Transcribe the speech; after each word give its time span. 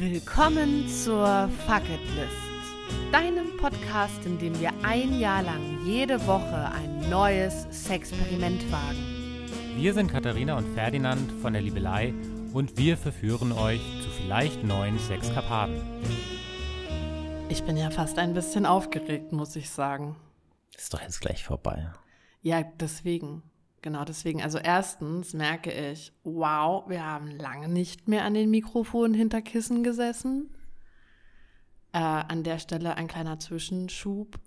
Willkommen 0.00 0.88
zur 0.88 1.48
Fuck 1.66 1.82
It 1.88 2.14
List, 2.14 3.10
deinem 3.10 3.56
Podcast, 3.56 4.24
in 4.24 4.38
dem 4.38 4.60
wir 4.60 4.70
ein 4.84 5.18
Jahr 5.18 5.42
lang 5.42 5.84
jede 5.84 6.24
Woche 6.24 6.70
ein 6.70 7.10
neues 7.10 7.66
Sexperiment 7.72 8.70
wagen. 8.70 9.48
Wir 9.76 9.92
sind 9.92 10.08
Katharina 10.12 10.56
und 10.56 10.72
Ferdinand 10.72 11.32
von 11.42 11.52
der 11.52 11.62
Liebelei 11.62 12.14
und 12.52 12.78
wir 12.78 12.96
verführen 12.96 13.50
euch 13.50 13.80
zu 14.00 14.08
vielleicht 14.10 14.62
neuen 14.62 15.00
Sexkarpaten. 15.00 15.82
Ich 17.48 17.64
bin 17.64 17.76
ja 17.76 17.90
fast 17.90 18.20
ein 18.20 18.34
bisschen 18.34 18.66
aufgeregt, 18.66 19.32
muss 19.32 19.56
ich 19.56 19.68
sagen. 19.68 20.14
Ist 20.76 20.94
doch 20.94 21.02
jetzt 21.02 21.20
gleich 21.20 21.42
vorbei. 21.42 21.90
Ja, 22.40 22.62
deswegen. 22.62 23.42
Genau 23.80 24.04
deswegen. 24.04 24.42
Also 24.42 24.58
erstens 24.58 25.34
merke 25.34 25.70
ich, 25.72 26.12
wow, 26.24 26.88
wir 26.88 27.04
haben 27.04 27.30
lange 27.30 27.68
nicht 27.68 28.08
mehr 28.08 28.24
an 28.24 28.34
den 28.34 28.50
Mikrofonen 28.50 29.14
hinter 29.14 29.40
Kissen 29.40 29.82
gesessen. 29.82 30.50
Äh, 31.92 31.98
an 31.98 32.42
der 32.42 32.58
Stelle 32.58 32.96
ein 32.96 33.06
kleiner 33.06 33.38
Zwischenschub. 33.38 34.38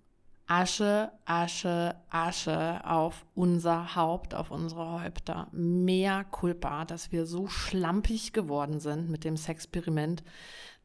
Asche, 0.48 1.14
Asche, 1.24 1.96
Asche 2.10 2.82
auf 2.86 3.26
unser 3.36 3.96
Haupt, 3.96 4.36
auf 4.36 4.52
unsere 4.52 5.02
Häupter. 5.02 5.48
Mehr 5.54 6.26
Culpa, 6.26 6.84
dass 6.84 7.14
wir 7.14 7.26
so 7.26 7.48
schlampig 7.48 8.34
geworden 8.34 8.82
sind 8.82 9.10
mit 9.10 9.24
dem 9.24 9.38
Sexperiment, 9.38 10.26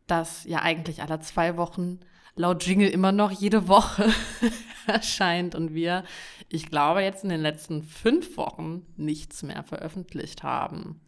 das 0.07 0.45
ja 0.45 0.63
eigentlich 0.63 1.03
alle 1.03 1.19
zwei 1.19 1.57
Wochen 1.57 1.99
laut 2.37 2.65
Jingle 2.65 2.89
immer 2.89 3.13
noch 3.13 3.31
jede 3.31 3.67
Woche 3.67 4.09
erscheint 4.87 5.55
und 5.55 5.75
wir, 5.75 6.05
ich 6.49 6.71
glaube, 6.71 7.01
jetzt 7.01 7.25
in 7.25 7.31
den 7.31 7.41
letzten 7.41 7.83
fünf 7.83 8.37
Wochen 8.37 8.87
nichts 8.97 9.43
mehr 9.43 9.63
veröffentlicht 9.65 10.43
haben. 10.43 11.01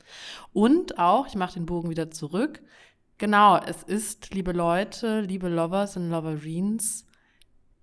Und 0.52 0.98
auch, 0.98 1.26
ich 1.26 1.36
mache 1.36 1.54
den 1.54 1.66
Bogen 1.66 1.90
wieder 1.90 2.10
zurück, 2.10 2.62
genau, 3.18 3.58
es 3.58 3.82
ist, 3.82 4.34
liebe 4.34 4.52
Leute, 4.52 5.20
liebe 5.20 5.48
Lovers 5.48 5.96
und 5.96 6.10
Loverines, 6.10 7.06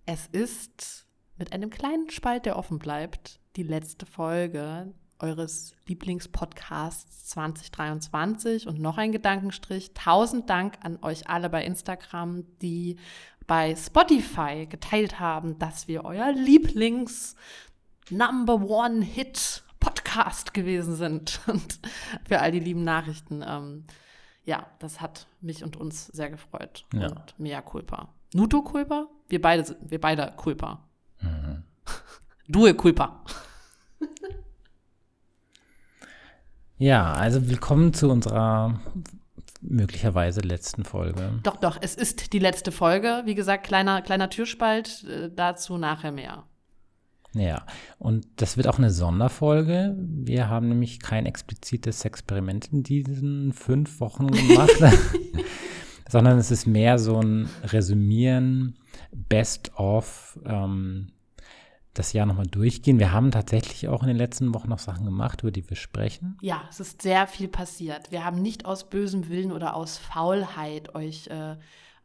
es 0.05 0.27
ist 0.27 1.05
mit 1.37 1.53
einem 1.53 1.69
kleinen 1.69 2.09
Spalt, 2.09 2.45
der 2.45 2.57
offen 2.57 2.80
bleibt, 2.80 3.39
die 3.55 3.63
letzte 3.63 4.05
Folge 4.05 4.93
eures 5.19 5.75
Lieblingspodcasts 5.87 7.25
2023 7.25 8.67
und 8.67 8.80
noch 8.80 8.97
ein 8.97 9.11
Gedankenstrich. 9.11 9.93
Tausend 9.93 10.49
Dank 10.49 10.77
an 10.81 10.99
euch 11.02 11.30
alle 11.30 11.49
bei 11.49 11.63
Instagram, 11.63 12.43
die 12.61 12.97
bei 13.47 13.75
Spotify 13.75 14.65
geteilt 14.65 15.19
haben, 15.19 15.59
dass 15.59 15.88
wir 15.88 16.05
euer 16.05 16.31
Lieblings 16.31 17.35
Number 18.09 18.55
One 18.55 19.03
Hit 19.03 19.63
Podcast 19.79 20.53
gewesen 20.53 20.95
sind. 20.95 21.39
Und 21.47 21.79
für 22.27 22.39
all 22.41 22.52
die 22.52 22.59
lieben 22.59 22.83
Nachrichten, 22.83 23.43
ähm, 23.47 23.85
ja, 24.45 24.65
das 24.79 25.02
hat 25.02 25.27
mich 25.41 25.63
und 25.63 25.75
uns 25.75 26.05
sehr 26.07 26.29
gefreut. 26.29 26.85
Ja. 26.93 27.07
Und 27.07 27.39
mea 27.39 27.61
culpa. 27.61 28.09
Nuto 28.33 28.61
culpa? 28.61 29.07
Wir 29.27 29.41
beide 29.41 29.65
sind, 29.65 29.80
wir 29.89 29.99
beide 29.99 30.33
culpa. 30.37 30.83
Mhm. 31.19 31.63
Due 32.47 32.75
culpa. 32.75 33.23
ja, 36.77 37.11
also 37.13 37.47
willkommen 37.49 37.93
zu 37.93 38.09
unserer 38.09 38.80
möglicherweise 39.67 40.41
letzten 40.41 40.83
Folge. 40.83 41.39
Doch, 41.44 41.58
doch, 41.58 41.77
es 41.81 41.95
ist 41.95 42.33
die 42.33 42.39
letzte 42.39 42.71
Folge. 42.71 43.23
Wie 43.25 43.35
gesagt, 43.35 43.66
kleiner, 43.66 44.02
kleiner 44.02 44.30
Türspalt, 44.30 45.03
äh, 45.03 45.30
dazu 45.33 45.77
nachher 45.77 46.11
mehr. 46.11 46.44
Ja, 47.33 47.66
und 47.99 48.25
das 48.38 48.55
wird 48.55 48.67
auch 48.67 48.77
eine 48.77 48.91
Sonderfolge. 48.91 49.95
Wir 49.97 50.49
haben 50.49 50.69
nämlich 50.69 51.02
kein 51.02 51.25
explizites 51.25 52.05
Experiment 52.05 52.71
in 52.71 52.81
diesen 52.81 53.52
fünf 53.52 53.99
Wochen 53.99 54.27
gemacht, 54.27 54.71
sondern 56.09 56.38
es 56.38 56.49
ist 56.49 56.66
mehr 56.66 56.97
so 56.97 57.19
ein 57.19 57.49
Resümieren, 57.63 58.77
Best 59.11 59.77
of 59.77 60.39
ähm, 60.45 61.11
das 61.95 62.14
Jahr 62.14 62.26
nochmal 62.26 62.48
durchgehen. 62.48 63.00
Wir 63.00 63.11
haben 63.11 63.32
tatsächlich 63.32 63.88
auch 63.88 64.02
in 64.04 64.10
den 64.10 64.17
letzten 64.17 64.54
Wochen 64.54 64.70
noch 64.70 64.80
Sachen 64.80 65.06
gemacht, 65.06 65.42
über 65.42 65.52
die 65.52 65.67
wir 65.70 65.78
sprechen. 65.78 66.38
Ja, 66.42 66.64
es 66.70 66.80
ist 66.80 67.02
sehr 67.02 67.26
viel 67.28 67.48
passiert. 67.48 68.11
Wir 68.11 68.23
haben 68.23 68.42
nicht 68.42 68.66
aus 68.66 68.89
bösem 68.89 69.30
Willen 69.30 69.52
oder 69.52 69.76
aus 69.76 69.98
Faulheit 69.98 70.94
euch 70.94 71.28
äh, 71.28 71.56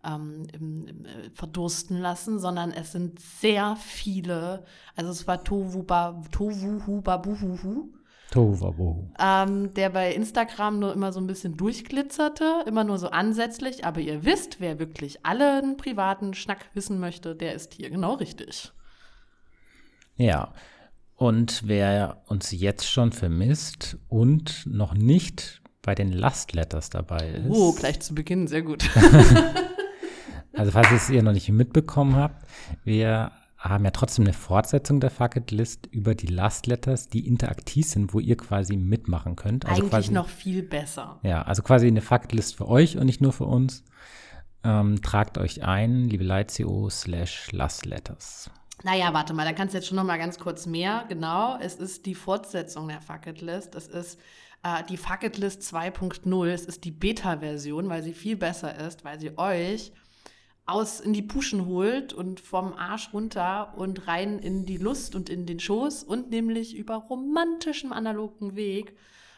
ähm, 0.04 0.46
im, 0.52 0.86
im, 0.86 1.04
äh, 1.04 1.30
verdursten 1.34 1.98
lassen, 1.98 2.38
sondern 2.38 2.70
es 2.70 2.92
sind 2.92 3.18
sehr 3.18 3.76
viele, 3.76 4.64
also 4.96 5.10
es 5.10 5.26
war 5.26 5.44
Tohu 5.44 5.84
Tohu 6.30 7.00
Babuhuhu. 7.02 7.90
Ähm, 9.18 9.74
der 9.74 9.90
bei 9.90 10.14
Instagram 10.14 10.78
nur 10.78 10.92
immer 10.92 11.12
so 11.12 11.18
ein 11.18 11.26
bisschen 11.26 11.56
durchglitzerte, 11.56 12.62
immer 12.66 12.84
nur 12.84 12.98
so 12.98 13.10
ansätzlich, 13.10 13.84
aber 13.84 14.00
ihr 14.00 14.24
wisst, 14.24 14.60
wer 14.60 14.78
wirklich 14.78 15.26
allen 15.26 15.76
privaten 15.76 16.34
Schnack 16.34 16.70
wissen 16.74 17.00
möchte, 17.00 17.34
der 17.34 17.54
ist 17.54 17.74
hier 17.74 17.90
genau 17.90 18.14
richtig. 18.14 18.72
Ja. 20.20 20.52
Und 21.16 21.62
wer 21.66 22.22
uns 22.26 22.50
jetzt 22.50 22.88
schon 22.88 23.12
vermisst 23.12 23.98
und 24.08 24.64
noch 24.66 24.94
nicht 24.94 25.62
bei 25.82 25.94
den 25.94 26.12
Last 26.12 26.52
Letters 26.52 26.90
dabei 26.90 27.28
ist. 27.30 27.50
Oh, 27.50 27.72
gleich 27.72 28.00
zu 28.00 28.14
Beginn, 28.14 28.46
sehr 28.46 28.62
gut. 28.62 28.88
also, 30.54 30.70
falls 30.72 30.90
ihr 31.10 31.18
es 31.18 31.24
noch 31.24 31.32
nicht 31.32 31.48
mitbekommen 31.48 32.16
habt, 32.16 32.46
wir 32.84 33.32
haben 33.56 33.84
ja 33.84 33.90
trotzdem 33.90 34.24
eine 34.24 34.32
Fortsetzung 34.32 35.00
der 35.00 35.10
Fucket 35.10 35.50
List 35.50 35.86
über 35.90 36.14
die 36.14 36.26
Last 36.26 36.66
Letters, 36.66 37.08
die 37.08 37.26
interaktiv 37.26 37.86
sind, 37.86 38.14
wo 38.14 38.20
ihr 38.20 38.36
quasi 38.36 38.76
mitmachen 38.76 39.36
könnt. 39.36 39.66
Also 39.66 39.82
Eigentlich 39.82 39.90
quasi, 39.90 40.12
noch 40.12 40.28
viel 40.28 40.62
besser. 40.62 41.18
Ja, 41.22 41.42
also 41.42 41.62
quasi 41.62 41.86
eine 41.86 42.00
Fucket 42.00 42.32
List 42.32 42.56
für 42.56 42.68
euch 42.68 42.96
und 42.96 43.06
nicht 43.06 43.20
nur 43.20 43.32
für 43.32 43.44
uns. 43.44 43.84
Ähm, 44.64 45.00
tragt 45.02 45.38
euch 45.38 45.64
ein, 45.64 46.04
liebe 46.04 46.24
Leitco 46.24 46.88
slash 46.90 47.52
Last 47.52 47.86
Letters. 47.86 48.50
Naja, 48.82 49.12
warte 49.12 49.34
mal, 49.34 49.44
da 49.44 49.52
kannst 49.52 49.74
du 49.74 49.78
jetzt 49.78 49.88
schon 49.88 49.96
noch 49.96 50.04
mal 50.04 50.18
ganz 50.18 50.38
kurz 50.38 50.66
mehr. 50.66 51.04
Genau, 51.08 51.58
es 51.60 51.74
ist 51.74 52.06
die 52.06 52.14
Fortsetzung 52.14 52.88
der 52.88 53.02
Fucket 53.02 53.42
List. 53.42 53.74
Es 53.74 53.86
ist 53.86 54.18
äh, 54.62 54.82
die 54.88 54.96
Fucket 54.96 55.36
List 55.36 55.62
2.0. 55.62 56.46
Es 56.48 56.64
ist 56.64 56.84
die 56.84 56.90
Beta-Version, 56.90 57.88
weil 57.90 58.02
sie 58.02 58.14
viel 58.14 58.36
besser 58.36 58.78
ist, 58.86 59.04
weil 59.04 59.20
sie 59.20 59.36
euch 59.36 59.92
aus 60.64 61.00
in 61.00 61.12
die 61.12 61.22
Puschen 61.22 61.66
holt 61.66 62.12
und 62.12 62.40
vom 62.40 62.72
Arsch 62.72 63.12
runter 63.12 63.74
und 63.76 64.06
rein 64.06 64.38
in 64.38 64.64
die 64.64 64.76
Lust 64.76 65.14
und 65.14 65.28
in 65.28 65.44
den 65.44 65.60
Schoß 65.60 66.04
und 66.04 66.30
nämlich 66.30 66.76
über 66.76 66.94
romantischem 66.94 67.92
analogen 67.92 68.54
Weg 68.56 68.96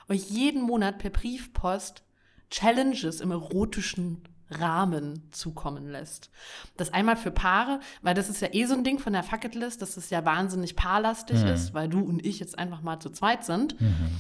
euch 0.08 0.28
jeden 0.30 0.62
Monat 0.62 0.98
per 0.98 1.10
Briefpost 1.10 2.04
Challenges 2.50 3.20
im 3.20 3.30
erotischen 3.30 4.22
Rahmen 4.52 5.28
zukommen 5.32 5.88
lässt. 5.88 6.30
Das 6.76 6.92
einmal 6.92 7.16
für 7.16 7.30
Paare, 7.30 7.80
weil 8.02 8.14
das 8.14 8.28
ist 8.28 8.40
ja 8.40 8.48
eh 8.52 8.64
so 8.66 8.74
ein 8.74 8.84
Ding 8.84 8.98
von 8.98 9.12
der 9.12 9.22
Fucketlist, 9.22 9.82
dass 9.82 9.96
es 9.96 10.10
ja 10.10 10.24
wahnsinnig 10.24 10.76
paarlastig 10.76 11.42
mhm. 11.42 11.48
ist, 11.48 11.74
weil 11.74 11.88
du 11.88 12.00
und 12.00 12.24
ich 12.24 12.40
jetzt 12.40 12.58
einfach 12.58 12.82
mal 12.82 13.00
zu 13.00 13.10
zweit 13.10 13.44
sind. 13.44 13.80
Mhm. 13.80 14.10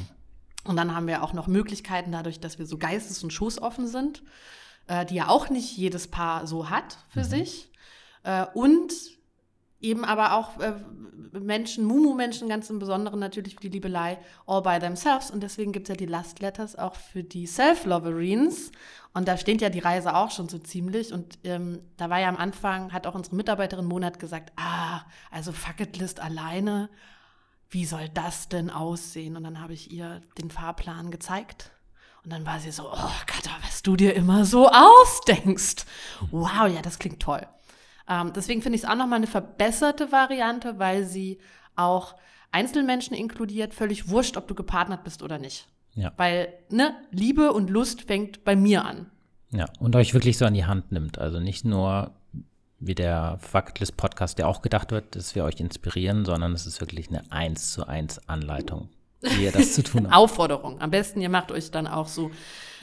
Und 0.64 0.76
dann 0.76 0.94
haben 0.94 1.06
wir 1.06 1.22
auch 1.22 1.32
noch 1.32 1.46
Möglichkeiten 1.46 2.12
dadurch, 2.12 2.40
dass 2.40 2.58
wir 2.58 2.66
so 2.66 2.78
geistes- 2.78 3.22
und 3.22 3.32
schoßoffen 3.32 3.86
sind, 3.86 4.22
äh, 4.86 5.04
die 5.04 5.16
ja 5.16 5.28
auch 5.28 5.50
nicht 5.50 5.76
jedes 5.76 6.08
Paar 6.08 6.46
so 6.46 6.70
hat 6.70 6.98
für 7.08 7.20
mhm. 7.20 7.24
sich. 7.24 7.70
Äh, 8.22 8.46
und 8.54 8.92
eben 9.82 10.04
aber 10.04 10.34
auch 10.34 10.58
äh, 10.60 10.74
Menschen, 11.32 11.84
Mumu-Menschen 11.84 12.48
ganz 12.48 12.68
im 12.70 12.78
Besonderen 12.78 13.18
natürlich 13.18 13.54
für 13.54 13.62
die 13.62 13.70
Liebelei 13.70 14.18
all 14.46 14.62
by 14.62 14.78
themselves. 14.78 15.30
Und 15.30 15.42
deswegen 15.42 15.72
gibt 15.72 15.88
es 15.88 15.94
ja 15.94 15.96
die 15.96 16.06
Last 16.06 16.40
Letters 16.40 16.76
auch 16.76 16.94
für 16.94 17.24
die 17.24 17.46
Self-Loverines. 17.46 18.70
Und 19.14 19.28
da 19.28 19.36
steht 19.36 19.60
ja 19.60 19.70
die 19.70 19.78
Reise 19.78 20.14
auch 20.14 20.30
schon 20.30 20.48
so 20.48 20.58
ziemlich. 20.58 21.12
Und 21.12 21.38
ähm, 21.44 21.80
da 21.96 22.10
war 22.10 22.20
ja 22.20 22.28
am 22.28 22.36
Anfang, 22.36 22.92
hat 22.92 23.06
auch 23.06 23.14
unsere 23.14 23.36
Mitarbeiterin 23.36 23.86
Monat 23.86 24.18
gesagt, 24.18 24.52
ah, 24.56 25.02
also 25.30 25.52
Fucket 25.52 25.96
List 25.98 26.20
alleine, 26.20 26.90
wie 27.70 27.86
soll 27.86 28.08
das 28.10 28.48
denn 28.48 28.70
aussehen? 28.70 29.36
Und 29.36 29.44
dann 29.44 29.60
habe 29.60 29.72
ich 29.72 29.90
ihr 29.90 30.20
den 30.38 30.50
Fahrplan 30.50 31.10
gezeigt. 31.10 31.70
Und 32.24 32.32
dann 32.32 32.46
war 32.46 32.60
sie 32.60 32.70
so, 32.70 32.84
oh 32.92 33.10
Katha, 33.26 33.50
was 33.62 33.82
du 33.82 33.96
dir 33.96 34.14
immer 34.14 34.44
so 34.44 34.68
ausdenkst. 34.68 35.86
Wow, 36.30 36.68
ja, 36.68 36.82
das 36.82 36.98
klingt 36.98 37.20
toll. 37.20 37.46
Ähm, 38.08 38.32
deswegen 38.34 38.62
finde 38.62 38.76
ich 38.76 38.84
es 38.84 38.88
auch 38.88 38.96
nochmal 38.96 39.18
eine 39.18 39.26
verbesserte 39.26 40.12
Variante, 40.12 40.78
weil 40.78 41.04
sie 41.04 41.38
auch 41.76 42.16
Einzelmenschen 42.50 43.16
inkludiert, 43.16 43.74
völlig 43.74 44.08
wurscht, 44.08 44.36
ob 44.36 44.48
du 44.48 44.54
gepartnert 44.54 45.04
bist 45.04 45.22
oder 45.22 45.38
nicht. 45.38 45.68
Ja. 45.94 46.12
Weil, 46.16 46.52
ne, 46.70 46.94
Liebe 47.10 47.52
und 47.52 47.70
Lust 47.70 48.02
fängt 48.02 48.44
bei 48.44 48.56
mir 48.56 48.84
an. 48.84 49.10
Ja, 49.50 49.66
und 49.78 49.94
euch 49.96 50.14
wirklich 50.14 50.38
so 50.38 50.44
an 50.44 50.54
die 50.54 50.64
Hand 50.64 50.92
nimmt. 50.92 51.18
Also 51.18 51.38
nicht 51.38 51.64
nur 51.64 52.12
wie 52.78 52.94
der 52.94 53.38
Factlist 53.40 53.96
Podcast, 53.96 54.38
der 54.38 54.48
auch 54.48 54.62
gedacht 54.62 54.90
wird, 54.90 55.14
dass 55.14 55.34
wir 55.34 55.44
euch 55.44 55.60
inspirieren, 55.60 56.24
sondern 56.24 56.52
es 56.52 56.66
ist 56.66 56.80
wirklich 56.80 57.08
eine 57.08 57.30
eins 57.30 57.72
zu 57.72 57.86
eins 57.86 58.28
Anleitung 58.28 58.88
wie 59.22 59.44
ihr 59.44 59.52
das 59.52 59.74
zu 59.74 59.82
tun 59.82 60.04
habt. 60.04 60.14
Aufforderung. 60.16 60.80
Am 60.80 60.90
besten, 60.90 61.20
ihr 61.20 61.28
macht 61.28 61.52
euch 61.52 61.70
dann 61.70 61.86
auch 61.86 62.08
so 62.08 62.30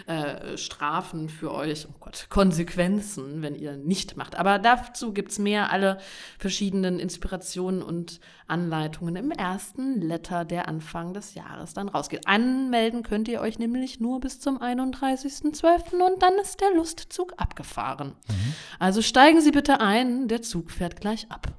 äh, 0.07 0.57
Strafen 0.57 1.29
für 1.29 1.53
euch, 1.53 1.87
oh 1.89 1.95
Gott, 1.99 2.27
Konsequenzen, 2.29 3.41
wenn 3.41 3.55
ihr 3.55 3.75
nicht 3.75 4.17
macht. 4.17 4.35
Aber 4.35 4.57
dazu 4.57 5.13
gibt 5.13 5.31
es 5.31 5.39
mehr, 5.39 5.71
alle 5.71 5.99
verschiedenen 6.37 6.99
Inspirationen 6.99 7.81
und 7.81 8.19
Anleitungen 8.47 9.15
im 9.15 9.31
ersten 9.31 10.01
Letter, 10.01 10.45
der 10.45 10.67
Anfang 10.67 11.13
des 11.13 11.35
Jahres 11.35 11.73
dann 11.73 11.89
rausgeht. 11.89 12.27
Anmelden 12.27 13.03
könnt 13.03 13.27
ihr 13.27 13.41
euch 13.41 13.59
nämlich 13.59 13.99
nur 13.99 14.19
bis 14.19 14.39
zum 14.39 14.57
31.12. 14.59 16.01
und 16.01 16.21
dann 16.21 16.33
ist 16.41 16.61
der 16.61 16.73
Lustzug 16.73 17.33
abgefahren. 17.37 18.15
Mhm. 18.27 18.53
Also 18.79 19.01
steigen 19.01 19.41
Sie 19.41 19.51
bitte 19.51 19.81
ein, 19.81 20.27
der 20.27 20.41
Zug 20.41 20.71
fährt 20.71 21.01
gleich 21.01 21.29
ab. 21.29 21.53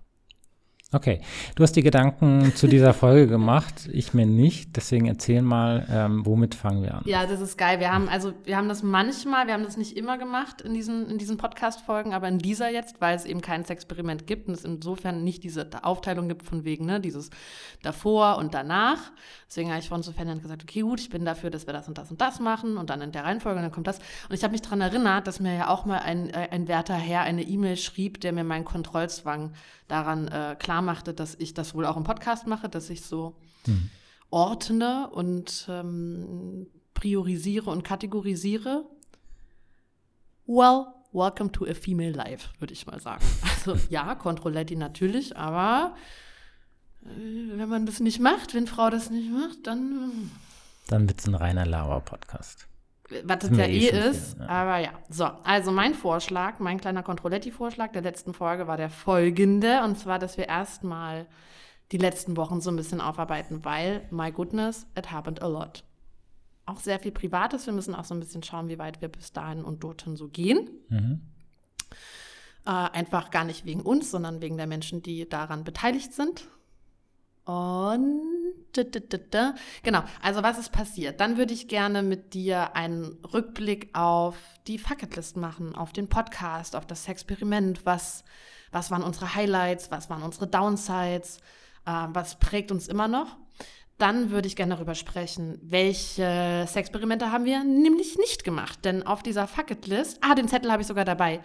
Okay, 0.93 1.21
du 1.55 1.63
hast 1.63 1.77
die 1.77 1.85
Gedanken 1.85 2.53
zu 2.57 2.67
dieser 2.67 2.93
Folge 2.93 3.29
gemacht, 3.29 3.89
ich 3.93 4.13
mir 4.13 4.27
nicht. 4.27 4.75
Deswegen 4.75 5.07
erzähl 5.07 5.41
mal, 5.41 5.87
ähm, 5.89 6.27
womit 6.27 6.57
fangen 6.57 6.83
wir 6.83 6.95
an? 6.95 7.03
Ja, 7.05 7.27
das 7.27 7.41
ist 7.41 7.57
geil. 7.57 7.79
Wir 7.79 7.93
haben 7.93 8.09
also, 8.09 8.33
wir 8.43 8.57
haben 8.57 8.69
das 8.69 8.83
manchmal, 8.83 9.47
wir 9.47 9.55
haben 9.55 9.63
das 9.63 9.77
nicht 9.77 9.97
immer 9.97 10.19
gemacht 10.19 10.63
in 10.63 10.75
diesen, 10.75 11.09
in 11.09 11.19
diesen 11.19 11.37
Podcast-Folgen, 11.37 12.13
aber 12.13 12.27
in 12.27 12.41
dieser 12.41 12.71
jetzt, 12.71 13.01
weil 13.01 13.15
es 13.15 13.25
eben 13.25 13.41
kein 13.41 13.65
Experiment 13.65 14.27
gibt 14.27 14.49
und 14.49 14.55
es 14.55 14.65
insofern 14.65 15.23
nicht 15.23 15.45
diese 15.45 15.69
Aufteilung 15.85 16.27
gibt 16.27 16.43
von 16.43 16.65
wegen, 16.65 16.87
ne, 16.87 16.99
dieses 16.99 17.31
davor 17.83 18.39
und 18.39 18.53
danach. 18.53 19.13
Deswegen 19.47 19.71
habe 19.71 19.79
ich 19.79 19.89
von 19.89 20.03
Ferdinand 20.03 20.43
gesagt, 20.43 20.65
okay, 20.65 20.81
gut, 20.81 20.99
ich 20.99 21.09
bin 21.09 21.25
dafür, 21.25 21.51
dass 21.51 21.69
wir 21.69 21.73
das 21.73 21.87
und 21.87 21.99
das 21.99 22.11
und 22.11 22.21
das 22.21 22.41
machen 22.41 22.77
und 22.77 22.91
dann 22.91 23.01
in 23.01 23.13
der 23.13 23.23
Reihenfolge 23.23 23.59
und 23.59 23.63
dann 23.63 23.73
kommt 23.73 23.87
das. 23.87 24.01
Und 24.29 24.35
ich 24.35 24.43
habe 24.43 24.51
mich 24.51 24.63
daran 24.63 24.81
erinnert, 24.81 25.29
dass 25.29 25.39
mir 25.39 25.55
ja 25.55 25.69
auch 25.69 25.85
mal 25.85 26.01
ein, 26.01 26.31
äh, 26.31 26.49
ein 26.51 26.67
werter 26.67 26.95
Herr 26.95 27.21
eine 27.21 27.43
E-Mail 27.43 27.77
schrieb, 27.77 28.21
der 28.21 28.33
mir 28.33 28.43
meinen 28.43 28.65
Kontrollzwang 28.65 29.53
daran 29.91 30.29
äh, 30.29 30.57
klar 30.59 30.83
machte, 30.83 31.15
dass 31.15 31.35
ich 31.37 31.55
das 31.55 31.75
wohl 31.75 31.87
auch 31.87 31.97
im 31.97 32.05
Podcast 32.05 32.47
mache, 32.47 32.69
dass 32.69 32.91
ich 32.91 33.03
so 33.03 33.37
mhm. 33.67 33.91
ordne 34.31 35.09
und 35.11 35.67
ähm, 35.69 36.67
priorisiere 36.95 37.71
und 37.71 37.83
kategorisiere. 37.83 38.85
Well, 40.47 40.87
welcome 41.13 41.51
to 41.53 41.67
a 41.67 41.75
female 41.75 42.13
life, 42.13 42.49
würde 42.59 42.73
ich 42.73 42.87
mal 42.87 43.01
sagen. 43.01 43.25
Also 43.61 43.77
ja, 43.91 44.15
Controletti 44.15 44.75
natürlich, 44.75 45.37
aber 45.37 45.95
äh, 47.03 47.59
wenn 47.59 47.69
man 47.69 47.85
das 47.85 48.01
nicht 48.01 48.19
macht, 48.19 48.55
wenn 48.55 48.67
Frau 48.67 48.89
das 48.89 49.11
nicht 49.11 49.31
macht, 49.31 49.67
dann. 49.67 49.93
Äh, 49.93 50.89
dann 50.89 51.09
wird 51.09 51.21
es 51.21 51.27
ein 51.27 51.35
reiner 51.35 51.67
Lauer-Podcast 51.67 52.70
was 53.25 53.45
es 53.45 53.57
ja 53.57 53.65
eh, 53.65 54.09
ist. 54.11 54.39
Ja. 54.39 54.47
Aber 54.49 54.79
ja, 54.79 54.93
so, 55.09 55.25
also 55.25 55.71
mein 55.73 55.95
Vorschlag, 55.95 56.59
mein 56.59 56.81
kleiner 56.81 57.03
Controletti-Vorschlag 57.03 57.93
der 57.93 58.03
letzten 58.03 58.35
Folge 58.35 58.67
war 58.67 58.77
der 58.77 58.91
folgende. 58.91 59.83
Und 59.83 59.99
zwar, 59.99 60.19
dass 60.19 60.37
wir 60.37 60.49
erstmal 60.49 61.27
die 61.93 61.99
letzten 61.99 62.37
Wochen 62.37 62.61
so 62.61 62.71
ein 62.71 62.77
bisschen 62.77 63.01
aufarbeiten, 63.01 63.65
weil, 63.65 64.07
my 64.11 64.31
goodness, 64.31 64.87
it 64.97 65.11
happened 65.11 65.43
a 65.43 65.49
lot. 65.49 65.85
Auch 66.67 66.79
sehr 66.79 67.01
viel 67.01 67.13
Privates. 67.13 67.67
Wir 67.67 67.73
müssen 67.73 67.95
auch 67.95 68.05
so 68.05 68.15
ein 68.15 68.21
bisschen 68.21 68.43
schauen, 68.43 68.69
wie 68.69 68.79
weit 68.79 69.01
wir 69.01 69.09
bis 69.09 69.33
dahin 69.33 69.65
und 69.65 69.83
dorthin 69.83 70.17
so 70.17 70.29
gehen. 70.29 70.71
Mhm. 70.89 71.21
Äh, 72.65 72.71
einfach 72.71 73.31
gar 73.31 73.45
nicht 73.45 73.65
wegen 73.65 73.81
uns, 73.81 74.11
sondern 74.11 74.41
wegen 74.41 74.57
der 74.57 74.67
Menschen, 74.67 75.03
die 75.03 75.29
daran 75.29 75.65
beteiligt 75.65 76.13
sind. 76.13 76.47
Und 77.45 78.30
Genau, 79.83 80.03
also 80.23 80.43
was 80.43 80.59
ist 80.59 80.73
passiert? 80.73 81.21
Dann 81.21 81.37
würde 81.37 81.55
ich 81.55 81.69
gerne 81.69 82.03
mit 82.03 82.35
dir 82.35 82.77
einen 82.77 83.19
Rückblick 83.33 83.91
auf 83.95 84.37
die 84.67 84.79
Fucketlist 84.79 85.37
machen, 85.37 85.75
auf 85.75 85.93
den 85.93 86.09
Podcast, 86.09 86.77
auf 86.77 86.87
das 86.87 87.09
Experiment. 87.09 87.85
Was, 87.85 88.25
was 88.73 88.91
waren 88.91 89.03
unsere 89.03 89.35
Highlights? 89.35 89.91
Was 89.91 90.11
waren 90.11 90.23
unsere 90.23 90.47
Downsides? 90.47 91.39
Äh, 91.87 92.07
was 92.13 92.39
prägt 92.39 92.71
uns 92.71 92.89
immer 92.89 93.09
noch? 93.09 93.37
Dann 93.99 94.31
würde 94.31 94.49
ich 94.49 94.57
gerne 94.57 94.75
darüber 94.75 94.95
sprechen, 94.95 95.59
welche 95.63 96.67
Experimente 96.75 97.33
haben 97.33 97.45
wir 97.45 97.63
nämlich 97.65 98.17
nicht 98.17 98.45
gemacht. 98.45 98.85
Denn 98.85 99.07
auf 99.07 99.23
dieser 99.23 99.47
Fucketlist, 99.47 100.19
ah, 100.23 100.35
den 100.35 100.49
Zettel 100.49 100.73
habe 100.73 100.81
ich 100.81 100.89
sogar 100.89 101.05
dabei. 101.05 101.41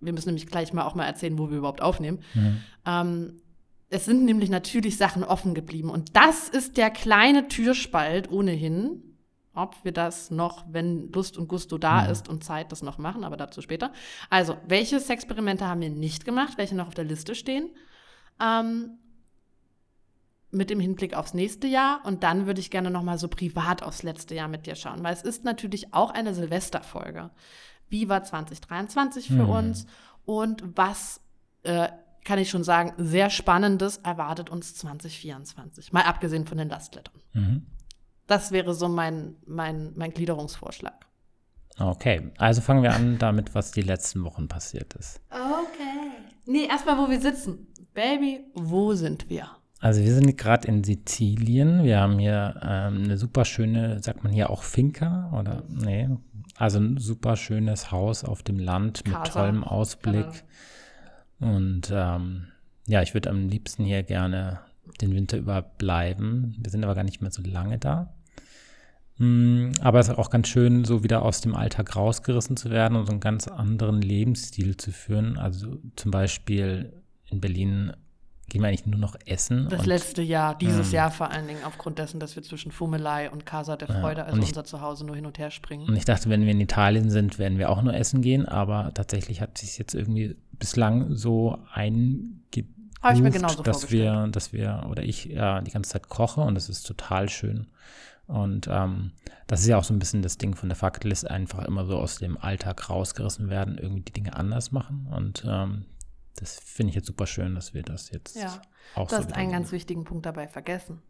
Wir 0.00 0.12
müssen 0.12 0.28
nämlich 0.28 0.46
gleich 0.46 0.72
mal 0.72 0.84
auch 0.84 0.94
mal 0.94 1.04
erzählen, 1.04 1.36
wo 1.36 1.50
wir 1.50 1.58
überhaupt 1.58 1.82
aufnehmen. 1.82 2.22
Mhm. 2.34 2.60
Ähm, 2.86 3.42
es 3.90 4.04
sind 4.04 4.24
nämlich 4.24 4.50
natürlich 4.50 4.96
Sachen 4.96 5.24
offen 5.24 5.52
geblieben. 5.52 5.90
Und 5.90 6.16
das 6.16 6.48
ist 6.48 6.76
der 6.76 6.90
kleine 6.90 7.48
Türspalt 7.48 8.30
ohnehin, 8.30 9.02
ob 9.52 9.76
wir 9.84 9.92
das 9.92 10.30
noch, 10.30 10.64
wenn 10.70 11.10
Lust 11.12 11.36
und 11.36 11.48
Gusto 11.48 11.76
da 11.76 12.04
mhm. 12.04 12.10
ist 12.10 12.28
und 12.28 12.44
Zeit, 12.44 12.70
das 12.70 12.82
noch 12.82 12.98
machen, 12.98 13.24
aber 13.24 13.36
dazu 13.36 13.60
später. 13.60 13.92
Also, 14.30 14.56
welche 14.66 15.00
Sexperimente 15.00 15.66
haben 15.66 15.80
wir 15.80 15.90
nicht 15.90 16.24
gemacht, 16.24 16.56
welche 16.56 16.76
noch 16.76 16.86
auf 16.86 16.94
der 16.94 17.04
Liste 17.04 17.34
stehen? 17.34 17.68
Ähm, 18.40 18.98
mit 20.52 20.70
dem 20.70 20.80
Hinblick 20.80 21.14
aufs 21.14 21.34
nächste 21.34 21.66
Jahr. 21.66 22.00
Und 22.04 22.22
dann 22.22 22.46
würde 22.46 22.60
ich 22.60 22.70
gerne 22.70 22.90
noch 22.90 23.02
mal 23.02 23.18
so 23.18 23.26
privat 23.26 23.82
aufs 23.82 24.04
letzte 24.04 24.36
Jahr 24.36 24.48
mit 24.48 24.66
dir 24.66 24.76
schauen, 24.76 25.02
weil 25.02 25.14
es 25.14 25.22
ist 25.22 25.44
natürlich 25.44 25.92
auch 25.92 26.10
eine 26.10 26.32
Silvesterfolge. 26.32 27.30
Wie 27.88 28.08
war 28.08 28.22
2023 28.22 29.26
für 29.26 29.44
mhm. 29.44 29.50
uns 29.50 29.86
und 30.24 30.76
was 30.76 31.20
äh, 31.64 31.88
kann 32.24 32.38
ich 32.38 32.50
schon 32.50 32.64
sagen, 32.64 32.92
sehr 32.96 33.30
Spannendes 33.30 33.98
erwartet 33.98 34.50
uns 34.50 34.74
2024. 34.76 35.92
Mal 35.92 36.02
abgesehen 36.02 36.46
von 36.46 36.58
den 36.58 36.68
Lastlettern. 36.68 37.20
Mhm. 37.32 37.66
Das 38.26 38.52
wäre 38.52 38.74
so 38.74 38.88
mein, 38.88 39.36
mein, 39.46 39.92
mein 39.96 40.12
Gliederungsvorschlag. 40.12 41.06
Okay, 41.78 42.30
also 42.36 42.60
fangen 42.60 42.82
wir 42.82 42.94
an 42.94 43.18
damit, 43.18 43.54
was 43.54 43.70
die 43.72 43.82
letzten 43.82 44.22
Wochen 44.24 44.48
passiert 44.48 44.94
ist. 44.94 45.20
Okay. 45.30 46.12
Nee, 46.46 46.66
erstmal, 46.66 46.98
wo 46.98 47.08
wir 47.08 47.20
sitzen. 47.20 47.68
Baby, 47.94 48.44
wo 48.54 48.92
sind 48.94 49.30
wir? 49.30 49.48
Also 49.80 50.02
wir 50.02 50.14
sind 50.14 50.36
gerade 50.36 50.68
in 50.68 50.84
Sizilien. 50.84 51.82
Wir 51.84 52.00
haben 52.00 52.18
hier 52.18 52.60
ähm, 52.62 53.04
eine 53.04 53.16
super 53.16 53.46
schöne, 53.46 54.02
sagt 54.02 54.22
man 54.22 54.32
hier 54.32 54.50
auch 54.50 54.62
Finca 54.62 55.32
oder 55.38 55.62
nee, 55.68 56.08
also 56.56 56.78
ein 56.78 56.98
super 56.98 57.36
schönes 57.36 57.90
Haus 57.90 58.22
auf 58.22 58.42
dem 58.42 58.58
Land 58.58 59.06
mit 59.06 59.14
Casa. 59.14 59.32
tollem 59.32 59.64
Ausblick. 59.64 60.26
Genau. 60.26 60.44
Und 61.40 61.90
ähm, 61.92 62.48
ja, 62.86 63.02
ich 63.02 63.14
würde 63.14 63.30
am 63.30 63.48
liebsten 63.48 63.84
hier 63.84 64.02
gerne 64.02 64.60
den 65.00 65.14
Winter 65.14 65.38
über 65.38 65.62
bleiben. 65.62 66.54
Wir 66.58 66.70
sind 66.70 66.84
aber 66.84 66.94
gar 66.94 67.04
nicht 67.04 67.20
mehr 67.20 67.30
so 67.30 67.42
lange 67.42 67.78
da. 67.78 68.12
Mm, 69.18 69.72
aber 69.80 70.00
es 70.00 70.08
ist 70.08 70.18
auch 70.18 70.30
ganz 70.30 70.48
schön, 70.48 70.84
so 70.84 71.02
wieder 71.02 71.22
aus 71.22 71.40
dem 71.40 71.54
Alltag 71.54 71.94
rausgerissen 71.94 72.56
zu 72.56 72.70
werden 72.70 72.96
und 72.96 73.06
so 73.06 73.12
einen 73.12 73.20
ganz 73.20 73.48
anderen 73.48 74.02
Lebensstil 74.02 74.76
zu 74.76 74.92
führen. 74.92 75.38
Also 75.38 75.78
zum 75.96 76.10
Beispiel 76.10 76.92
in 77.26 77.40
Berlin 77.40 77.92
gehen 78.48 78.62
wir 78.62 78.68
eigentlich 78.68 78.86
nur 78.86 78.98
noch 78.98 79.14
essen. 79.26 79.68
Das 79.70 79.86
letzte 79.86 80.22
Jahr, 80.22 80.58
dieses 80.58 80.88
ähm, 80.88 80.94
Jahr 80.94 81.10
vor 81.10 81.30
allen 81.30 81.46
Dingen, 81.46 81.62
aufgrund 81.64 81.98
dessen, 81.98 82.18
dass 82.18 82.34
wir 82.34 82.42
zwischen 82.42 82.72
Fummelei 82.72 83.30
und 83.30 83.46
Casa 83.46 83.76
der 83.76 83.88
Freude, 83.88 84.22
ja, 84.22 84.26
also 84.26 84.38
ich, 84.40 84.48
unser 84.48 84.64
Zuhause, 84.64 85.06
nur 85.06 85.14
hin 85.14 85.26
und 85.26 85.38
her 85.38 85.50
springen. 85.50 85.88
Und 85.88 85.96
ich 85.96 86.04
dachte, 86.04 86.28
wenn 86.28 86.42
wir 86.42 86.50
in 86.50 86.60
Italien 86.60 87.10
sind, 87.10 87.38
werden 87.38 87.58
wir 87.58 87.70
auch 87.70 87.80
nur 87.82 87.94
essen 87.94 88.22
gehen, 88.22 88.46
aber 88.46 88.92
tatsächlich 88.92 89.40
hat 89.40 89.56
sich 89.56 89.78
jetzt 89.78 89.94
irgendwie 89.94 90.36
bislang 90.60 91.16
so 91.16 91.58
eingebucht, 91.72 93.66
dass 93.66 93.90
wir, 93.90 94.28
dass 94.28 94.52
wir, 94.52 94.86
oder 94.88 95.02
ich 95.02 95.24
ja 95.24 95.60
die 95.60 95.72
ganze 95.72 95.90
Zeit 95.90 96.08
koche 96.08 96.42
und 96.42 96.54
das 96.54 96.68
ist 96.68 96.84
total 96.84 97.28
schön. 97.28 97.66
Und 98.28 98.68
ähm, 98.70 99.10
das 99.48 99.62
ist 99.62 99.66
ja 99.66 99.76
auch 99.76 99.82
so 99.82 99.92
ein 99.92 99.98
bisschen 99.98 100.22
das 100.22 100.38
Ding 100.38 100.54
von 100.54 100.68
der 100.68 100.76
Faktlist, 100.76 101.28
einfach 101.28 101.64
immer 101.64 101.84
so 101.84 101.98
aus 101.98 102.18
dem 102.18 102.38
Alltag 102.38 102.88
rausgerissen 102.88 103.50
werden, 103.50 103.76
irgendwie 103.76 104.02
die 104.02 104.12
Dinge 104.12 104.36
anders 104.36 104.70
machen. 104.70 105.08
Und 105.10 105.44
ähm, 105.44 105.86
das 106.36 106.60
finde 106.60 106.90
ich 106.90 106.94
jetzt 106.94 107.08
super 107.08 107.26
schön, 107.26 107.56
dass 107.56 107.74
wir 107.74 107.82
das 107.82 108.10
jetzt 108.10 108.36
ja. 108.36 108.62
auch 108.94 109.08
du 109.08 109.16
so. 109.16 109.22
Du 109.22 109.28
hast 109.28 109.36
einen 109.36 109.50
ganz 109.50 109.72
wichtigen 109.72 110.04
Punkt 110.04 110.26
dabei 110.26 110.46
vergessen. 110.46 111.02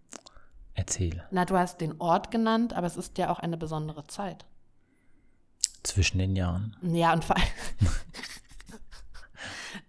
Erzähl. 0.73 1.23
Na, 1.31 1.45
du 1.45 1.59
hast 1.59 1.83
den 1.83 2.01
Ort 2.01 2.31
genannt, 2.31 2.73
aber 2.73 2.87
es 2.87 2.97
ist 2.97 3.19
ja 3.19 3.31
auch 3.31 3.39
eine 3.39 3.59
besondere 3.59 4.07
Zeit. 4.07 4.47
Zwischen 5.83 6.19
den 6.19 6.37
Jahren. 6.37 6.77
Ja, 6.83 7.13
und 7.13 7.25
vor 7.25 7.37
allem 7.37 7.47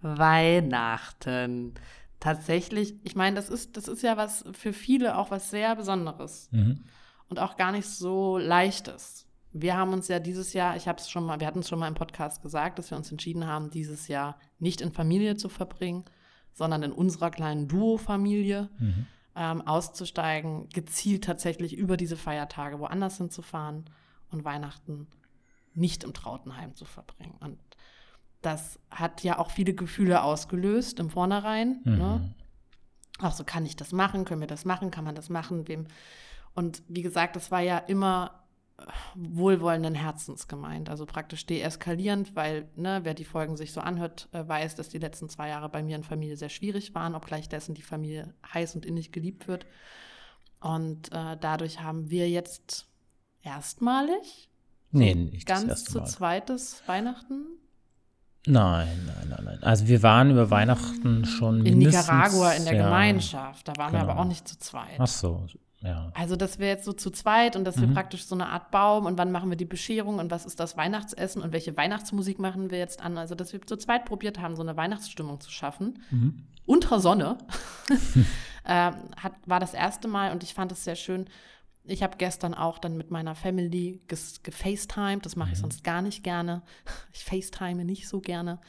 Weihnachten. 0.01 1.73
Tatsächlich, 2.19 2.95
ich 3.03 3.15
meine, 3.15 3.35
das 3.35 3.49
ist, 3.49 3.77
das 3.77 3.87
ist 3.87 4.03
ja 4.03 4.17
was 4.17 4.45
für 4.53 4.73
viele 4.73 5.17
auch 5.17 5.31
was 5.31 5.49
sehr 5.49 5.75
Besonderes. 5.75 6.49
Mhm. 6.51 6.83
Und 7.29 7.39
auch 7.39 7.55
gar 7.55 7.71
nicht 7.71 7.87
so 7.87 8.37
leichtes. 8.37 9.25
Wir 9.53 9.75
haben 9.75 9.93
uns 9.93 10.07
ja 10.07 10.19
dieses 10.19 10.53
Jahr, 10.53 10.75
ich 10.75 10.87
habe 10.87 10.99
es 10.99 11.09
schon 11.09 11.25
mal, 11.25 11.39
wir 11.39 11.47
hatten 11.47 11.59
es 11.59 11.69
schon 11.69 11.79
mal 11.79 11.87
im 11.87 11.95
Podcast 11.95 12.41
gesagt, 12.41 12.79
dass 12.79 12.91
wir 12.91 12.97
uns 12.97 13.11
entschieden 13.11 13.47
haben, 13.47 13.69
dieses 13.69 14.07
Jahr 14.07 14.37
nicht 14.59 14.81
in 14.81 14.91
Familie 14.91 15.35
zu 15.35 15.49
verbringen, 15.49 16.05
sondern 16.53 16.83
in 16.83 16.91
unserer 16.91 17.31
kleinen 17.31 17.67
Duo-Familie 17.67 18.69
mhm. 18.79 19.07
ähm, 19.35 19.61
auszusteigen, 19.61 20.69
gezielt 20.69 21.23
tatsächlich 21.23 21.75
über 21.75 21.97
diese 21.97 22.17
Feiertage 22.17 22.79
woanders 22.79 23.17
hinzufahren 23.17 23.85
und 24.29 24.45
Weihnachten 24.45 25.07
nicht 25.73 26.03
im 26.03 26.13
Trautenheim 26.13 26.75
zu 26.75 26.85
verbringen. 26.85 27.35
Und 27.39 27.57
das 28.41 28.79
hat 28.89 29.23
ja 29.23 29.37
auch 29.39 29.51
viele 29.51 29.73
Gefühle 29.73 30.23
ausgelöst 30.23 30.99
im 30.99 31.09
Vornherein. 31.09 31.81
Mhm. 31.83 31.97
Ne? 31.97 32.33
Auch 33.19 33.33
so, 33.33 33.43
kann 33.43 33.65
ich 33.65 33.75
das 33.75 33.91
machen? 33.91 34.25
Können 34.25 34.41
wir 34.41 34.47
das 34.47 34.65
machen? 34.65 34.91
Kann 34.91 35.03
man 35.03 35.15
das 35.15 35.29
machen? 35.29 35.67
Wem? 35.67 35.87
Und 36.55 36.83
wie 36.87 37.01
gesagt, 37.01 37.35
das 37.35 37.51
war 37.51 37.61
ja 37.61 37.77
immer 37.77 38.41
wohlwollenden 39.15 39.93
Herzens 39.93 40.47
gemeint, 40.47 40.89
also 40.89 41.05
praktisch 41.05 41.45
deeskalierend, 41.45 42.35
weil 42.35 42.67
ne, 42.75 43.01
wer 43.03 43.13
die 43.13 43.25
Folgen 43.25 43.55
sich 43.55 43.73
so 43.73 43.81
anhört, 43.81 44.27
äh, 44.31 44.47
weiß, 44.47 44.73
dass 44.75 44.89
die 44.89 44.97
letzten 44.97 45.29
zwei 45.29 45.49
Jahre 45.49 45.69
bei 45.69 45.83
mir 45.83 45.95
in 45.95 46.03
Familie 46.03 46.35
sehr 46.35 46.49
schwierig 46.49 46.95
waren, 46.95 47.13
obgleich 47.13 47.47
dessen 47.47 47.75
die 47.75 47.83
Familie 47.83 48.33
heiß 48.53 48.73
und 48.75 48.85
innig 48.85 49.11
geliebt 49.11 49.47
wird. 49.47 49.67
Und 50.59 51.11
äh, 51.11 51.37
dadurch 51.39 51.81
haben 51.81 52.09
wir 52.09 52.27
jetzt 52.29 52.87
erstmalig 53.43 54.49
Nee, 54.93 55.15
nicht 55.15 55.47
ganz 55.47 55.85
zu 55.85 56.03
zweites 56.03 56.83
Weihnachten 56.85 57.45
Nein, 58.47 58.87
nein, 59.05 59.27
nein, 59.29 59.43
nein. 59.45 59.63
Also 59.63 59.87
wir 59.87 60.01
waren 60.01 60.31
über 60.31 60.49
Weihnachten 60.49 61.25
schon 61.25 61.65
in 61.65 61.77
Nicaragua 61.77 62.53
in 62.53 62.65
der 62.65 62.75
ja. 62.75 62.85
Gemeinschaft. 62.85 63.67
Da 63.67 63.73
waren 63.77 63.93
wir 63.93 63.99
genau. 63.99 64.11
aber 64.11 64.21
auch 64.21 64.25
nicht 64.25 64.47
zu 64.47 64.57
zweit. 64.57 64.97
Ach 64.97 65.07
so, 65.07 65.45
ja. 65.81 66.11
Also, 66.13 66.35
dass 66.35 66.59
wir 66.59 66.67
jetzt 66.67 66.85
so 66.85 66.93
zu 66.93 67.09
zweit 67.09 67.55
und 67.55 67.65
dass 67.65 67.79
wir 67.79 67.87
Mhm. 67.87 67.93
praktisch 67.93 68.25
so 68.25 68.35
eine 68.35 68.47
Art 68.49 68.69
Baum 68.69 69.05
und 69.05 69.17
wann 69.17 69.31
machen 69.31 69.49
wir 69.49 69.57
die 69.57 69.65
Bescherung 69.65 70.19
und 70.19 70.29
was 70.29 70.45
ist 70.45 70.59
das 70.59 70.77
Weihnachtsessen 70.77 71.41
und 71.41 71.53
welche 71.53 71.75
Weihnachtsmusik 71.75 72.39
machen 72.39 72.69
wir 72.69 72.77
jetzt 72.77 73.01
an. 73.01 73.17
Also, 73.17 73.33
dass 73.33 73.51
wir 73.51 73.61
zu 73.61 73.77
zweit 73.77 74.05
probiert 74.05 74.39
haben, 74.39 74.55
so 74.55 74.61
eine 74.61 74.77
Weihnachtsstimmung 74.77 75.39
zu 75.39 75.49
schaffen. 75.49 75.99
Mhm. 76.11 76.43
Unter 76.65 76.99
Sonne. 76.99 77.37
ähm, 78.65 78.93
hat, 79.17 79.33
war 79.45 79.59
das 79.59 79.73
erste 79.73 80.07
Mal 80.07 80.31
und 80.31 80.43
ich 80.43 80.53
fand 80.53 80.71
es 80.71 80.83
sehr 80.83 80.95
schön. 80.95 81.25
Ich 81.83 82.03
habe 82.03 82.17
gestern 82.17 82.53
auch 82.53 82.77
dann 82.77 82.95
mit 82.95 83.11
meiner 83.11 83.35
Family 83.35 84.01
gefacetimed. 84.07 85.25
Das 85.25 85.35
mache 85.35 85.53
ich 85.53 85.57
sonst 85.57 85.83
gar 85.83 86.01
nicht 86.01 86.23
gerne. 86.23 86.61
Ich 87.13 87.23
facetime 87.23 87.85
nicht 87.85 88.07
so 88.07 88.21
gerne. 88.21 88.59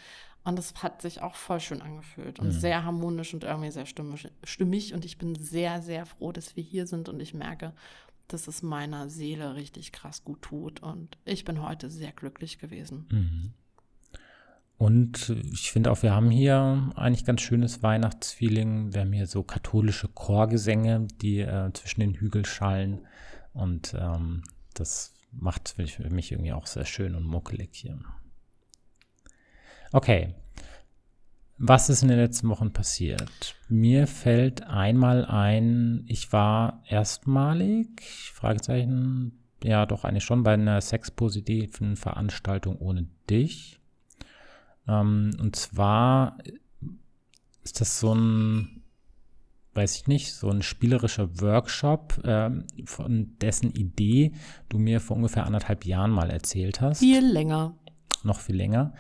Und 0.45 0.59
das 0.59 0.75
hat 0.83 1.03
sich 1.03 1.23
auch 1.23 1.37
voll 1.37 1.61
schön 1.61 1.83
angefühlt 1.83 2.41
und 2.41 2.51
sehr 2.51 2.85
harmonisch 2.85 3.33
und 3.33 3.45
irgendwie 3.45 3.71
sehr 3.71 3.87
stimmig, 3.87 4.29
stimmig. 4.43 4.93
Und 4.93 5.05
ich 5.05 5.17
bin 5.19 5.37
sehr, 5.37 5.83
sehr 5.83 6.05
froh, 6.05 6.33
dass 6.33 6.57
wir 6.57 6.65
hier 6.65 6.87
sind. 6.87 7.09
Und 7.09 7.21
ich 7.21 7.33
merke, 7.33 7.73
dass 8.27 8.49
es 8.49 8.63
meiner 8.63 9.09
Seele 9.09 9.55
richtig 9.55 9.93
krass 9.93 10.25
gut 10.25 10.43
tut. 10.43 10.83
Und 10.83 11.17
ich 11.25 11.45
bin 11.45 11.63
heute 11.63 11.91
sehr 11.91 12.13
glücklich 12.13 12.59
gewesen. 12.59 13.07
Mhm. 13.11 13.53
Und 14.83 15.37
ich 15.53 15.71
finde 15.71 15.93
auch, 15.93 16.03
wir 16.03 16.13
haben 16.13 16.33
hier 16.33 16.91
eigentlich 16.97 17.25
ganz 17.25 17.41
schönes 17.41 17.85
Weihnachtsfeeling. 17.85 18.93
Wir 18.93 19.03
haben 19.03 19.13
hier 19.13 19.29
so 19.29 19.45
katholische 19.45 20.09
Chorgesänge, 20.09 21.07
die 21.21 21.39
äh, 21.39 21.73
zwischen 21.73 22.01
den 22.01 22.15
Hügeln 22.15 22.45
schallen. 22.45 23.07
Und 23.53 23.95
ähm, 23.97 24.43
das 24.75 25.15
macht 25.31 25.69
für 25.69 26.11
mich- 26.11 26.33
irgendwie 26.33 26.53
auch 26.53 26.67
sehr 26.67 26.85
schön 26.85 27.15
und 27.15 27.23
muckelig 27.25 27.71
hier. 27.75 28.01
Okay. 29.93 30.35
Was 31.59 31.89
ist 31.89 32.03
in 32.03 32.09
den 32.09 32.19
letzten 32.19 32.49
Wochen 32.49 32.73
passiert? 32.73 33.55
Mir 33.69 34.09
fällt 34.09 34.65
einmal 34.65 35.25
ein, 35.27 36.03
ich 36.09 36.33
war 36.33 36.83
erstmalig, 36.89 38.03
Fragezeichen, 38.35 39.45
ja 39.63 39.87
doch 39.87 40.03
eigentlich 40.03 40.25
schon 40.25 40.43
bei 40.43 40.55
einer 40.55 40.81
sexpositiven 40.81 41.95
Veranstaltung 41.95 42.79
ohne 42.79 43.07
dich. 43.31 43.79
Ähm, 44.89 45.31
und 45.41 45.57
zwar 45.57 46.39
ist 47.65 47.81
das 47.81 48.01
so 48.01 48.15
ein, 48.15 48.83
weiß 49.75 49.97
ich 49.97 50.07
nicht, 50.09 50.35
so 50.35 50.51
ein 50.51 50.63
spielerischer 50.63 51.41
Workshop, 51.41 52.21
ähm, 52.25 52.65
von 52.85 53.37
dessen 53.41 53.73
Idee 53.73 54.33
du 54.69 54.79
mir 54.79 55.01
vor 55.01 55.17
ungefähr 55.17 55.47
anderthalb 55.47 55.85
Jahren 55.87 56.11
mal 56.11 56.31
erzählt 56.31 56.81
hast 56.81 56.99
Viel 56.99 57.25
länger. 57.25 57.75
noch 58.25 58.41
viel 58.41 58.57
länger. 58.57 58.93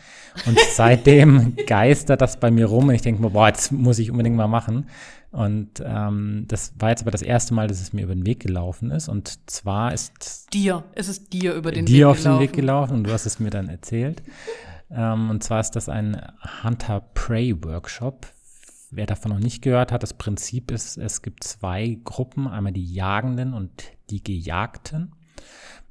Und 0.46 0.58
seitdem 0.74 1.56
geistert 1.66 2.20
das 2.20 2.38
bei 2.40 2.50
mir 2.50 2.66
rum 2.66 2.88
und 2.88 2.94
ich 2.94 3.02
denke 3.02 3.20
mir, 3.20 3.30
boah, 3.30 3.48
jetzt 3.48 3.72
muss 3.72 3.98
ich 3.98 4.10
unbedingt 4.10 4.36
mal 4.36 4.48
machen. 4.48 4.86
Und 5.30 5.82
ähm, 5.84 6.44
das 6.48 6.74
war 6.78 6.90
jetzt 6.90 7.02
aber 7.02 7.10
das 7.10 7.22
erste 7.22 7.54
Mal, 7.54 7.66
dass 7.66 7.80
es 7.80 7.92
mir 7.92 8.02
über 8.04 8.14
den 8.14 8.26
Weg 8.26 8.40
gelaufen 8.40 8.90
ist. 8.90 9.08
Und 9.08 9.48
zwar 9.50 9.92
ist 9.94 10.52
Dir. 10.52 10.84
Es 10.94 11.08
ist 11.08 11.32
dir 11.32 11.54
über 11.54 11.72
den 11.72 11.86
dir 11.86 11.98
Weg 11.98 12.04
auf 12.04 12.18
gelaufen. 12.18 12.38
den 12.38 12.48
Weg 12.48 12.52
gelaufen 12.52 12.94
und 12.94 13.04
du 13.04 13.12
hast 13.12 13.24
es 13.26 13.40
mir 13.40 13.48
dann 13.50 13.68
erzählt. 13.68 14.22
Ähm, 14.94 15.30
und 15.30 15.42
zwar 15.42 15.60
ist 15.60 15.72
das 15.72 15.88
ein 15.88 16.20
Hunter-Prey-Workshop. 16.62 18.26
Wer 18.90 19.06
davon 19.06 19.32
noch 19.32 19.38
nicht 19.38 19.62
gehört 19.62 19.90
hat, 19.90 20.02
das 20.02 20.14
Prinzip 20.14 20.70
ist, 20.70 20.98
es 20.98 21.22
gibt 21.22 21.44
zwei 21.44 21.98
Gruppen, 22.04 22.46
einmal 22.46 22.72
die 22.72 22.92
Jagenden 22.92 23.54
und 23.54 23.70
die 24.10 24.22
Gejagten. 24.22 25.14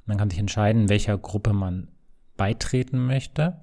Man 0.06 0.18
kann 0.18 0.30
sich 0.30 0.38
entscheiden, 0.38 0.88
welcher 0.88 1.18
Gruppe 1.18 1.52
man 1.52 1.88
beitreten 2.36 3.04
möchte. 3.06 3.60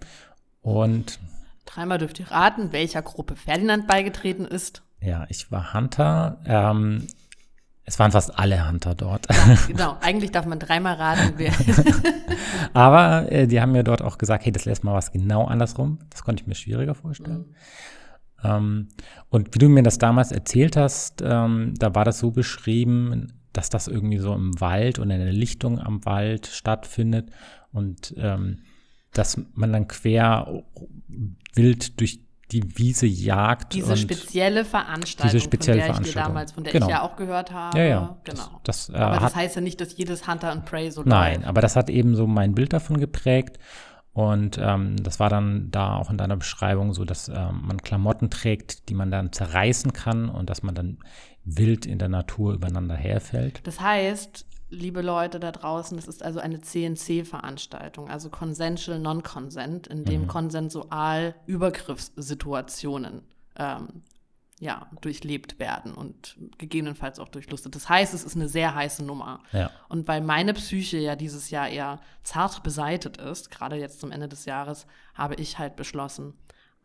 Und 0.62 1.20
Dreimal 1.66 2.00
dürft 2.00 2.20
ihr 2.20 2.32
raten, 2.32 2.72
welcher 2.72 3.02
Gruppe 3.02 3.36
Ferdinand 3.36 3.88
beigetreten 3.88 4.46
ist. 4.46 4.84
ja, 5.02 5.26
ich 5.30 5.52
war 5.52 5.74
Hunter. 5.74 6.40
Ähm, 6.46 7.08
es 7.90 7.98
waren 7.98 8.12
fast 8.12 8.38
alle 8.38 8.70
Hunter 8.70 8.94
dort. 8.94 9.26
Genau, 9.68 9.98
eigentlich 10.00 10.32
darf 10.32 10.46
man 10.46 10.60
dreimal 10.60 10.94
raten, 10.94 11.34
wer. 11.38 11.52
Aber 12.74 13.32
äh, 13.32 13.48
die 13.48 13.60
haben 13.60 13.72
mir 13.72 13.84
dort 13.84 14.04
auch 14.04 14.20
gesagt, 14.20 14.46
hey, 14.46 14.52
das 14.52 14.66
lässt 14.66 14.84
mal 14.84 14.94
was 14.94 15.12
genau 15.12 15.46
andersrum. 15.46 15.98
Das 16.12 16.24
konnte 16.24 16.44
ich 16.44 16.48
mir 16.48 16.54
schwieriger 16.54 16.94
vorstellen. 16.94 17.56
Ähm, 18.44 18.90
und 19.30 19.56
wie 19.56 19.58
du 19.58 19.70
mir 19.70 19.82
das 19.82 19.98
damals 19.98 20.32
erzählt 20.32 20.78
hast, 20.78 21.24
ähm, 21.26 21.74
da 21.80 21.96
war 21.96 22.06
das 22.06 22.20
so 22.20 22.30
beschrieben, 22.30 23.34
dass 23.54 23.70
das 23.70 23.88
irgendwie 23.88 24.20
so 24.20 24.36
im 24.36 24.62
Wald 24.62 25.00
und 25.00 25.10
in 25.10 25.20
der 25.20 25.34
Lichtung 25.34 25.80
am 25.80 26.06
Wald 26.06 26.46
stattfindet 26.46 27.32
und 27.72 28.14
ähm, 28.18 28.60
dass 29.14 29.42
man 29.56 29.74
dann 29.74 29.88
quer 29.88 30.64
wild 31.56 32.00
durch 32.00 32.20
die 32.52 32.78
Wiese 32.78 33.06
jagt. 33.06 33.74
Diese 33.74 33.92
und 33.92 33.98
spezielle 33.98 34.66
Veranstaltung, 34.66 35.32
Diese 35.32 35.44
spezielle 35.44 35.82
von 35.84 35.96
der 35.96 36.02
ich 36.06 36.14
dir 36.14 36.20
damals, 36.20 36.52
von 36.52 36.64
der 36.64 36.74
Genau. 36.74 36.88
ich 36.88 36.92
ja 36.92 37.02
auch 37.04 37.16
gehört 37.16 37.52
habe. 37.52 37.78
Ja, 37.78 37.84
ja. 37.86 38.18
Genau. 38.24 38.60
Das, 38.64 38.88
das, 38.88 38.90
äh, 38.90 38.98
aber 38.98 39.20
das 39.20 39.36
heißt 39.36 39.56
ja 39.56 39.62
nicht, 39.62 39.80
dass 39.80 39.96
jedes 39.98 40.28
Hunter 40.28 40.52
and 40.52 40.66
Prey 40.66 40.90
so 40.92 41.04
Nein, 41.04 41.36
läuft. 41.38 41.48
aber 41.48 41.62
das 41.62 41.76
hat 41.76 41.90
eben 41.90 42.16
so 42.16 42.28
mein 42.28 42.56
Bild 42.56 42.74
davon 42.74 43.00
geprägt. 43.00 43.60
Und 44.12 44.58
ähm, 44.62 44.98
das 45.02 45.20
war 45.20 45.30
dann 45.30 45.70
da 45.72 45.96
auch 45.96 46.10
in 46.10 46.18
deiner 46.18 46.36
Beschreibung 46.36 46.94
so, 46.94 47.06
dass 47.06 47.30
ähm, 47.30 47.62
man 47.64 47.78
Klamotten 47.78 48.30
trägt, 48.30 48.90
die 48.90 48.96
man 48.96 49.12
dann 49.12 49.32
zerreißen 49.32 49.94
kann 49.94 50.30
und 50.30 50.50
dass 50.50 50.64
man 50.64 50.74
dann 50.76 50.98
wild 51.46 51.86
in 51.86 52.00
der 52.00 52.10
Natur 52.10 52.54
übereinander 52.54 52.96
herfällt. 52.96 53.62
Das 53.66 53.80
heißt, 53.80 54.46
liebe 54.70 55.02
Leute 55.02 55.40
da 55.40 55.52
draußen, 55.52 55.98
es 55.98 56.08
ist 56.08 56.22
also 56.24 56.40
eine 56.40 56.62
CNC-Veranstaltung, 56.62 58.10
also 58.10 58.30
Consensual 58.30 59.00
Non-Consent, 59.00 59.88
in 59.88 60.00
Mhm. 60.02 60.06
dem 60.06 60.28
konsensual 60.28 61.36
Übergriffssituationen 61.46 63.24
ähm, 63.56 64.04
ja, 64.62 64.88
durchlebt 65.02 65.58
werden 65.60 65.94
und 65.94 66.36
gegebenenfalls 66.58 67.20
auch 67.20 67.30
durchlustet. 67.30 67.76
Das 67.76 67.88
heißt, 67.88 68.14
es 68.14 68.24
ist 68.24 68.36
eine 68.36 68.50
sehr 68.50 68.76
heiße 68.76 69.04
Nummer. 69.04 69.42
Ja. 69.54 69.72
Und 69.88 70.08
weil 70.10 70.20
meine 70.22 70.54
Psyche 70.54 70.98
ja 70.98 71.16
dieses 71.16 71.50
Jahr 71.50 71.70
eher 71.70 72.00
zart 72.24 72.62
beseitet 72.62 73.18
ist, 73.18 73.52
gerade 73.52 73.78
jetzt 73.78 74.02
zum 74.02 74.12
Ende 74.12 74.28
des 74.28 74.44
Jahres, 74.46 74.86
habe 75.14 75.36
ich 75.36 75.60
halt 75.60 75.78
beschlossen, 75.78 76.34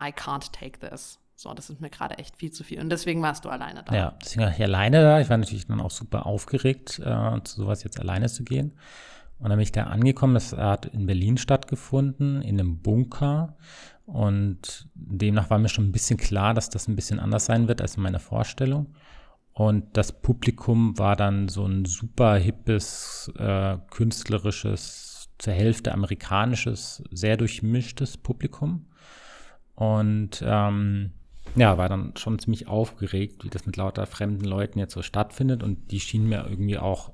I 0.01 0.07
can't 0.11 0.53
take 0.53 0.79
this. 0.79 1.19
So, 1.37 1.53
das 1.53 1.69
ist 1.69 1.81
mir 1.81 1.91
gerade 1.91 2.19
echt 2.19 2.37
viel 2.37 2.53
zu 2.53 2.63
viel. 2.63 2.81
Und 2.81 2.91
deswegen 2.91 3.21
warst 3.23 3.45
du 3.45 3.49
alleine 3.49 3.83
da. 3.85 3.95
Ja, 3.95 4.19
deswegen 4.23 4.45
war 4.45 4.53
ich 4.53 4.63
alleine 4.63 5.03
da. 5.03 5.21
Ich 5.21 5.29
war 5.29 5.37
natürlich 5.37 5.67
dann 5.67 5.81
auch 5.81 5.91
super 5.91 6.27
aufgeregt, 6.27 7.01
äh, 7.01 7.43
zu 7.45 7.63
sowas 7.63 7.83
jetzt 7.83 7.99
alleine 8.01 8.29
zu 8.29 8.45
gehen. 8.45 8.73
Und 9.39 9.51
dann 9.51 9.59
bin 9.59 9.65
ich 9.65 9.73
da 9.73 9.85
angekommen. 9.85 10.35
Das 10.35 10.53
hat 10.53 10.87
in 10.87 11.07
Berlin 11.07 11.37
stattgefunden, 11.37 12.41
in 12.43 12.61
einem 12.61 12.79
Bunker. 12.81 13.57
Und 14.07 14.89
demnach 14.95 15.51
war 15.51 15.59
mir 15.59 15.69
schon 15.69 15.89
ein 15.89 15.93
bisschen 15.93 16.19
klar, 16.19 16.55
dass 16.55 16.71
das 16.71 16.89
ein 16.89 16.97
bisschen 16.97 17.19
anders 17.19 17.47
sein 17.47 17.69
wird 17.69 17.81
als 17.81 17.97
in 17.97 18.03
meiner 18.03 18.21
Vorstellung. 18.21 18.95
Und 19.53 19.97
das 19.97 20.13
Publikum 20.13 20.99
war 20.99 21.17
dann 21.17 21.49
so 21.49 21.65
ein 21.65 21.85
super 21.85 22.37
hippes, 22.37 23.33
äh, 23.39 23.79
künstlerisches, 23.91 25.31
zur 25.39 25.53
Hälfte 25.53 25.93
amerikanisches, 25.93 27.03
sehr 27.11 27.37
durchmischtes 27.37 28.17
Publikum. 28.17 28.87
Und 29.75 30.43
ähm, 30.45 31.13
ja, 31.57 31.79
war 31.79 31.89
dann 31.89 32.13
schon 32.17 32.39
ziemlich 32.39 32.67
aufgeregt, 32.67 33.45
wie 33.45 33.51
das 33.51 33.67
mit 33.67 33.77
lauter 33.77 34.07
fremden 34.07 34.45
Leuten 34.45 34.79
jetzt 34.79 34.95
so 34.95 35.03
stattfindet. 35.03 35.63
Und 35.63 35.91
die 35.91 36.01
schienen 36.01 36.29
mir 36.29 36.47
irgendwie 36.49 36.79
auch 36.79 37.13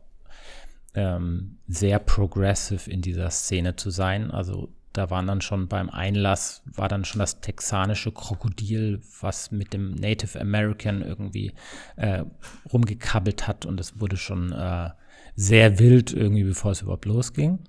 ähm, 0.95 1.59
sehr 1.69 1.99
progressive 1.99 2.91
in 2.91 3.03
dieser 3.03 3.31
Szene 3.31 3.77
zu 3.77 3.91
sein. 3.91 4.31
Also 4.31 4.71
da 4.93 5.11
waren 5.11 5.27
dann 5.27 5.41
schon 5.41 5.69
beim 5.69 5.89
Einlass, 5.89 6.63
war 6.65 6.89
dann 6.89 7.05
schon 7.05 7.21
das 7.21 7.41
texanische 7.41 8.11
Krokodil, 8.13 9.01
was 9.21 9.53
mit 9.53 9.73
dem 9.73 9.95
Native 9.95 10.41
American 10.41 11.03
irgendwie 11.03 11.53
äh, 11.97 12.25
rumgekabbelt 12.73 13.47
hat. 13.47 13.67
Und 13.67 13.79
es 13.79 14.01
wurde 14.01 14.17
schon 14.17 14.53
äh, 14.53 14.91
sehr 15.37 15.79
wild 15.79 16.13
irgendwie, 16.13 16.45
bevor 16.45 16.73
es 16.73 16.83
überhaupt 16.83 17.05
losging. 17.05 17.61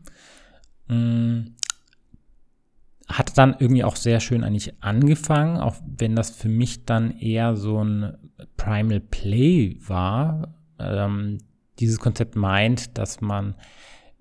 Hat 3.12 3.38
dann 3.38 3.56
irgendwie 3.60 3.84
auch 3.84 3.96
sehr 3.96 4.20
schön 4.20 4.44
eigentlich 4.44 4.74
angefangen, 4.82 5.58
auch 5.58 5.76
wenn 5.98 6.16
das 6.16 6.30
für 6.30 6.50
mich 6.50 6.86
dann 6.86 7.18
eher 7.20 7.56
so 7.56 7.84
ein 7.84 8.18
Primal 8.58 9.00
Play 9.00 9.78
war. 9.86 10.56
Ähm, 10.80 11.40
dieses 11.80 12.00
Konzept 12.00 12.36
meint, 12.36 12.98
dass 12.98 13.22
man 13.22 13.56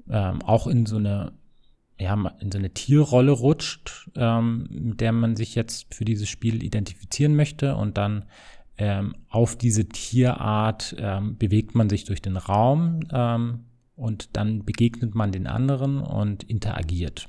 ähm, 0.09 0.42
auch 0.42 0.66
in 0.66 0.87
so 0.87 0.97
eine 0.97 1.32
ja, 2.00 2.14
in 2.40 2.50
so 2.50 2.59
eine 2.59 2.70
Tierrolle 2.70 3.32
rutscht, 3.32 4.11
ähm, 4.16 4.66
mit 4.70 5.00
der 5.02 5.12
man 5.12 5.37
sich 5.37 5.54
jetzt 5.54 5.94
für 5.94 6.06
dieses 6.06 6.30
Spiel 6.30 6.62
identifizieren 6.62 7.37
möchte 7.37 7.76
und 7.76 7.99
dann 7.99 8.25
ähm, 8.78 9.14
auf 9.28 9.56
diese 9.56 9.87
Tierart 9.87 10.97
ähm, 10.99 11.37
bewegt 11.37 11.75
man 11.75 11.90
sich 11.90 12.04
durch 12.04 12.23
den 12.23 12.38
Raum 12.38 13.00
ähm, 13.12 13.66
und 13.94 14.30
dann 14.37 14.64
begegnet 14.64 15.14
man 15.14 15.30
den 15.30 15.47
anderen 15.47 16.00
und 16.00 16.42
interagiert. 16.44 17.28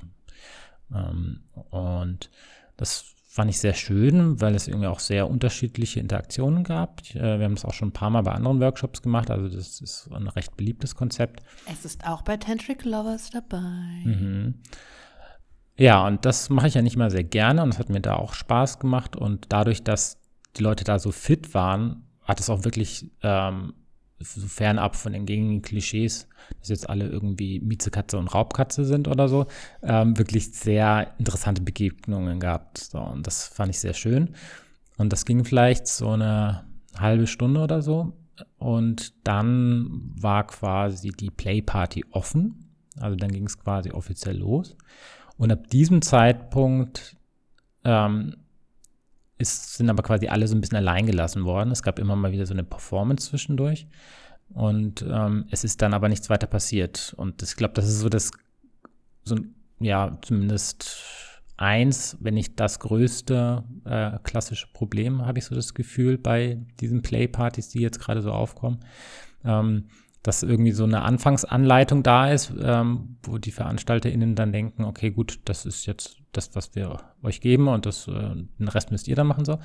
Ähm, 0.94 1.40
und 1.70 2.30
das 2.76 3.12
fand 3.32 3.48
ich 3.48 3.58
sehr 3.58 3.72
schön, 3.72 4.42
weil 4.42 4.54
es 4.54 4.68
irgendwie 4.68 4.88
auch 4.88 5.00
sehr 5.00 5.30
unterschiedliche 5.30 6.00
Interaktionen 6.00 6.64
gab. 6.64 7.00
Äh, 7.14 7.38
wir 7.38 7.46
haben 7.46 7.54
es 7.54 7.64
auch 7.64 7.72
schon 7.72 7.88
ein 7.88 7.92
paar 7.92 8.10
Mal 8.10 8.22
bei 8.22 8.32
anderen 8.32 8.60
Workshops 8.60 9.00
gemacht, 9.00 9.30
also 9.30 9.48
das 9.48 9.80
ist 9.80 10.10
ein 10.12 10.28
recht 10.28 10.54
beliebtes 10.56 10.94
Konzept. 10.94 11.42
Es 11.70 11.86
ist 11.86 12.06
auch 12.06 12.20
bei 12.20 12.36
Tantric 12.36 12.84
Lovers 12.84 13.30
dabei. 13.30 14.02
Mhm. 14.04 14.54
Ja, 15.78 16.06
und 16.06 16.26
das 16.26 16.50
mache 16.50 16.68
ich 16.68 16.74
ja 16.74 16.82
nicht 16.82 16.96
mal 16.96 17.10
sehr 17.10 17.24
gerne 17.24 17.62
und 17.62 17.70
es 17.70 17.78
hat 17.78 17.88
mir 17.88 18.02
da 18.02 18.16
auch 18.16 18.34
Spaß 18.34 18.78
gemacht 18.78 19.16
und 19.16 19.46
dadurch, 19.48 19.82
dass 19.82 20.18
die 20.56 20.62
Leute 20.62 20.84
da 20.84 20.98
so 20.98 21.10
fit 21.10 21.54
waren, 21.54 22.04
hat 22.20 22.38
es 22.38 22.50
auch 22.50 22.64
wirklich 22.64 23.10
ähm, 23.22 23.72
so 24.24 24.46
fernab 24.46 24.96
von 24.96 25.12
den 25.12 25.26
gängigen 25.26 25.62
Klischees, 25.62 26.28
dass 26.60 26.68
jetzt 26.68 26.88
alle 26.88 27.06
irgendwie 27.06 27.60
Miezekatze 27.60 28.18
und 28.18 28.28
Raubkatze 28.28 28.84
sind 28.84 29.08
oder 29.08 29.28
so, 29.28 29.46
ähm, 29.82 30.18
wirklich 30.18 30.52
sehr 30.52 31.14
interessante 31.18 31.62
Begegnungen 31.62 32.40
gehabt. 32.40 32.78
So, 32.78 32.98
und 32.98 33.26
das 33.26 33.46
fand 33.46 33.70
ich 33.70 33.78
sehr 33.78 33.94
schön. 33.94 34.34
Und 34.98 35.12
das 35.12 35.24
ging 35.24 35.44
vielleicht 35.44 35.86
so 35.86 36.10
eine 36.10 36.64
halbe 36.98 37.26
Stunde 37.26 37.60
oder 37.60 37.82
so. 37.82 38.12
Und 38.58 39.14
dann 39.26 40.12
war 40.16 40.46
quasi 40.46 41.10
die 41.10 41.30
Playparty 41.30 42.04
offen. 42.10 42.74
Also 42.98 43.16
dann 43.16 43.30
ging 43.30 43.46
es 43.46 43.58
quasi 43.58 43.90
offiziell 43.90 44.38
los. 44.38 44.76
Und 45.36 45.50
ab 45.50 45.68
diesem 45.68 46.02
Zeitpunkt 46.02 47.16
ähm, 47.84 48.36
ist, 49.42 49.74
sind 49.74 49.90
aber 49.90 50.02
quasi 50.02 50.28
alle 50.28 50.48
so 50.48 50.54
ein 50.54 50.60
bisschen 50.60 50.78
allein 50.78 51.06
gelassen 51.06 51.44
worden. 51.44 51.70
Es 51.70 51.82
gab 51.82 51.98
immer 51.98 52.16
mal 52.16 52.32
wieder 52.32 52.46
so 52.46 52.54
eine 52.54 52.64
Performance 52.64 53.28
zwischendurch. 53.28 53.86
Und 54.54 55.04
ähm, 55.08 55.46
es 55.50 55.64
ist 55.64 55.82
dann 55.82 55.94
aber 55.94 56.08
nichts 56.08 56.30
weiter 56.30 56.46
passiert. 56.46 57.14
Und 57.16 57.42
ich 57.42 57.56
glaube, 57.56 57.74
das 57.74 57.86
ist 57.86 58.00
so 58.00 58.08
das, 58.08 58.30
so, 59.24 59.36
ja, 59.80 60.18
zumindest 60.22 60.96
eins, 61.56 62.16
wenn 62.20 62.34
nicht 62.34 62.58
das 62.58 62.80
größte 62.80 63.64
äh, 63.84 64.18
klassische 64.22 64.68
Problem, 64.72 65.24
habe 65.24 65.38
ich 65.38 65.44
so 65.44 65.54
das 65.54 65.74
Gefühl, 65.74 66.18
bei 66.18 66.58
diesen 66.80 67.02
Playpartys, 67.02 67.68
die 67.68 67.80
jetzt 67.80 68.00
gerade 68.00 68.22
so 68.22 68.32
aufkommen. 68.32 68.80
Ähm, 69.44 69.88
dass 70.22 70.44
irgendwie 70.44 70.70
so 70.70 70.84
eine 70.84 71.02
Anfangsanleitung 71.02 72.04
da 72.04 72.30
ist, 72.30 72.52
ähm, 72.60 73.16
wo 73.24 73.38
die 73.38 73.50
VeranstalterInnen 73.50 74.36
dann 74.36 74.52
denken, 74.52 74.84
okay, 74.84 75.10
gut, 75.10 75.40
das 75.46 75.66
ist 75.66 75.86
jetzt 75.86 76.21
das, 76.32 76.54
was 76.54 76.74
wir 76.74 76.98
euch 77.22 77.40
geben 77.40 77.68
und 77.68 77.86
das, 77.86 78.08
äh, 78.08 78.12
den 78.58 78.68
Rest 78.68 78.90
müsst 78.90 79.08
ihr 79.08 79.16
dann 79.16 79.26
machen 79.26 79.44
so. 79.44 79.58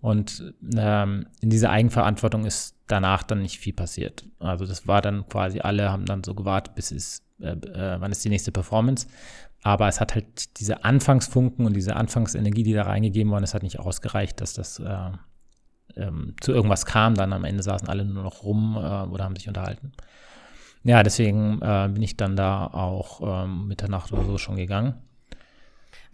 Und 0.00 0.54
ähm, 0.76 1.26
in 1.40 1.50
dieser 1.50 1.70
Eigenverantwortung 1.70 2.44
ist 2.44 2.76
danach 2.86 3.22
dann 3.22 3.42
nicht 3.42 3.58
viel 3.58 3.72
passiert. 3.72 4.26
Also 4.38 4.66
das 4.66 4.86
war 4.86 5.02
dann 5.02 5.26
quasi, 5.28 5.60
alle 5.60 5.90
haben 5.90 6.06
dann 6.06 6.22
so 6.22 6.34
gewartet, 6.34 6.74
bis 6.74 6.90
es, 6.92 7.22
äh, 7.40 7.52
äh, 7.52 8.00
wann 8.00 8.12
ist 8.12 8.24
die 8.24 8.28
nächste 8.28 8.52
Performance. 8.52 9.06
Aber 9.62 9.88
es 9.88 10.00
hat 10.00 10.14
halt 10.14 10.60
diese 10.60 10.84
Anfangsfunken 10.84 11.64
und 11.64 11.74
diese 11.74 11.96
Anfangsenergie, 11.96 12.64
die 12.64 12.74
da 12.74 12.82
reingegeben 12.82 13.32
worden 13.32 13.44
ist, 13.44 13.54
hat 13.54 13.62
nicht 13.62 13.80
ausgereicht, 13.80 14.40
dass 14.40 14.52
das 14.52 14.78
äh, 14.78 15.10
ähm, 15.96 16.34
zu 16.40 16.52
irgendwas 16.52 16.84
kam. 16.84 17.14
Dann 17.14 17.32
am 17.32 17.44
Ende 17.44 17.62
saßen 17.62 17.88
alle 17.88 18.04
nur 18.04 18.22
noch 18.22 18.42
rum 18.42 18.76
äh, 18.76 19.10
oder 19.10 19.24
haben 19.24 19.36
sich 19.36 19.48
unterhalten. 19.48 19.92
Ja, 20.82 21.02
deswegen 21.02 21.62
äh, 21.62 21.88
bin 21.90 22.02
ich 22.02 22.18
dann 22.18 22.36
da 22.36 22.66
auch 22.66 23.44
ähm, 23.44 23.68
Mitternacht 23.68 24.12
oder 24.12 24.24
so 24.24 24.36
schon 24.36 24.56
gegangen. 24.56 24.94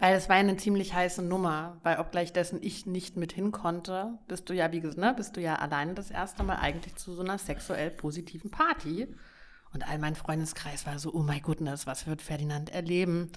Weil 0.00 0.14
es 0.14 0.30
war 0.30 0.37
eine 0.37 0.57
ziemlich 0.57 0.95
heiße 0.95 1.21
Nummer, 1.23 1.76
weil 1.83 1.99
obgleich 1.99 2.33
dessen 2.33 2.59
ich 2.62 2.87
nicht 2.87 3.19
mit 3.19 3.33
hin 3.33 3.52
konnte, 3.52 4.14
bist 4.28 4.49
du 4.49 4.54
ja, 4.54 4.73
wie 4.73 4.80
gesagt, 4.80 4.99
ne, 4.99 5.12
bist 5.14 5.37
du 5.37 5.42
ja 5.42 5.57
alleine 5.57 5.92
das 5.92 6.11
erste 6.11 6.42
Mal 6.42 6.57
eigentlich 6.57 6.97
zu 6.97 7.12
so 7.12 7.23
einer 7.23 7.37
sexuell 7.37 7.90
positiven 7.90 8.50
Party. 8.50 9.14
Und 9.75 9.87
all 9.87 9.99
mein 9.99 10.16
Freundeskreis 10.16 10.87
war 10.87 10.99
so, 10.99 11.12
oh 11.12 11.23
my 11.23 11.38
goodness, 11.40 11.87
was 11.87 12.07
wird 12.07 12.23
Ferdinand 12.23 12.71
erleben? 12.71 13.30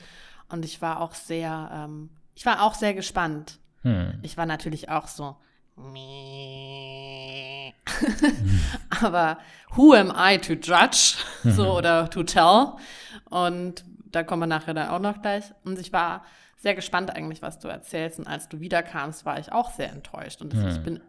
Und 0.48 0.63
ich 0.63 0.82
war 0.82 1.01
auch 1.01 1.13
sehr, 1.13 1.70
ähm, 1.74 2.10
ich 2.34 2.46
war 2.46 2.63
auch 2.63 2.75
sehr 2.75 2.93
gespannt. 2.93 3.60
Hm. 3.82 4.20
Ich 4.22 4.38
war 4.38 4.46
natürlich 4.46 4.88
auch 4.88 5.10
so, 5.10 5.36
aber 9.01 9.38
who 9.75 9.93
am 9.93 10.13
I 10.15 10.38
to 10.38 10.53
judge? 10.53 11.17
so 11.43 11.63
mhm. 11.63 11.70
oder 11.70 12.10
to 12.10 12.24
tell? 12.24 12.74
Und 13.29 13.84
da 14.05 14.24
kommen 14.24 14.43
wir 14.43 14.48
nachher 14.48 14.74
dann 14.75 14.89
auch 14.89 15.00
noch 15.00 15.22
gleich. 15.22 15.46
Und 15.65 15.79
ich 15.79 15.91
war 15.91 16.24
sehr 16.63 16.75
gespannt 16.75 17.13
eigentlich, 17.13 17.41
was 17.41 17.60
du 17.60 17.67
erzählst. 17.67 18.20
Und 18.20 18.27
als 18.27 18.48
du 18.48 18.62
wiederkamst, 18.62 19.25
war 19.25 19.38
ich 19.38 19.51
auch 19.51 19.70
sehr 19.72 19.91
enttäuscht. 19.91 20.41
Und 20.41 20.53
das, 20.53 20.77
ich 20.77 20.82
bin 20.82 21.01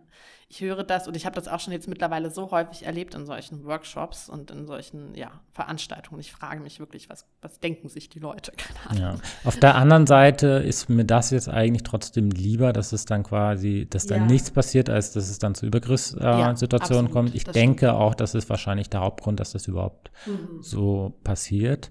ich 0.48 0.60
höre 0.60 0.84
das 0.84 1.08
und 1.08 1.16
ich 1.16 1.26
habe 1.26 1.34
das 1.34 1.48
auch 1.48 1.58
schon 1.58 1.72
jetzt 1.72 1.88
mittlerweile 1.88 2.30
so 2.30 2.50
häufig 2.50 2.86
erlebt 2.86 3.14
in 3.14 3.26
solchen 3.26 3.64
Workshops 3.64 4.28
und 4.28 4.50
in 4.50 4.66
solchen 4.66 5.14
ja, 5.14 5.32
Veranstaltungen. 5.50 6.20
Ich 6.20 6.32
frage 6.32 6.60
mich 6.60 6.78
wirklich, 6.78 7.08
was, 7.08 7.26
was 7.40 7.60
denken 7.60 7.88
sich 7.88 8.08
die 8.08 8.18
Leute? 8.18 8.52
Ja. 8.98 9.16
Auf 9.44 9.58
der 9.58 9.76
anderen 9.76 10.06
Seite 10.06 10.46
ist 10.46 10.88
mir 10.90 11.04
das 11.04 11.30
jetzt 11.30 11.48
eigentlich 11.48 11.82
trotzdem 11.84 12.30
lieber, 12.30 12.72
dass 12.72 12.92
es 12.92 13.06
dann 13.06 13.22
quasi, 13.22 13.86
dass 13.88 14.06
dann 14.06 14.22
ja. 14.22 14.26
nichts 14.26 14.50
passiert, 14.50 14.90
als 14.90 15.12
dass 15.12 15.30
es 15.30 15.38
dann 15.38 15.54
zu 15.54 15.66
Übergriffssituationen 15.66 17.06
äh, 17.06 17.10
kommt. 17.10 17.34
Ich 17.34 17.44
denke 17.44 17.86
stimmt. 17.86 17.98
auch, 17.98 18.14
das 18.14 18.34
ist 18.34 18.48
wahrscheinlich 18.50 18.90
der 18.90 19.00
Hauptgrund, 19.00 19.40
dass 19.40 19.52
das 19.52 19.66
überhaupt 19.66 20.10
mhm. 20.26 20.62
so 20.62 21.18
passiert. 21.24 21.90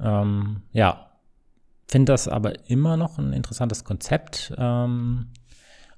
Ähm, 0.00 0.62
ja, 0.72 1.09
finde 1.90 2.12
das 2.12 2.28
aber 2.28 2.68
immer 2.68 2.96
noch 2.96 3.18
ein 3.18 3.32
interessantes 3.32 3.84
Konzept. 3.84 4.52
Ähm, 4.56 5.26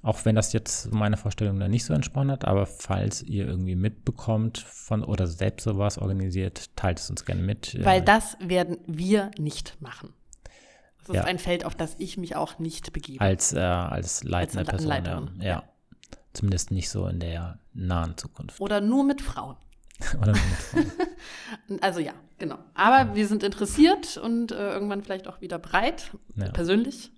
auch 0.01 0.25
wenn 0.25 0.35
das 0.35 0.51
jetzt 0.51 0.91
meine 0.91 1.15
Vorstellung 1.15 1.59
da 1.59 1.69
nicht 1.69 1.85
so 1.85 1.93
entsprochen 1.93 2.29
hat, 2.29 2.43
aber 2.43 2.65
falls 2.65 3.23
ihr 3.23 3.47
irgendwie 3.47 3.75
mitbekommt 3.75 4.57
von 4.57 5.01
oder 5.01 5.27
selbst 5.27 5.63
sowas 5.63 5.97
organisiert, 5.97 6.75
teilt 6.75 6.99
es 6.99 7.09
uns 7.09 7.23
gerne 7.23 7.41
mit. 7.41 7.77
Weil 7.85 8.01
das 8.01 8.35
werden 8.41 8.79
wir 8.85 9.31
nicht 9.37 9.77
machen. 9.79 10.13
Das 11.05 11.15
ja. 11.15 11.21
ist 11.21 11.27
ein 11.27 11.39
Feld, 11.39 11.65
auf 11.65 11.75
das 11.75 11.95
ich 11.99 12.17
mich 12.17 12.35
auch 12.35 12.59
nicht 12.59 12.91
begebe. 12.91 13.21
Als, 13.21 13.53
äh, 13.53 13.59
als 13.59 14.23
leitende 14.23 14.69
als 14.71 14.85
Person. 14.85 15.31
Ja. 15.39 15.45
ja. 15.45 15.63
Zumindest 16.33 16.71
nicht 16.71 16.89
so 16.89 17.07
in 17.07 17.19
der 17.19 17.59
nahen 17.73 18.17
Zukunft. 18.17 18.59
Oder 18.59 18.81
nur 18.81 19.05
mit 19.05 19.21
Frauen. 19.21 19.55
Oder 20.17 20.33
nur 20.33 20.35
mit 20.35 20.43
Frauen. 20.43 20.91
Also 21.81 21.99
ja, 21.99 22.13
genau. 22.37 22.57
Aber 22.73 23.09
ja. 23.09 23.15
wir 23.15 23.27
sind 23.27 23.43
interessiert 23.43 24.17
und 24.17 24.51
äh, 24.51 24.73
irgendwann 24.73 25.03
vielleicht 25.03 25.27
auch 25.27 25.41
wieder 25.41 25.59
breit, 25.59 26.11
persönlich. 26.53 27.11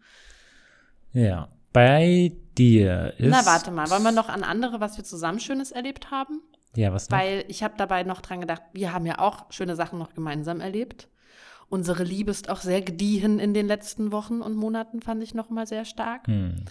Ja. 1.14 1.50
Bei 1.74 2.32
dir 2.58 3.14
ist. 3.18 3.30
Na, 3.30 3.46
warte 3.46 3.70
mal, 3.70 3.90
wollen 3.90 4.04
wir 4.04 4.12
noch 4.14 4.30
an 4.30 4.44
andere, 4.44 4.80
was 4.80 4.98
wir 4.98 5.04
zusammen 5.04 5.40
Schönes 5.40 5.72
erlebt 5.72 6.10
haben? 6.10 6.42
Ja, 6.76 6.94
was 6.94 7.10
noch? 7.10 7.18
Weil 7.18 7.44
ich 7.48 7.64
habe 7.64 7.74
dabei 7.78 8.04
noch 8.04 8.22
dran 8.22 8.42
gedacht, 8.42 8.62
wir 8.74 8.94
haben 8.94 9.06
ja 9.06 9.20
auch 9.20 9.52
schöne 9.52 9.76
Sachen 9.76 10.00
noch 10.00 10.14
gemeinsam 10.14 10.62
erlebt. 10.62 11.10
Unsere 11.68 12.04
Liebe 12.04 12.32
ist 12.32 12.50
auch 12.50 12.62
sehr 12.62 12.82
gediehen 12.82 13.40
in 13.40 13.54
den 13.54 13.68
letzten 13.68 14.12
Wochen 14.12 14.42
und 14.42 14.56
Monaten, 14.56 15.02
fand 15.02 15.24
ich 15.24 15.34
noch 15.34 15.50
mal 15.50 15.66
sehr 15.66 15.84
stark. 15.84 16.28
Hm. 16.28 16.66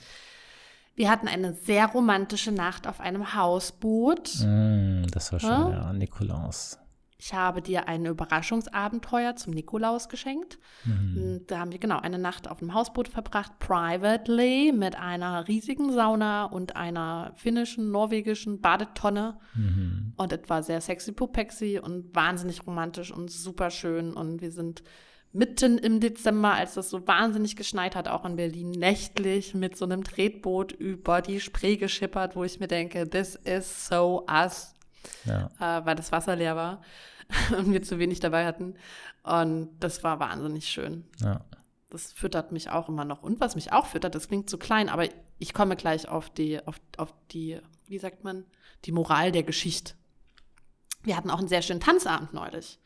Wir 0.95 1.11
hatten 1.11 1.27
eine 1.27 1.55
sehr 1.55 1.87
romantische 1.87 2.53
Nacht 2.53 2.87
auf 2.87 3.01
einem 3.01 3.35
Hausboot. 3.35 4.29
Hm, 4.29 5.07
das 5.11 5.33
war 5.33 5.41
schön, 5.41 5.51
ja, 5.51 5.71
ja 5.71 5.93
Nikolaus. 5.93 6.79
Ich 7.17 7.33
habe 7.33 7.63
dir 7.63 7.89
ein 7.89 8.07
Überraschungsabenteuer 8.07 9.37
zum 9.37 9.55
Nikolaus 9.55 10.09
geschenkt. 10.09 10.59
Mhm. 10.85 11.43
Da 11.47 11.61
haben 11.61 11.71
wir 11.71 11.79
genau 11.79 11.99
eine 12.01 12.19
Nacht 12.19 12.49
auf 12.51 12.59
dem 12.59 12.75
Hausboot 12.75 13.09
verbracht, 13.09 13.59
privately, 13.61 14.73
mit 14.73 14.97
einer 14.97 15.47
riesigen 15.47 15.93
Sauna 15.93 16.47
und 16.47 16.75
einer 16.75 17.33
finnischen, 17.37 17.93
norwegischen 17.93 18.61
Badetonne. 18.61 19.39
Mhm. 19.55 20.13
Und 20.17 20.33
es 20.33 20.49
war 20.49 20.63
sehr 20.63 20.81
sexy 20.81 21.13
pupexy 21.13 21.81
und 21.83 22.15
wahnsinnig 22.15 22.67
romantisch 22.67 23.13
und 23.13 23.31
super 23.31 23.71
schön. 23.71 24.13
Und 24.13 24.41
wir 24.41 24.51
sind 24.51 24.83
mitten 25.35 25.79
im 25.79 26.01
Dezember, 26.01 26.55
als 26.55 26.77
es 26.77 26.91
so 26.91 27.07
wahnsinnig 27.07 27.57
geschneit 27.57 27.97
hat, 27.97 28.09
auch 28.09 28.25
in 28.25 28.37
Berlin, 28.37 28.71
nächtlich 28.71 29.55
mit 29.55 29.77
so 29.77 29.85
einem 29.85 30.05
Tretboot 30.05 30.73
über 30.73 31.23
die 31.23 31.41
Spree 31.41 31.77
geschippert, 31.77 32.37
wo 32.37 32.45
ich 32.45 32.61
mir 32.61 32.69
denke, 32.69 33.09
this 33.09 33.37
is 33.45 33.87
so 33.87 34.25
us. 34.29 34.74
Ja. 35.25 35.51
Äh, 35.59 35.85
weil 35.87 35.97
das 35.97 36.13
Wasser 36.13 36.37
leer 36.37 36.57
war. 36.57 36.83
und 37.59 37.73
wir 37.73 37.83
zu 37.83 37.99
wenig 37.99 38.21
dabei 38.21 38.47
hatten. 38.47 38.75
Und 39.23 39.71
das 39.81 40.05
war 40.05 40.21
wahnsinnig 40.21 40.69
schön. 40.69 41.05
Ja. 41.21 41.41
Das 41.91 42.13
füttert 42.13 42.53
mich 42.53 42.71
auch 42.71 42.89
immer 42.89 43.05
noch. 43.05 43.23
Und 43.23 43.41
was 43.41 43.55
mich 43.55 43.73
auch 43.73 43.87
füttert, 43.87 44.15
das 44.15 44.29
klingt 44.29 44.51
zu 44.51 44.59
klein, 44.59 44.89
aber 44.89 45.09
ich 45.39 45.55
komme 45.55 45.77
gleich 45.77 46.09
auf 46.09 46.29
die, 46.31 46.65
auf, 46.67 46.81
auf 46.97 47.15
die, 47.31 47.61
wie 47.87 47.99
sagt 47.99 48.25
man, 48.25 48.45
die 48.85 48.93
Moral 48.93 49.33
der 49.33 49.45
Geschichte. 49.45 49.95
Wir 51.03 51.17
hatten 51.17 51.31
auch 51.31 51.39
einen 51.39 51.49
sehr 51.49 51.63
schönen 51.63 51.81
Tanzabend 51.81 52.33
neulich 52.33 52.81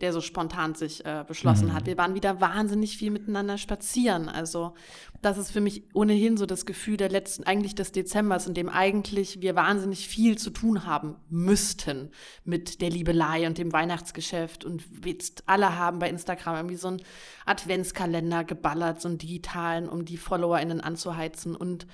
der 0.00 0.12
so 0.12 0.20
spontan 0.20 0.74
sich 0.74 1.04
äh, 1.06 1.24
beschlossen 1.26 1.68
mhm. 1.68 1.72
hat. 1.72 1.86
Wir 1.86 1.96
waren 1.96 2.14
wieder 2.14 2.40
wahnsinnig 2.40 2.98
viel 2.98 3.10
miteinander 3.10 3.56
spazieren. 3.56 4.28
Also 4.28 4.74
das 5.22 5.38
ist 5.38 5.50
für 5.50 5.62
mich 5.62 5.84
ohnehin 5.94 6.36
so 6.36 6.44
das 6.44 6.66
Gefühl 6.66 6.98
der 6.98 7.08
letzten, 7.08 7.44
eigentlich 7.44 7.74
des 7.74 7.92
Dezembers, 7.92 8.46
in 8.46 8.52
dem 8.52 8.68
eigentlich 8.68 9.40
wir 9.40 9.54
wahnsinnig 9.56 10.06
viel 10.06 10.36
zu 10.36 10.50
tun 10.50 10.84
haben 10.84 11.16
müssten 11.30 12.10
mit 12.44 12.82
der 12.82 12.90
Liebelei 12.90 13.46
und 13.46 13.56
dem 13.56 13.72
Weihnachtsgeschäft. 13.72 14.66
Und 14.66 14.84
jetzt 15.04 15.44
alle 15.46 15.78
haben 15.78 15.98
bei 15.98 16.10
Instagram 16.10 16.56
irgendwie 16.56 16.76
so 16.76 16.88
einen 16.88 17.02
Adventskalender 17.46 18.44
geballert, 18.44 19.00
so 19.00 19.08
einen 19.08 19.18
digitalen, 19.18 19.88
um 19.88 20.04
die 20.04 20.18
FollowerInnen 20.18 20.82
anzuheizen 20.82 21.56
und 21.56 21.86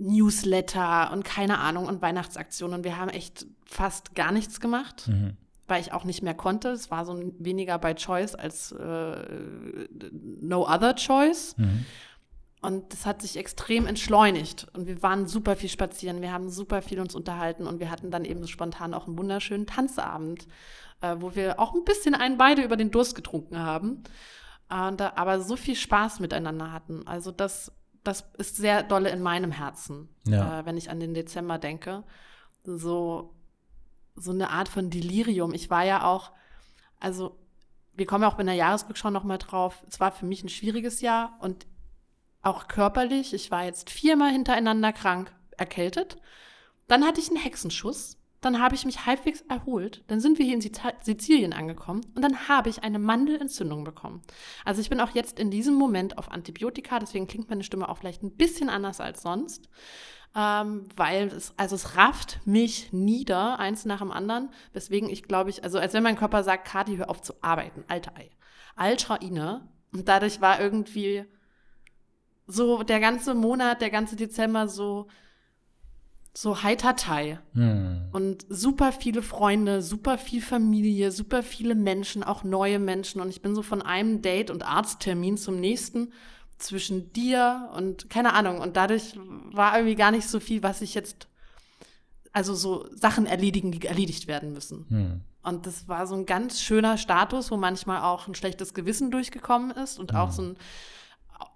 Newsletter 0.00 1.12
und 1.12 1.24
keine 1.24 1.58
Ahnung 1.58 1.86
und 1.86 2.02
Weihnachtsaktionen. 2.02 2.78
Und 2.78 2.84
wir 2.84 2.96
haben 2.96 3.10
echt 3.10 3.46
fast 3.64 4.16
gar 4.16 4.32
nichts 4.32 4.58
gemacht. 4.58 5.06
Mhm 5.06 5.36
weil 5.68 5.80
ich 5.80 5.92
auch 5.92 6.04
nicht 6.04 6.22
mehr 6.22 6.34
konnte. 6.34 6.70
Es 6.70 6.90
war 6.90 7.04
so 7.04 7.20
weniger 7.38 7.78
bei 7.78 7.94
Choice 7.94 8.34
als 8.34 8.72
äh, 8.72 9.86
No 10.40 10.66
Other 10.68 10.94
Choice. 10.96 11.56
Mhm. 11.58 11.84
Und 12.60 12.92
das 12.92 13.06
hat 13.06 13.22
sich 13.22 13.36
extrem 13.36 13.86
entschleunigt. 13.86 14.66
Und 14.74 14.86
wir 14.88 15.00
waren 15.02 15.28
super 15.28 15.54
viel 15.54 15.68
spazieren, 15.68 16.22
wir 16.22 16.32
haben 16.32 16.48
super 16.50 16.82
viel 16.82 16.98
uns 16.98 17.14
unterhalten 17.14 17.68
und 17.68 17.78
wir 17.78 17.88
hatten 17.90 18.10
dann 18.10 18.24
eben 18.24 18.40
so 18.40 18.48
spontan 18.48 18.94
auch 18.94 19.06
einen 19.06 19.16
wunderschönen 19.16 19.66
Tanzabend, 19.66 20.48
äh, 21.00 21.14
wo 21.20 21.36
wir 21.36 21.60
auch 21.60 21.72
ein 21.74 21.84
bisschen 21.84 22.16
einen 22.16 22.36
beide 22.36 22.62
über 22.62 22.76
den 22.76 22.90
Durst 22.90 23.14
getrunken 23.14 23.58
haben. 23.60 24.02
Äh, 24.70 24.92
da, 24.96 25.12
aber 25.14 25.40
so 25.40 25.54
viel 25.54 25.76
Spaß 25.76 26.18
miteinander 26.18 26.72
hatten. 26.72 27.06
Also 27.06 27.30
das, 27.30 27.70
das 28.02 28.24
ist 28.38 28.56
sehr 28.56 28.82
dolle 28.82 29.10
in 29.10 29.22
meinem 29.22 29.52
Herzen, 29.52 30.08
Ja. 30.26 30.60
äh, 30.60 30.66
wenn 30.66 30.76
ich 30.76 30.90
an 30.90 30.98
den 30.98 31.14
Dezember 31.14 31.58
denke. 31.58 32.02
So, 32.64 33.34
so 34.20 34.30
eine 34.30 34.50
Art 34.50 34.68
von 34.68 34.90
Delirium. 34.90 35.54
Ich 35.54 35.70
war 35.70 35.84
ja 35.84 36.04
auch, 36.04 36.32
also 37.00 37.38
wir 37.94 38.06
kommen 38.06 38.22
ja 38.22 38.32
auch 38.32 38.38
in 38.38 38.46
der 38.46 38.54
Jahresrückschau 38.54 39.10
nochmal 39.10 39.38
drauf. 39.38 39.84
Es 39.88 40.00
war 40.00 40.12
für 40.12 40.26
mich 40.26 40.44
ein 40.44 40.48
schwieriges 40.48 41.00
Jahr 41.00 41.36
und 41.40 41.66
auch 42.42 42.68
körperlich. 42.68 43.34
Ich 43.34 43.50
war 43.50 43.64
jetzt 43.64 43.90
viermal 43.90 44.30
hintereinander 44.30 44.92
krank, 44.92 45.34
erkältet. 45.56 46.18
Dann 46.86 47.04
hatte 47.04 47.20
ich 47.20 47.28
einen 47.28 47.42
Hexenschuss. 47.42 48.18
Dann 48.40 48.60
habe 48.60 48.76
ich 48.76 48.84
mich 48.84 49.04
halbwegs 49.04 49.40
erholt. 49.48 50.04
Dann 50.06 50.20
sind 50.20 50.38
wir 50.38 50.46
hier 50.46 50.54
in 50.54 50.60
Sizilien 51.02 51.52
angekommen 51.52 52.02
und 52.14 52.22
dann 52.22 52.48
habe 52.48 52.68
ich 52.68 52.84
eine 52.84 53.00
Mandelentzündung 53.00 53.82
bekommen. 53.82 54.22
Also 54.64 54.80
ich 54.80 54.88
bin 54.88 55.00
auch 55.00 55.10
jetzt 55.10 55.40
in 55.40 55.50
diesem 55.50 55.74
Moment 55.74 56.18
auf 56.18 56.30
Antibiotika, 56.30 57.00
deswegen 57.00 57.26
klingt 57.26 57.50
meine 57.50 57.64
Stimme 57.64 57.88
auch 57.88 57.98
vielleicht 57.98 58.22
ein 58.22 58.36
bisschen 58.36 58.68
anders 58.68 59.00
als 59.00 59.22
sonst. 59.22 59.68
Ähm, 60.36 60.84
weil 60.94 61.28
es, 61.28 61.54
also 61.56 61.74
es 61.74 61.96
rafft 61.96 62.40
mich 62.44 62.92
nieder, 62.92 63.58
eins 63.58 63.84
nach 63.84 64.00
dem 64.00 64.12
anderen, 64.12 64.50
weswegen 64.72 65.08
ich 65.08 65.22
glaube 65.22 65.50
ich, 65.50 65.64
also 65.64 65.78
als 65.78 65.94
wenn 65.94 66.02
mein 66.02 66.16
Körper 66.16 66.44
sagt, 66.44 66.66
Kati, 66.68 66.96
hör 66.96 67.10
auf 67.10 67.22
zu 67.22 67.34
arbeiten, 67.40 67.84
alter 67.88 68.14
Ei. 68.16 68.30
Alter 68.76 69.20
Ine. 69.22 69.68
Und 69.92 70.08
dadurch 70.08 70.40
war 70.40 70.60
irgendwie 70.60 71.24
so 72.46 72.82
der 72.82 73.00
ganze 73.00 73.34
Monat, 73.34 73.80
der 73.80 73.90
ganze 73.90 74.16
Dezember 74.16 74.68
so, 74.68 75.08
so 76.32 76.62
heitertei. 76.62 77.40
Hm. 77.52 78.08
Und 78.12 78.46
super 78.48 78.92
viele 78.92 79.22
Freunde, 79.22 79.82
super 79.82 80.18
viel 80.18 80.40
Familie, 80.40 81.10
super 81.10 81.42
viele 81.42 81.74
Menschen, 81.74 82.22
auch 82.22 82.44
neue 82.44 82.78
Menschen. 82.78 83.20
Und 83.20 83.28
ich 83.28 83.42
bin 83.42 83.54
so 83.54 83.62
von 83.62 83.82
einem 83.82 84.22
Date 84.22 84.50
und 84.50 84.62
Arzttermin 84.62 85.36
zum 85.36 85.60
nächsten 85.60 86.12
zwischen 86.58 87.12
dir 87.12 87.70
und 87.74 88.10
keine 88.10 88.34
Ahnung. 88.34 88.60
Und 88.60 88.76
dadurch 88.76 89.18
war 89.52 89.76
irgendwie 89.76 89.94
gar 89.94 90.10
nicht 90.10 90.28
so 90.28 90.40
viel, 90.40 90.62
was 90.62 90.80
ich 90.82 90.94
jetzt, 90.94 91.28
also 92.32 92.54
so 92.54 92.88
Sachen 92.94 93.26
erledigen, 93.26 93.72
die 93.72 93.86
erledigt 93.86 94.26
werden 94.26 94.52
müssen. 94.52 94.86
Hm. 94.88 95.20
Und 95.42 95.66
das 95.66 95.88
war 95.88 96.06
so 96.06 96.14
ein 96.14 96.26
ganz 96.26 96.60
schöner 96.60 96.98
Status, 96.98 97.50
wo 97.50 97.56
manchmal 97.56 98.02
auch 98.02 98.28
ein 98.28 98.34
schlechtes 98.34 98.74
Gewissen 98.74 99.10
durchgekommen 99.10 99.70
ist 99.70 99.98
und 99.98 100.14
auch 100.14 100.30
so 100.30 100.42
ein, 100.42 100.56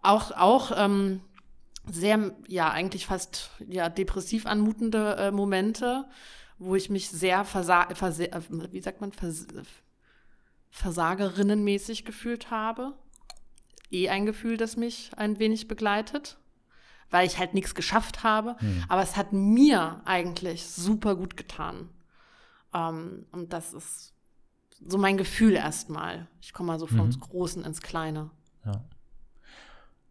auch, 0.03 0.31
auch 0.31 0.73
ähm, 0.75 1.21
sehr, 1.91 2.33
ja, 2.47 2.71
eigentlich 2.71 3.07
fast 3.07 3.51
ja, 3.69 3.89
depressiv 3.89 4.47
anmutende 4.47 5.17
äh, 5.17 5.31
Momente, 5.31 6.07
wo 6.59 6.77
ich 6.77 6.91
mich 6.91 7.11
sehr 7.11 7.45
versa 7.45 7.89
verse 7.95 8.31
äh, 8.31 8.41
wie 8.71 8.81
sagt 8.81 9.01
man, 9.01 9.13
vers 9.13 9.47
versagerinnenmäßig 10.71 12.05
gefühlt 12.05 12.51
habe. 12.51 12.95
Eh 13.93 14.09
ein 14.09 14.27
Gefühl, 14.27 14.57
das 14.57 14.77
mich 14.77 15.11
ein 15.17 15.39
wenig 15.39 15.69
begleitet, 15.69 16.39
weil 17.11 17.27
ich 17.27 17.39
halt 17.39 17.55
nichts 17.55 17.75
geschafft 17.75 18.23
habe. 18.25 18.57
Aber 18.89 19.03
es 19.03 19.17
hat 19.17 19.33
mir 19.33 20.01
eigentlich 20.05 20.67
super 20.67 21.15
gut 21.15 21.37
getan. 21.37 21.89
Ähm, 22.75 23.27
und 23.33 23.53
das 23.53 23.73
ist 23.75 24.15
so 24.87 24.99
mein 24.99 25.17
Gefühl 25.17 25.53
erstmal. 25.53 26.27
Ich 26.41 26.53
komme 26.53 26.69
mal 26.69 26.79
so 26.79 26.87
vom 26.87 27.07
Mhm. 27.09 27.21
Großen 27.21 27.65
ins 27.65 27.81
Kleine. 27.83 28.31
Ja. 28.65 28.85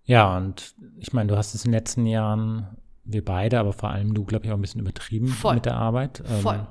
Ja, 0.04 0.38
und 0.38 0.76
ich 0.98 1.14
meine, 1.14 1.28
du 1.30 1.38
hast 1.38 1.54
es 1.54 1.66
in 1.66 1.72
den 1.72 1.78
letzten 1.78 2.06
Jahren, 2.06 2.78
wir 3.04 3.24
beide, 3.24 3.60
aber 3.60 3.74
vor 3.74 3.90
allem 3.90 4.14
du, 4.14 4.24
glaube 4.26 4.46
ich, 4.46 4.52
auch 4.52 4.56
ein 4.56 4.62
bisschen 4.62 4.82
übertrieben 4.82 5.28
Voll. 5.28 5.56
mit 5.56 5.66
der 5.66 5.76
Arbeit. 5.76 6.24
Ähm, 6.28 6.42
Voll. 6.42 6.68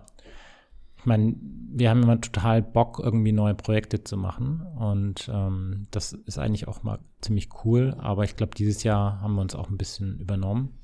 Ich 1.00 1.06
meine, 1.06 1.34
wir 1.72 1.88
haben 1.90 2.02
immer 2.02 2.20
total 2.20 2.62
Bock, 2.62 3.00
irgendwie 3.02 3.32
neue 3.32 3.54
Projekte 3.54 4.04
zu 4.04 4.16
machen. 4.16 4.62
Und 4.78 5.30
ähm, 5.32 5.86
das 5.90 6.12
ist 6.12 6.38
eigentlich 6.38 6.68
auch 6.68 6.82
mal 6.82 6.98
ziemlich 7.20 7.48
cool. 7.64 7.96
Aber 7.98 8.24
ich 8.24 8.36
glaube, 8.36 8.54
dieses 8.54 8.82
Jahr 8.82 9.20
haben 9.20 9.34
wir 9.34 9.40
uns 9.40 9.54
auch 9.54 9.70
ein 9.70 9.78
bisschen 9.78 10.18
übernommen. 10.18 10.78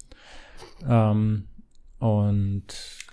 Ähm, 0.88 1.44
und 1.98 2.66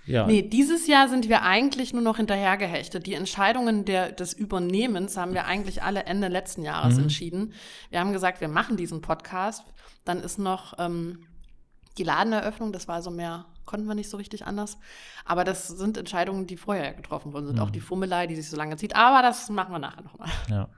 ja. 0.06 0.26
Nee, 0.26 0.42
dieses 0.42 0.86
Jahr 0.86 1.08
sind 1.08 1.28
wir 1.28 1.42
eigentlich 1.42 1.92
nur 1.92 2.02
noch 2.02 2.18
hinterhergehechtet. 2.18 3.06
Die 3.06 3.14
Entscheidungen 3.14 3.84
der, 3.84 4.12
des 4.12 4.34
Übernehmens 4.34 5.16
haben 5.16 5.32
wir 5.32 5.46
eigentlich 5.46 5.82
alle 5.82 6.04
Ende 6.04 6.28
letzten 6.28 6.62
Jahres 6.62 6.96
Mhm. 6.96 7.04
entschieden. 7.04 7.52
Wir 7.90 8.00
haben 8.00 8.12
gesagt, 8.12 8.40
wir 8.40 8.48
machen 8.48 8.76
diesen 8.76 9.00
Podcast. 9.00 9.64
Dann 10.04 10.20
ist 10.20 10.38
noch 10.38 10.74
ähm, 10.78 11.20
die 11.96 12.04
Ladeneröffnung, 12.04 12.72
das 12.72 12.88
war 12.88 13.00
so 13.00 13.10
mehr, 13.10 13.46
konnten 13.64 13.86
wir 13.86 13.94
nicht 13.94 14.10
so 14.10 14.16
richtig 14.16 14.46
anders. 14.46 14.78
Aber 15.24 15.44
das 15.44 15.68
sind 15.68 15.96
Entscheidungen, 15.96 16.46
die 16.46 16.56
vorher 16.56 16.94
getroffen 16.94 17.32
worden 17.32 17.46
sind. 17.46 17.56
Mhm. 17.56 17.62
Auch 17.62 17.70
die 17.70 17.80
Fummelei, 17.80 18.26
die 18.26 18.36
sich 18.36 18.50
so 18.50 18.56
lange 18.56 18.76
zieht. 18.76 18.96
Aber 18.96 19.22
das 19.22 19.48
machen 19.50 19.72
wir 19.72 19.78
nachher 19.78 20.02
nochmal. 20.02 20.28
Ja. 20.48 20.68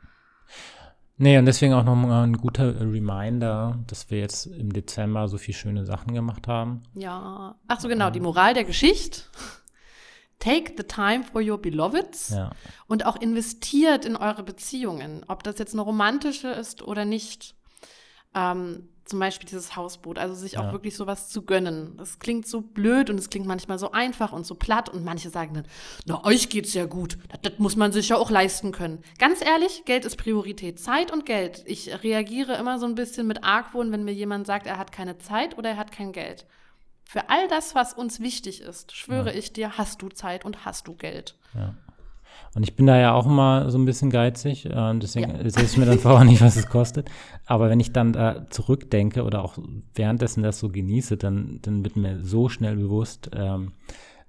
Nee, 1.18 1.38
und 1.38 1.46
deswegen 1.46 1.72
auch 1.72 1.85
nochmal 1.85 2.27
ein 2.27 2.37
guter 2.37 2.79
Reminder, 2.79 3.79
dass 3.87 4.11
wir 4.11 4.18
jetzt 4.18 4.46
im 4.46 4.72
Dezember 4.72 5.29
so 5.29 5.38
viele 5.38 5.57
schöne 5.57 5.87
Sachen 5.87 6.12
gemacht 6.12 6.46
haben. 6.46 6.83
Ja. 6.94 7.55
Ach 7.68 7.81
so, 7.81 7.88
genau, 7.88 8.11
die 8.11 8.20
Moral 8.20 8.53
der 8.53 8.64
Geschichte. 8.64 9.22
Take 10.38 10.75
the 10.77 10.83
time 10.83 11.25
for 11.25 11.40
your 11.40 11.57
beloveds. 11.57 12.29
Ja. 12.29 12.51
und 12.87 13.07
auch 13.07 13.16
investiert 13.16 14.05
in 14.05 14.16
eure 14.16 14.42
Beziehungen, 14.42 15.25
ob 15.29 15.42
das 15.42 15.59
jetzt 15.59 15.72
eine 15.72 15.81
romantische 15.81 16.49
ist 16.49 16.83
oder 16.83 17.07
nicht. 17.07 17.55
Ähm, 18.35 18.90
zum 19.08 19.18
Beispiel 19.20 19.48
dieses 19.48 19.76
Hausboot, 19.76 20.18
also 20.18 20.34
sich 20.34 20.58
auch 20.58 20.64
Ja. 20.64 20.72
wirklich 20.72 20.96
sowas 20.96 21.28
zu 21.28 21.42
gönnen. 21.42 21.96
Das 21.96 22.18
klingt 22.18 22.46
so 22.46 22.60
blöd 22.60 23.08
und 23.08 23.18
es 23.18 23.30
klingt 23.30 23.46
manchmal 23.46 23.78
so 23.78 23.92
einfach 23.92 24.32
und 24.32 24.44
so 24.44 24.54
platt 24.54 24.88
und 24.88 25.04
manche 25.04 25.30
sagen 25.30 25.54
dann, 25.54 25.66
na, 26.04 26.24
euch 26.24 26.48
geht's 26.48 26.74
ja 26.74 26.84
gut, 26.86 27.16
das, 27.28 27.40
das 27.42 27.58
muss 27.58 27.76
man 27.76 27.92
sich 27.92 28.08
ja 28.08 28.16
auch 28.16 28.30
leisten 28.30 28.72
können. 28.72 29.02
Ganz 29.18 29.40
ehrlich, 29.44 29.84
Geld 29.84 30.04
ist 30.04 30.16
Priorität, 30.16 30.78
Zeit 30.80 31.12
und 31.12 31.24
Geld. 31.24 31.62
Ich 31.66 32.02
reagiere 32.02 32.54
immer 32.56 32.78
so 32.78 32.86
ein 32.86 32.94
bisschen 32.96 33.26
mit 33.26 33.44
Argwohn, 33.44 33.92
wenn 33.92 34.04
mir 34.04 34.14
jemand 34.14 34.46
sagt, 34.46 34.66
er 34.66 34.78
hat 34.78 34.92
keine 34.92 35.18
Zeit 35.18 35.56
oder 35.56 35.70
er 35.70 35.76
hat 35.76 35.92
kein 35.92 36.12
Geld. 36.12 36.46
Für 37.04 37.30
all 37.30 37.46
das, 37.46 37.76
was 37.76 37.92
uns 37.94 38.18
wichtig 38.18 38.60
ist, 38.60 38.94
schwöre 38.96 39.32
ich 39.32 39.52
dir, 39.52 39.78
hast 39.78 40.02
du 40.02 40.08
Zeit 40.08 40.44
und 40.44 40.64
hast 40.64 40.88
du 40.88 40.94
Geld. 40.94 41.36
Und 42.55 42.62
ich 42.62 42.75
bin 42.75 42.87
da 42.87 42.99
ja 42.99 43.12
auch 43.12 43.27
immer 43.27 43.70
so 43.70 43.79
ein 43.79 43.85
bisschen 43.85 44.11
geizig, 44.11 44.66
äh, 44.66 44.90
und 44.90 45.03
deswegen 45.03 45.31
Ja. 45.31 45.37
erzähle 45.38 45.66
ich 45.66 45.77
mir 45.77 45.87
dann 45.87 45.99
vorher 45.99 46.25
nicht, 46.25 46.40
was 46.40 46.57
es 46.57 46.68
kostet. 46.68 47.11
Aber 47.44 47.68
wenn 47.68 47.81
ich 47.81 47.92
dann 47.92 48.12
da 48.12 48.46
zurückdenke 48.49 49.25
oder 49.25 49.44
auch 49.44 49.59
währenddessen 49.94 50.42
das 50.42 50.59
so 50.59 50.68
genieße, 50.68 51.16
dann, 51.16 51.61
dann 51.62 51.85
wird 51.85 51.96
mir 51.96 52.22
so 52.25 52.49
schnell 52.49 52.77
bewusst, 52.77 53.31
ähm, 53.35 53.72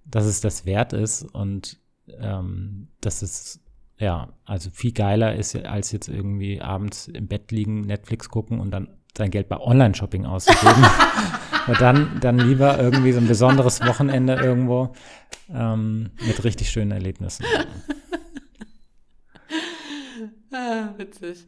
dass 0.06 0.26
es 0.26 0.42
das 0.42 0.66
wert 0.66 0.94
ist 0.94 1.24
und 1.24 1.78
ähm, 2.20 2.90
dass 3.02 3.22
es 3.22 3.62
ja, 4.00 4.30
also 4.46 4.70
viel 4.70 4.92
geiler 4.92 5.36
ist, 5.36 5.56
als 5.56 5.92
jetzt 5.92 6.08
irgendwie 6.08 6.62
abends 6.62 7.08
im 7.08 7.28
Bett 7.28 7.52
liegen, 7.52 7.82
Netflix 7.82 8.30
gucken 8.30 8.60
und 8.60 8.70
dann 8.72 8.90
sein 9.18 9.32
Geld 9.32 9.50
bei 9.50 9.60
Online-Shopping 9.60 10.26
auszugeben. 10.26 10.86
und 11.68 11.82
dann, 11.82 12.20
dann 12.22 12.40
lieber 12.40 12.80
irgendwie 12.80 13.12
so 13.12 13.20
ein 13.20 13.28
besonderes 13.28 13.82
Wochenende 13.86 14.36
irgendwo 14.36 14.94
ähm, 15.54 16.12
mit 16.26 16.44
richtig 16.44 16.70
schönen 16.70 16.92
Erlebnissen. 16.92 17.46
Ah, 20.50 20.94
witzig. 20.98 21.46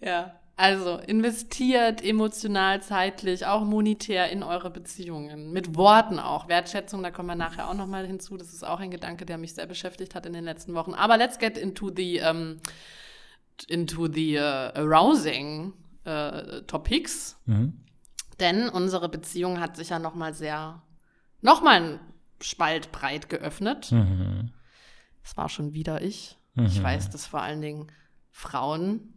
Ja. 0.00 0.38
Also 0.58 0.96
investiert 0.98 2.02
emotional, 2.02 2.80
zeitlich, 2.80 3.44
auch 3.44 3.62
monetär 3.62 4.30
in 4.30 4.42
eure 4.42 4.70
Beziehungen. 4.70 5.52
Mit 5.52 5.76
Worten 5.76 6.18
auch. 6.18 6.48
Wertschätzung, 6.48 7.02
da 7.02 7.10
kommen 7.10 7.28
wir 7.28 7.34
nachher 7.34 7.68
auch 7.68 7.74
nochmal 7.74 8.06
hinzu. 8.06 8.38
Das 8.38 8.54
ist 8.54 8.64
auch 8.64 8.80
ein 8.80 8.90
Gedanke, 8.90 9.26
der 9.26 9.36
mich 9.36 9.54
sehr 9.54 9.66
beschäftigt 9.66 10.14
hat 10.14 10.24
in 10.24 10.32
den 10.32 10.44
letzten 10.44 10.72
Wochen. 10.74 10.94
Aber 10.94 11.18
let's 11.18 11.38
get 11.38 11.58
into 11.58 11.90
the, 11.94 12.20
um, 12.20 12.60
into 13.68 14.06
the 14.10 14.38
uh, 14.38 14.70
arousing 14.74 15.74
uh, 16.06 16.60
topics. 16.62 17.36
Mhm. 17.46 17.84
Denn 18.40 18.68
unsere 18.68 19.08
Beziehung 19.08 19.60
hat 19.60 19.76
sich 19.76 19.90
ja 19.90 19.98
nochmal 19.98 20.34
sehr, 20.34 20.82
nochmal 21.40 21.82
ein 21.82 22.00
Spalt 22.40 22.92
breit 22.92 23.28
geöffnet. 23.28 23.90
Mhm. 23.92 24.52
Es 25.24 25.36
war 25.36 25.48
schon 25.48 25.72
wieder 25.72 26.02
ich. 26.02 26.38
Mhm. 26.54 26.66
Ich 26.66 26.82
weiß, 26.82 27.10
dass 27.10 27.26
vor 27.26 27.40
allen 27.40 27.62
Dingen 27.62 27.90
Frauen, 28.30 29.14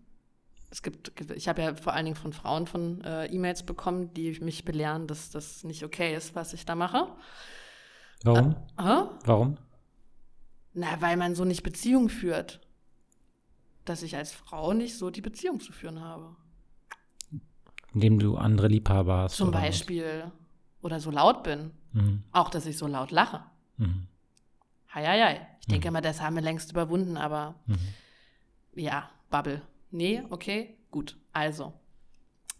es 0.71 0.81
gibt, 0.81 1.11
ich 1.31 1.47
habe 1.47 1.61
ja 1.61 1.75
vor 1.75 1.93
allen 1.93 2.05
Dingen 2.05 2.15
von 2.15 2.33
Frauen 2.33 2.65
von 2.67 3.01
äh, 3.03 3.25
E-Mails 3.25 3.63
bekommen, 3.63 4.13
die 4.13 4.39
mich 4.39 4.63
belehren, 4.63 5.07
dass 5.07 5.29
das 5.29 5.63
nicht 5.63 5.83
okay 5.83 6.15
ist, 6.15 6.35
was 6.35 6.53
ich 6.53 6.65
da 6.65 6.75
mache. 6.75 7.07
Warum? 8.23 8.55
Hä? 8.79 9.03
Warum? 9.25 9.57
Na, 10.73 11.01
weil 11.01 11.17
man 11.17 11.35
so 11.35 11.45
nicht 11.45 11.63
Beziehung 11.63 12.09
führt. 12.09 12.61
Dass 13.85 14.03
ich 14.03 14.15
als 14.15 14.31
Frau 14.31 14.73
nicht 14.73 14.97
so 14.97 15.09
die 15.09 15.21
Beziehung 15.21 15.59
zu 15.59 15.71
führen 15.71 16.01
habe. 16.01 16.35
Indem 17.93 18.19
du 18.19 18.37
andere 18.37 18.67
Liebhaber 18.67 19.17
hast. 19.17 19.35
Zum 19.37 19.49
oder 19.49 19.57
was? 19.59 19.65
Beispiel. 19.65 20.31
Oder 20.81 20.99
so 20.99 21.11
laut 21.11 21.43
bin. 21.43 21.71
Mhm. 21.93 22.23
Auch, 22.31 22.49
dass 22.49 22.65
ich 22.65 22.77
so 22.77 22.87
laut 22.87 23.11
lache. 23.11 23.41
Mhm. 23.77 24.07
Hei, 24.93 25.05
hei, 25.05 25.21
hei. 25.21 25.47
Ich 25.61 25.67
denke 25.67 25.87
immer, 25.87 26.01
das 26.01 26.21
haben 26.21 26.35
wir 26.35 26.41
längst 26.41 26.71
überwunden, 26.71 27.17
aber 27.17 27.55
Mhm. 27.65 27.77
ja, 28.75 29.09
Bubble. 29.29 29.61
Nee, 29.91 30.23
okay, 30.29 30.77
gut. 30.91 31.17
Also, 31.33 31.73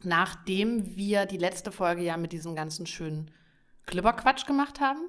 nachdem 0.04 0.96
wir 0.96 1.26
die 1.26 1.38
letzte 1.38 1.72
Folge 1.72 2.04
ja 2.04 2.18
mit 2.18 2.32
diesem 2.32 2.56
ganzen 2.56 2.86
schönen 2.86 3.32
Glibberquatsch 3.86 4.46
gemacht 4.46 4.80
haben 4.80 5.00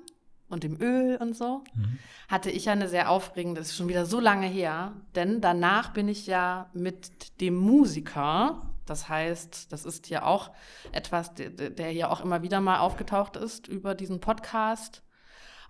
und 0.48 0.64
dem 0.64 0.80
Öl 0.80 1.16
und 1.20 1.36
so, 1.36 1.62
mhm. 1.74 1.98
hatte 2.28 2.50
ich 2.50 2.66
ja 2.66 2.72
eine 2.72 2.88
sehr 2.88 3.10
aufregende, 3.10 3.60
das 3.60 3.70
ist 3.70 3.76
schon 3.76 3.88
wieder 3.88 4.06
so 4.06 4.20
lange 4.20 4.46
her, 4.46 4.92
denn 5.14 5.40
danach 5.40 5.92
bin 5.92 6.08
ich 6.08 6.26
ja 6.26 6.70
mit 6.72 7.40
dem 7.40 7.56
Musiker, 7.56 8.69
das 8.90 9.08
heißt, 9.08 9.72
das 9.72 9.84
ist 9.84 10.10
ja 10.10 10.24
auch 10.24 10.50
etwas, 10.92 11.34
der, 11.34 11.50
der 11.50 11.88
hier 11.88 12.10
auch 12.10 12.20
immer 12.20 12.42
wieder 12.42 12.60
mal 12.60 12.80
aufgetaucht 12.80 13.36
ist 13.36 13.68
über 13.68 13.94
diesen 13.94 14.20
Podcast, 14.20 15.02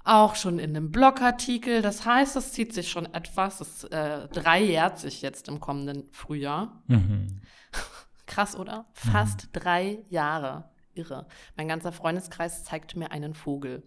auch 0.04 0.34
schon 0.34 0.58
in 0.58 0.70
einem 0.70 0.90
Blogartikel. 0.90 1.82
Das 1.82 2.06
heißt, 2.06 2.34
es 2.36 2.52
zieht 2.52 2.72
sich 2.72 2.90
schon 2.90 3.12
etwas. 3.12 3.60
Es 3.60 3.84
äh, 3.84 4.26
dreijährt 4.28 4.98
sich 4.98 5.20
jetzt 5.20 5.48
im 5.48 5.60
kommenden 5.60 6.08
Frühjahr. 6.10 6.82
Mhm. 6.86 7.42
Krass, 8.26 8.56
oder? 8.56 8.86
Fast 8.92 9.46
mhm. 9.46 9.48
drei 9.52 9.98
Jahre. 10.08 10.70
Irre. 10.94 11.26
Mein 11.56 11.68
ganzer 11.68 11.92
Freundeskreis 11.92 12.64
zeigt 12.64 12.96
mir 12.96 13.12
einen 13.12 13.34
Vogel. 13.34 13.82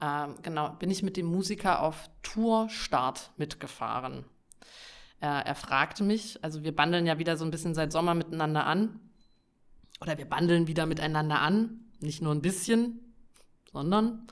Ähm, 0.00 0.36
genau, 0.42 0.70
bin 0.70 0.90
ich 0.90 1.02
mit 1.02 1.16
dem 1.16 1.26
Musiker 1.26 1.82
auf 1.82 2.10
Tourstart 2.22 3.32
mitgefahren. 3.36 4.24
Äh, 5.22 5.26
er 5.26 5.54
fragte 5.54 6.02
mich, 6.02 6.42
also 6.42 6.64
wir 6.64 6.74
bandeln 6.74 7.06
ja 7.06 7.16
wieder 7.16 7.36
so 7.36 7.44
ein 7.44 7.52
bisschen 7.52 7.74
seit 7.74 7.92
Sommer 7.92 8.14
miteinander 8.14 8.66
an. 8.66 8.98
Oder 10.00 10.18
wir 10.18 10.28
bandeln 10.28 10.66
wieder 10.66 10.84
miteinander 10.84 11.40
an. 11.40 11.84
Nicht 12.00 12.22
nur 12.22 12.34
ein 12.34 12.42
bisschen, 12.42 13.14
sondern 13.72 14.26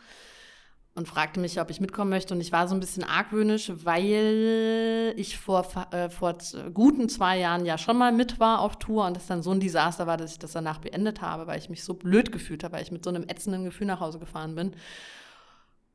und 0.97 1.07
fragte 1.07 1.39
mich, 1.39 1.61
ob 1.61 1.71
ich 1.71 1.81
mitkommen 1.81 2.11
möchte. 2.11 2.35
Und 2.35 2.41
ich 2.41 2.51
war 2.51 2.67
so 2.67 2.75
ein 2.75 2.81
bisschen 2.81 3.05
argwöhnisch, 3.05 3.71
weil 3.85 5.15
ich 5.17 5.39
vor, 5.39 5.65
äh, 5.93 6.11
vor 6.11 6.37
guten 6.75 7.09
zwei 7.09 7.39
Jahren 7.39 7.65
ja 7.65 7.79
schon 7.79 7.97
mal 7.97 8.11
mit 8.11 8.41
war 8.41 8.59
auf 8.59 8.81
Tour 8.81 9.07
und 9.07 9.17
es 9.17 9.29
dann 9.29 9.45
so 9.45 9.53
ein 9.53 9.61
Desaster 9.61 10.09
war, 10.09 10.17
dass 10.17 10.33
ich 10.33 10.41
das 10.41 10.53
danach 10.53 10.79
beendet 10.79 11.23
habe, 11.23 11.47
weil 11.47 11.61
ich 11.61 11.71
mich 11.71 11.85
so 11.85 11.95
blöd 11.95 12.33
gefühlt 12.33 12.65
habe, 12.65 12.75
weil 12.75 12.83
ich 12.83 12.91
mit 12.91 13.05
so 13.05 13.11
einem 13.11 13.29
ätzenden 13.29 13.65
Gefühl 13.65 13.87
nach 13.87 14.01
Hause 14.01 14.19
gefahren 14.19 14.57
bin. 14.57 14.73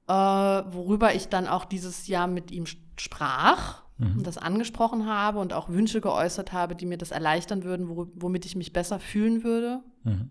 Äh, 0.07 0.13
worüber 0.13 1.13
ich 1.13 1.27
dann 1.27 1.47
auch 1.47 1.65
dieses 1.65 2.07
Jahr 2.07 2.27
mit 2.27 2.49
ihm 2.51 2.65
sprach 2.97 3.84
mhm. 3.97 4.17
und 4.17 4.27
das 4.27 4.37
angesprochen 4.37 5.05
habe 5.05 5.39
und 5.39 5.53
auch 5.53 5.69
Wünsche 5.69 6.01
geäußert 6.01 6.53
habe, 6.53 6.75
die 6.75 6.85
mir 6.85 6.97
das 6.97 7.11
erleichtern 7.11 7.63
würden, 7.63 7.87
womit 7.89 8.45
ich 8.45 8.55
mich 8.55 8.73
besser 8.73 8.99
fühlen 8.99 9.43
würde. 9.43 9.81
Mhm. 10.03 10.29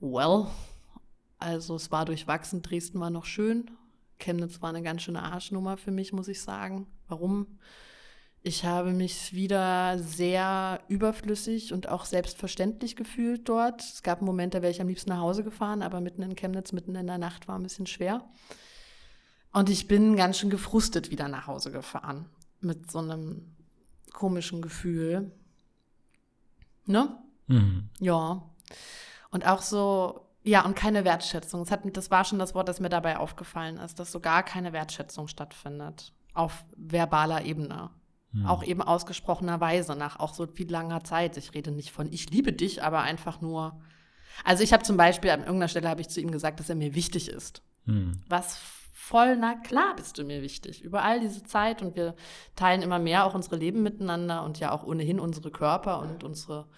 Well, 0.00 0.46
also 1.38 1.74
es 1.74 1.90
war 1.90 2.04
durchwachsen, 2.04 2.62
Dresden 2.62 3.00
war 3.00 3.10
noch 3.10 3.24
schön. 3.24 3.70
Chemnitz 4.18 4.60
war 4.60 4.68
eine 4.68 4.82
ganz 4.82 5.02
schöne 5.02 5.22
Arschnummer 5.22 5.76
für 5.76 5.90
mich, 5.90 6.12
muss 6.12 6.28
ich 6.28 6.40
sagen. 6.42 6.86
Warum? 7.08 7.58
Ich 8.42 8.64
habe 8.64 8.92
mich 8.92 9.34
wieder 9.34 9.98
sehr 9.98 10.80
überflüssig 10.88 11.74
und 11.74 11.88
auch 11.88 12.06
selbstverständlich 12.06 12.96
gefühlt 12.96 13.46
dort. 13.48 13.82
Es 13.82 14.02
gab 14.02 14.18
einen 14.18 14.26
Moment, 14.26 14.54
da 14.54 14.62
wäre 14.62 14.70
ich 14.70 14.80
am 14.80 14.88
liebsten 14.88 15.10
nach 15.10 15.20
Hause 15.20 15.44
gefahren, 15.44 15.82
aber 15.82 16.00
mitten 16.00 16.22
in 16.22 16.36
Chemnitz, 16.36 16.72
mitten 16.72 16.94
in 16.94 17.06
der 17.06 17.18
Nacht 17.18 17.48
war 17.48 17.58
ein 17.58 17.62
bisschen 17.62 17.86
schwer. 17.86 18.24
Und 19.52 19.68
ich 19.68 19.88
bin 19.88 20.16
ganz 20.16 20.38
schön 20.38 20.50
gefrustet 20.50 21.10
wieder 21.10 21.28
nach 21.28 21.46
Hause 21.46 21.72
gefahren. 21.72 22.26
Mit 22.60 22.90
so 22.90 22.98
einem 22.98 23.56
komischen 24.12 24.62
Gefühl. 24.62 25.32
Ne? 26.86 27.18
Mhm. 27.46 27.88
Ja. 27.98 28.42
Und 29.30 29.46
auch 29.46 29.62
so, 29.62 30.26
ja, 30.42 30.64
und 30.64 30.76
keine 30.76 31.04
Wertschätzung. 31.04 31.60
Das, 31.60 31.70
hat, 31.70 31.80
das 31.96 32.10
war 32.10 32.24
schon 32.24 32.38
das 32.38 32.54
Wort, 32.54 32.68
das 32.68 32.80
mir 32.80 32.88
dabei 32.88 33.18
aufgefallen 33.18 33.78
ist, 33.78 33.98
dass 33.98 34.12
so 34.12 34.20
gar 34.20 34.42
keine 34.42 34.72
Wertschätzung 34.72 35.28
stattfindet. 35.28 36.12
Auf 36.32 36.64
verbaler 36.76 37.44
Ebene. 37.44 37.90
Mhm. 38.32 38.46
Auch 38.46 38.62
eben 38.62 38.82
ausgesprochenerweise, 38.82 39.96
nach 39.96 40.20
auch 40.20 40.34
so 40.34 40.46
viel 40.46 40.70
langer 40.70 41.02
Zeit. 41.02 41.36
Ich 41.36 41.54
rede 41.54 41.72
nicht 41.72 41.90
von 41.90 42.12
ich 42.12 42.30
liebe 42.30 42.52
dich, 42.52 42.82
aber 42.82 43.00
einfach 43.02 43.40
nur. 43.40 43.80
Also 44.44 44.62
ich 44.62 44.72
habe 44.72 44.84
zum 44.84 44.96
Beispiel 44.96 45.30
an 45.30 45.40
irgendeiner 45.40 45.68
Stelle 45.68 45.88
habe 45.88 46.00
ich 46.00 46.08
zu 46.08 46.20
ihm 46.20 46.30
gesagt, 46.30 46.60
dass 46.60 46.68
er 46.68 46.76
mir 46.76 46.94
wichtig 46.94 47.28
ist. 47.28 47.62
Mhm. 47.84 48.22
Was 48.28 48.60
voll, 49.00 49.36
na 49.36 49.54
klar 49.54 49.96
bist 49.96 50.18
du 50.18 50.24
mir 50.24 50.42
wichtig. 50.42 50.82
Über 50.82 51.02
all 51.02 51.20
diese 51.20 51.42
Zeit 51.42 51.82
und 51.82 51.96
wir 51.96 52.14
teilen 52.54 52.82
immer 52.82 52.98
mehr 52.98 53.24
auch 53.24 53.34
unsere 53.34 53.56
Leben 53.56 53.82
miteinander 53.82 54.44
und 54.44 54.60
ja 54.60 54.72
auch 54.72 54.84
ohnehin 54.84 55.18
unsere 55.18 55.50
Körper 55.50 56.00
und 56.00 56.22
unsere 56.22 56.68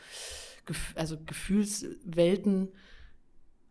also 0.95 1.17
Gefühlswelten 1.27 2.73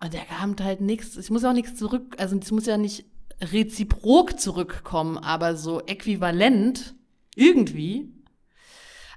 und 0.04 0.14
der 0.14 0.26
kam 0.26 0.56
halt 0.60 0.82
nichts. 0.82 1.16
Ich 1.16 1.30
muss 1.30 1.46
auch 1.46 1.54
nichts 1.54 1.76
zurück, 1.76 2.16
also 2.18 2.38
es 2.38 2.52
muss 2.52 2.66
ja 2.66 2.78
nicht 2.78 3.06
reziprok 3.40 4.40
zurückkommen, 4.40 5.18
aber 5.18 5.56
so 5.56 5.80
äquivalent 5.82 6.94
irgendwie. 7.36 8.14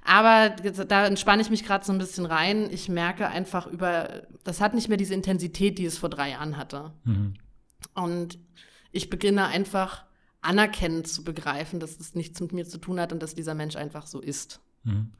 Aber 0.03 0.49
da 0.49 1.07
entspanne 1.07 1.41
ich 1.41 1.49
mich 1.49 1.65
gerade 1.65 1.83
so 1.83 1.91
ein 1.91 1.97
bisschen 1.97 2.25
rein. 2.25 2.69
Ich 2.71 2.89
merke 2.89 3.27
einfach 3.27 3.67
über, 3.67 4.23
das 4.43 4.61
hat 4.61 4.73
nicht 4.73 4.87
mehr 4.87 4.97
diese 4.97 5.15
Intensität, 5.15 5.77
die 5.77 5.85
es 5.85 5.97
vor 5.97 6.09
drei 6.09 6.31
Jahren 6.31 6.57
hatte. 6.57 6.93
Mhm. 7.03 7.33
Und 7.95 8.39
ich 8.95 9.09
beginne 9.09 9.47
einfach 9.47 10.05
anerkennend 10.41 11.07
zu 11.07 11.23
begreifen, 11.23 11.79
dass 11.79 11.99
es 11.99 12.15
nichts 12.15 12.39
mit 12.39 12.53
mir 12.53 12.65
zu 12.65 12.77
tun 12.77 12.99
hat 12.99 13.11
und 13.11 13.21
dass 13.21 13.35
dieser 13.35 13.53
Mensch 13.53 13.75
einfach 13.75 14.07
so 14.07 14.21
ist. 14.21 14.61
Mhm. 14.83 15.11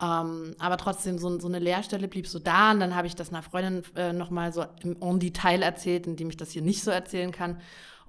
Ähm, 0.00 0.54
aber 0.58 0.76
trotzdem, 0.76 1.18
so, 1.18 1.38
so, 1.40 1.48
eine 1.48 1.58
Leerstelle 1.58 2.08
blieb 2.08 2.26
so 2.28 2.38
da. 2.38 2.70
Und 2.70 2.80
dann 2.80 2.94
habe 2.94 3.06
ich 3.06 3.16
das 3.16 3.30
einer 3.30 3.42
Freundin 3.42 3.82
äh, 3.96 4.12
nochmal 4.12 4.52
so 4.52 4.64
im 4.82 4.96
en 5.02 5.18
Detail 5.18 5.62
erzählt, 5.62 6.06
indem 6.06 6.30
ich 6.30 6.36
das 6.36 6.52
hier 6.52 6.62
nicht 6.62 6.82
so 6.82 6.90
erzählen 6.90 7.32
kann. 7.32 7.60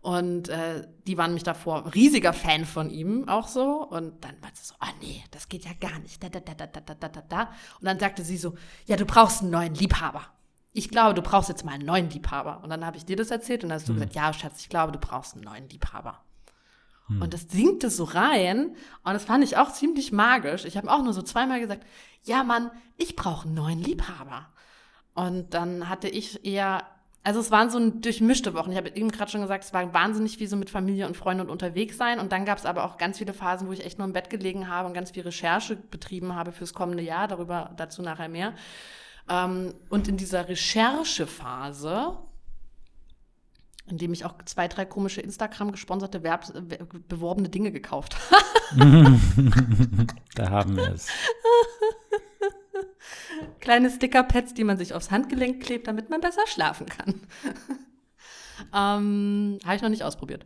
Und 0.01 0.47
äh, 0.47 0.87
die 1.07 1.17
waren 1.17 1.33
mich 1.33 1.43
davor 1.43 1.93
riesiger 1.93 2.31
Fan 2.31 2.63
von 2.63 2.89
ihm, 2.89 3.27
auch 3.27 3.47
so. 3.47 3.85
Und 3.89 4.23
dann 4.23 4.41
war 4.41 4.51
sie 4.53 4.63
so, 4.63 4.75
oh 4.81 4.93
nee, 5.01 5.21
das 5.31 5.49
geht 5.49 5.65
ja 5.65 5.71
gar 5.79 5.99
nicht. 5.99 6.23
Da, 6.23 6.29
da, 6.29 6.39
da, 6.39 6.53
da, 6.55 6.67
da, 6.67 7.09
da, 7.09 7.21
da. 7.27 7.41
Und 7.79 7.85
dann 7.85 7.99
sagte 7.99 8.23
sie 8.23 8.37
so, 8.37 8.55
ja, 8.85 8.95
du 8.95 9.05
brauchst 9.05 9.41
einen 9.41 9.51
neuen 9.51 9.73
Liebhaber. 9.73 10.25
Ich 10.71 10.89
glaube, 10.89 11.15
du 11.15 11.21
brauchst 11.21 11.49
jetzt 11.49 11.65
mal 11.65 11.73
einen 11.73 11.85
neuen 11.85 12.09
Liebhaber. 12.09 12.61
Und 12.63 12.69
dann 12.69 12.85
habe 12.85 12.97
ich 12.97 13.05
dir 13.05 13.15
das 13.15 13.31
erzählt 13.31 13.63
und 13.63 13.69
dann 13.69 13.79
hast 13.79 13.87
du 13.87 13.93
mhm. 13.93 13.97
gesagt, 13.97 14.15
ja, 14.15 14.33
Schatz, 14.33 14.61
ich 14.61 14.69
glaube, 14.69 14.91
du 14.91 14.99
brauchst 14.99 15.35
einen 15.35 15.43
neuen 15.43 15.67
Liebhaber. 15.69 16.19
Hm. 17.09 17.21
Und 17.21 17.33
das 17.33 17.47
sinkte 17.49 17.89
so 17.89 18.03
rein 18.05 18.75
und 19.03 19.13
das 19.13 19.25
fand 19.25 19.43
ich 19.43 19.57
auch 19.57 19.73
ziemlich 19.73 20.11
magisch. 20.11 20.65
Ich 20.65 20.77
habe 20.77 20.91
auch 20.91 21.03
nur 21.03 21.13
so 21.13 21.21
zweimal 21.21 21.59
gesagt, 21.59 21.85
ja 22.23 22.43
Mann, 22.43 22.71
ich 22.97 23.15
brauche 23.15 23.47
einen 23.47 23.55
neuen 23.55 23.79
Liebhaber. 23.79 24.47
Und 25.15 25.53
dann 25.53 25.89
hatte 25.89 26.07
ich 26.07 26.45
eher, 26.45 26.83
also 27.23 27.39
es 27.39 27.51
waren 27.51 27.69
so 27.69 27.89
durchmischte 27.89 28.53
Wochen. 28.53 28.71
Ich 28.71 28.77
habe 28.77 28.89
eben 28.89 29.11
gerade 29.11 29.31
schon 29.31 29.41
gesagt, 29.41 29.65
es 29.65 29.73
war 29.73 29.93
wahnsinnig 29.93 30.39
wie 30.39 30.47
so 30.47 30.55
mit 30.55 30.69
Familie 30.69 31.07
und 31.07 31.17
Freunden 31.17 31.41
und 31.41 31.49
unterwegs 31.49 31.97
sein. 31.97 32.19
Und 32.19 32.31
dann 32.31 32.45
gab 32.45 32.57
es 32.57 32.65
aber 32.65 32.85
auch 32.85 32.97
ganz 32.97 33.17
viele 33.17 33.33
Phasen, 33.33 33.67
wo 33.67 33.73
ich 33.73 33.83
echt 33.83 33.97
nur 33.97 34.07
im 34.07 34.13
Bett 34.13 34.29
gelegen 34.29 34.69
habe 34.69 34.87
und 34.87 34.93
ganz 34.93 35.11
viel 35.11 35.23
Recherche 35.23 35.75
betrieben 35.75 36.35
habe 36.35 36.51
fürs 36.51 36.73
kommende 36.73 37.03
Jahr. 37.03 37.27
Darüber 37.27 37.71
dazu 37.75 38.01
nachher 38.01 38.29
mehr. 38.29 38.53
Ähm, 39.29 39.75
und 39.89 40.07
in 40.07 40.17
dieser 40.17 40.49
Recherchephase 40.49 42.17
in 43.89 43.97
dem 43.97 44.13
ich 44.13 44.23
auch 44.25 44.35
zwei, 44.45 44.67
drei 44.67 44.85
komische 44.85 45.21
Instagram 45.21 45.71
gesponserte 45.71 46.21
Verb 46.23 46.45
beworbene 47.07 47.49
Dinge 47.49 47.71
gekauft 47.71 48.15
habe. 48.31 48.43
da 50.35 50.49
haben 50.49 50.77
wir 50.77 50.93
es. 50.93 51.07
Kleine 53.59 53.89
Stickerpads, 53.89 54.53
die 54.53 54.63
man 54.63 54.77
sich 54.77 54.93
aufs 54.93 55.11
Handgelenk 55.11 55.63
klebt, 55.63 55.87
damit 55.87 56.09
man 56.09 56.21
besser 56.21 56.45
schlafen 56.47 56.85
kann. 56.85 57.15
ähm, 58.73 59.59
habe 59.65 59.75
ich 59.75 59.81
noch 59.81 59.89
nicht 59.89 60.03
ausprobiert 60.03 60.45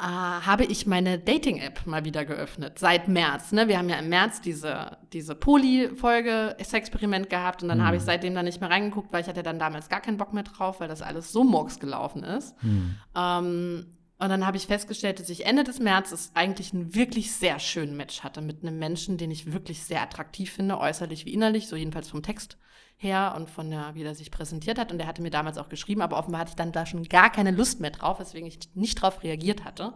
äh, 0.00 0.04
habe 0.04 0.64
ich 0.64 0.86
meine 0.86 1.18
Dating-App 1.18 1.86
mal 1.86 2.04
wieder 2.04 2.24
geöffnet, 2.24 2.78
seit 2.78 3.08
März. 3.08 3.50
Ne? 3.50 3.66
Wir 3.66 3.78
haben 3.78 3.88
ja 3.88 3.96
im 3.96 4.08
März 4.08 4.40
diese, 4.40 4.96
diese 5.12 5.34
Poly-Folge, 5.34 6.54
Experiment 6.58 7.28
gehabt 7.28 7.62
und 7.62 7.68
dann 7.68 7.78
mhm. 7.78 7.84
habe 7.84 7.96
ich 7.96 8.02
seitdem 8.02 8.34
da 8.34 8.44
nicht 8.44 8.60
mehr 8.60 8.70
reingeguckt, 8.70 9.12
weil 9.12 9.22
ich 9.22 9.28
hatte 9.28 9.42
dann 9.42 9.58
damals 9.58 9.88
gar 9.88 10.00
keinen 10.00 10.16
Bock 10.16 10.32
mehr 10.32 10.44
drauf, 10.44 10.78
weil 10.78 10.88
das 10.88 11.02
alles 11.02 11.32
so 11.32 11.42
murks 11.42 11.80
gelaufen 11.80 12.22
ist. 12.22 12.54
Mhm. 12.62 12.94
Ähm, 13.16 13.86
und 14.20 14.28
dann 14.28 14.46
habe 14.46 14.56
ich 14.56 14.66
festgestellt, 14.66 15.20
dass 15.20 15.30
ich 15.30 15.46
Ende 15.46 15.64
des 15.64 15.78
Märzes 15.80 16.32
eigentlich 16.34 16.72
einen 16.72 16.94
wirklich 16.94 17.32
sehr 17.32 17.58
schönen 17.58 17.96
Match 17.96 18.22
hatte 18.22 18.40
mit 18.40 18.62
einem 18.62 18.78
Menschen, 18.78 19.16
den 19.16 19.30
ich 19.30 19.52
wirklich 19.52 19.84
sehr 19.84 20.02
attraktiv 20.02 20.52
finde, 20.52 20.78
äußerlich 20.78 21.24
wie 21.24 21.34
innerlich, 21.34 21.68
so 21.68 21.76
jedenfalls 21.76 22.10
vom 22.10 22.22
Text 22.22 22.56
her 22.98 23.34
und 23.36 23.48
von 23.48 23.70
der, 23.70 23.94
wie 23.94 24.02
er 24.02 24.14
sich 24.14 24.30
präsentiert 24.30 24.78
hat. 24.78 24.92
Und 24.92 25.00
er 25.00 25.06
hatte 25.06 25.22
mir 25.22 25.30
damals 25.30 25.56
auch 25.56 25.68
geschrieben, 25.68 26.02
aber 26.02 26.18
offenbar 26.18 26.42
hatte 26.42 26.50
ich 26.50 26.56
dann 26.56 26.72
da 26.72 26.84
schon 26.84 27.04
gar 27.04 27.30
keine 27.30 27.52
Lust 27.52 27.80
mehr 27.80 27.92
drauf, 27.92 28.20
weswegen 28.20 28.46
ich 28.46 28.58
nicht 28.74 29.00
drauf 29.00 29.22
reagiert 29.22 29.64
hatte. 29.64 29.94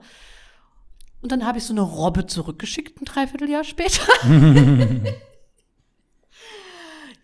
Und 1.21 1.31
dann 1.31 1.45
habe 1.45 1.59
ich 1.59 1.65
so 1.65 1.75
eine 1.75 1.83
Robbe 1.83 2.27
zurückgeschickt, 2.27 3.01
ein 3.01 3.05
Dreivierteljahr 3.05 3.65
später. 3.65 4.07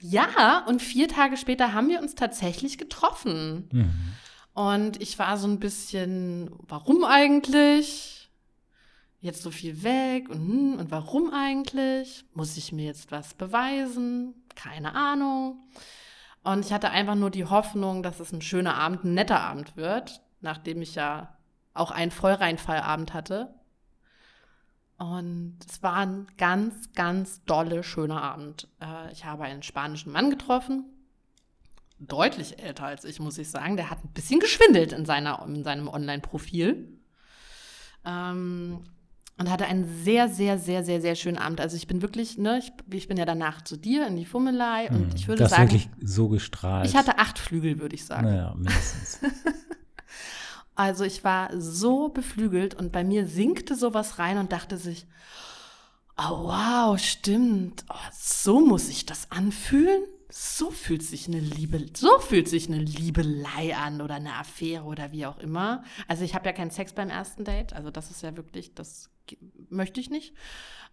ja, 0.00 0.64
und 0.66 0.82
vier 0.82 1.08
Tage 1.08 1.36
später 1.36 1.72
haben 1.72 1.88
wir 1.88 2.00
uns 2.00 2.14
tatsächlich 2.14 2.78
getroffen. 2.78 3.68
Mhm. 3.72 4.14
Und 4.54 5.00
ich 5.00 5.18
war 5.20 5.36
so 5.36 5.46
ein 5.46 5.60
bisschen, 5.60 6.50
warum 6.66 7.04
eigentlich? 7.04 8.30
Jetzt 9.20 9.42
so 9.42 9.50
viel 9.50 9.82
weg 9.82 10.28
und, 10.28 10.36
hm, 10.36 10.74
und 10.74 10.90
warum 10.90 11.32
eigentlich? 11.32 12.24
Muss 12.34 12.56
ich 12.56 12.72
mir 12.72 12.86
jetzt 12.86 13.10
was 13.10 13.34
beweisen? 13.34 14.34
Keine 14.58 14.94
Ahnung. 14.94 15.60
Und 16.42 16.64
ich 16.64 16.72
hatte 16.72 16.90
einfach 16.90 17.14
nur 17.14 17.30
die 17.30 17.46
Hoffnung, 17.46 18.02
dass 18.02 18.20
es 18.20 18.32
ein 18.32 18.42
schöner 18.42 18.74
Abend, 18.74 19.04
ein 19.04 19.14
netter 19.14 19.40
Abend 19.40 19.76
wird, 19.76 20.20
nachdem 20.40 20.82
ich 20.82 20.94
ja 20.94 21.36
auch 21.74 21.90
einen 21.90 22.10
Vollreinfallabend 22.10 23.14
hatte. 23.14 23.54
Und 24.98 25.58
es 25.68 25.82
war 25.82 25.96
ein 25.96 26.26
ganz, 26.36 26.92
ganz 26.92 27.44
dolle, 27.44 27.84
schöner 27.84 28.20
Abend. 28.20 28.66
Äh, 28.82 29.12
ich 29.12 29.24
habe 29.24 29.44
einen 29.44 29.62
spanischen 29.62 30.10
Mann 30.10 30.28
getroffen, 30.28 30.84
deutlich 32.00 32.58
älter 32.58 32.84
als 32.84 33.04
ich, 33.04 33.20
muss 33.20 33.38
ich 33.38 33.48
sagen. 33.48 33.76
Der 33.76 33.90
hat 33.90 34.04
ein 34.04 34.12
bisschen 34.12 34.40
geschwindelt 34.40 34.92
in, 34.92 35.06
seiner, 35.06 35.44
in 35.46 35.62
seinem 35.62 35.86
Online-Profil. 35.86 36.98
Ähm, 38.04 38.84
und 39.38 39.50
hatte 39.50 39.66
einen 39.66 39.88
sehr, 40.04 40.28
sehr, 40.28 40.58
sehr, 40.58 40.84
sehr, 40.84 41.00
sehr 41.00 41.14
schönen 41.14 41.38
Abend. 41.38 41.60
Also 41.60 41.76
ich 41.76 41.86
bin 41.86 42.02
wirklich, 42.02 42.38
ne, 42.38 42.58
ich, 42.58 42.72
ich 42.92 43.08
bin 43.08 43.16
ja 43.16 43.24
danach 43.24 43.62
zu 43.62 43.76
dir 43.76 44.06
in 44.06 44.16
die 44.16 44.24
Fummelei 44.24 44.90
und 44.90 45.14
ich 45.14 45.28
würde 45.28 45.44
das 45.44 45.52
sagen. 45.52 45.70
wirklich 45.70 45.88
so 46.02 46.28
gestrahlt. 46.28 46.86
Ich 46.86 46.96
hatte 46.96 47.18
acht 47.18 47.38
Flügel, 47.38 47.80
würde 47.80 47.94
ich 47.94 48.04
sagen. 48.04 48.26
Naja, 48.26 48.54
mindestens. 48.56 49.20
Also 50.74 51.02
ich 51.02 51.24
war 51.24 51.50
so 51.60 52.08
beflügelt 52.08 52.72
und 52.74 52.92
bei 52.92 53.02
mir 53.02 53.26
sinkte 53.26 53.74
sowas 53.74 54.20
rein 54.20 54.38
und 54.38 54.52
dachte 54.52 54.76
sich, 54.76 55.08
oh 56.16 56.44
wow, 56.44 56.96
stimmt, 56.96 57.84
oh, 57.88 57.94
so 58.16 58.60
muss 58.64 58.86
sich 58.86 59.04
das 59.04 59.28
anfühlen. 59.32 60.04
So 60.30 60.70
fühlt 60.70 61.02
sich 61.02 61.26
eine 61.26 61.40
Liebe, 61.40 61.84
so 61.96 62.20
fühlt 62.20 62.48
sich 62.48 62.68
eine 62.68 62.78
Liebelei 62.78 63.74
an 63.74 64.00
oder 64.00 64.14
eine 64.14 64.34
Affäre 64.34 64.84
oder 64.84 65.10
wie 65.10 65.26
auch 65.26 65.38
immer. 65.38 65.82
Also 66.06 66.22
ich 66.22 66.36
habe 66.36 66.46
ja 66.46 66.52
keinen 66.52 66.70
Sex 66.70 66.92
beim 66.92 67.10
ersten 67.10 67.42
Date, 67.42 67.72
also 67.72 67.90
das 67.90 68.12
ist 68.12 68.22
ja 68.22 68.36
wirklich, 68.36 68.72
das 68.74 69.10
möchte 69.68 70.00
ich 70.00 70.10
nicht. 70.10 70.34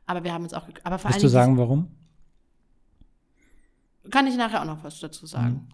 Aber 0.06 0.24
wir 0.24 0.34
haben 0.34 0.44
uns 0.44 0.54
auch, 0.54 0.68
aber 0.84 1.00
vor 1.00 1.12
Willst 1.12 1.24
du 1.24 1.28
sagen, 1.28 1.58
warum? 1.58 1.92
Kann 4.12 4.28
ich 4.28 4.36
nachher 4.36 4.62
auch 4.62 4.66
noch 4.66 4.84
was 4.84 5.00
dazu 5.00 5.26
sagen. 5.26 5.54
Mhm. 5.54 5.68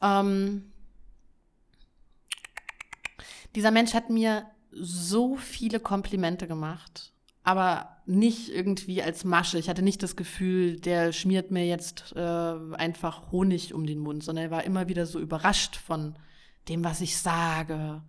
Ähm, 0.00 0.72
dieser 3.54 3.70
Mensch 3.70 3.94
hat 3.94 4.10
mir 4.10 4.46
so 4.70 5.36
viele 5.36 5.80
Komplimente 5.80 6.46
gemacht, 6.46 7.12
aber 7.42 7.96
nicht 8.06 8.48
irgendwie 8.48 9.02
als 9.02 9.24
Masche. 9.24 9.58
Ich 9.58 9.68
hatte 9.68 9.82
nicht 9.82 10.02
das 10.02 10.16
Gefühl, 10.16 10.78
der 10.78 11.12
schmiert 11.12 11.50
mir 11.50 11.66
jetzt 11.66 12.12
äh, 12.16 12.20
einfach 12.20 13.32
Honig 13.32 13.72
um 13.72 13.86
den 13.86 13.98
Mund, 13.98 14.22
sondern 14.22 14.46
er 14.46 14.50
war 14.50 14.64
immer 14.64 14.88
wieder 14.88 15.06
so 15.06 15.20
überrascht 15.20 15.76
von 15.76 16.16
dem, 16.68 16.84
was 16.84 17.00
ich 17.00 17.16
sage. 17.16 18.02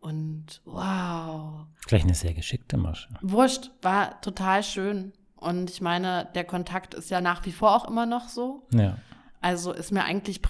Und 0.00 0.62
wow. 0.64 1.66
Vielleicht 1.86 2.06
eine 2.06 2.14
sehr 2.14 2.32
geschickte 2.32 2.76
Masche. 2.78 3.08
Wurscht, 3.20 3.70
war 3.82 4.20
total 4.22 4.62
schön. 4.62 5.12
Und 5.36 5.70
ich 5.70 5.80
meine, 5.80 6.28
der 6.34 6.44
Kontakt 6.44 6.94
ist 6.94 7.10
ja 7.10 7.20
nach 7.20 7.44
wie 7.46 7.52
vor 7.52 7.74
auch 7.74 7.88
immer 7.88 8.06
noch 8.06 8.28
so. 8.28 8.66
Ja. 8.72 8.96
Also 9.40 9.72
ist 9.72 9.90
mir 9.90 10.04
eigentlich 10.04 10.40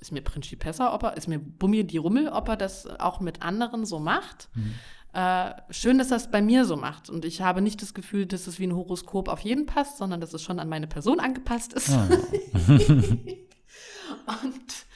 ist 0.00 0.12
mir 0.12 0.22
Principessa, 0.22 0.92
ob 0.94 1.04
er, 1.04 1.16
ist 1.16 1.28
mir 1.28 1.38
Bummi 1.38 1.84
die 1.84 1.98
Rummel, 1.98 2.28
ob 2.28 2.48
er 2.48 2.56
das 2.56 2.86
auch 3.00 3.20
mit 3.20 3.42
anderen 3.42 3.84
so 3.84 4.00
macht. 4.00 4.48
Mhm. 4.54 4.74
Äh, 5.12 5.52
schön, 5.70 5.98
dass 5.98 6.10
er 6.10 6.16
es 6.16 6.30
bei 6.30 6.42
mir 6.42 6.64
so 6.64 6.76
macht. 6.76 7.10
Und 7.10 7.24
ich 7.24 7.42
habe 7.42 7.62
nicht 7.62 7.82
das 7.82 7.94
Gefühl, 7.94 8.26
dass 8.26 8.46
es 8.46 8.58
wie 8.58 8.66
ein 8.66 8.74
Horoskop 8.74 9.28
auf 9.28 9.40
jeden 9.40 9.66
passt, 9.66 9.98
sondern 9.98 10.20
dass 10.20 10.32
es 10.32 10.42
schon 10.42 10.58
an 10.58 10.68
meine 10.68 10.86
Person 10.86 11.20
angepasst 11.20 11.72
ist. 11.74 11.90
Oh. 11.90 11.94
und 14.42 14.86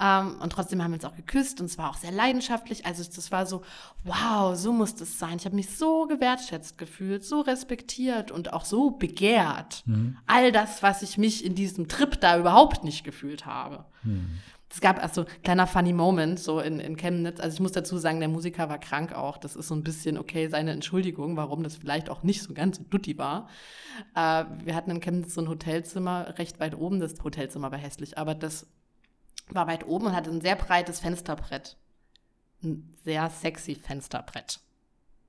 ähm, 0.00 0.36
und 0.40 0.50
trotzdem 0.50 0.82
haben 0.82 0.90
wir 0.92 0.96
uns 0.96 1.04
auch 1.04 1.16
geküsst 1.16 1.60
und 1.60 1.66
es 1.66 1.78
war 1.78 1.90
auch 1.90 1.96
sehr 1.96 2.12
leidenschaftlich. 2.12 2.86
Also 2.86 3.04
das 3.04 3.32
war 3.32 3.46
so, 3.46 3.62
wow, 4.04 4.56
so 4.56 4.72
muss 4.72 4.94
das 4.94 5.18
sein. 5.18 5.36
Ich 5.38 5.44
habe 5.44 5.56
mich 5.56 5.70
so 5.76 6.06
gewertschätzt 6.06 6.78
gefühlt, 6.78 7.24
so 7.24 7.40
respektiert 7.40 8.30
und 8.30 8.52
auch 8.52 8.64
so 8.64 8.90
begehrt. 8.90 9.82
Mhm. 9.86 10.18
All 10.26 10.52
das, 10.52 10.82
was 10.82 11.02
ich 11.02 11.18
mich 11.18 11.44
in 11.44 11.54
diesem 11.54 11.88
Trip 11.88 12.20
da 12.20 12.38
überhaupt 12.38 12.84
nicht 12.84 13.04
gefühlt 13.04 13.46
habe. 13.46 13.84
Mhm. 14.02 14.38
Es 14.68 14.80
gab 14.80 15.02
also 15.02 15.24
kleiner 15.42 15.66
funny 15.66 15.92
Moment 15.92 16.40
so 16.40 16.60
in, 16.60 16.80
in 16.80 16.96
Chemnitz. 16.96 17.40
Also 17.40 17.54
ich 17.54 17.60
muss 17.60 17.72
dazu 17.72 17.98
sagen, 17.98 18.18
der 18.18 18.28
Musiker 18.28 18.68
war 18.68 18.78
krank 18.78 19.14
auch. 19.14 19.38
Das 19.38 19.56
ist 19.56 19.68
so 19.68 19.74
ein 19.74 19.84
bisschen 19.84 20.18
okay 20.18 20.48
seine 20.48 20.72
Entschuldigung, 20.72 21.36
warum 21.36 21.62
das 21.62 21.76
vielleicht 21.76 22.10
auch 22.10 22.22
nicht 22.22 22.42
so 22.42 22.52
ganz 22.52 22.78
so 22.78 22.82
dutti 22.84 23.16
war. 23.16 23.48
Äh, 24.14 24.44
wir 24.64 24.74
hatten 24.74 24.90
in 24.90 25.00
Chemnitz 25.00 25.34
so 25.34 25.40
ein 25.40 25.48
Hotelzimmer 25.48 26.34
recht 26.38 26.58
weit 26.58 26.76
oben. 26.76 27.00
Das 27.00 27.14
Hotelzimmer 27.22 27.70
war 27.70 27.78
hässlich, 27.78 28.18
aber 28.18 28.34
das 28.34 28.66
war 29.50 29.66
weit 29.66 29.86
oben 29.86 30.06
und 30.06 30.16
hatte 30.16 30.30
ein 30.30 30.40
sehr 30.40 30.56
breites 30.56 31.00
Fensterbrett. 31.00 31.76
Ein 32.62 32.94
sehr 33.04 33.30
sexy 33.30 33.74
Fensterbrett, 33.74 34.60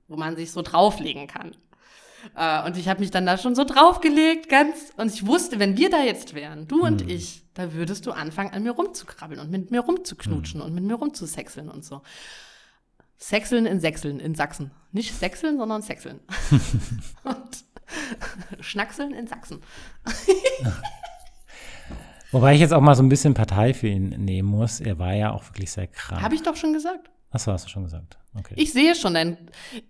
wo 0.08 0.16
man 0.16 0.36
sich 0.36 0.50
so 0.50 0.62
drauflegen 0.62 1.26
kann. 1.26 1.54
Äh, 2.34 2.64
und 2.66 2.76
ich 2.76 2.88
habe 2.88 3.00
mich 3.00 3.10
dann 3.10 3.26
da 3.26 3.38
schon 3.38 3.54
so 3.54 3.64
draufgelegt, 3.64 4.48
ganz. 4.48 4.92
Und 4.96 5.12
ich 5.12 5.26
wusste, 5.26 5.58
wenn 5.58 5.76
wir 5.76 5.90
da 5.90 6.02
jetzt 6.02 6.34
wären, 6.34 6.66
du 6.66 6.84
und 6.84 7.02
hm. 7.02 7.08
ich, 7.08 7.44
da 7.54 7.72
würdest 7.72 8.06
du 8.06 8.12
anfangen, 8.12 8.52
an 8.52 8.62
mir 8.62 8.72
rumzukrabbeln 8.72 9.40
und 9.40 9.50
mit 9.50 9.70
mir 9.70 9.80
rumzuknutschen 9.80 10.60
hm. 10.60 10.66
und 10.66 10.74
mit 10.74 10.84
mir 10.84 10.94
rumzusexeln 10.94 11.68
und 11.68 11.84
so. 11.84 12.02
Sexeln 13.18 13.66
in 13.66 13.80
Sechseln 13.80 14.20
in 14.20 14.34
Sachsen. 14.34 14.70
Nicht 14.92 15.14
Sechseln, 15.14 15.58
sondern 15.58 15.82
Sexeln. 15.82 16.20
und 17.24 17.64
Schnackseln 18.60 19.12
in 19.12 19.26
Sachsen. 19.26 19.62
Wobei 22.30 22.54
ich 22.54 22.60
jetzt 22.60 22.72
auch 22.72 22.80
mal 22.80 22.94
so 22.94 23.02
ein 23.02 23.08
bisschen 23.08 23.34
Partei 23.34 23.72
für 23.72 23.88
ihn 23.88 24.10
nehmen 24.10 24.48
muss. 24.48 24.80
Er 24.80 24.98
war 24.98 25.14
ja 25.14 25.32
auch 25.32 25.44
wirklich 25.46 25.70
sehr 25.70 25.86
krank. 25.86 26.22
Habe 26.22 26.34
ich 26.34 26.42
doch 26.42 26.56
schon 26.56 26.72
gesagt. 26.72 27.10
Achso, 27.30 27.52
hast 27.52 27.66
du 27.66 27.68
schon 27.68 27.84
gesagt. 27.84 28.18
Okay. 28.34 28.54
Ich 28.56 28.72
sehe 28.72 28.94
schon 28.94 29.16
ein, 29.16 29.36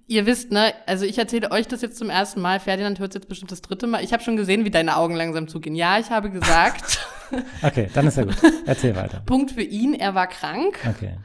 ihr 0.07 0.27
wisst, 0.27 0.51
ne, 0.51 0.73
also 0.87 1.05
ich 1.05 1.19
erzähle 1.19 1.51
euch 1.51 1.69
das 1.69 1.83
jetzt 1.83 1.99
zum 1.99 2.11
ersten 2.11 2.41
Mal. 2.41 2.61
Ferdinand 2.61 2.99
hört 2.99 3.11
es 3.11 3.15
jetzt 3.15 3.29
bestimmt 3.29 3.53
das 3.53 3.61
dritte 3.61 3.87
Mal. 3.87 4.03
Ich 4.03 4.13
habe 4.13 4.23
schon 4.23 4.37
gesehen, 4.37 4.65
wie 4.65 4.71
deine 4.71 4.97
Augen 4.97 5.15
langsam 5.15 5.49
zugehen. 5.49 5.75
Ja, 5.77 5.99
ich 5.99 6.11
habe 6.11 6.31
gesagt. 6.31 7.07
okay, 7.63 7.91
dann 7.93 8.07
ist 8.07 8.17
ja 8.17 8.25
gut. 8.25 8.37
Erzähl 8.67 8.97
weiter. 8.97 9.23
Punkt 9.27 9.53
für 9.53 9.63
ihn, 9.63 9.95
er 9.95 10.15
war 10.15 10.29
krank. 10.29 10.79
Okay. 10.89 11.17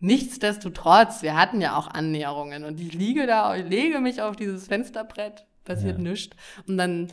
Nichtsdestotrotz, 0.00 1.22
wir 1.22 1.36
hatten 1.36 1.60
ja 1.60 1.76
auch 1.76 1.86
Annäherungen 1.86 2.64
und 2.64 2.80
ich 2.80 2.92
liege 2.92 3.26
da, 3.26 3.54
ich 3.56 3.66
lege 3.66 4.00
mich 4.00 4.20
auf 4.20 4.36
dieses 4.36 4.66
Fensterbrett, 4.66 5.46
passiert 5.64 5.98
ja. 5.98 6.04
nichts. 6.04 6.36
Und 6.66 6.76
dann 6.76 7.08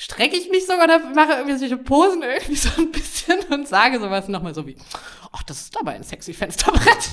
strecke 0.00 0.34
ich 0.34 0.48
mich 0.48 0.66
sogar 0.66 0.84
oder 0.84 0.98
mache 1.14 1.32
irgendwie 1.32 1.58
solche 1.58 1.76
Posen 1.76 2.22
irgendwie 2.22 2.54
so 2.54 2.70
ein 2.80 2.90
bisschen 2.90 3.38
und 3.50 3.68
sage 3.68 4.00
sowas 4.00 4.28
nochmal 4.28 4.54
so 4.54 4.66
wie, 4.66 4.76
ach, 5.30 5.42
das 5.42 5.60
ist 5.60 5.78
aber 5.78 5.90
ein 5.90 6.02
sexy 6.02 6.32
Fensterbrett. 6.32 7.10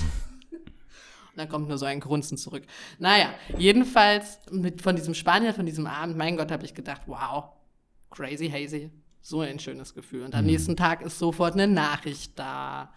Und 0.52 1.36
dann 1.36 1.50
kommt 1.50 1.68
nur 1.68 1.78
so 1.78 1.86
ein 1.86 2.00
Grunzen 2.00 2.38
zurück. 2.38 2.64
Naja, 2.98 3.34
jedenfalls 3.58 4.40
mit, 4.52 4.82
von 4.82 4.96
diesem 4.96 5.14
Spanier, 5.16 5.54
von 5.54 5.66
diesem 5.66 5.86
Abend, 5.86 6.18
mein 6.18 6.38
Gott, 6.38 6.50
habe 6.50 6.64
ich 6.64 6.74
gedacht, 6.74 7.02
wow, 7.08 7.50
crazy 8.10 8.50
hazy, 8.50 8.90
so 9.22 9.42
ein 9.42 9.60
schönes 9.60 9.94
Gefühl. 9.94 10.24
Und 10.24 10.34
am 10.34 10.46
mhm. 10.46 10.52
nächsten 10.52 10.78
Tag 10.78 11.02
ist 11.02 11.20
sofort 11.20 11.56
eine 11.56 11.68
Nachricht 11.68 12.40
da. 12.40 12.94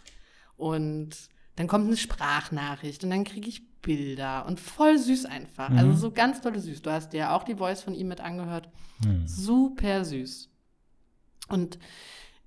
Und 0.57 1.17
dann 1.57 1.67
kommt 1.67 1.89
eine 1.89 1.97
Sprachnachricht 1.97 3.03
und 3.03 3.11
dann 3.11 3.25
kriege 3.25 3.49
ich 3.49 3.63
Bilder 3.83 4.47
und 4.47 4.61
voll 4.61 4.99
süß 4.99 5.27
einfach. 5.27 5.71
Also 5.71 5.85
mhm. 5.85 5.91
Also 5.91 6.01
so 6.01 6.11
ganz 6.13 6.41
tolle 6.41 6.59
süß. 6.59 6.83
Du 6.83 6.91
hast 6.91 7.13
dir 7.13 7.19
ja 7.19 7.37
auch 7.37 7.45
die 7.45 7.57
Voice 7.57 7.83
von 7.83 7.95
ihm 7.95 8.09
mit 8.09 8.21
angehört. 8.21 8.69
Mhm. 9.05 9.27
Super 9.27 10.05
süß. 10.05 10.49
Und 11.49 11.79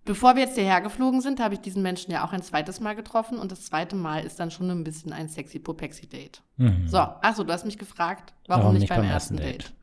bevor 0.06 0.36
wir 0.36 0.43
jetzt 0.43 0.56
hierher 0.56 0.82
geflogen 0.82 1.22
sind, 1.22 1.39
habe 1.39 1.56
ich 1.56 1.62
diesen 1.62 1.82
Menschen 1.82 2.12
ja 2.12 2.26
auch 2.26 2.34
ein 2.34 2.41
zweites 2.41 2.80
Mal 2.80 2.96
getroffen 2.96 3.38
und 3.38 3.52
das 3.52 3.65
zweite 3.65 3.96
Mal 3.96 4.26
ist 4.26 4.39
dann 4.39 4.52
schon 4.52 4.69
ein 4.69 4.84
bisschen 4.84 5.13
ein 5.13 5.30
sexy 5.30 5.60
popexy 5.60 6.08
Date. 6.08 6.41
Mhm. 6.58 6.88
So, 6.88 6.98
achso, 6.98 7.43
du 7.43 7.52
hast 7.52 7.65
mich 7.65 7.78
gefragt, 7.78 8.34
warum, 8.48 8.63
warum 8.63 8.74
nicht, 8.74 8.82
nicht, 8.82 8.89
beim, 8.89 9.02
beim 9.02 9.10
ersten 9.10 9.38
Date? 9.38 9.63
Date? 9.65 9.74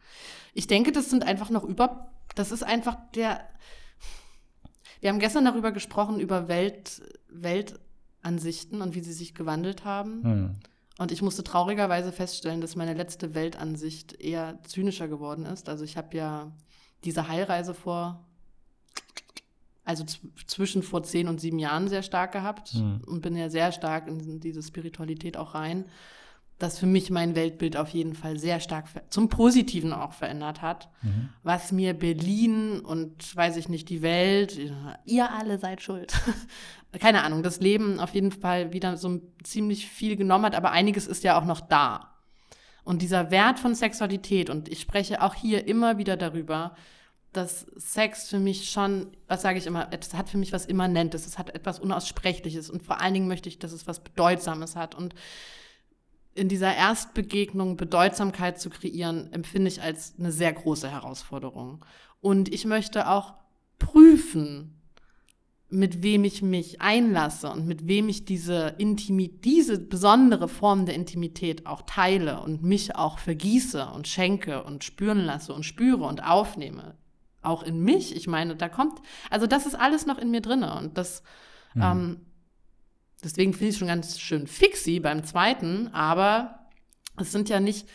Ich 0.55 0.67
denke, 0.67 0.93
das 0.93 1.11
sind 1.11 1.25
einfach 1.25 1.51
noch 1.51 1.65
über, 1.65 2.13
das 2.35 2.53
ist 2.53 2.63
einfach 2.63 2.97
der, 3.15 3.41
wir 5.01 5.11
haben 5.11 5.19
gestern 5.19 5.45
darüber 5.45 5.73
gesprochen, 5.73 6.21
über 6.21 6.49
Welt, 6.49 7.03
Weltansichten 7.29 8.83
und 8.83 8.95
wie 8.95 9.01
sie 9.01 9.13
sich 9.13 9.35
gewandelt 9.35 9.85
haben. 9.85 10.61
Und 11.01 11.13
ich 11.13 11.23
musste 11.23 11.43
traurigerweise 11.43 12.13
feststellen, 12.13 12.61
dass 12.61 12.77
meine 12.77 12.93
letzte 12.93 13.35
Weltansicht 13.35 14.21
eher 14.21 14.59
zynischer 14.65 15.09
geworden 15.09 15.47
ist. 15.47 15.71
Also 15.71 15.83
ich 15.83 15.97
habe 15.97 16.15
ja 16.15 16.53
diese 17.05 17.27
Heilreise 17.27 17.73
vor, 17.73 18.23
also 19.83 20.05
zwischen 20.47 20.83
vor 20.83 21.03
zehn 21.03 21.29
und 21.29 21.41
sieben 21.41 21.59
Jahren 21.59 21.89
sehr 21.89 22.03
stark 22.03 22.33
gehabt 22.33 22.75
mhm. 22.75 23.01
und 23.07 23.23
bin 23.23 23.35
ja 23.35 23.49
sehr 23.49 23.73
stark 23.73 24.09
in 24.09 24.41
diese 24.41 24.63
Spiritualität 24.63 25.39
auch 25.39 25.55
rein, 25.55 25.87
das 26.61 26.79
für 26.79 26.87
mich 26.87 27.11
mein 27.11 27.35
Weltbild 27.35 27.77
auf 27.77 27.89
jeden 27.89 28.15
Fall 28.15 28.39
sehr 28.39 28.61
stark 28.61 28.85
zum 29.09 29.31
Positiven 29.31 29.95
auch 29.95 30.13
verändert 30.13 30.61
hat, 30.61 30.91
mhm. 31.03 31.31
was 31.43 31.73
mir 31.73 31.95
Berlin 31.95 32.81
und 32.81 33.35
weiß 33.35 33.57
ich 33.57 33.71
nicht, 33.71 33.89
die 33.89 34.03
Welt, 34.03 34.59
ihr 35.07 35.33
alle 35.33 35.59
seid 35.59 35.81
schuld, 35.81 36.13
keine 37.01 37.25
Ahnung, 37.25 37.43
das 37.43 37.61
Leben 37.61 37.99
auf 37.99 38.15
jeden 38.15 38.31
Fall 38.31 38.75
wieder 38.75 38.99
so 38.99 39.21
ziemlich 39.43 39.87
viel 39.87 40.17
genommen 40.17 40.45
hat, 40.45 40.55
aber 40.55 40.71
einiges 40.71 41.07
ist 41.07 41.25
ja 41.25 41.41
auch 41.41 41.47
noch 41.47 41.61
da. 41.61 42.15
Und 42.85 43.01
dieser 43.01 43.31
Wert 43.31 43.59
von 43.59 43.75
Sexualität, 43.75 44.51
und 44.51 44.69
ich 44.69 44.81
spreche 44.81 45.23
auch 45.23 45.35
hier 45.35 45.67
immer 45.67 45.97
wieder 45.97 46.19
darüber, 46.19 46.75
dass 47.33 47.61
Sex 47.77 48.29
für 48.29 48.39
mich 48.39 48.71
schon, 48.71 49.07
was 49.29 49.43
sage 49.43 49.59
ich 49.59 49.67
immer, 49.67 49.89
es 49.99 50.13
hat 50.13 50.29
für 50.29 50.39
mich 50.39 50.53
was 50.53 50.67
Immanentes, 50.67 51.27
es 51.27 51.39
hat 51.39 51.55
etwas 51.55 51.79
Unaussprechliches 51.79 52.69
und 52.69 52.83
vor 52.83 53.01
allen 53.01 53.15
Dingen 53.15 53.29
möchte 53.29 53.49
ich, 53.49 53.59
dass 53.59 53.73
es 53.73 53.87
was 53.87 54.01
Bedeutsames 54.01 54.77
hat. 54.77 54.95
Und 54.95 55.15
in 56.35 56.49
dieser 56.49 56.75
Erstbegegnung 56.75 57.77
Bedeutsamkeit 57.77 58.61
zu 58.61 58.71
kreieren, 58.71 59.33
empfinde 59.33 59.69
ich 59.69 59.83
als 59.83 60.15
eine 60.19 60.33
sehr 60.33 60.53
große 60.53 60.91
Herausforderung. 60.91 61.85
Und 62.21 62.53
ich 62.53 62.65
möchte 62.65 63.09
auch 63.09 63.35
prüfen, 63.79 64.81
mit 65.71 66.03
wem 66.03 66.25
ich 66.25 66.43
mich 66.43 66.81
einlasse 66.81 67.49
und 67.51 67.67
mit 67.67 67.87
wem 67.87 68.09
ich 68.09 68.25
diese 68.25 68.75
Intimit 68.79 69.45
diese 69.45 69.79
besondere 69.79 70.49
Form 70.49 70.85
der 70.85 70.97
Intimität 70.97 71.67
auch 71.67 71.83
teile 71.83 72.41
und 72.41 72.63
mich 72.63 72.97
auch 72.97 73.19
vergieße 73.19 73.87
und 73.87 74.09
schenke 74.09 74.65
und 74.65 74.83
spüren 74.83 75.21
lasse 75.21 75.55
und 75.55 75.65
spüre 75.65 76.05
und 76.05 76.25
aufnehme. 76.25 76.97
Auch 77.43 77.63
in 77.63 77.81
mich. 77.81 78.15
Ich 78.15 78.27
meine, 78.27 78.57
da 78.57 78.69
kommt, 78.69 79.01
also 79.31 79.47
das 79.47 79.65
ist 79.65 79.77
alles 79.77 80.07
noch 80.07 80.19
in 80.19 80.31
mir 80.31 80.41
drinne 80.41 80.77
und 80.77 80.99
das, 80.99 81.23
mhm. 81.75 81.83
ähm, 81.83 82.21
deswegen 83.25 83.53
finde 83.53 83.69
ich 83.71 83.79
schon 83.79 83.89
ganz 83.89 84.19
schön 84.21 84.47
fixi 84.47 85.01
beim 85.01 85.25
zweiten, 85.25 85.89
aber 85.89 86.69
es 87.17 87.33
sind 87.33 87.49
ja 87.49 87.61
nicht, 87.61 87.89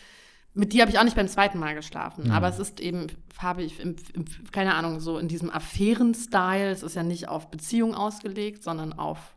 mit 0.54 0.72
dir 0.72 0.82
habe 0.82 0.90
ich 0.90 0.98
auch 0.98 1.04
nicht 1.04 1.16
beim 1.16 1.28
zweiten 1.28 1.58
Mal 1.58 1.74
geschlafen, 1.74 2.24
mhm. 2.24 2.30
aber 2.30 2.48
es 2.48 2.58
ist 2.58 2.80
eben, 2.80 3.06
habe 3.38 3.62
ich, 3.62 3.80
im, 3.80 3.96
im, 4.14 4.24
keine 4.52 4.74
Ahnung, 4.74 5.00
so 5.00 5.18
in 5.18 5.28
diesem 5.28 5.50
Affären-Style, 5.50 6.70
es 6.70 6.82
ist 6.82 6.96
ja 6.96 7.02
nicht 7.02 7.28
auf 7.28 7.50
Beziehung 7.50 7.94
ausgelegt, 7.94 8.62
sondern 8.62 8.92
auf, 8.92 9.36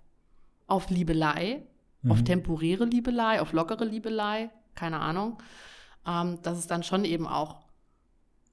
auf 0.68 0.90
Liebelei, 0.90 1.64
mhm. 2.02 2.12
auf 2.12 2.24
temporäre 2.24 2.86
Liebelei, 2.86 3.42
auf 3.42 3.54
lockere 3.54 3.86
Liebelei, 3.86 4.50
keine 4.76 5.00
Ahnung, 5.00 5.42
ähm, 6.08 6.42
dass 6.42 6.58
es 6.58 6.68
dann 6.68 6.84
schon 6.84 7.06
eben 7.06 7.28
auch 7.28 7.62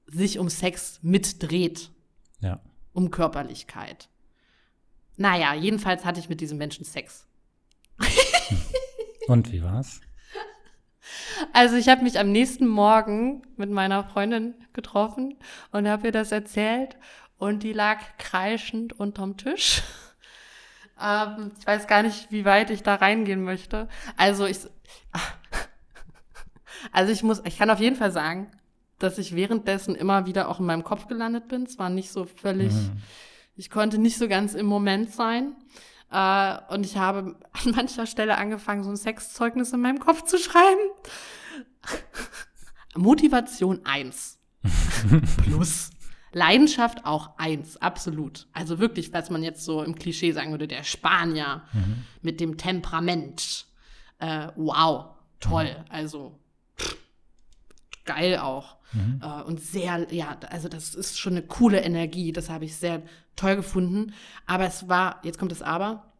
sich 0.07 0.39
um 0.39 0.49
Sex 0.49 0.99
mitdreht. 1.01 1.91
Ja. 2.39 2.59
Um 2.93 3.11
Körperlichkeit. 3.11 4.09
Naja, 5.17 5.53
jedenfalls 5.53 6.05
hatte 6.05 6.19
ich 6.19 6.29
mit 6.29 6.41
diesem 6.41 6.57
Menschen 6.57 6.85
Sex. 6.85 7.27
Und 9.27 9.51
wie 9.51 9.63
war's? 9.63 9.99
Also 11.53 11.75
ich 11.75 11.89
habe 11.89 12.03
mich 12.03 12.19
am 12.19 12.31
nächsten 12.31 12.67
Morgen 12.67 13.41
mit 13.55 13.69
meiner 13.69 14.03
Freundin 14.03 14.55
getroffen 14.73 15.37
und 15.71 15.87
habe 15.87 16.07
ihr 16.07 16.11
das 16.11 16.31
erzählt 16.31 16.97
und 17.37 17.63
die 17.63 17.73
lag 17.73 17.99
kreischend 18.17 18.93
unterm 18.99 19.37
Tisch. 19.37 19.83
Ähm, 20.99 21.51
ich 21.59 21.67
weiß 21.67 21.87
gar 21.87 22.03
nicht, 22.03 22.31
wie 22.31 22.45
weit 22.45 22.69
ich 22.71 22.83
da 22.83 22.95
reingehen 22.95 23.43
möchte. 23.43 23.87
Also 24.17 24.45
ich, 24.45 24.59
also 26.91 27.11
ich 27.11 27.23
muss, 27.23 27.41
ich 27.45 27.57
kann 27.57 27.69
auf 27.69 27.79
jeden 27.79 27.95
Fall 27.95 28.11
sagen, 28.11 28.51
dass 28.99 29.17
ich 29.17 29.35
währenddessen 29.35 29.95
immer 29.95 30.25
wieder 30.25 30.49
auch 30.49 30.59
in 30.59 30.65
meinem 30.65 30.83
Kopf 30.83 31.07
gelandet 31.07 31.47
bin. 31.47 31.63
Es 31.63 31.77
war 31.77 31.89
nicht 31.89 32.11
so 32.11 32.25
völlig, 32.25 32.73
mhm. 32.73 33.01
Ich 33.57 33.69
konnte 33.69 33.97
nicht 33.97 34.17
so 34.17 34.27
ganz 34.27 34.53
im 34.53 34.67
Moment 34.67 35.11
sein. 35.11 35.55
Äh, 36.11 36.57
und 36.69 36.85
ich 36.85 36.97
habe 36.97 37.35
an 37.51 37.71
mancher 37.71 38.05
Stelle 38.05 38.37
angefangen, 38.37 38.83
so 38.83 38.89
ein 38.89 38.97
Sexzeugnis 38.97 39.73
in 39.73 39.81
meinem 39.81 39.99
Kopf 39.99 40.23
zu 40.23 40.37
schreiben. 40.37 40.91
Motivation 42.95 43.81
1. 43.83 44.39
Plus. 45.43 45.89
Leidenschaft 46.33 47.05
auch 47.05 47.37
1, 47.37 47.77
absolut. 47.77 48.47
Also 48.53 48.79
wirklich, 48.79 49.11
was 49.11 49.29
man 49.29 49.43
jetzt 49.43 49.63
so 49.63 49.81
im 49.81 49.95
Klischee 49.95 50.33
sagen 50.33 50.51
würde, 50.51 50.67
der 50.67 50.83
Spanier 50.83 51.63
mhm. 51.73 52.03
mit 52.21 52.39
dem 52.39 52.57
Temperament. 52.57 53.65
Äh, 54.19 54.49
wow, 54.55 55.15
toll. 55.39 55.65
Mhm. 55.65 55.85
Also 55.89 56.39
geil 58.07 58.39
auch. 58.39 58.77
Mhm. 58.93 59.21
Äh, 59.21 59.43
und 59.43 59.61
sehr, 59.61 60.07
ja, 60.11 60.37
also 60.49 60.67
das 60.69 60.95
ist 60.95 61.19
schon 61.19 61.33
eine 61.33 61.43
coole 61.43 61.81
Energie. 61.81 62.31
Das 62.31 62.49
habe 62.49 62.65
ich 62.65 62.75
sehr 62.75 63.03
toll 63.35 63.55
gefunden. 63.55 64.13
Aber 64.45 64.65
es 64.65 64.89
war, 64.89 65.19
jetzt 65.23 65.37
kommt 65.37 65.51
das 65.51 65.61
Aber, 65.61 66.11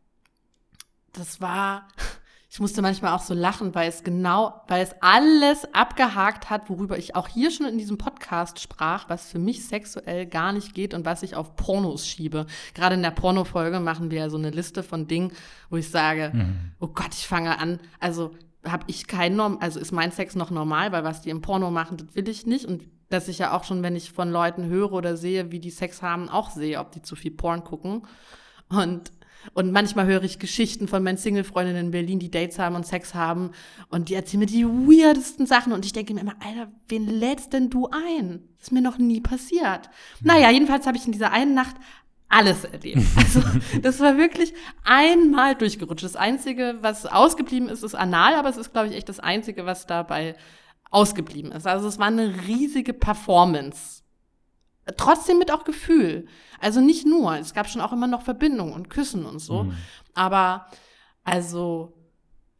das 1.13 1.41
war, 1.41 1.87
ich 2.49 2.59
musste 2.59 2.81
manchmal 2.81 3.13
auch 3.13 3.21
so 3.21 3.33
lachen, 3.33 3.73
weil 3.73 3.89
es 3.89 4.03
genau, 4.03 4.61
weil 4.67 4.83
es 4.83 4.95
alles 5.01 5.73
abgehakt 5.73 6.49
hat, 6.49 6.69
worüber 6.69 6.97
ich 6.97 7.15
auch 7.15 7.27
hier 7.27 7.51
schon 7.51 7.65
in 7.65 7.77
diesem 7.77 7.97
Podcast 7.97 8.59
sprach, 8.59 9.09
was 9.09 9.31
für 9.31 9.39
mich 9.39 9.65
sexuell 9.65 10.25
gar 10.25 10.51
nicht 10.51 10.73
geht 10.73 10.93
und 10.93 11.05
was 11.05 11.23
ich 11.23 11.35
auf 11.35 11.55
Pornos 11.55 12.07
schiebe. 12.07 12.45
Gerade 12.73 12.95
in 12.95 13.03
der 13.03 13.11
Pornofolge 13.11 13.79
machen 13.79 14.11
wir 14.11 14.19
ja 14.19 14.29
so 14.29 14.37
eine 14.37 14.51
Liste 14.51 14.83
von 14.83 15.07
Dingen, 15.07 15.31
wo 15.69 15.77
ich 15.77 15.89
sage, 15.89 16.31
mhm. 16.33 16.71
oh 16.79 16.87
Gott, 16.87 17.13
ich 17.13 17.27
fange 17.27 17.57
an, 17.59 17.79
also 17.99 18.33
habe 18.71 18.85
ich 18.87 19.07
kein 19.07 19.35
Norm, 19.35 19.57
also 19.61 19.79
ist 19.79 19.91
mein 19.91 20.11
Sex 20.11 20.35
noch 20.35 20.51
normal, 20.51 20.91
weil 20.91 21.03
was 21.03 21.21
die 21.21 21.29
im 21.29 21.41
Porno 21.41 21.71
machen, 21.71 21.97
das 21.97 22.15
will 22.15 22.27
ich 22.27 22.45
nicht. 22.45 22.65
Und 22.65 22.83
dass 23.09 23.27
ich 23.27 23.39
ja 23.39 23.55
auch 23.55 23.63
schon, 23.63 23.83
wenn 23.83 23.95
ich 23.95 24.11
von 24.11 24.31
Leuten 24.31 24.65
höre 24.65 24.91
oder 24.93 25.15
sehe, 25.15 25.51
wie 25.51 25.59
die 25.59 25.69
Sex 25.69 26.01
haben, 26.01 26.29
auch 26.29 26.49
sehe, 26.49 26.79
ob 26.79 26.91
die 26.91 27.01
zu 27.01 27.15
viel 27.15 27.31
Porn 27.31 27.63
gucken. 27.63 28.05
Und, 28.69 29.11
und 29.53 29.71
manchmal 29.71 30.07
höre 30.07 30.23
ich 30.23 30.39
Geschichten 30.39 30.87
von 30.87 31.03
meinen 31.03 31.17
Single-Freundinnen 31.17 31.85
in 31.85 31.91
Berlin, 31.91 32.19
die 32.19 32.31
Dates 32.31 32.59
haben 32.59 32.75
und 32.75 32.85
Sex 32.85 33.15
haben. 33.15 33.51
Und 33.89 34.09
die 34.09 34.15
erzählen 34.15 34.41
mir 34.41 34.45
die 34.47 34.65
weirdesten 34.65 35.45
Sachen. 35.45 35.71
Und 35.71 35.85
ich 35.85 35.93
denke 35.93 36.13
mir 36.13 36.21
immer, 36.21 36.35
Alter, 36.45 36.71
wen 36.89 37.07
lädst 37.07 37.53
denn 37.53 37.69
du 37.69 37.89
ein? 37.89 38.41
Das 38.57 38.67
ist 38.67 38.71
mir 38.71 38.81
noch 38.81 38.97
nie 38.97 39.21
passiert. 39.21 39.89
Naja, 40.21 40.51
jedenfalls 40.51 40.85
habe 40.85 40.97
ich 40.97 41.05
in 41.05 41.13
dieser 41.13 41.31
einen 41.31 41.53
Nacht 41.53 41.77
alles 42.29 42.63
erlebt. 42.63 43.01
Also 43.15 43.41
das 43.81 43.99
war 43.99 44.17
wirklich 44.17 44.53
einmal 44.83 45.55
durchgerutscht. 45.55 46.03
Das 46.03 46.15
Einzige, 46.15 46.77
was 46.81 47.05
ausgeblieben 47.05 47.69
ist, 47.69 47.83
ist 47.83 47.95
anal, 47.95 48.35
aber 48.35 48.49
es 48.49 48.57
ist, 48.57 48.73
glaube 48.73 48.89
ich, 48.89 48.95
echt 48.95 49.09
das 49.09 49.19
Einzige, 49.19 49.65
was 49.65 49.87
dabei 49.87 50.35
ausgeblieben 50.91 51.51
ist. 51.51 51.67
Also 51.67 51.87
es 51.87 51.99
war 51.99 52.07
eine 52.07 52.47
riesige 52.47 52.93
Performance. 52.93 54.03
Trotzdem 54.95 55.37
mit 55.37 55.51
auch 55.51 55.65
Gefühl. 55.65 56.27
Also 56.59 56.79
nicht 56.79 57.05
nur, 57.05 57.37
es 57.37 57.53
gab 57.53 57.67
schon 57.67 57.81
auch 57.81 57.91
immer 57.91 58.07
noch 58.07 58.21
Verbindung 58.21 58.73
und 58.73 58.89
Küssen 58.89 59.25
und 59.25 59.39
so. 59.39 59.63
Mhm. 59.63 59.73
Aber 60.13 60.67
also, 61.23 61.93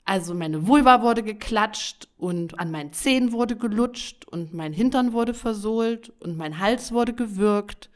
also 0.03 0.34
meine 0.34 0.68
Vulva 0.68 1.01
wurde 1.01 1.24
geklatscht 1.24 2.09
und 2.18 2.59
an 2.59 2.70
meinen 2.70 2.91
Zehen 2.91 3.32
wurde 3.32 3.55
gelutscht 3.55 4.26
und 4.28 4.53
mein 4.53 4.74
Hintern 4.74 5.13
wurde 5.13 5.34
versohlt 5.34 6.11
und 6.20 6.38
mein 6.38 6.59
Hals 6.59 6.91
wurde 6.91 7.13
gewürgt 7.13 7.89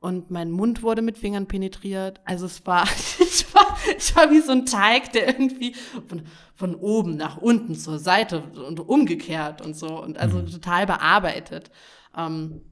und 0.00 0.30
mein 0.30 0.50
Mund 0.50 0.82
wurde 0.82 1.02
mit 1.02 1.18
Fingern 1.18 1.46
penetriert. 1.46 2.20
Also 2.24 2.46
es 2.46 2.64
war, 2.66 2.84
ich 3.18 3.54
war, 3.54 3.76
ich 3.96 4.14
war 4.14 4.30
wie 4.30 4.40
so 4.40 4.52
ein 4.52 4.66
Teig, 4.66 5.12
der 5.12 5.28
irgendwie 5.28 5.74
von, 6.06 6.22
von 6.54 6.74
oben 6.74 7.16
nach 7.16 7.36
unten 7.36 7.74
zur 7.74 7.98
Seite 7.98 8.42
und 8.42 8.80
umgekehrt 8.80 9.60
und 9.60 9.74
so 9.74 10.02
und 10.02 10.18
also 10.18 10.38
mhm. 10.38 10.46
total 10.46 10.86
bearbeitet. 10.86 11.70
Ähm, 12.16 12.62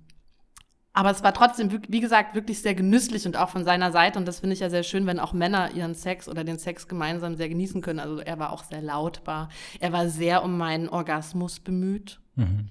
aber 0.96 1.10
es 1.10 1.22
war 1.22 1.34
trotzdem, 1.34 1.82
wie 1.88 2.00
gesagt, 2.00 2.34
wirklich 2.34 2.62
sehr 2.62 2.74
genüsslich 2.74 3.26
und 3.26 3.36
auch 3.36 3.50
von 3.50 3.64
seiner 3.64 3.92
Seite. 3.92 4.18
Und 4.18 4.26
das 4.26 4.40
finde 4.40 4.54
ich 4.54 4.60
ja 4.60 4.70
sehr 4.70 4.82
schön, 4.82 5.04
wenn 5.04 5.20
auch 5.20 5.34
Männer 5.34 5.72
ihren 5.72 5.94
Sex 5.94 6.26
oder 6.26 6.42
den 6.42 6.58
Sex 6.58 6.88
gemeinsam 6.88 7.36
sehr 7.36 7.50
genießen 7.50 7.82
können. 7.82 8.00
Also 8.00 8.18
er 8.20 8.38
war 8.38 8.50
auch 8.50 8.64
sehr 8.64 8.80
lautbar. 8.80 9.50
Er 9.78 9.92
war 9.92 10.08
sehr 10.08 10.42
um 10.42 10.56
meinen 10.56 10.88
Orgasmus 10.88 11.60
bemüht. 11.60 12.18
Mhm. 12.36 12.68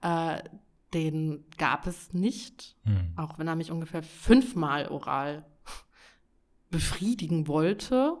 Äh, 0.00 0.42
den 0.96 1.44
gab 1.58 1.86
es 1.86 2.14
nicht, 2.14 2.74
mhm. 2.84 3.12
auch 3.16 3.38
wenn 3.38 3.48
er 3.48 3.54
mich 3.54 3.70
ungefähr 3.70 4.02
fünfmal 4.02 4.88
oral 4.88 5.44
befriedigen 6.70 7.46
wollte 7.46 8.14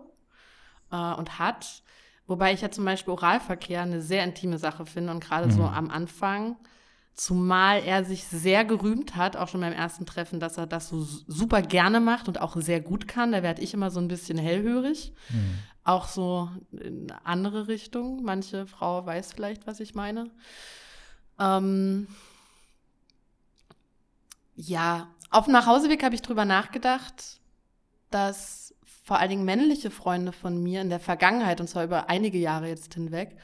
äh, 0.92 1.14
und 1.14 1.38
hat. 1.38 1.82
Wobei 2.26 2.52
ich 2.52 2.60
ja 2.60 2.70
zum 2.70 2.84
Beispiel 2.84 3.14
Oralverkehr 3.14 3.82
eine 3.82 4.02
sehr 4.02 4.24
intime 4.24 4.58
Sache 4.58 4.84
finde 4.84 5.12
und 5.12 5.24
gerade 5.24 5.46
mhm. 5.46 5.52
so 5.52 5.62
am 5.62 5.90
Anfang, 5.90 6.56
zumal 7.14 7.82
er 7.82 8.04
sich 8.04 8.24
sehr 8.24 8.64
gerühmt 8.66 9.16
hat, 9.16 9.36
auch 9.36 9.48
schon 9.48 9.62
beim 9.62 9.72
ersten 9.72 10.04
Treffen, 10.04 10.38
dass 10.38 10.58
er 10.58 10.66
das 10.66 10.90
so 10.90 11.00
super 11.00 11.62
gerne 11.62 12.00
macht 12.00 12.28
und 12.28 12.42
auch 12.42 12.56
sehr 12.56 12.80
gut 12.80 13.08
kann. 13.08 13.32
Da 13.32 13.42
werde 13.42 13.62
ich 13.62 13.72
immer 13.72 13.90
so 13.90 14.00
ein 14.00 14.08
bisschen 14.08 14.36
hellhörig. 14.36 15.14
Mhm. 15.30 15.58
Auch 15.82 16.08
so 16.08 16.50
in 16.72 17.10
andere 17.24 17.68
Richtung. 17.68 18.22
Manche 18.22 18.66
Frau 18.66 19.06
weiß 19.06 19.32
vielleicht, 19.32 19.66
was 19.66 19.80
ich 19.80 19.94
meine. 19.94 20.30
Ähm, 21.38 22.08
ja, 24.56 25.08
auf 25.30 25.44
dem 25.44 25.52
Nachhauseweg 25.52 26.02
habe 26.02 26.14
ich 26.14 26.22
drüber 26.22 26.44
nachgedacht, 26.44 27.40
dass 28.10 28.74
vor 29.04 29.18
allen 29.18 29.30
Dingen 29.30 29.44
männliche 29.44 29.90
Freunde 29.90 30.32
von 30.32 30.60
mir 30.62 30.80
in 30.80 30.88
der 30.88 30.98
Vergangenheit, 30.98 31.60
und 31.60 31.68
zwar 31.68 31.84
über 31.84 32.08
einige 32.08 32.38
Jahre 32.38 32.68
jetzt 32.68 32.94
hinweg, 32.94 33.36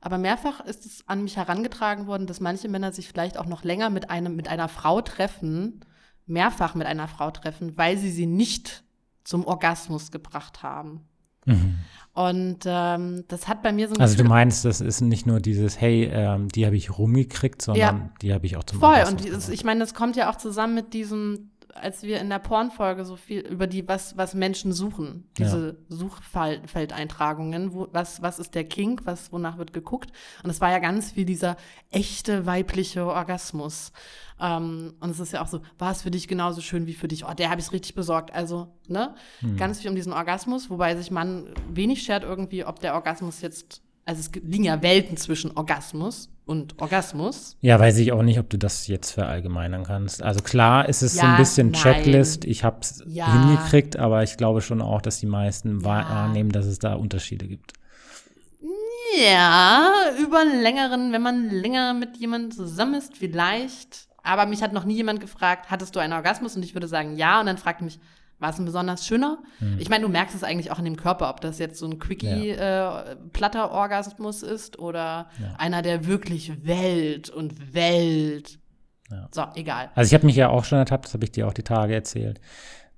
aber 0.00 0.18
mehrfach 0.18 0.60
ist 0.60 0.86
es 0.86 1.08
an 1.08 1.24
mich 1.24 1.36
herangetragen 1.36 2.06
worden, 2.06 2.26
dass 2.28 2.38
manche 2.38 2.68
Männer 2.68 2.92
sich 2.92 3.08
vielleicht 3.08 3.36
auch 3.36 3.46
noch 3.46 3.64
länger 3.64 3.90
mit 3.90 4.10
einem, 4.10 4.36
mit 4.36 4.46
einer 4.46 4.68
Frau 4.68 5.00
treffen, 5.00 5.84
mehrfach 6.26 6.74
mit 6.74 6.86
einer 6.86 7.08
Frau 7.08 7.30
treffen, 7.30 7.76
weil 7.76 7.98
sie 7.98 8.10
sie 8.10 8.26
nicht 8.26 8.84
zum 9.24 9.44
Orgasmus 9.44 10.12
gebracht 10.12 10.62
haben. 10.62 11.08
Mhm. 11.46 11.78
Und 12.18 12.64
ähm, 12.66 13.22
das 13.28 13.46
hat 13.46 13.62
bei 13.62 13.70
mir 13.70 13.86
so 13.86 13.94
ein 13.94 14.00
Also 14.00 14.16
du 14.16 14.24
meinst, 14.24 14.64
das 14.64 14.80
ist 14.80 15.02
nicht 15.02 15.24
nur 15.24 15.38
dieses, 15.38 15.80
hey, 15.80 16.10
ähm, 16.12 16.48
die 16.48 16.66
habe 16.66 16.74
ich 16.74 16.98
rumgekriegt, 16.98 17.62
sondern 17.62 17.96
ja. 17.96 18.10
die 18.20 18.34
habe 18.34 18.44
ich 18.44 18.56
auch 18.56 18.64
zum 18.64 18.80
Voll, 18.80 19.04
und 19.06 19.22
dieses, 19.22 19.48
ich 19.48 19.62
meine, 19.62 19.78
das 19.78 19.94
kommt 19.94 20.16
ja 20.16 20.28
auch 20.28 20.34
zusammen 20.34 20.74
mit 20.74 20.94
diesem, 20.94 21.50
als 21.74 22.02
wir 22.02 22.20
in 22.20 22.28
der 22.28 22.38
Pornfolge 22.38 23.04
so 23.04 23.16
viel 23.16 23.40
über 23.40 23.66
die, 23.66 23.86
was, 23.86 24.16
was 24.16 24.34
Menschen 24.34 24.72
suchen, 24.72 25.28
diese 25.36 25.78
ja. 25.88 25.96
Suchfeldeintragungen, 25.96 27.72
wo, 27.72 27.88
was, 27.92 28.22
was 28.22 28.38
ist 28.38 28.54
der 28.54 28.64
Kink, 28.64 29.02
was, 29.04 29.32
wonach 29.32 29.58
wird 29.58 29.72
geguckt. 29.72 30.12
Und 30.42 30.50
es 30.50 30.60
war 30.60 30.70
ja 30.70 30.78
ganz 30.78 31.12
viel 31.12 31.24
dieser 31.24 31.56
echte 31.90 32.46
weibliche 32.46 33.06
Orgasmus. 33.06 33.92
Ähm, 34.40 34.94
und 35.00 35.10
es 35.10 35.20
ist 35.20 35.32
ja 35.32 35.42
auch 35.42 35.48
so, 35.48 35.60
war 35.78 35.92
es 35.92 36.02
für 36.02 36.10
dich 36.10 36.28
genauso 36.28 36.60
schön 36.60 36.86
wie 36.86 36.94
für 36.94 37.08
dich? 37.08 37.24
Oh, 37.24 37.34
der 37.34 37.50
habe 37.50 37.60
ich 37.60 37.72
richtig 37.72 37.94
besorgt. 37.94 38.32
Also, 38.32 38.68
ne? 38.86 39.14
Hm. 39.40 39.56
Ganz 39.56 39.80
viel 39.80 39.90
um 39.90 39.96
diesen 39.96 40.12
Orgasmus, 40.12 40.70
wobei 40.70 40.96
sich 40.96 41.10
man 41.10 41.52
wenig 41.70 42.02
schert 42.02 42.24
irgendwie, 42.24 42.64
ob 42.64 42.80
der 42.80 42.94
Orgasmus 42.94 43.40
jetzt 43.40 43.82
Also 44.08 44.22
es 44.22 44.30
liegen 44.42 44.64
ja 44.64 44.80
Welten 44.80 45.18
zwischen 45.18 45.54
Orgasmus 45.54 46.30
und 46.46 46.80
Orgasmus. 46.80 47.58
Ja, 47.60 47.78
weiß 47.78 47.98
ich 47.98 48.10
auch 48.12 48.22
nicht, 48.22 48.38
ob 48.38 48.48
du 48.48 48.56
das 48.56 48.86
jetzt 48.86 49.10
verallgemeinern 49.10 49.84
kannst. 49.84 50.22
Also 50.22 50.40
klar 50.40 50.88
ist 50.88 51.02
es 51.02 51.12
so 51.12 51.20
Ja, 51.20 51.32
ein 51.32 51.36
bisschen 51.36 51.72
nein. 51.72 51.82
Checklist. 51.82 52.46
Ich 52.46 52.64
habe 52.64 52.78
es 52.80 53.02
Ja. 53.06 53.30
hingekriegt, 53.30 53.98
aber 53.98 54.22
ich 54.22 54.38
glaube 54.38 54.62
schon 54.62 54.80
auch, 54.80 55.02
dass 55.02 55.20
die 55.20 55.26
meisten 55.26 55.80
Ja. 55.80 55.84
wahrnehmen, 55.84 56.50
dass 56.52 56.64
es 56.64 56.78
da 56.78 56.94
Unterschiede 56.94 57.46
gibt. 57.46 57.74
Ja, 59.18 59.90
über 60.22 60.38
einen 60.40 60.62
längeren, 60.62 61.12
wenn 61.12 61.22
man 61.22 61.50
länger 61.50 61.92
mit 61.92 62.16
jemandem 62.16 62.50
zusammen 62.50 62.94
ist, 62.94 63.14
vielleicht. 63.16 64.08
Aber 64.22 64.46
mich 64.46 64.62
hat 64.62 64.72
noch 64.72 64.84
nie 64.84 64.94
jemand 64.96 65.20
gefragt, 65.20 65.70
hattest 65.70 65.94
du 65.96 66.00
einen 66.00 66.14
Orgasmus? 66.14 66.56
Und 66.56 66.62
ich 66.64 66.74
würde 66.74 66.88
sagen, 66.88 67.16
ja. 67.16 67.40
Und 67.40 67.46
dann 67.46 67.58
fragt 67.58 67.82
mich, 67.82 67.98
war 68.38 68.50
es 68.50 68.58
ein 68.58 68.64
besonders 68.64 69.04
schöner? 69.06 69.38
Ich 69.78 69.88
meine, 69.88 70.02
du 70.04 70.08
merkst 70.08 70.34
es 70.34 70.44
eigentlich 70.44 70.70
auch 70.70 70.78
in 70.78 70.84
dem 70.84 70.96
Körper, 70.96 71.28
ob 71.30 71.40
das 71.40 71.58
jetzt 71.58 71.78
so 71.78 71.86
ein 71.86 71.98
quickie, 71.98 72.50
äh, 72.50 73.16
platter 73.32 73.70
Orgasmus 73.72 74.42
ist 74.42 74.78
oder 74.78 75.28
Ja. 75.40 75.54
einer, 75.58 75.82
der 75.82 76.06
wirklich 76.06 76.52
wellt 76.64 77.30
und 77.30 77.74
wellt. 77.74 78.58
Ja. 79.10 79.28
So, 79.32 79.44
egal. 79.54 79.90
Also 79.94 80.08
ich 80.08 80.14
habe 80.14 80.26
mich 80.26 80.36
ja 80.36 80.48
auch 80.50 80.64
schon 80.64 80.78
ertappt, 80.78 81.06
das 81.06 81.14
habe 81.14 81.24
ich 81.24 81.32
dir 81.32 81.48
auch 81.48 81.54
die 81.54 81.62
Tage 81.62 81.94
erzählt, 81.94 82.40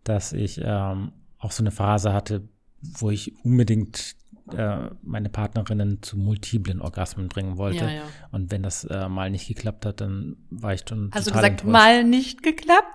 dass 0.05 0.33
ich 0.33 0.61
ähm, 0.63 1.13
auch 1.39 1.53
so 1.53 1.63
eine 1.63 1.71
Phase 1.71 2.13
hatte, 2.13 2.49
wo 2.83 3.11
ich 3.11 3.33
unbedingt 3.45 4.17
äh, 4.57 4.89
meine 5.03 5.29
Partnerinnen 5.29 6.03
zu 6.03 6.19
multiplen 6.19 6.81
Orgasmen 6.83 7.29
bringen 7.29 7.57
wollte. 7.57 7.85
Ja, 7.85 7.91
ja. 7.91 8.03
Und 8.33 8.51
wenn 8.51 8.63
das 8.65 8.83
äh, 8.85 9.09
mal 9.09 9.31
nicht 9.31 9.47
geklappt 9.47 9.87
hat, 9.87 10.01
dann 10.01 10.37
war 10.51 10.75
ich 10.75 10.83
schon 10.89 11.11
Hast 11.15 11.29
du 11.29 11.31
total 11.31 11.51
gesagt, 11.51 11.61
enttäuscht. 11.65 11.73
mal 11.73 12.03
nicht 12.05 12.43
geklappt? 12.43 12.90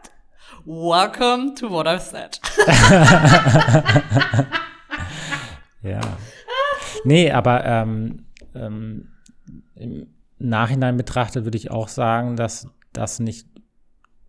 Welcome 0.65 1.55
to 1.55 1.69
what 1.69 1.87
I've 1.87 2.01
said. 2.01 2.39
Ja. 5.85 6.01
Nee, 7.03 7.31
aber 7.31 7.63
ähm, 7.63 8.25
ähm, 8.55 9.09
im 9.75 10.07
Nachhinein 10.39 10.97
betrachtet 10.97 11.43
würde 11.43 11.57
ich 11.57 11.69
auch 11.69 11.89
sagen, 11.89 12.35
dass 12.35 12.67
das 12.91 13.19
nicht 13.19 13.47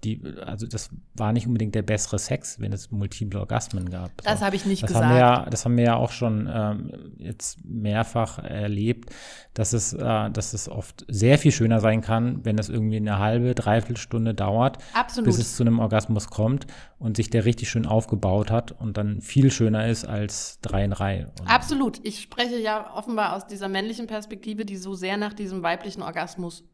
die, 0.05 0.23
also 0.45 0.67
das 0.67 0.91
war 1.15 1.33
nicht 1.33 1.47
unbedingt 1.47 1.75
der 1.75 1.83
bessere 1.83 2.19
Sex, 2.19 2.61
wenn 2.61 2.73
es 2.73 2.91
multiple 2.91 3.41
Orgasmen 3.41 3.89
gab. 3.91 4.11
Das 4.23 4.43
habe 4.43 4.55
ich 4.55 4.67
nicht 4.67 4.83
das 4.83 4.89
gesagt. 4.89 5.07
Haben 5.07 5.17
ja, 5.17 5.47
das 5.51 5.65
haben 5.65 5.77
wir 5.77 5.85
ja 5.85 5.97
auch 5.97 6.13
schon 6.13 6.49
ähm, 6.53 7.15
jetzt 7.19 7.65
mehrfach 7.65 8.39
erlebt, 8.39 9.11
dass 9.55 9.73
es, 9.73 9.95
äh, 9.95 10.31
dass 10.31 10.53
es 10.53 10.69
oft 10.69 11.05
sehr 11.09 11.39
viel 11.39 11.51
schöner 11.51 11.81
sein 11.81 12.03
kann, 12.03 12.45
wenn 12.45 12.59
es 12.59 12.69
irgendwie 12.69 12.99
eine 12.99 13.19
halbe, 13.19 13.55
dreiviertel 13.55 13.97
Stunde 13.97 14.35
dauert, 14.35 14.79
Absolut. 14.93 15.27
bis 15.27 15.39
es 15.39 15.57
zu 15.57 15.63
einem 15.63 15.79
Orgasmus 15.79 16.29
kommt 16.29 16.67
und 16.99 17.17
sich 17.17 17.31
der 17.31 17.45
richtig 17.45 17.71
schön 17.71 17.87
aufgebaut 17.87 18.51
hat 18.51 18.73
und 18.73 18.99
dann 18.99 19.23
viel 19.23 19.51
schöner 19.51 19.89
ist 19.89 20.05
als 20.05 20.61
drei 20.61 20.85
in 20.85 20.93
Reihe. 20.93 21.33
Und 21.41 21.49
Absolut. 21.49 22.01
Ich 22.05 22.21
spreche 22.21 22.59
ja 22.59 22.95
offenbar 22.95 23.35
aus 23.35 23.47
dieser 23.47 23.69
männlichen 23.69 24.07
Perspektive, 24.07 24.67
die 24.67 24.77
so 24.77 24.95
sehr 24.95 25.17
nach 25.17 25.33
diesem 25.33 25.63
weiblichen 25.63 26.03
Orgasmus 26.03 26.65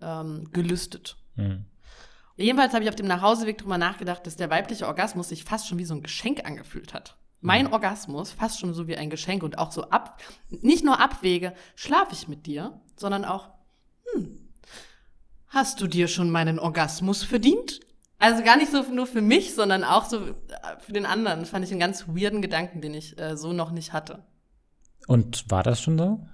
ähm, 0.00 0.48
gelüstet. 0.52 1.16
Hm. 1.36 1.64
Jedenfalls 2.38 2.72
habe 2.72 2.84
ich 2.84 2.88
auf 2.88 2.94
dem 2.96 3.08
Nachhauseweg 3.08 3.58
drüber 3.58 3.78
nachgedacht, 3.78 4.24
dass 4.26 4.36
der 4.36 4.48
weibliche 4.48 4.86
Orgasmus 4.86 5.28
sich 5.28 5.42
fast 5.44 5.66
schon 5.66 5.78
wie 5.78 5.84
so 5.84 5.94
ein 5.94 6.02
Geschenk 6.02 6.44
angefühlt 6.46 6.94
hat. 6.94 7.16
Mein 7.40 7.72
Orgasmus 7.72 8.30
fast 8.30 8.60
schon 8.60 8.74
so 8.74 8.86
wie 8.86 8.96
ein 8.96 9.10
Geschenk 9.10 9.42
und 9.42 9.58
auch 9.58 9.72
so 9.72 9.90
ab, 9.90 10.20
nicht 10.48 10.84
nur 10.84 11.00
abwege, 11.00 11.52
schlafe 11.74 12.12
ich 12.12 12.28
mit 12.28 12.46
dir, 12.46 12.80
sondern 12.96 13.24
auch, 13.24 13.48
hm, 14.12 14.38
hast 15.48 15.80
du 15.80 15.88
dir 15.88 16.06
schon 16.06 16.30
meinen 16.30 16.58
Orgasmus 16.60 17.24
verdient? 17.24 17.80
Also 18.18 18.42
gar 18.44 18.56
nicht 18.56 18.70
so 18.70 18.82
nur 18.82 19.06
für 19.06 19.20
mich, 19.20 19.54
sondern 19.54 19.82
auch 19.84 20.04
so 20.04 20.18
äh, 20.26 20.32
für 20.80 20.92
den 20.92 21.06
anderen. 21.06 21.40
Das 21.40 21.50
fand 21.50 21.64
ich 21.64 21.70
einen 21.72 21.80
ganz 21.80 22.06
weirden 22.08 22.42
Gedanken, 22.42 22.80
den 22.80 22.94
ich 22.94 23.18
äh, 23.18 23.36
so 23.36 23.52
noch 23.52 23.70
nicht 23.72 23.92
hatte. 23.92 24.24
Und 25.06 25.48
war 25.50 25.62
das 25.62 25.80
schon 25.80 25.98
so, 25.98 26.26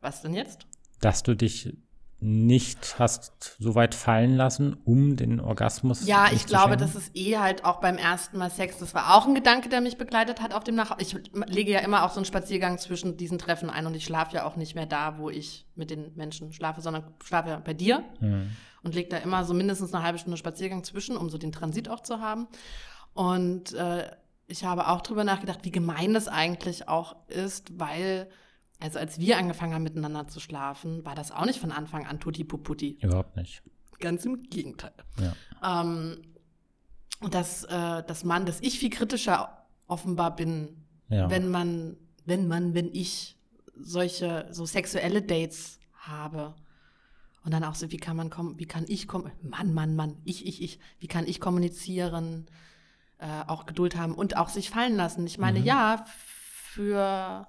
Was 0.00 0.22
denn 0.22 0.34
jetzt? 0.34 0.66
dass 1.00 1.22
du 1.22 1.34
dich 1.34 1.72
nicht 2.20 2.98
hast 2.98 3.56
so 3.58 3.74
weit 3.74 3.94
fallen 3.94 4.36
lassen, 4.36 4.76
um 4.84 5.16
den 5.16 5.40
Orgasmus 5.40 6.06
Ja, 6.06 6.28
ich 6.32 6.46
glaube, 6.46 6.76
das 6.76 6.94
ist 6.94 7.16
eh 7.16 7.38
halt 7.38 7.64
auch 7.64 7.80
beim 7.80 7.96
ersten 7.96 8.38
Mal 8.38 8.50
Sex. 8.50 8.78
Das 8.78 8.94
war 8.94 9.14
auch 9.14 9.26
ein 9.26 9.34
Gedanke, 9.34 9.68
der 9.68 9.80
mich 9.80 9.96
begleitet 9.96 10.42
hat 10.42 10.54
auf 10.54 10.64
dem 10.64 10.74
Nach. 10.74 10.98
Ich 10.98 11.16
lege 11.46 11.72
ja 11.72 11.80
immer 11.80 12.04
auch 12.04 12.10
so 12.10 12.16
einen 12.16 12.26
Spaziergang 12.26 12.78
zwischen 12.78 13.16
diesen 13.16 13.38
Treffen 13.38 13.70
ein 13.70 13.86
und 13.86 13.94
ich 13.94 14.04
schlafe 14.04 14.34
ja 14.36 14.44
auch 14.44 14.56
nicht 14.56 14.74
mehr 14.74 14.86
da, 14.86 15.18
wo 15.18 15.30
ich 15.30 15.66
mit 15.74 15.90
den 15.90 16.14
Menschen 16.14 16.52
schlafe, 16.52 16.80
sondern 16.82 17.04
schlafe 17.24 17.48
ja 17.48 17.58
bei 17.58 17.74
dir 17.74 18.04
Hm. 18.18 18.50
und 18.82 18.94
lege 18.94 19.08
da 19.08 19.16
immer 19.18 19.44
so 19.44 19.54
mindestens 19.54 19.94
eine 19.94 20.02
halbe 20.02 20.18
Stunde 20.18 20.36
Spaziergang 20.36 20.84
zwischen, 20.84 21.16
um 21.16 21.30
so 21.30 21.38
den 21.38 21.52
Transit 21.52 21.88
auch 21.88 22.00
zu 22.00 22.20
haben. 22.20 22.48
Und 23.14 23.72
äh, 23.72 24.10
ich 24.46 24.64
habe 24.64 24.88
auch 24.88 25.00
drüber 25.00 25.24
nachgedacht, 25.24 25.60
wie 25.62 25.70
gemein 25.70 26.12
das 26.12 26.28
eigentlich 26.28 26.88
auch 26.88 27.16
ist, 27.28 27.78
weil, 27.78 28.28
also 28.80 28.98
als 28.98 29.18
wir 29.18 29.36
angefangen 29.38 29.74
haben 29.74 29.82
miteinander 29.82 30.26
zu 30.28 30.40
schlafen, 30.40 31.04
war 31.04 31.14
das 31.14 31.30
auch 31.32 31.44
nicht 31.44 31.60
von 31.60 31.70
Anfang 31.72 32.06
an 32.06 32.18
tutti 32.20 32.44
puputi. 32.44 32.98
Überhaupt 33.02 33.36
nicht. 33.36 33.62
Ganz 33.98 34.24
im 34.24 34.42
Gegenteil. 34.42 34.92
Ja. 35.20 35.82
Ähm, 35.82 36.22
und 37.20 37.34
dass, 37.34 37.64
äh, 37.64 38.02
dass 38.02 38.24
man, 38.24 38.46
dass 38.46 38.60
ich 38.60 38.78
viel 38.78 38.90
kritischer 38.90 39.66
offenbar 39.86 40.34
bin, 40.34 40.84
Ja. 41.08 41.28
wenn 41.28 41.50
man, 41.50 41.96
wenn 42.24 42.48
man, 42.48 42.74
wenn 42.74 42.88
ich 42.94 43.36
solche 43.76 44.46
so 44.50 44.64
sexuelle 44.64 45.20
Dates 45.22 45.78
habe. 45.94 46.54
Und 47.44 47.52
dann 47.52 47.64
auch 47.64 47.74
so, 47.74 47.90
wie 47.90 47.96
kann 47.96 48.16
man 48.16 48.30
kommen, 48.30 48.58
wie 48.58 48.66
kann 48.66 48.84
ich 48.88 49.08
kommen, 49.08 49.32
Mann, 49.42 49.72
Mann, 49.74 49.96
Mann, 49.96 50.16
ich, 50.24 50.46
ich, 50.46 50.62
ich, 50.62 50.78
wie 50.98 51.06
kann 51.08 51.26
ich 51.26 51.40
kommunizieren, 51.40 52.46
äh, 53.18 53.26
auch 53.46 53.66
Geduld 53.66 53.96
haben 53.96 54.14
und 54.14 54.36
auch 54.36 54.48
sich 54.50 54.70
fallen 54.70 54.94
lassen. 54.96 55.26
Ich 55.26 55.38
meine, 55.38 55.60
Mhm. 55.60 55.64
ja, 55.66 56.04
für, 56.06 57.46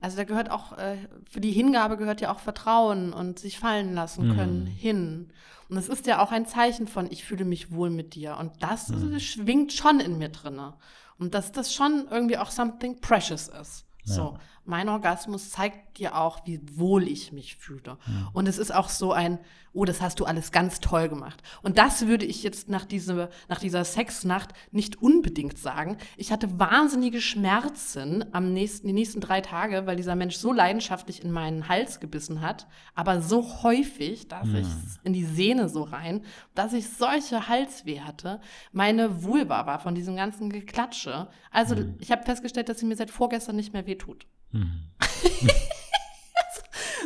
also 0.00 0.16
da 0.16 0.24
gehört 0.24 0.50
auch, 0.50 0.76
äh, 0.78 0.96
für 1.30 1.40
die 1.40 1.52
Hingabe 1.52 1.96
gehört 1.96 2.20
ja 2.20 2.32
auch 2.32 2.38
Vertrauen 2.40 3.12
und 3.12 3.38
sich 3.38 3.58
fallen 3.58 3.94
lassen 3.94 4.28
Mhm. 4.28 4.34
können 4.36 4.66
hin. 4.66 5.32
Und 5.68 5.76
es 5.76 5.88
ist 5.88 6.06
ja 6.06 6.22
auch 6.22 6.32
ein 6.32 6.46
Zeichen 6.46 6.86
von, 6.86 7.10
ich 7.10 7.24
fühle 7.24 7.44
mich 7.44 7.72
wohl 7.72 7.90
mit 7.90 8.14
dir. 8.14 8.36
Und 8.38 8.62
das 8.62 8.88
Mhm. 8.88 9.18
schwingt 9.20 9.72
schon 9.72 10.00
in 10.00 10.18
mir 10.18 10.28
drinne. 10.30 10.74
Und 11.18 11.34
dass 11.34 11.52
das 11.52 11.74
schon 11.74 12.06
irgendwie 12.10 12.38
auch 12.38 12.50
something 12.50 13.00
precious 13.00 13.48
ist. 13.48 13.84
So, 14.04 14.22
Ja. 14.22 14.40
Mein 14.68 14.88
Orgasmus 14.88 15.50
zeigt 15.50 15.98
dir 15.98 16.16
auch, 16.16 16.46
wie 16.46 16.60
wohl 16.74 17.08
ich 17.08 17.32
mich 17.32 17.56
fühle. 17.56 17.98
Und 18.32 18.46
es 18.46 18.58
ist 18.58 18.72
auch 18.72 18.88
so 18.88 19.12
ein, 19.12 19.38
oh, 19.72 19.84
das 19.84 20.00
hast 20.00 20.20
du 20.20 20.24
alles 20.24 20.52
ganz 20.52 20.80
toll 20.80 21.08
gemacht. 21.08 21.42
Und 21.62 21.78
das 21.78 22.06
würde 22.06 22.24
ich 22.24 22.42
jetzt 22.42 22.68
nach, 22.68 22.84
diese, 22.84 23.30
nach 23.48 23.60
dieser 23.60 23.84
Sexnacht 23.84 24.50
nicht 24.70 25.00
unbedingt 25.00 25.58
sagen. 25.58 25.96
Ich 26.16 26.32
hatte 26.32 26.58
wahnsinnige 26.58 27.20
Schmerzen 27.20 28.24
am 28.32 28.52
nächsten, 28.52 28.86
die 28.88 28.92
nächsten 28.92 29.20
drei 29.20 29.40
Tage, 29.40 29.86
weil 29.86 29.96
dieser 29.96 30.16
Mensch 30.16 30.36
so 30.36 30.52
leidenschaftlich 30.52 31.22
in 31.22 31.30
meinen 31.30 31.68
Hals 31.68 32.00
gebissen 32.00 32.40
hat, 32.40 32.66
aber 32.94 33.20
so 33.20 33.62
häufig, 33.62 34.28
dass 34.28 34.48
ich 34.48 34.66
in 35.04 35.12
die 35.12 35.24
Sehne 35.24 35.68
so 35.68 35.82
rein, 35.82 36.24
dass 36.54 36.72
ich 36.72 36.88
solche 36.88 37.48
Halsweh 37.48 38.00
hatte. 38.00 38.40
Meine 38.72 39.22
Vulva 39.22 39.66
war 39.66 39.78
von 39.78 39.94
diesem 39.94 40.16
ganzen 40.16 40.50
Geklatsche. 40.50 41.28
Also 41.50 41.76
ich 42.00 42.10
habe 42.10 42.24
festgestellt, 42.24 42.68
dass 42.68 42.80
sie 42.80 42.86
mir 42.86 42.96
seit 42.96 43.10
vorgestern 43.10 43.56
nicht 43.56 43.72
mehr 43.72 43.86
wehtut. 43.86 44.26
Mhm. 44.52 44.90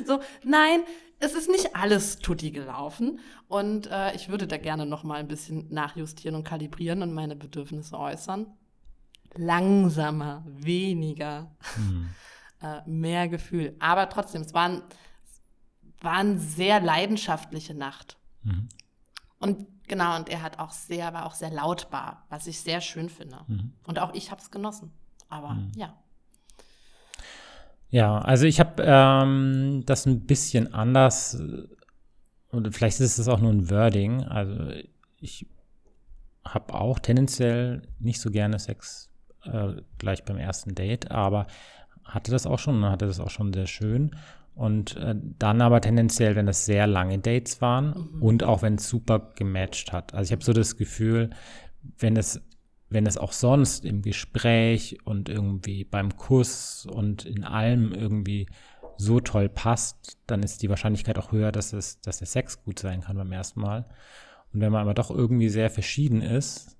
So, 0.07 0.20
nein, 0.45 0.82
es 1.18 1.34
ist 1.34 1.49
nicht 1.49 1.76
alles 1.76 2.18
tutti 2.18 2.51
gelaufen. 2.51 3.20
Und 3.49 3.86
äh, 3.86 4.14
ich 4.14 4.28
würde 4.28 4.47
da 4.47 4.57
gerne 4.57 4.86
noch 4.86 5.05
mal 5.05 5.20
ein 5.20 5.28
bisschen 5.28 5.72
nachjustieren 5.72 6.34
und 6.34 6.45
kalibrieren 6.45 7.03
und 7.03 7.12
meine 7.12 7.36
Bedürfnisse 7.36 7.99
äußern. 7.99 8.47
Langsamer, 9.34 10.43
weniger, 10.47 11.55
Mhm. 11.76 12.09
äh, 12.62 12.80
mehr 12.86 13.28
Gefühl. 13.28 13.76
Aber 13.78 14.09
trotzdem, 14.09 14.43
es 14.43 14.55
war, 14.55 14.68
ein, 14.68 14.82
war 16.01 16.14
eine 16.14 16.38
sehr 16.38 16.80
leidenschaftliche 16.80 17.74
Nacht. 17.74 18.18
Mhm. 18.43 18.68
Und 19.38 19.66
genau, 19.88 20.16
und 20.16 20.28
er 20.28 20.43
hat 20.43 20.59
auch 20.59 20.72
sehr, 20.72 21.12
war 21.12 21.26
auch 21.26 21.34
sehr 21.34 21.51
lautbar, 21.51 22.26
was 22.28 22.47
ich 22.47 22.61
sehr 22.61 22.80
schön 22.80 23.09
finde. 23.09 23.40
Mhm. 23.47 23.72
Und 23.86 23.99
auch 23.99 24.14
ich 24.14 24.30
habe 24.30 24.40
es 24.40 24.51
genossen. 24.51 24.93
Aber 25.28 25.57
ja. 25.76 25.97
Ja, 27.93 28.18
also 28.20 28.47
ich 28.47 28.59
habe 28.59 28.82
ähm, 28.84 29.82
das 29.84 30.07
ein 30.07 30.22
bisschen 30.26 30.72
anders, 30.72 31.38
und 32.49 32.74
vielleicht 32.74 33.01
ist 33.01 33.18
es 33.18 33.28
auch 33.28 33.38
nur 33.38 33.53
ein 33.53 33.70
Wording. 33.70 34.22
Also 34.22 34.55
ich 35.18 35.47
habe 36.43 36.72
auch 36.72 36.99
tendenziell 36.99 37.82
nicht 37.99 38.18
so 38.18 38.30
gerne 38.30 38.59
Sex 38.59 39.11
äh, 39.45 39.74
gleich 39.99 40.24
beim 40.24 40.38
ersten 40.38 40.74
Date, 40.74 41.11
aber 41.11 41.47
hatte 42.03 42.32
das 42.32 42.47
auch 42.47 42.59
schon, 42.59 42.82
hatte 42.86 43.07
das 43.07 43.20
auch 43.20 43.30
schon 43.30 43.53
sehr 43.53 43.66
schön. 43.66 44.16
Und 44.55 44.97
äh, 44.97 45.14
dann 45.38 45.61
aber 45.61 45.82
tendenziell, 45.82 46.34
wenn 46.34 46.47
das 46.47 46.64
sehr 46.64 46.86
lange 46.86 47.18
Dates 47.18 47.61
waren 47.61 47.93
und 48.20 48.43
auch 48.43 48.62
wenn 48.62 48.76
es 48.76 48.88
super 48.88 49.32
gematcht 49.34 49.93
hat. 49.93 50.14
Also 50.14 50.28
ich 50.28 50.32
habe 50.32 50.45
so 50.45 50.55
das 50.55 50.78
Gefühl, 50.78 51.28
wenn 51.99 52.16
es 52.16 52.40
wenn 52.93 53.07
es 53.07 53.18
auch 53.18 53.32
sonst 53.32 53.84
im 53.84 54.03
Gespräch 54.03 54.99
und 55.05 55.28
irgendwie 55.28 55.84
beim 55.84 56.16
Kuss 56.16 56.86
und 56.86 57.24
in 57.24 57.45
allem 57.45 57.93
irgendwie 57.93 58.47
so 58.97 59.20
toll 59.20 59.49
passt, 59.49 60.18
dann 60.26 60.43
ist 60.43 60.62
die 60.62 60.68
Wahrscheinlichkeit 60.68 61.18
auch 61.18 61.32
höher, 61.32 61.53
dass, 61.53 61.72
es, 61.72 62.01
dass 62.01 62.18
der 62.18 62.26
Sex 62.26 62.62
gut 62.62 62.78
sein 62.78 63.01
kann 63.01 63.16
beim 63.16 63.32
ersten 63.32 63.61
Mal. 63.61 63.86
Und 64.53 64.61
wenn 64.61 64.72
man 64.72 64.82
aber 64.82 64.95
doch 64.95 65.11
irgendwie 65.11 65.49
sehr 65.49 65.70
verschieden 65.70 66.20
ist 66.20 66.76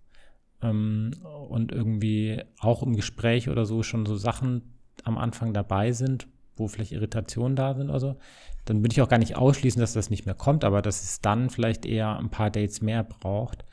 ähm, 0.63 1.13
und 1.49 1.73
irgendwie 1.73 2.43
auch 2.61 2.83
im 2.83 2.95
Gespräch 2.95 3.49
oder 3.49 3.65
so 3.65 3.83
schon 3.83 4.07
so 4.07 4.17
Sachen 4.17 4.75
am 5.05 5.19
Anfang 5.19 5.53
dabei 5.53 5.93
sind, 5.93 6.29
wo 6.57 6.69
vielleicht 6.69 6.93
Irritationen 6.93 7.57
da 7.57 7.75
sind 7.75 7.89
oder 7.89 8.01
so, 8.01 8.17
dann 8.65 8.83
würde 8.83 8.93
ich 8.93 9.03
auch 9.03 9.09
gar 9.09 9.19
nicht 9.19 9.37
ausschließen, 9.37 9.81
dass 9.81 9.95
das 9.95 10.11
nicht 10.11 10.27
mehr 10.27 10.35
kommt, 10.35 10.65
aber 10.65 10.83
dass 10.83 11.03
es 11.03 11.21
dann 11.21 11.51
vielleicht 11.51 11.87
eher 11.87 12.19
ein 12.19 12.31
paar 12.31 12.51
Dates 12.51 12.83
mehr 12.83 13.03
braucht, 13.03 13.65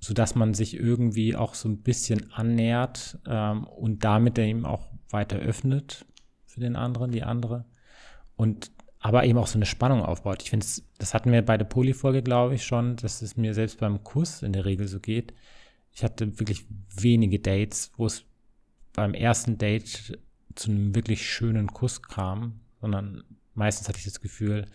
sodass 0.00 0.34
man 0.34 0.54
sich 0.54 0.74
irgendwie 0.74 1.36
auch 1.36 1.54
so 1.54 1.68
ein 1.68 1.82
bisschen 1.82 2.32
annähert 2.32 3.18
ähm, 3.26 3.64
und 3.64 4.02
damit 4.02 4.38
eben 4.38 4.64
auch 4.64 4.88
weiter 5.10 5.36
öffnet 5.36 6.06
für 6.46 6.60
den 6.60 6.74
anderen, 6.74 7.12
die 7.12 7.22
andere. 7.22 7.66
Und 8.36 8.72
aber 8.98 9.24
eben 9.24 9.38
auch 9.38 9.46
so 9.46 9.56
eine 9.56 9.66
Spannung 9.66 10.02
aufbaut. 10.02 10.42
Ich 10.42 10.50
finde, 10.50 10.66
das 10.98 11.14
hatten 11.14 11.32
wir 11.32 11.42
bei 11.42 11.56
der 11.56 11.64
Polyfolge, 11.64 12.22
glaube 12.22 12.54
ich, 12.54 12.64
schon, 12.64 12.96
dass 12.96 13.22
es 13.22 13.36
mir 13.36 13.54
selbst 13.54 13.78
beim 13.78 14.04
Kuss 14.04 14.42
in 14.42 14.52
der 14.52 14.66
Regel 14.66 14.88
so 14.88 15.00
geht. 15.00 15.32
Ich 15.92 16.04
hatte 16.04 16.38
wirklich 16.38 16.66
wenige 16.94 17.38
Dates, 17.38 17.92
wo 17.96 18.06
es 18.06 18.24
beim 18.92 19.14
ersten 19.14 19.56
Date 19.56 20.18
zu 20.54 20.70
einem 20.70 20.94
wirklich 20.94 21.26
schönen 21.26 21.68
Kuss 21.68 22.02
kam, 22.02 22.60
sondern 22.80 23.24
meistens 23.54 23.88
hatte 23.88 23.98
ich 23.98 24.04
das 24.04 24.20
Gefühl, 24.20 24.66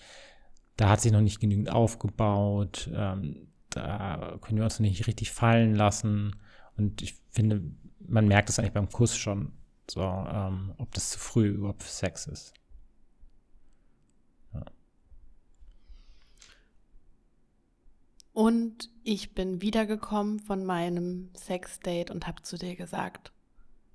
da 0.75 0.89
hat 0.89 1.01
sich 1.01 1.11
noch 1.11 1.21
nicht 1.21 1.39
genügend 1.39 1.71
aufgebaut, 1.71 2.89
ähm, 2.93 3.47
da 3.75 4.37
können 4.41 4.57
wir 4.57 4.63
uns 4.63 4.79
nicht 4.79 5.07
richtig 5.07 5.31
fallen 5.31 5.75
lassen. 5.75 6.35
Und 6.77 7.01
ich 7.01 7.15
finde, 7.29 7.61
man 7.99 8.27
merkt 8.27 8.49
es 8.49 8.59
eigentlich 8.59 8.73
beim 8.73 8.89
Kuss 8.89 9.17
schon, 9.17 9.51
so, 9.89 10.01
ähm, 10.01 10.73
ob 10.77 10.91
das 10.93 11.11
zu 11.11 11.19
früh 11.19 11.49
überhaupt 11.49 11.83
für 11.83 11.91
Sex 11.91 12.27
ist. 12.27 12.53
Ja. 14.53 14.65
Und 18.33 18.89
ich 19.03 19.33
bin 19.33 19.61
wiedergekommen 19.61 20.39
von 20.39 20.65
meinem 20.65 21.29
Sexdate 21.35 22.11
und 22.11 22.27
habe 22.27 22.41
zu 22.41 22.57
dir 22.57 22.75
gesagt, 22.75 23.31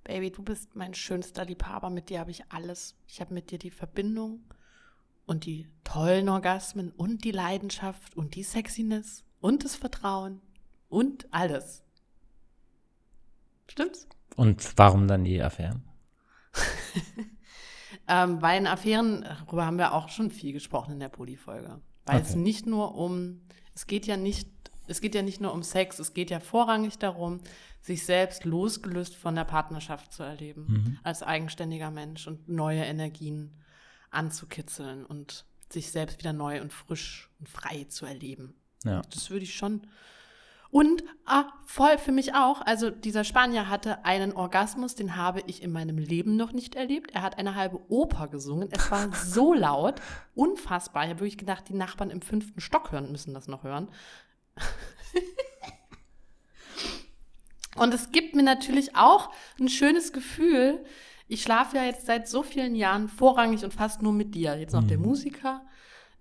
Baby, 0.04 0.30
du 0.30 0.42
bist 0.42 0.74
mein 0.74 0.94
schönster 0.94 1.44
Liebhaber, 1.44 1.90
mit 1.90 2.08
dir 2.08 2.20
habe 2.20 2.30
ich 2.30 2.50
alles. 2.50 2.96
Ich 3.06 3.20
habe 3.20 3.34
mit 3.34 3.50
dir 3.50 3.58
die 3.58 3.70
Verbindung 3.70 4.40
und 5.26 5.44
die 5.44 5.68
tollen 5.84 6.28
Orgasmen 6.28 6.90
und 6.90 7.24
die 7.24 7.30
Leidenschaft 7.30 8.16
und 8.16 8.34
die 8.34 8.42
Sexiness 8.42 9.24
und 9.40 9.64
das 9.64 9.76
Vertrauen 9.76 10.40
und 10.88 11.26
alles. 11.32 11.82
Stimmt's? 13.68 14.08
Und 14.36 14.72
warum 14.76 15.08
dann 15.08 15.24
die 15.24 15.42
Affären? 15.42 15.82
ähm, 18.08 18.38
bei 18.38 18.56
den 18.56 18.66
Affären, 18.66 19.22
darüber 19.22 19.66
haben 19.66 19.78
wir 19.78 19.94
auch 19.94 20.08
schon 20.08 20.30
viel 20.30 20.52
gesprochen 20.52 20.94
in 20.94 21.00
der 21.00 21.08
Poli-Folge. 21.08 21.80
Weil 22.06 22.18
okay. 22.20 22.26
es 22.28 22.34
nicht 22.34 22.66
nur 22.66 22.94
um, 22.94 23.42
es 23.74 23.86
geht 23.86 24.06
ja 24.06 24.16
nicht, 24.16 24.48
es 24.86 25.00
geht 25.00 25.14
ja 25.14 25.22
nicht 25.22 25.40
nur 25.40 25.52
um 25.52 25.62
Sex, 25.62 25.98
es 25.98 26.14
geht 26.14 26.30
ja 26.30 26.40
vorrangig 26.40 26.98
darum, 26.98 27.40
sich 27.80 28.04
selbst 28.04 28.44
losgelöst 28.44 29.14
von 29.14 29.34
der 29.34 29.44
Partnerschaft 29.44 30.12
zu 30.12 30.22
erleben, 30.22 30.66
mhm. 30.68 30.98
als 31.02 31.22
eigenständiger 31.22 31.90
Mensch 31.90 32.26
und 32.26 32.48
neue 32.48 32.82
Energien 32.82 33.52
anzukitzeln 34.10 35.06
und 35.06 35.46
sich 35.70 35.90
selbst 35.90 36.18
wieder 36.18 36.32
neu 36.32 36.60
und 36.60 36.72
frisch 36.72 37.30
und 37.38 37.48
frei 37.48 37.84
zu 37.84 38.06
erleben. 38.06 38.54
Ja. 38.84 39.02
Das 39.10 39.30
würde 39.30 39.44
ich 39.44 39.54
schon 39.54 39.82
und 40.70 41.02
ah, 41.26 41.46
voll 41.64 41.98
für 41.98 42.12
mich 42.12 42.34
auch. 42.34 42.60
Also 42.60 42.90
dieser 42.90 43.24
Spanier 43.24 43.68
hatte 43.68 44.04
einen 44.04 44.32
Orgasmus, 44.32 44.94
den 44.94 45.16
habe 45.16 45.42
ich 45.46 45.64
in 45.64 45.72
meinem 45.72 45.98
Leben 45.98 46.36
noch 46.36 46.52
nicht 46.52 46.76
erlebt. 46.76 47.10
Er 47.12 47.22
hat 47.22 47.38
eine 47.38 47.56
halbe 47.56 47.80
Oper 47.88 48.28
gesungen. 48.28 48.68
Es 48.70 48.88
war 48.90 49.12
so 49.24 49.52
laut, 49.52 50.00
unfassbar. 50.34 51.04
Ich 51.04 51.10
habe 51.10 51.20
wirklich 51.20 51.38
gedacht, 51.38 51.68
die 51.68 51.74
Nachbarn 51.74 52.10
im 52.10 52.22
fünften 52.22 52.60
Stock 52.60 52.92
hören 52.92 53.10
müssen 53.10 53.34
das 53.34 53.48
noch 53.48 53.64
hören. 53.64 53.88
Und 57.76 57.94
es 57.94 58.10
gibt 58.12 58.36
mir 58.36 58.42
natürlich 58.42 58.94
auch 58.94 59.30
ein 59.58 59.68
schönes 59.68 60.12
Gefühl. 60.12 60.84
Ich 61.26 61.42
schlafe 61.42 61.76
ja 61.76 61.84
jetzt 61.84 62.06
seit 62.06 62.28
so 62.28 62.42
vielen 62.42 62.74
Jahren 62.74 63.08
vorrangig 63.08 63.62
und 63.64 63.72
fast 63.72 64.02
nur 64.02 64.12
mit 64.12 64.34
dir. 64.34 64.58
Jetzt 64.58 64.72
noch 64.72 64.82
mhm. 64.82 64.88
der 64.88 64.98
Musiker. 64.98 65.62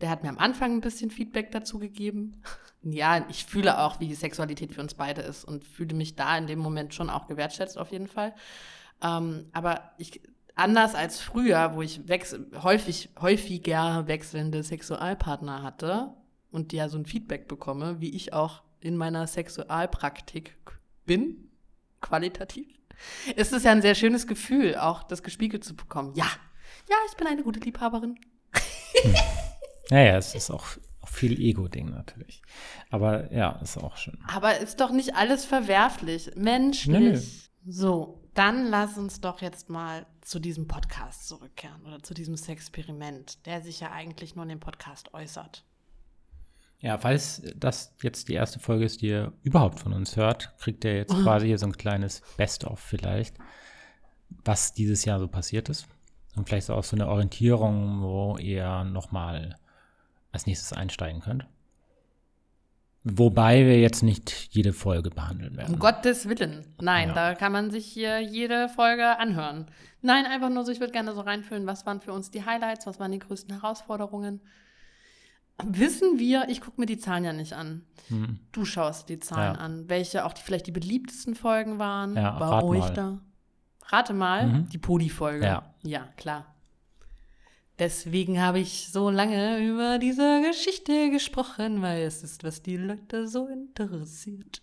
Der 0.02 0.10
hat 0.10 0.24
mir 0.24 0.30
am 0.30 0.38
Anfang 0.38 0.74
ein 0.74 0.82
bisschen 0.82 1.12
Feedback 1.12 1.52
dazu 1.52 1.80
gegeben 1.80 2.42
ja, 2.82 3.26
ich 3.30 3.46
fühle 3.46 3.80
auch, 3.80 4.00
wie 4.00 4.14
Sexualität 4.14 4.74
für 4.74 4.82
uns 4.82 4.94
beide 4.94 5.22
ist 5.22 5.44
und 5.44 5.66
fühle 5.66 5.96
mich 5.96 6.16
da 6.16 6.38
in 6.38 6.48
dem 6.48 6.60
Moment 6.60 6.94
schon 6.94 7.10
auch 7.10 7.28
gewertschätzt 7.28 7.78
auf 7.78 7.92
jeden 7.92 8.08
Fall. 8.08 8.34
Ähm, 9.02 9.48
aber 9.52 9.92
ich, 9.98 10.22
anders 10.56 10.96
als 10.96 11.20
früher, 11.20 11.76
wo 11.76 11.82
ich 11.82 12.02
häufig, 12.62 13.10
häufiger 13.20 14.08
wechselnde 14.08 14.64
Sexualpartner 14.64 15.62
hatte 15.62 16.14
und 16.52 16.74
ja 16.74 16.90
so 16.90 16.98
ein 16.98 17.06
Feedback 17.06 17.48
bekomme, 17.48 18.00
wie 18.00 18.16
ich 18.16 18.34
auch 18.34 18.64
in 18.80 18.96
meiner 18.96 19.28
Sexualpraktik 19.28 20.56
bin, 21.06 21.50
qualitativ, 22.02 22.68
ist 23.36 23.52
es 23.52 23.64
ja 23.64 23.72
ein 23.72 23.82
sehr 23.82 23.96
schönes 23.96 24.26
Gefühl, 24.26 24.76
auch 24.76 25.04
das 25.04 25.22
gespiegelt 25.24 25.64
zu 25.66 25.76
bekommen. 25.76 26.14
Ja, 26.16 26.28
ja, 26.90 26.96
ich 27.10 27.18
bin 27.18 27.28
eine 27.28 27.44
gute 27.44 27.60
Liebhaberin. 27.60 28.18
Naja, 29.90 30.18
es 30.18 30.36
ist 30.36 30.52
auch 30.52 30.66
viel 31.10 31.40
Ego-Ding 31.40 31.90
natürlich. 31.90 32.42
Aber 32.90 33.32
ja, 33.34 33.60
ist 33.62 33.78
auch 33.78 33.98
schön. 33.98 34.18
Aber 34.28 34.58
ist 34.58 34.80
doch 34.80 34.92
nicht 34.92 35.16
alles 35.16 35.46
verwerflich. 35.46 36.32
Menschlich. 36.36 37.50
Nee. 37.64 37.72
So, 37.72 38.22
dann 38.34 38.68
lass 38.68 38.98
uns 38.98 39.20
doch 39.20 39.42
jetzt 39.42 39.70
mal 39.70 40.06
zu 40.22 40.40
diesem 40.40 40.68
Podcast 40.68 41.28
zurückkehren 41.28 41.86
oder 41.86 42.02
zu 42.02 42.14
diesem 42.14 42.38
Sexperiment, 42.38 43.46
der 43.46 43.62
sich 43.62 43.80
ja 43.80 43.92
eigentlich 43.92 44.36
nur 44.36 44.44
in 44.44 44.50
dem 44.50 44.60
Podcast 44.60 45.14
äußert. 45.14 45.66
Ja, 46.82 46.98
falls 46.98 47.42
das 47.58 47.94
jetzt 48.02 48.30
die 48.30 48.36
erste 48.36 48.60
Folge 48.60 48.86
ist, 48.86 49.02
die 49.02 49.08
ihr 49.08 49.34
überhaupt 49.44 49.80
von 49.82 49.92
uns 49.92 50.16
hört, 50.16 50.58
kriegt 50.60 50.86
ihr 50.86 50.96
jetzt 50.96 51.14
quasi 51.24 51.48
hier 51.48 51.58
so 51.58 51.66
ein 51.66 51.78
kleines 51.78 52.22
Best-of 52.38 52.80
vielleicht, 52.80 53.36
was 54.30 54.74
dieses 54.74 55.04
Jahr 55.04 55.20
so 55.20 55.28
passiert 55.28 55.68
ist. 55.68 55.88
Und 56.36 56.48
vielleicht 56.48 56.70
auch 56.70 56.84
so 56.84 56.96
eine 56.96 57.10
Orientierung, 57.10 58.02
wo 58.02 58.38
ihr 58.38 58.86
nochmal 58.86 59.58
als 60.32 60.46
nächstes 60.46 60.74
einsteigen 60.74 61.22
könnt. 61.22 61.46
Wobei 63.04 63.66
wir 63.66 63.80
jetzt 63.80 64.04
nicht 64.04 64.50
jede 64.52 64.74
Folge 64.74 65.10
behandeln 65.10 65.56
werden. 65.56 65.74
Um 65.74 65.80
Gottes 65.80 66.28
Willen. 66.28 66.66
Nein, 66.82 67.10
ja. 67.10 67.14
da 67.14 67.36
kann 67.36 67.52
man 67.52 67.72
sich 67.72 67.86
hier 67.86 68.20
jede 68.20 68.68
Folge 68.68 69.18
anhören. 69.18 69.68
Nein, 70.02 70.26
einfach 70.26 70.50
nur 70.50 70.66
so, 70.66 70.72
ich 70.72 70.80
würde 70.80 70.92
gerne 70.92 71.14
so 71.14 71.22
reinfühlen, 71.22 71.66
was 71.66 71.86
waren 71.86 72.02
für 72.02 72.12
uns 72.12 72.30
die 72.30 72.46
Highlights, 72.46 72.88
was 72.88 73.00
waren 73.00 73.12
die 73.12 73.20
größten 73.20 73.54
Herausforderungen. 73.54 74.42
Wissen 75.64 76.20
wir, 76.20 76.48
ich 76.50 76.62
gucke 76.62 76.80
mir 76.80 76.88
die 76.88 76.98
Zahlen 76.98 77.24
ja 77.24 77.34
nicht 77.34 77.54
an. 77.54 77.84
Hm. 78.10 78.40
Du 78.52 78.66
schaust 78.66 79.10
die 79.10 79.20
Zahlen 79.20 79.56
ja. 79.56 79.62
an, 79.62 79.90
welche 79.90 80.26
auch 80.26 80.34
die, 80.34 80.42
vielleicht 80.42 80.68
die 80.68 80.72
beliebtesten 80.72 81.36
Folgen 81.36 81.80
waren 81.80 82.16
ja, 82.16 82.38
bei 82.38 82.64
euch 82.64 82.80
mal. 82.80 82.94
da. 82.94 83.20
Rate 83.88 84.14
mal, 84.14 84.48
mhm. 84.48 84.70
die 84.70 84.78
Podi-Folge. 84.78 85.46
Ja. 85.46 85.74
ja, 85.84 86.08
klar. 86.16 86.46
Deswegen 87.80 88.42
habe 88.42 88.60
ich 88.60 88.90
so 88.92 89.10
lange 89.10 89.60
über 89.60 90.00
diese 90.00 90.42
Geschichte 90.42 91.12
gesprochen, 91.12 91.82
weil 91.82 92.04
es 92.04 92.24
ist, 92.24 92.44
was 92.44 92.62
die 92.62 92.76
Leute 92.76 93.30
so 93.30 93.48
interessiert. 93.48 94.62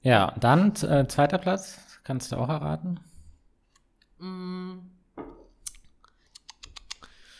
Ja, 0.00 0.34
dann 0.40 0.74
äh, 0.76 1.06
zweiter 1.08 1.36
Platz, 1.36 1.78
kannst 2.04 2.32
du 2.32 2.36
auch 2.36 2.48
erraten? 2.48 3.00
Mm. 4.18 4.78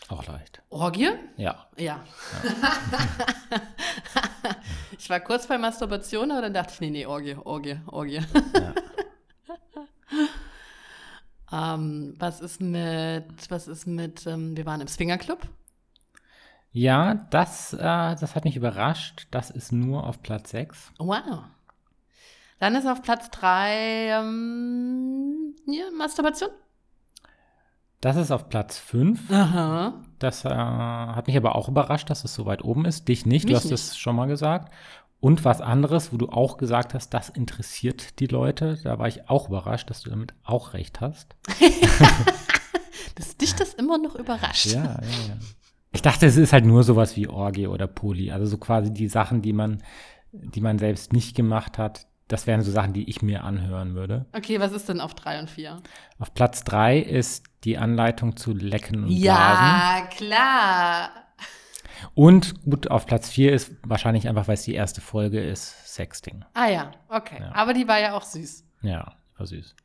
Auch 0.09 0.27
leicht. 0.27 0.61
Orgie? 0.69 1.09
Ja. 1.35 1.67
Ja. 1.77 1.79
ja. 1.83 2.03
ich 4.97 5.09
war 5.09 5.19
kurz 5.21 5.47
bei 5.47 5.57
Masturbation, 5.57 6.31
aber 6.31 6.43
dann 6.43 6.53
dachte 6.53 6.73
ich, 6.73 6.81
nee, 6.81 6.91
nee, 6.91 7.05
Orgie, 7.07 7.35
Orgie, 7.43 7.79
Orgie. 7.87 8.21
Ja. 8.53 8.75
Ähm, 11.51 12.15
was 12.19 12.41
ist 12.41 12.59
mit, 12.61 13.25
was 13.49 13.67
ist 13.67 13.87
mit, 13.87 14.27
ähm, 14.27 14.57
wir 14.57 14.65
waren 14.65 14.81
im 14.81 14.87
Swingerclub? 14.87 15.39
Ja, 16.71 17.15
das, 17.31 17.73
äh, 17.73 17.77
das 17.79 18.35
hat 18.35 18.45
mich 18.45 18.55
überrascht. 18.55 19.27
Das 19.31 19.49
ist 19.49 19.71
nur 19.71 20.05
auf 20.05 20.21
Platz 20.21 20.51
6. 20.51 20.91
Wow. 20.99 21.43
Dann 22.59 22.75
ist 22.75 22.87
auf 22.87 23.01
Platz 23.01 23.29
3 23.31 24.19
ähm, 24.19 25.55
ja, 25.67 25.85
Masturbation. 25.97 26.49
Das 28.01 28.15
ist 28.15 28.31
auf 28.31 28.49
Platz 28.49 28.77
5. 28.77 29.31
Aha. 29.31 30.01
Das 30.19 30.45
äh, 30.45 30.49
hat 30.49 31.27
mich 31.27 31.37
aber 31.37 31.55
auch 31.55 31.67
überrascht, 31.67 32.09
dass 32.09 32.23
es 32.23 32.33
so 32.33 32.45
weit 32.45 32.63
oben 32.63 32.85
ist. 32.85 33.07
Dich 33.07 33.25
nicht, 33.25 33.45
mich 33.45 33.53
du 33.53 33.57
hast 33.57 33.71
es 33.71 33.97
schon 33.97 34.15
mal 34.15 34.27
gesagt. 34.27 34.71
Und 35.19 35.43
was 35.45 35.61
anderes, 35.61 36.13
wo 36.13 36.17
du 36.17 36.29
auch 36.29 36.57
gesagt 36.57 36.93
hast, 36.93 37.09
das 37.09 37.29
interessiert 37.29 38.19
die 38.19 38.27
Leute. 38.27 38.79
Da 38.83 38.99
war 38.99 39.07
ich 39.07 39.29
auch 39.29 39.49
überrascht, 39.49 39.89
dass 39.89 40.01
du 40.01 40.11
damit 40.11 40.33
auch 40.43 40.73
recht 40.73 41.01
hast. 41.01 41.35
dass 43.15 43.35
dich 43.37 43.55
das 43.55 43.73
immer 43.73 43.97
noch 43.97 44.15
überrascht. 44.15 44.67
Ja, 44.67 44.83
ja, 44.83 45.27
ja. 45.27 45.37
Ich 45.91 46.03
dachte, 46.03 46.27
es 46.27 46.37
ist 46.37 46.53
halt 46.53 46.65
nur 46.65 46.83
sowas 46.83 47.15
wie 47.15 47.27
Orgie 47.27 47.65
oder 47.65 47.87
Poli. 47.87 48.31
Also 48.31 48.45
so 48.45 48.57
quasi 48.57 48.93
die 48.93 49.07
Sachen, 49.07 49.41
die 49.41 49.53
man, 49.53 49.81
die 50.31 50.61
man 50.61 50.77
selbst 50.77 51.13
nicht 51.13 51.35
gemacht 51.35 51.79
hat. 51.79 52.05
Das 52.27 52.45
wären 52.45 52.61
so 52.61 52.71
Sachen, 52.71 52.93
die 52.93 53.09
ich 53.09 53.21
mir 53.21 53.43
anhören 53.43 53.95
würde. 53.95 54.25
Okay, 54.33 54.59
was 54.59 54.73
ist 54.73 54.89
denn 54.89 54.99
auf 54.99 55.15
drei 55.15 55.39
und 55.39 55.49
vier? 55.49 55.81
Auf 56.19 56.33
Platz 56.33 56.63
drei 56.63 56.99
ist 56.99 57.45
die 57.63 57.77
Anleitung 57.77 58.35
zu 58.35 58.53
lecken 58.53 59.05
und 59.05 59.11
ja, 59.11 59.33
blasen. 59.33 59.65
Ja, 59.65 60.07
klar. 60.15 61.26
Und 62.13 62.63
gut, 62.63 62.89
auf 62.89 63.05
Platz 63.05 63.29
4 63.29 63.53
ist 63.53 63.75
wahrscheinlich 63.83 64.27
einfach, 64.27 64.47
weil 64.47 64.55
es 64.55 64.63
die 64.63 64.73
erste 64.73 65.01
Folge 65.01 65.41
ist, 65.41 65.93
Sexting. 65.93 66.45
Ah 66.53 66.69
ja, 66.69 66.91
okay. 67.09 67.37
Ja. 67.39 67.55
Aber 67.55 67.73
die 67.73 67.87
war 67.87 67.99
ja 67.99 68.15
auch 68.15 68.23
süß. 68.23 68.65
Ja, 68.81 69.15
war 69.37 69.45
süß. 69.45 69.75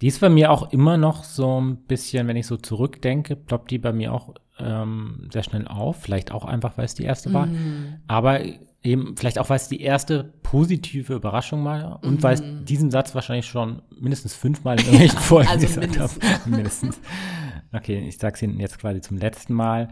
Die 0.00 0.08
ist 0.08 0.20
bei 0.20 0.28
mir 0.28 0.50
auch 0.50 0.72
immer 0.72 0.96
noch 0.96 1.22
so 1.22 1.60
ein 1.60 1.76
bisschen, 1.76 2.26
wenn 2.26 2.36
ich 2.36 2.46
so 2.46 2.56
zurückdenke, 2.56 3.36
ploppt 3.36 3.70
die 3.70 3.78
bei 3.78 3.92
mir 3.92 4.12
auch 4.12 4.34
ähm, 4.58 5.28
sehr 5.32 5.44
schnell 5.44 5.68
auf. 5.68 6.02
Vielleicht 6.02 6.32
auch 6.32 6.44
einfach, 6.44 6.76
weil 6.76 6.86
es 6.86 6.94
die 6.94 7.04
erste 7.04 7.32
war. 7.32 7.46
Mhm. 7.46 8.00
Aber 8.08 8.40
eben 8.82 9.16
vielleicht 9.16 9.38
auch, 9.38 9.48
weil 9.48 9.56
es 9.56 9.68
die 9.68 9.80
erste 9.80 10.24
positive 10.42 11.14
Überraschung 11.14 11.64
war 11.64 12.02
und 12.02 12.22
weil 12.22 12.34
ich 12.34 12.64
diesen 12.64 12.90
Satz 12.90 13.14
wahrscheinlich 13.14 13.46
schon 13.46 13.82
mindestens 13.98 14.34
fünfmal 14.34 14.78
in 14.80 14.86
irgendwelchen 14.86 15.18
Folgen 15.20 15.48
also 15.48 15.66
gesagt 15.66 15.98
habe. 15.98 16.12
mindestens. 16.50 17.00
Okay, 17.72 18.04
ich 18.06 18.18
sage 18.18 18.34
es 18.34 18.42
Ihnen 18.42 18.58
jetzt 18.60 18.78
quasi 18.78 19.00
zum 19.00 19.18
letzten 19.18 19.54
Mal. 19.54 19.88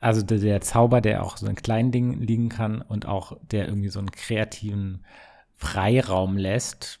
Also 0.00 0.22
der, 0.22 0.38
der 0.38 0.60
Zauber, 0.62 1.00
der 1.00 1.22
auch 1.22 1.36
so 1.36 1.46
in 1.46 1.54
kleinen 1.54 1.92
Dingen 1.92 2.20
liegen 2.20 2.48
kann 2.48 2.80
und 2.80 3.06
auch 3.06 3.36
der 3.50 3.68
irgendwie 3.68 3.90
so 3.90 3.98
einen 3.98 4.10
kreativen 4.10 5.04
Freiraum 5.56 6.38
lässt, 6.38 7.00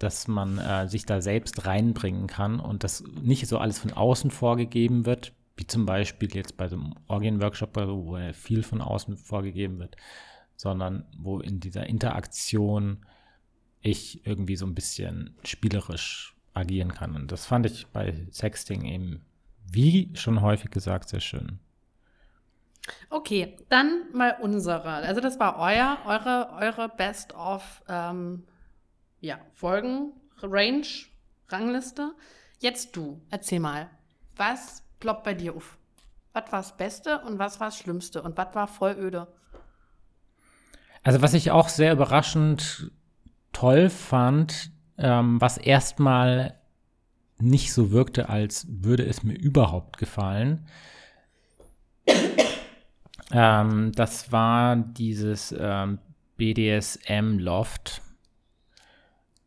dass 0.00 0.26
man 0.26 0.58
äh, 0.58 0.88
sich 0.88 1.06
da 1.06 1.20
selbst 1.20 1.66
reinbringen 1.66 2.26
kann 2.26 2.58
und 2.58 2.82
das 2.82 3.04
nicht 3.22 3.46
so 3.46 3.58
alles 3.58 3.78
von 3.78 3.92
außen 3.92 4.32
vorgegeben 4.32 5.06
wird, 5.06 5.32
wie 5.56 5.66
zum 5.68 5.86
Beispiel 5.86 6.34
jetzt 6.34 6.56
bei 6.56 6.68
so 6.68 6.76
einem 6.76 6.94
Orgien-Workshop, 7.06 7.76
wo 7.76 8.18
ja 8.18 8.32
viel 8.32 8.64
von 8.64 8.80
außen 8.80 9.16
vorgegeben 9.16 9.78
wird, 9.78 9.96
sondern 10.56 11.06
wo 11.16 11.38
in 11.38 11.60
dieser 11.60 11.86
Interaktion 11.86 13.06
ich 13.80 14.26
irgendwie 14.26 14.56
so 14.56 14.66
ein 14.66 14.74
bisschen 14.74 15.36
spielerisch 15.44 16.34
agieren 16.54 16.92
kann. 16.92 17.14
Und 17.14 17.30
das 17.30 17.46
fand 17.46 17.66
ich 17.66 17.86
bei 17.88 18.26
Sexting 18.32 18.84
eben, 18.84 19.20
wie 19.64 20.10
schon 20.14 20.40
häufig 20.40 20.70
gesagt, 20.70 21.08
sehr 21.08 21.20
schön. 21.20 21.60
Okay, 23.10 23.56
dann 23.68 24.04
mal 24.12 24.36
unsere. 24.40 24.84
Also 24.84 25.20
das 25.20 25.38
war 25.38 25.58
euer, 25.58 25.98
eure, 26.06 26.50
eure 26.60 26.88
Best 26.88 27.34
of 27.34 27.82
ähm, 27.88 28.44
ja, 29.20 29.38
Folgen, 29.54 30.12
Range, 30.42 30.86
Rangliste. 31.48 32.12
Jetzt 32.60 32.96
du, 32.96 33.20
erzähl 33.30 33.60
mal, 33.60 33.90
was 34.36 34.82
ploppt 35.00 35.24
bei 35.24 35.34
dir 35.34 35.54
auf? 35.54 35.78
Was 36.32 36.50
war 36.50 36.58
das 36.60 36.76
Beste 36.76 37.20
und 37.20 37.38
was 37.38 37.60
war 37.60 37.68
das 37.68 37.78
Schlimmste 37.78 38.22
und 38.22 38.36
was 38.36 38.54
war 38.54 38.66
voll 38.66 38.96
öde? 38.98 39.28
Also 41.02 41.22
was 41.22 41.34
ich 41.34 41.50
auch 41.50 41.68
sehr 41.68 41.92
überraschend 41.92 42.90
toll 43.52 43.90
fand, 43.90 44.70
ähm, 44.98 45.40
was 45.40 45.58
erstmal 45.58 46.58
nicht 47.38 47.72
so 47.72 47.92
wirkte, 47.92 48.28
als 48.28 48.66
würde 48.68 49.04
es 49.04 49.22
mir 49.22 49.34
überhaupt 49.34 49.98
gefallen, 49.98 50.66
ähm, 53.32 53.92
das 53.94 54.32
war 54.32 54.76
dieses 54.76 55.54
ähm, 55.58 55.98
BDSM-Loft. 56.36 58.02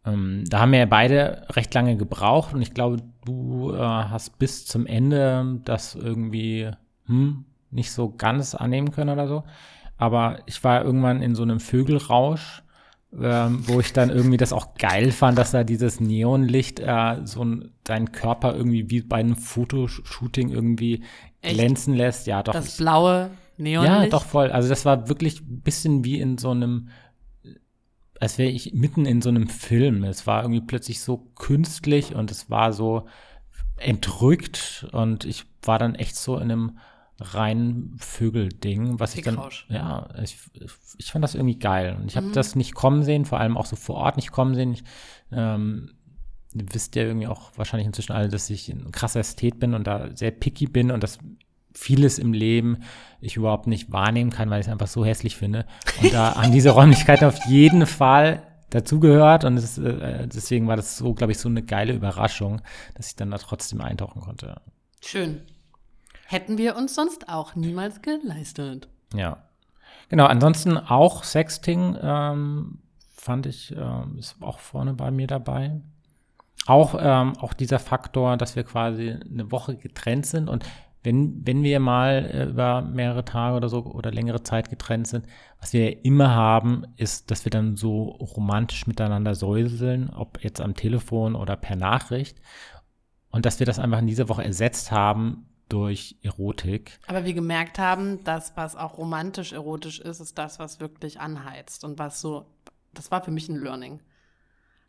Ähm, 0.06 0.44
da 0.48 0.60
haben 0.60 0.72
wir 0.72 0.80
ja 0.80 0.86
beide 0.86 1.46
recht 1.52 1.74
lange 1.74 1.98
gebraucht 1.98 2.54
und 2.54 2.62
ich 2.62 2.74
glaube, 2.74 2.98
du 3.26 3.74
äh, 3.74 3.78
hast 3.78 4.40
bis 4.40 4.66
zum 4.66 4.86
Ende 4.86 5.60
das 5.66 5.96
irgendwie 5.96 6.72
hm, 7.06 7.46
nicht 7.72 7.92
so 7.92 8.10
ganz 8.10 8.56
annehmen 8.56 8.92
können 8.92 9.10
oder 9.10 9.28
so. 9.28 9.44
Aber 9.98 10.40
ich 10.46 10.64
war 10.64 10.84
irgendwann 10.84 11.22
in 11.22 11.36
so 11.36 11.44
einem 11.44 11.60
Vögelrausch, 11.60 12.64
ähm, 13.20 13.68
wo 13.68 13.80
ich 13.80 13.94
dann 13.94 14.10
irgendwie 14.10 14.38
das 14.38 14.54
auch 14.54 14.76
geil 14.76 15.12
fand, 15.12 15.38
dass 15.38 15.52
da 15.52 15.64
dieses 15.64 16.00
Neonlicht 16.00 16.80
äh, 16.80 17.22
so 17.26 17.44
ein, 17.44 17.72
deinen 17.84 18.12
Körper 18.12 18.56
irgendwie 18.56 18.90
wie 18.90 19.02
bei 19.02 19.18
einem 19.18 19.36
Fotoshooting 19.36 20.50
irgendwie 20.50 21.04
Echt? 21.42 21.56
glänzen 21.56 21.96
lässt. 21.96 22.28
Ja, 22.28 22.44
doch. 22.44 22.54
Das 22.54 22.78
blaue 22.78 23.32
Neonlicht? 23.58 24.04
ja, 24.04 24.10
doch 24.10 24.26
voll. 24.26 24.52
Also 24.52 24.70
das 24.70 24.86
war 24.86 25.10
wirklich 25.10 25.42
ein 25.42 25.62
bisschen 25.62 26.04
wie 26.04 26.20
in 26.20 26.38
so 26.38 26.52
einem, 26.52 26.90
als 28.20 28.38
wäre 28.38 28.50
ich 28.50 28.74
mitten 28.74 29.06
in 29.06 29.22
so 29.22 29.30
einem 29.30 29.48
Film. 29.48 30.04
Es 30.04 30.28
war 30.28 30.44
irgendwie 30.44 30.62
plötzlich 30.62 31.02
so 31.02 31.18
künstlich 31.36 32.16
und 32.16 32.32
es 32.32 32.50
war 32.50 32.74
so 32.74 33.08
entrückt 33.78 34.88
und 34.92 35.26
ich 35.26 35.46
war 35.62 35.80
dann 35.80 35.96
echt 35.96 36.16
so 36.16 36.38
in 36.38 36.52
einem 36.52 36.78
reinen 37.20 37.96
Vögelding, 37.98 39.00
was 39.00 39.16
ich 39.16 39.24
dann, 39.24 39.40
ja, 39.70 40.08
ich, 40.22 40.38
ich 40.98 41.12
fand 41.12 41.24
das 41.24 41.34
irgendwie 41.34 41.58
geil 41.58 41.98
und 42.00 42.08
ich 42.08 42.18
habe 42.18 42.32
das 42.32 42.56
nicht 42.56 42.76
kommen 42.76 43.04
sehen, 43.04 43.26
vor 43.26 43.40
allem 43.40 43.58
auch 43.58 43.66
so 43.66 43.76
vor 43.76 43.96
Ort 43.96 44.18
nicht 44.18 44.32
kommen 44.32 44.54
sehen. 44.54 44.74
Ich, 44.74 44.84
ähm, 45.32 45.94
ihr 46.54 46.66
wisst 46.74 46.96
ja 46.96 47.04
irgendwie 47.04 47.28
auch 47.28 47.52
wahrscheinlich 47.56 47.88
inzwischen 47.88 48.12
alle, 48.12 48.30
dass 48.30 48.50
ich 48.50 48.70
ein 48.70 48.92
krasser 48.92 49.20
Ästhet 49.20 49.60
bin 49.60 49.74
und 49.74 49.88
da 49.88 50.16
sehr 50.16 50.32
picky 50.32 50.68
bin 50.68 50.92
und 50.92 51.02
dass 51.02 51.18
vieles 51.78 52.18
im 52.18 52.34
Leben 52.34 52.84
ich 53.22 53.36
überhaupt 53.36 53.68
nicht 53.68 53.92
wahrnehmen 53.92 54.32
kann, 54.32 54.50
weil 54.50 54.60
ich 54.60 54.68
es 54.68 54.72
einfach 54.72 54.88
so 54.88 55.06
hässlich 55.06 55.38
finde. 55.38 55.66
Und 56.02 56.14
da 56.14 56.36
haben 56.36 56.52
diese 56.52 56.70
Räumlichkeiten 56.78 57.26
auf 57.26 57.46
jeden 57.48 57.86
Fall 57.86 58.44
dazugehört 58.70 59.46
und 59.46 59.58
es, 59.58 59.78
äh, 59.78 60.28
deswegen 60.28 60.68
war 60.68 60.76
das 60.76 60.98
so, 60.98 61.14
glaube 61.14 61.32
ich, 61.32 61.40
so 61.40 61.48
eine 61.50 61.64
geile 61.64 61.94
Überraschung, 61.94 62.62
dass 62.96 63.08
ich 63.08 63.16
dann 63.16 63.32
da 63.32 63.38
trotzdem 63.38 63.82
eintauchen 63.82 64.22
konnte. 64.22 64.62
Schön. 65.02 65.42
Hätten 66.26 66.58
wir 66.58 66.76
uns 66.76 66.94
sonst 66.94 67.30
auch 67.30 67.56
niemals 67.56 68.02
geleistet. 68.02 68.90
Ja. 69.14 69.44
Genau, 70.10 70.26
ansonsten 70.26 70.78
auch 70.78 71.24
Sexting 71.24 71.98
ähm, 72.02 72.80
fand 73.14 73.46
ich, 73.46 73.74
ähm, 73.76 74.18
ist 74.20 74.36
auch 74.42 74.60
vorne 74.60 74.94
bei 74.94 75.12
mir 75.12 75.28
dabei. 75.28 75.80
Auch, 76.66 76.96
ähm, 77.00 77.38
auch 77.38 77.54
dieser 77.54 77.80
Faktor, 77.80 78.36
dass 78.36 78.58
wir 78.58 78.64
quasi 78.64 79.12
eine 79.12 79.52
Woche 79.52 79.78
getrennt 79.78 80.26
sind 80.26 80.50
und 80.50 80.66
wenn, 81.04 81.46
wenn 81.46 81.64
wir 81.64 81.80
mal 81.80 82.30
äh, 82.34 82.44
über 82.46 82.82
mehrere 82.82 83.24
Tage 83.24 83.56
oder 83.56 83.70
so 83.70 83.86
oder 83.86 84.12
längere 84.12 84.44
Zeit 84.44 84.70
getrennt 84.70 85.08
sind, 85.08 85.26
was 85.60 85.74
wir 85.74 86.04
immer 86.06 86.34
haben, 86.34 86.86
ist, 86.98 87.32
dass 87.32 87.46
wir 87.46 87.50
dann 87.50 87.76
so 87.76 88.04
romantisch 88.04 88.88
miteinander 88.88 89.36
säuseln, 89.36 90.10
ob 90.10 90.44
jetzt 90.44 90.62
am 90.62 90.76
Telefon 90.76 91.36
oder 91.36 91.56
per 91.56 91.76
Nachricht. 91.76 92.42
Und 93.30 93.46
dass 93.46 93.60
wir 93.60 93.66
das 93.66 93.80
einfach 93.80 94.00
in 94.00 94.08
dieser 94.08 94.30
Woche 94.30 94.44
ersetzt 94.44 94.92
haben 94.92 95.48
durch 95.70 96.18
Erotik. 96.24 97.00
Aber 97.08 97.26
wir 97.26 97.34
gemerkt 97.34 97.78
haben, 97.78 98.24
dass 98.24 98.56
was 98.56 98.76
auch 98.76 98.98
romantisch 98.98 99.54
erotisch 99.54 100.00
ist, 100.00 100.20
ist 100.20 100.38
das, 100.38 100.60
was 100.60 100.80
wirklich 100.80 101.20
anheizt 101.20 101.84
und 101.84 102.00
was 102.00 102.22
so, 102.22 102.48
das 102.94 103.12
war 103.12 103.22
für 103.22 103.32
mich 103.32 103.50
ein 103.50 103.58
Learning. 103.58 104.02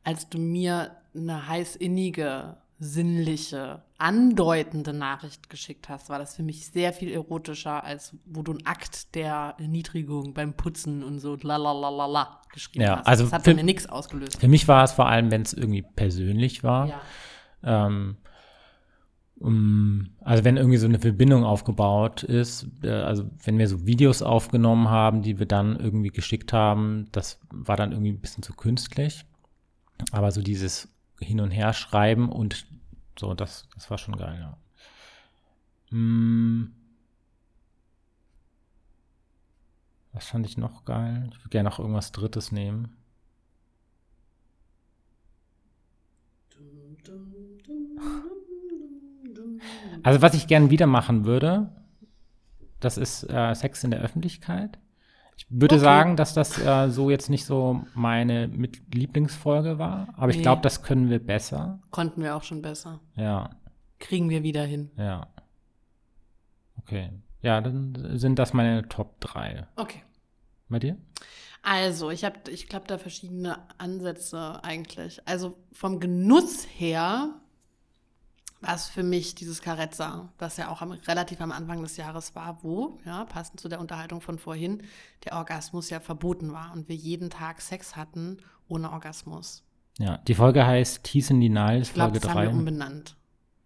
Als 0.04 0.28
du 0.28 0.38
mir 0.38 0.96
eine 1.14 1.48
heiß 1.48 1.76
innige, 1.76 2.56
sinnliche, 2.78 3.82
andeutende 3.99 4.92
Nachricht 4.92 5.51
geschickt 5.51 5.88
hast, 5.88 6.09
war 6.09 6.18
das 6.20 6.36
für 6.36 6.42
mich 6.44 6.66
sehr 6.70 6.92
viel 6.92 7.11
erotischer, 7.11 7.82
als 7.84 8.16
wo 8.26 8.42
du 8.42 8.53
einen 8.53 8.64
Akt 8.66 9.14
der 9.16 9.57
Erniedrigung 9.59 10.34
beim 10.34 10.55
Putzen 10.55 11.03
und 11.03 11.18
so 11.18 11.36
lalalala 11.40 12.40
geschrieben 12.53 12.84
Ja, 12.84 12.99
hast. 12.99 13.07
also 13.09 13.24
das 13.24 13.32
hat 13.32 13.44
für- 13.44 13.55
mir 13.55 13.64
nichts 13.64 13.88
ausgelöst. 13.88 14.38
Für 14.40 14.49
mich 14.49 14.68
war 14.68 14.84
es 14.84 14.92
vor 14.92 15.09
allem, 15.09 15.30
wenn 15.32 15.42
es 15.42 15.53
irgendwie 15.53 15.82
persönlich 15.82 16.62
war. 16.62 16.86
Ja. 16.88 17.01
Ähm, 17.86 18.16
um, 19.40 20.09
also 20.20 20.44
wenn 20.44 20.57
irgendwie 20.57 20.78
so 20.78 20.86
eine 20.86 20.99
Verbindung 20.99 21.44
aufgebaut 21.44 22.24
ist, 22.24 22.66
äh, 22.82 22.90
also 22.90 23.30
wenn 23.44 23.57
wir 23.59 23.68
so 23.68 23.86
Videos 23.86 24.20
aufgenommen 24.22 24.88
haben, 24.90 25.22
die 25.22 25.38
wir 25.38 25.46
dann 25.46 25.78
irgendwie 25.78 26.09
geschickt 26.11 26.53
haben, 26.53 27.07
das 27.12 27.38
war 27.51 27.76
dann 27.76 27.92
irgendwie 27.92 28.11
ein 28.12 28.20
bisschen 28.20 28.42
zu 28.42 28.53
künstlich. 28.55 29.24
Aber 30.12 30.30
so 30.32 30.42
dieses 30.42 30.88
Hin- 31.20 31.40
und 31.40 31.51
Her 31.53 31.72
schreiben 31.72 32.28
und 32.30 32.66
so, 33.18 33.34
das, 33.34 33.68
das 33.74 33.90
war 33.90 33.98
schon 33.98 34.16
geil, 34.16 34.38
ja. 34.40 35.96
Mm. 35.96 36.74
Was 40.12 40.26
fand 40.26 40.46
ich 40.46 40.56
noch 40.56 40.84
geil? 40.84 41.28
Ich 41.30 41.38
würde 41.38 41.50
gerne 41.50 41.68
noch 41.68 41.78
irgendwas 41.78 42.12
Drittes 42.12 42.50
nehmen. 42.50 42.96
Also 50.02 50.22
was 50.22 50.34
ich 50.34 50.46
gern 50.46 50.70
wieder 50.70 50.86
machen 50.86 51.24
würde, 51.24 51.70
das 52.80 52.96
ist 52.98 53.24
äh, 53.24 53.54
Sex 53.54 53.84
in 53.84 53.90
der 53.90 54.00
Öffentlichkeit. 54.00 54.78
Ich 55.39 55.47
würde 55.49 55.76
Okay. 55.76 55.84
sagen, 55.84 56.16
dass 56.16 56.34
das 56.34 56.59
äh, 56.59 56.91
so 56.91 57.11
jetzt 57.11 57.30
nicht 57.30 57.45
so 57.47 57.84
meine 57.95 58.49
mit 58.49 58.93
Lieblingsfolge 58.95 59.78
war, 59.78 60.09
aber 60.16 60.30
ich 60.30 60.36
Nee. 60.39 60.43
glaube, 60.43 60.62
das 60.62 60.82
können 60.82 61.09
wir 61.11 61.24
besser. 61.24 61.78
Konnten 61.91 62.22
wir 62.22 62.36
auch 62.36 62.43
schon 62.43 62.61
besser. 62.61 63.01
Ja, 63.16 63.51
Kriegen 64.01 64.28
wir 64.30 64.43
wieder 64.43 64.64
hin. 64.64 64.91
ja. 64.97 65.26
Okay. 66.80 67.11
Ja, 67.43 67.61
dann 67.61 68.18
sind 68.18 68.39
das 68.39 68.53
meine 68.53 68.89
Top 68.89 69.20
3. 69.20 69.66
Okay. 69.76 70.03
Bei 70.68 70.78
dir? 70.80 70.97
Also, 71.62 72.11
ich 72.11 72.24
habe, 72.24 72.36
ich 72.51 72.68
glaube, 72.68 72.86
da 72.89 72.99
verschiedene 72.99 73.59
Ansätze 73.78 74.62
eigentlich. 74.64 75.20
Also 75.28 75.57
vom 75.72 76.01
Genuss 76.01 76.66
her 76.76 77.34
war 78.61 78.74
es 78.74 78.88
für 78.88 79.02
mich 79.02 79.34
dieses 79.34 79.62
Carezza, 79.62 80.32
das 80.38 80.56
ja 80.56 80.68
auch 80.68 80.82
am, 80.82 80.92
relativ 80.92 81.40
am 81.40 81.52
Anfang 81.52 81.82
des 81.82 81.96
Jahres 81.96 82.34
war, 82.34 82.59
wo, 82.62 82.98
ja, 83.04 83.24
passend 83.24 83.61
zu 83.61 83.68
der 83.68 83.80
Unterhaltung 83.80 84.20
von 84.20 84.38
vorhin, 84.38 84.82
der 85.24 85.34
Orgasmus 85.34 85.90
ja 85.90 86.00
verboten 86.00 86.52
war 86.52 86.72
und 86.72 86.88
wir 86.88 86.96
jeden 86.96 87.30
Tag 87.30 87.61
Sex 87.61 87.96
hatten 87.96 88.38
ohne 88.66 88.90
Orgasmus. 88.90 89.62
Ja, 89.98 90.18
die 90.18 90.34
Folge 90.34 90.66
heißt 90.66 91.04
Tease 91.04 91.34
in 91.34 91.40
Ich 91.40 91.94
glaube, 91.94 92.11
Folge 92.11 92.20
das 92.20 92.30
haben 92.30 92.42
wir 92.42 92.50
3. 92.50 92.56
umbenannt, 92.56 93.16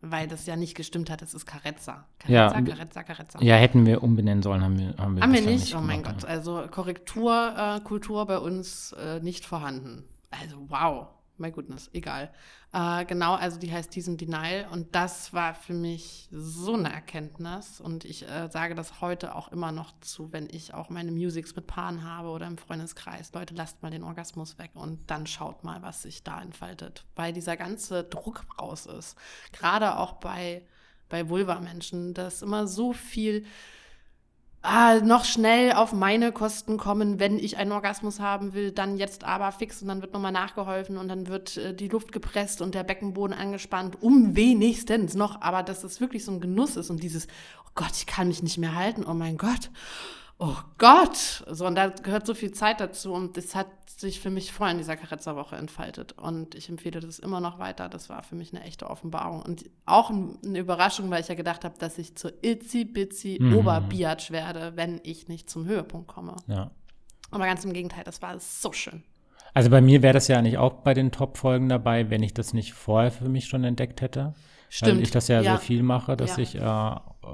weil 0.01 0.29
das 0.29 0.47
ja 0.47 0.57
nicht 0.57 0.75
gestimmt 0.75 1.11
hat, 1.11 1.23
es 1.23 1.35
ist 1.35 1.47
Carezza. 1.47 2.07
Ja, 2.27 2.51
Carezza, 2.51 2.73
Carezza, 2.73 3.03
Carezza. 3.03 3.43
Ja, 3.43 3.57
hätten 3.57 3.87
wir 3.87 4.03
umbenennen 4.03 4.43
sollen, 4.43 4.63
haben 4.63 4.79
wir, 4.79 4.95
haben 4.99 5.17
wir, 5.17 5.23
Haben 5.23 5.33
wir 5.33 5.41
bislang 5.41 5.55
nicht? 5.55 5.75
Oh 5.75 5.81
mein 5.81 6.03
gemacht, 6.03 6.21
Gott. 6.21 6.29
Also 6.29 6.67
Korrekturkultur 6.71 8.23
äh, 8.23 8.25
bei 8.27 8.39
uns 8.39 8.93
äh, 8.93 9.21
nicht 9.21 9.47
vorhanden. 9.47 10.05
Also 10.31 10.57
wow. 10.69 11.09
My 11.39 11.51
goodness, 11.51 11.91
egal. 11.93 12.31
Äh, 12.73 13.05
genau, 13.05 13.35
also 13.35 13.59
die 13.59 13.73
heißt 13.73 13.95
Diesen 13.95 14.17
Denial 14.17 14.69
und 14.71 14.95
das 14.95 15.33
war 15.33 15.55
für 15.55 15.75
mich 15.75 16.29
so 16.31 16.75
eine 16.75 16.93
Erkenntnis 16.93 17.81
und 17.81 18.05
ich 18.05 18.29
äh, 18.29 18.49
sage 18.49 18.75
das 18.75 19.01
heute 19.01 19.35
auch 19.35 19.49
immer 19.53 19.73
noch 19.73 19.93
zu, 20.01 20.33
wenn 20.33 20.49
ich 20.51 20.75
auch 20.75 20.89
meine 20.89 21.13
Musics 21.13 21.55
mit 21.57 21.67
Paaren 21.67 22.05
habe 22.05 22.29
oder 22.29 22.47
im 22.47 22.59
Freundeskreis. 22.59 23.33
Leute, 23.33 23.55
lasst 23.55 23.83
mal 23.83 23.91
den 23.91 24.05
Orgasmus 24.05 24.59
weg 24.59 24.71
und 24.75 25.11
dann 25.11 25.27
schaut 25.27 25.65
mal, 25.65 25.83
was 25.83 26.03
sich 26.03 26.23
da 26.23 26.41
entfaltet, 26.41 27.05
weil 27.17 27.33
dieser 27.33 27.57
ganze 27.57 28.05
Druck 28.05 28.45
raus 28.61 28.87
ist. 28.87 29.17
Gerade 29.53 29.99
auch 29.99 30.15
bei, 30.15 30.67
bei 31.09 31.29
Vulva-Menschen, 31.29 32.15
dass 32.15 32.43
immer 32.43 32.67
so 32.67 32.93
viel 32.93 33.45
ah, 34.63 35.01
noch 35.01 35.25
schnell 35.25 35.73
auf 35.73 35.93
meine 35.93 36.33
Kosten 36.33 36.79
kommen, 36.79 37.21
wenn 37.21 37.39
ich 37.39 37.57
einen 37.57 37.73
Orgasmus 37.73 38.21
haben 38.21 38.55
will, 38.55 38.73
dann 38.73 38.97
jetzt 38.97 39.25
aber 39.25 39.53
fix 39.53 39.83
und 39.83 39.89
dann 39.89 40.01
wird 40.01 40.13
nochmal 40.13 40.33
nachgeholfen 40.33 40.97
und 40.97 41.09
dann 41.09 41.27
wird 41.27 41.57
äh, 41.57 41.75
die 41.75 41.89
Luft 41.89 42.13
gepresst 42.13 42.63
und 42.63 42.75
der 42.75 42.85
Beckenboden 42.85 43.37
angespannt, 43.37 43.99
um 44.01 44.37
wenigstens 44.37 45.15
noch, 45.15 45.43
aber 45.43 45.63
dass 45.63 45.85
es 45.85 46.01
wirklich 46.01 46.25
so 46.25 46.33
ein 46.33 46.41
Genuss 46.41 46.77
ist 46.77 46.91
und 46.91 47.03
dieses, 47.03 47.27
oh 47.67 47.71
Gott, 47.75 47.93
ich 47.97 48.07
kann 48.07 48.29
mich 48.29 48.43
nicht 48.43 48.59
mehr 48.59 48.75
halten, 48.75 49.05
oh 49.05 49.15
mein 49.15 49.37
Gott 49.37 49.71
oh 50.39 50.57
Gott, 50.79 51.45
so 51.49 51.67
und 51.67 51.75
da 51.75 51.89
gehört 51.89 52.27
so 52.27 52.35
viel 52.35 52.53
Zeit 52.53 52.81
dazu 52.81 53.13
und 53.13 53.37
das 53.37 53.55
hat 53.55 53.69
sich 53.89 54.21
für 54.21 54.31
mich 54.31 54.53
vorher 54.53 54.73
in 54.73 54.79
dieser 54.79 54.97
Carezza-Woche 54.97 55.57
entfaltet 55.57 56.13
und 56.13 56.55
ich 56.55 56.69
empfehle 56.69 57.01
das 57.01 57.19
immer 57.19 57.41
noch 57.41 57.59
weiter. 57.59 57.89
Das 57.89 58.09
war 58.09 58.23
für 58.23 58.35
mich 58.35 58.53
eine 58.53 58.65
echte 58.65 58.91
Offenbarung 58.91 59.43
und 59.43 59.71
auch 59.87 60.11
eine 60.11 60.59
Überraschung, 60.59 61.11
weil 61.11 61.21
ich 61.21 61.29
ja 61.29 61.35
gedacht 61.35 61.65
habe, 61.65 61.79
dass 61.79 61.99
ich 61.99 62.17
zur 62.17 62.33
itzy 62.43 62.85
bitsy 62.85 63.39
mhm. 63.41 63.57
Oberbiatch 63.57 64.31
werde, 64.31 64.73
wenn 64.75 65.01
ich 65.05 65.29
nicht 65.29 65.49
zum 65.49 65.67
Höhepunkt 65.67 66.09
komme. 66.09 66.37
Ja. 66.49 66.71
Aber 67.31 67.47
ganz 67.47 67.65
im 67.65 67.73
Gegenteil, 67.73 68.05
das 68.05 68.21
war 68.21 68.39
so 68.41 68.73
schön. 68.73 69.03
Also 69.55 69.71
bei 69.71 69.81
mir 69.81 70.03
wäre 70.03 70.15
das 70.15 70.29
ja 70.29 70.39
eigentlich 70.39 70.59
auch 70.59 70.73
bei 70.83 70.95
den 70.95 71.13
Top-Folgen 71.13 71.69
dabei, 71.69 72.11
wenn 72.11 72.23
ich 72.23 72.35
das 72.35 72.55
nicht 72.55 72.73
vorher 72.73 73.11
für 73.11 73.29
mich 73.29 73.47
schon 73.47 73.65
entdeckt 73.65 74.01
hätte. 74.01 74.35
Stimmt. 74.69 74.97
Weil 74.97 75.03
ich 75.03 75.11
das 75.11 75.29
ja, 75.29 75.43
ja. 75.43 75.57
so 75.57 75.63
viel 75.63 75.83
mache, 75.83 76.17
dass 76.17 76.37
ja. 76.37 76.43
ich 76.43 76.55
äh, 76.57 77.31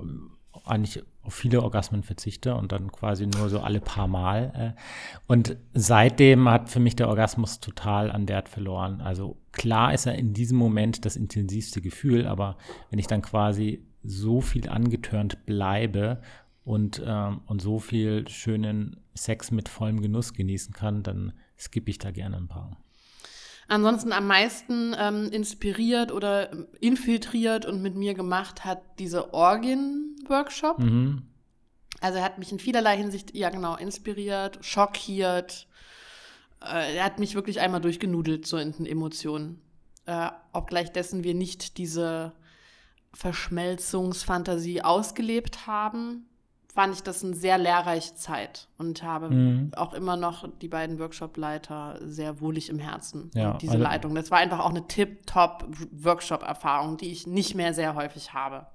eigentlich 0.68 1.02
auf 1.22 1.34
viele 1.34 1.62
Orgasmen 1.62 2.02
verzichte 2.02 2.54
und 2.54 2.72
dann 2.72 2.90
quasi 2.90 3.26
nur 3.26 3.48
so 3.48 3.60
alle 3.60 3.80
paar 3.80 4.08
Mal. 4.08 4.74
Äh. 4.76 4.80
Und 5.26 5.56
seitdem 5.74 6.48
hat 6.48 6.70
für 6.70 6.80
mich 6.80 6.96
der 6.96 7.08
Orgasmus 7.08 7.60
total 7.60 8.10
an 8.10 8.28
Wert 8.28 8.48
verloren. 8.48 9.00
Also 9.00 9.36
klar 9.52 9.92
ist 9.92 10.06
er 10.06 10.14
in 10.14 10.32
diesem 10.32 10.58
Moment 10.58 11.04
das 11.04 11.16
intensivste 11.16 11.80
Gefühl, 11.80 12.26
aber 12.26 12.56
wenn 12.90 12.98
ich 12.98 13.06
dann 13.06 13.22
quasi 13.22 13.84
so 14.02 14.40
viel 14.40 14.68
angetörnt 14.68 15.44
bleibe 15.44 16.22
und, 16.64 17.02
ähm, 17.04 17.42
und 17.46 17.60
so 17.60 17.78
viel 17.78 18.26
schönen 18.28 18.96
Sex 19.14 19.50
mit 19.50 19.68
vollem 19.68 20.00
Genuss 20.00 20.32
genießen 20.32 20.72
kann, 20.72 21.02
dann 21.02 21.32
skippe 21.58 21.90
ich 21.90 21.98
da 21.98 22.10
gerne 22.10 22.36
ein 22.36 22.48
paar. 22.48 22.76
Ansonsten 23.68 24.12
am 24.12 24.26
meisten 24.26 24.96
ähm, 24.98 25.30
inspiriert 25.30 26.10
oder 26.10 26.50
infiltriert 26.80 27.66
und 27.66 27.82
mit 27.82 27.94
mir 27.94 28.14
gemacht 28.14 28.64
hat 28.64 28.80
diese 28.98 29.34
Orgien-Workshop. 29.34 30.78
Mhm. 30.78 31.22
Also 32.00 32.18
er 32.18 32.24
hat 32.24 32.38
mich 32.38 32.50
in 32.50 32.58
vielerlei 32.58 32.96
Hinsicht, 32.96 33.36
ja 33.36 33.50
genau, 33.50 33.76
inspiriert, 33.76 34.58
schockiert. 34.62 35.68
Äh, 36.62 36.96
er 36.96 37.04
hat 37.04 37.18
mich 37.18 37.34
wirklich 37.34 37.60
einmal 37.60 37.82
durchgenudelt, 37.82 38.46
so 38.46 38.56
in 38.56 38.72
den 38.72 38.86
Emotionen. 38.86 39.60
Äh, 40.06 40.30
obgleich 40.54 40.90
dessen 40.90 41.22
wir 41.22 41.34
nicht 41.34 41.76
diese 41.76 42.32
Verschmelzungsfantasie 43.12 44.80
ausgelebt 44.80 45.66
haben, 45.66 46.26
fand 46.72 46.94
ich 46.94 47.02
das 47.02 47.24
eine 47.24 47.34
sehr 47.34 47.58
lehrreiche 47.58 48.14
Zeit 48.14 48.68
und 48.76 49.02
habe 49.02 49.30
mhm. 49.30 49.70
auch 49.74 49.94
immer 49.94 50.16
noch 50.16 50.48
die 50.60 50.68
beiden 50.68 50.98
Workshop-Leiter 50.98 51.98
sehr 52.02 52.40
wohlig 52.40 52.68
im 52.68 52.78
Herzen. 52.78 53.30
Ja, 53.34 53.54
diese 53.54 53.72
also, 53.72 53.82
Leitung. 53.82 54.14
Das 54.14 54.30
war 54.30 54.38
einfach 54.38 54.60
auch 54.60 54.70
eine 54.70 54.86
tip-top 54.86 55.66
Workshop-Erfahrung, 55.92 56.96
die 56.96 57.10
ich 57.10 57.26
nicht 57.26 57.54
mehr 57.54 57.74
sehr 57.74 57.94
häufig 57.94 58.34
habe. 58.34 58.66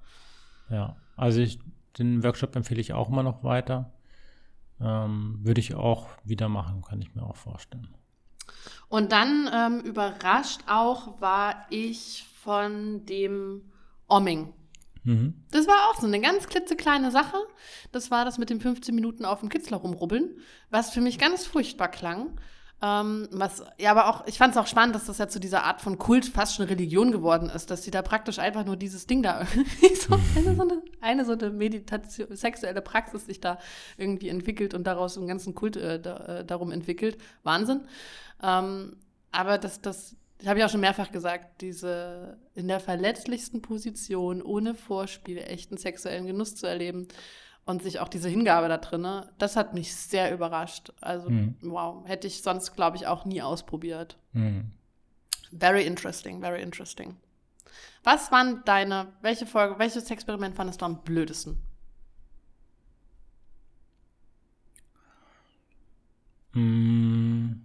Ja, 0.68 0.96
also 1.16 1.40
ich, 1.40 1.60
den 1.98 2.22
Workshop 2.24 2.56
empfehle 2.56 2.80
ich 2.80 2.92
auch 2.92 3.08
immer 3.08 3.22
noch 3.22 3.44
weiter. 3.44 3.92
Ähm, 4.80 5.38
würde 5.42 5.60
ich 5.60 5.74
auch 5.74 6.08
wieder 6.24 6.48
machen, 6.48 6.82
kann 6.82 7.00
ich 7.00 7.14
mir 7.14 7.22
auch 7.22 7.36
vorstellen. 7.36 7.94
Und 8.88 9.12
dann 9.12 9.48
ähm, 9.52 9.80
überrascht 9.80 10.62
auch 10.68 11.20
war 11.20 11.66
ich 11.70 12.26
von 12.42 13.06
dem 13.06 13.62
Omming 14.08 14.52
Mhm. 15.04 15.34
Das 15.50 15.66
war 15.66 15.90
auch 15.90 16.00
so 16.00 16.06
eine 16.06 16.20
ganz 16.20 16.46
klitzekleine 16.46 17.10
Sache. 17.10 17.36
Das 17.92 18.10
war 18.10 18.24
das 18.24 18.38
mit 18.38 18.50
den 18.50 18.60
15 18.60 18.94
Minuten 18.94 19.24
auf 19.24 19.40
dem 19.40 19.48
Kitzler 19.48 19.76
rumrubbeln, 19.76 20.38
was 20.70 20.90
für 20.90 21.00
mich 21.00 21.18
ganz 21.18 21.46
furchtbar 21.46 21.88
klang. 21.88 22.38
Ähm, 22.82 23.28
was, 23.30 23.64
ja, 23.78 23.92
aber 23.92 24.08
auch, 24.08 24.26
ich 24.26 24.36
fand 24.36 24.52
es 24.52 24.58
auch 24.58 24.66
spannend, 24.66 24.94
dass 24.94 25.06
das 25.06 25.18
ja 25.18 25.28
zu 25.28 25.38
dieser 25.38 25.64
Art 25.64 25.80
von 25.80 25.96
Kult 25.96 26.26
fast 26.26 26.56
schon 26.56 26.66
Religion 26.66 27.12
geworden 27.12 27.48
ist, 27.48 27.70
dass 27.70 27.82
sie 27.82 27.90
da 27.90 28.02
praktisch 28.02 28.38
einfach 28.38 28.66
nur 28.66 28.76
dieses 28.76 29.06
Ding 29.06 29.22
da 29.22 29.40
irgendwie 29.54 29.94
so 29.94 30.14
eine 30.14 30.54
so 30.54 30.62
eine, 30.62 30.82
eine 31.00 31.24
so 31.24 31.32
eine 31.32 31.50
Meditation, 31.50 32.36
sexuelle 32.36 32.82
Praxis 32.82 33.26
sich 33.26 33.40
da 33.40 33.58
irgendwie 33.96 34.28
entwickelt 34.28 34.74
und 34.74 34.86
daraus 34.86 35.16
einen 35.16 35.28
ganzen 35.28 35.54
Kult 35.54 35.76
äh, 35.76 36.00
da, 36.00 36.40
äh, 36.40 36.44
darum 36.44 36.72
entwickelt. 36.72 37.16
Wahnsinn. 37.42 37.82
Ähm, 38.42 38.96
aber 39.30 39.56
das, 39.56 39.80
das, 39.80 40.16
das 40.44 40.50
habe 40.50 40.58
ich 40.58 40.64
auch 40.66 40.70
schon 40.70 40.82
mehrfach 40.82 41.10
gesagt, 41.10 41.62
diese 41.62 42.36
in 42.54 42.68
der 42.68 42.78
verletzlichsten 42.78 43.62
Position, 43.62 44.42
ohne 44.42 44.74
Vorspiel, 44.74 45.38
echten 45.38 45.78
sexuellen 45.78 46.26
Genuss 46.26 46.54
zu 46.54 46.66
erleben 46.66 47.08
und 47.64 47.82
sich 47.82 47.98
auch 47.98 48.08
diese 48.08 48.28
Hingabe 48.28 48.68
da 48.68 48.76
drin, 48.76 49.22
das 49.38 49.56
hat 49.56 49.72
mich 49.72 49.96
sehr 49.96 50.34
überrascht. 50.34 50.92
Also, 51.00 51.30
mhm. 51.30 51.56
wow, 51.62 52.06
hätte 52.06 52.26
ich 52.26 52.42
sonst, 52.42 52.74
glaube 52.76 52.98
ich, 52.98 53.06
auch 53.06 53.24
nie 53.24 53.40
ausprobiert. 53.40 54.18
Mhm. 54.34 54.70
Very 55.58 55.86
interesting, 55.86 56.42
very 56.42 56.60
interesting. 56.60 57.16
Was 58.02 58.30
waren 58.30 58.60
deine, 58.66 59.14
welche 59.22 59.46
Folge, 59.46 59.78
welches 59.78 60.10
Experiment 60.10 60.56
fandest 60.56 60.82
du 60.82 60.84
am 60.84 61.00
blödesten? 61.04 61.56
Mhm. 66.52 67.62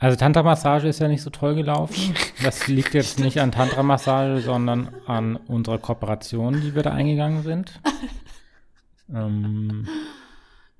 Also 0.00 0.16
Tantra-Massage 0.16 0.88
ist 0.88 0.98
ja 0.98 1.08
nicht 1.08 1.22
so 1.22 1.30
toll 1.30 1.54
gelaufen. 1.54 2.14
Das 2.42 2.68
liegt 2.68 2.94
jetzt 2.94 3.20
nicht 3.20 3.38
an 3.38 3.52
Tantra-Massage, 3.52 4.40
sondern 4.40 4.94
an 5.06 5.36
unserer 5.36 5.76
Kooperation, 5.76 6.62
die 6.62 6.74
wir 6.74 6.82
da 6.82 6.90
eingegangen 6.92 7.42
sind. 7.42 7.78
ähm, 9.14 9.86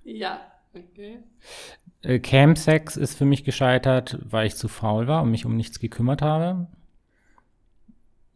ja, 0.05 0.41
okay. 0.73 1.19
Äh, 2.01 2.19
Campsex 2.21 2.97
ist 2.97 3.19
für 3.19 3.27
mich 3.27 3.45
gescheitert, 3.45 4.19
weil 4.23 4.47
ich 4.47 4.57
zu 4.57 4.69
faul 4.69 5.07
war 5.07 5.23
und 5.23 5.31
mich 5.31 5.45
um 5.45 5.55
nichts 5.55 5.81
gekümmert 5.81 6.23
habe. 6.23 6.67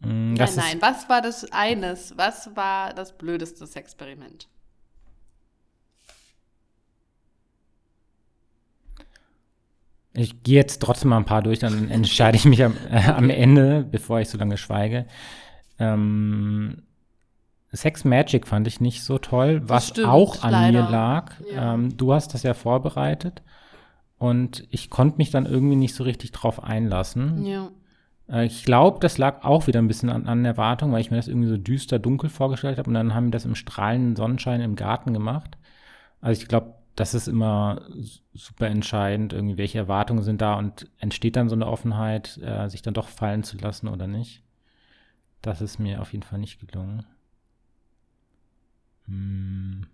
Mm, 0.00 0.34
das 0.34 0.56
nein, 0.56 0.66
nein, 0.72 0.82
was 0.82 1.08
war 1.08 1.22
das 1.22 1.50
eines? 1.50 2.14
Was 2.18 2.54
war 2.54 2.92
das 2.92 3.16
blödeste 3.16 3.64
Experiment? 3.74 4.48
Ich 10.16 10.42
gehe 10.44 10.56
jetzt 10.56 10.80
trotzdem 10.80 11.10
mal 11.10 11.18
ein 11.18 11.24
paar 11.24 11.42
durch, 11.42 11.58
dann 11.58 11.90
entscheide 11.90 12.36
ich 12.36 12.44
mich 12.44 12.62
am, 12.62 12.76
äh, 12.90 13.10
am 13.10 13.30
Ende, 13.30 13.86
bevor 13.90 14.20
ich 14.20 14.28
so 14.28 14.38
lange 14.38 14.56
schweige. 14.56 15.06
Ähm, 15.78 16.82
Sex 17.72 18.04
Magic 18.04 18.46
fand 18.46 18.68
ich 18.68 18.80
nicht 18.80 19.02
so 19.02 19.18
toll, 19.18 19.62
was 19.64 19.88
stimmt, 19.88 20.08
auch 20.08 20.42
an 20.42 20.52
leider. 20.52 20.84
mir 20.84 20.90
lag. 20.90 21.32
Ja. 21.52 21.74
Ähm, 21.74 21.96
du 21.96 22.12
hast 22.12 22.32
das 22.32 22.44
ja 22.44 22.54
vorbereitet 22.54 23.42
und 24.18 24.64
ich 24.70 24.90
konnte 24.90 25.18
mich 25.18 25.30
dann 25.30 25.46
irgendwie 25.46 25.76
nicht 25.76 25.94
so 25.94 26.04
richtig 26.04 26.30
drauf 26.30 26.62
einlassen. 26.62 27.44
Ja. 27.44 27.70
Äh, 28.28 28.46
ich 28.46 28.64
glaube, 28.64 29.00
das 29.00 29.18
lag 29.18 29.44
auch 29.44 29.66
wieder 29.66 29.80
ein 29.80 29.88
bisschen 29.88 30.10
an, 30.10 30.26
an 30.26 30.44
Erwartung, 30.44 30.92
weil 30.92 31.00
ich 31.00 31.10
mir 31.10 31.16
das 31.16 31.28
irgendwie 31.28 31.48
so 31.48 31.56
düster 31.56 31.98
dunkel 31.98 32.30
vorgestellt 32.30 32.78
habe 32.78 32.88
und 32.88 32.94
dann 32.94 33.14
haben 33.14 33.26
wir 33.26 33.32
das 33.32 33.44
im 33.44 33.56
strahlenden 33.56 34.14
Sonnenschein 34.14 34.60
im 34.60 34.76
Garten 34.76 35.12
gemacht. 35.12 35.56
Also 36.20 36.40
ich 36.40 36.48
glaube, 36.48 36.74
das 36.96 37.14
ist 37.14 37.28
immer 37.28 37.82
super 38.32 38.68
entscheidend, 38.68 39.32
irgendwie, 39.32 39.58
welche 39.58 39.78
Erwartungen 39.78 40.22
sind 40.22 40.40
da 40.40 40.54
und 40.54 40.88
entsteht 40.98 41.36
dann 41.36 41.48
so 41.48 41.54
eine 41.54 41.66
Offenheit, 41.66 42.38
äh, 42.38 42.68
sich 42.68 42.82
dann 42.82 42.94
doch 42.94 43.08
fallen 43.08 43.42
zu 43.42 43.56
lassen 43.58 43.88
oder 43.88 44.06
nicht. 44.06 44.42
Das 45.42 45.60
ist 45.60 45.78
mir 45.78 46.00
auf 46.00 46.12
jeden 46.12 46.22
Fall 46.22 46.38
nicht 46.38 46.60
gelungen. 46.60 47.04
Hm. 49.06 49.86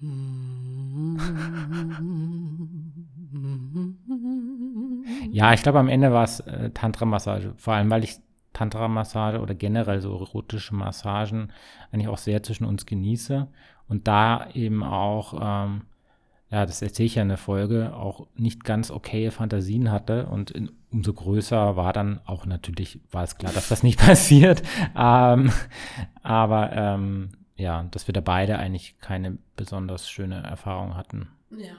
Ja, 5.32 5.52
ich 5.52 5.62
glaube, 5.62 5.78
am 5.78 5.88
Ende 5.88 6.12
war 6.12 6.24
es 6.24 6.40
äh, 6.40 6.70
Tantra-Massage, 6.70 7.54
vor 7.56 7.74
allem, 7.74 7.90
weil 7.90 8.04
ich 8.04 8.16
Tantra-Massage 8.60 9.40
oder 9.40 9.54
generell 9.54 10.02
so 10.02 10.12
erotische 10.18 10.74
Massagen 10.74 11.50
eigentlich 11.90 12.08
auch 12.08 12.18
sehr 12.18 12.42
zwischen 12.42 12.66
uns 12.66 12.84
genieße 12.84 13.48
und 13.88 14.06
da 14.06 14.50
eben 14.52 14.82
auch, 14.82 15.32
ähm, 15.40 15.82
ja, 16.50 16.66
das 16.66 16.82
erzähle 16.82 17.06
ich 17.06 17.14
ja 17.14 17.22
in 17.22 17.28
der 17.28 17.38
Folge, 17.38 17.94
auch 17.94 18.26
nicht 18.34 18.64
ganz 18.64 18.90
okaye 18.90 19.30
Fantasien 19.30 19.90
hatte 19.90 20.26
und 20.26 20.50
in, 20.50 20.72
umso 20.90 21.14
größer 21.14 21.76
war 21.76 21.94
dann 21.94 22.20
auch 22.26 22.44
natürlich, 22.44 23.00
war 23.10 23.24
es 23.24 23.38
klar, 23.38 23.52
dass 23.54 23.68
das 23.68 23.82
nicht 23.82 23.98
passiert, 24.06 24.62
ähm, 24.94 25.50
aber 26.22 26.72
ähm, 26.74 27.30
ja, 27.56 27.84
dass 27.90 28.08
wir 28.08 28.12
da 28.12 28.20
beide 28.20 28.58
eigentlich 28.58 28.98
keine 28.98 29.38
besonders 29.56 30.10
schöne 30.10 30.42
Erfahrung 30.42 30.96
hatten. 30.98 31.28
Ja. 31.50 31.76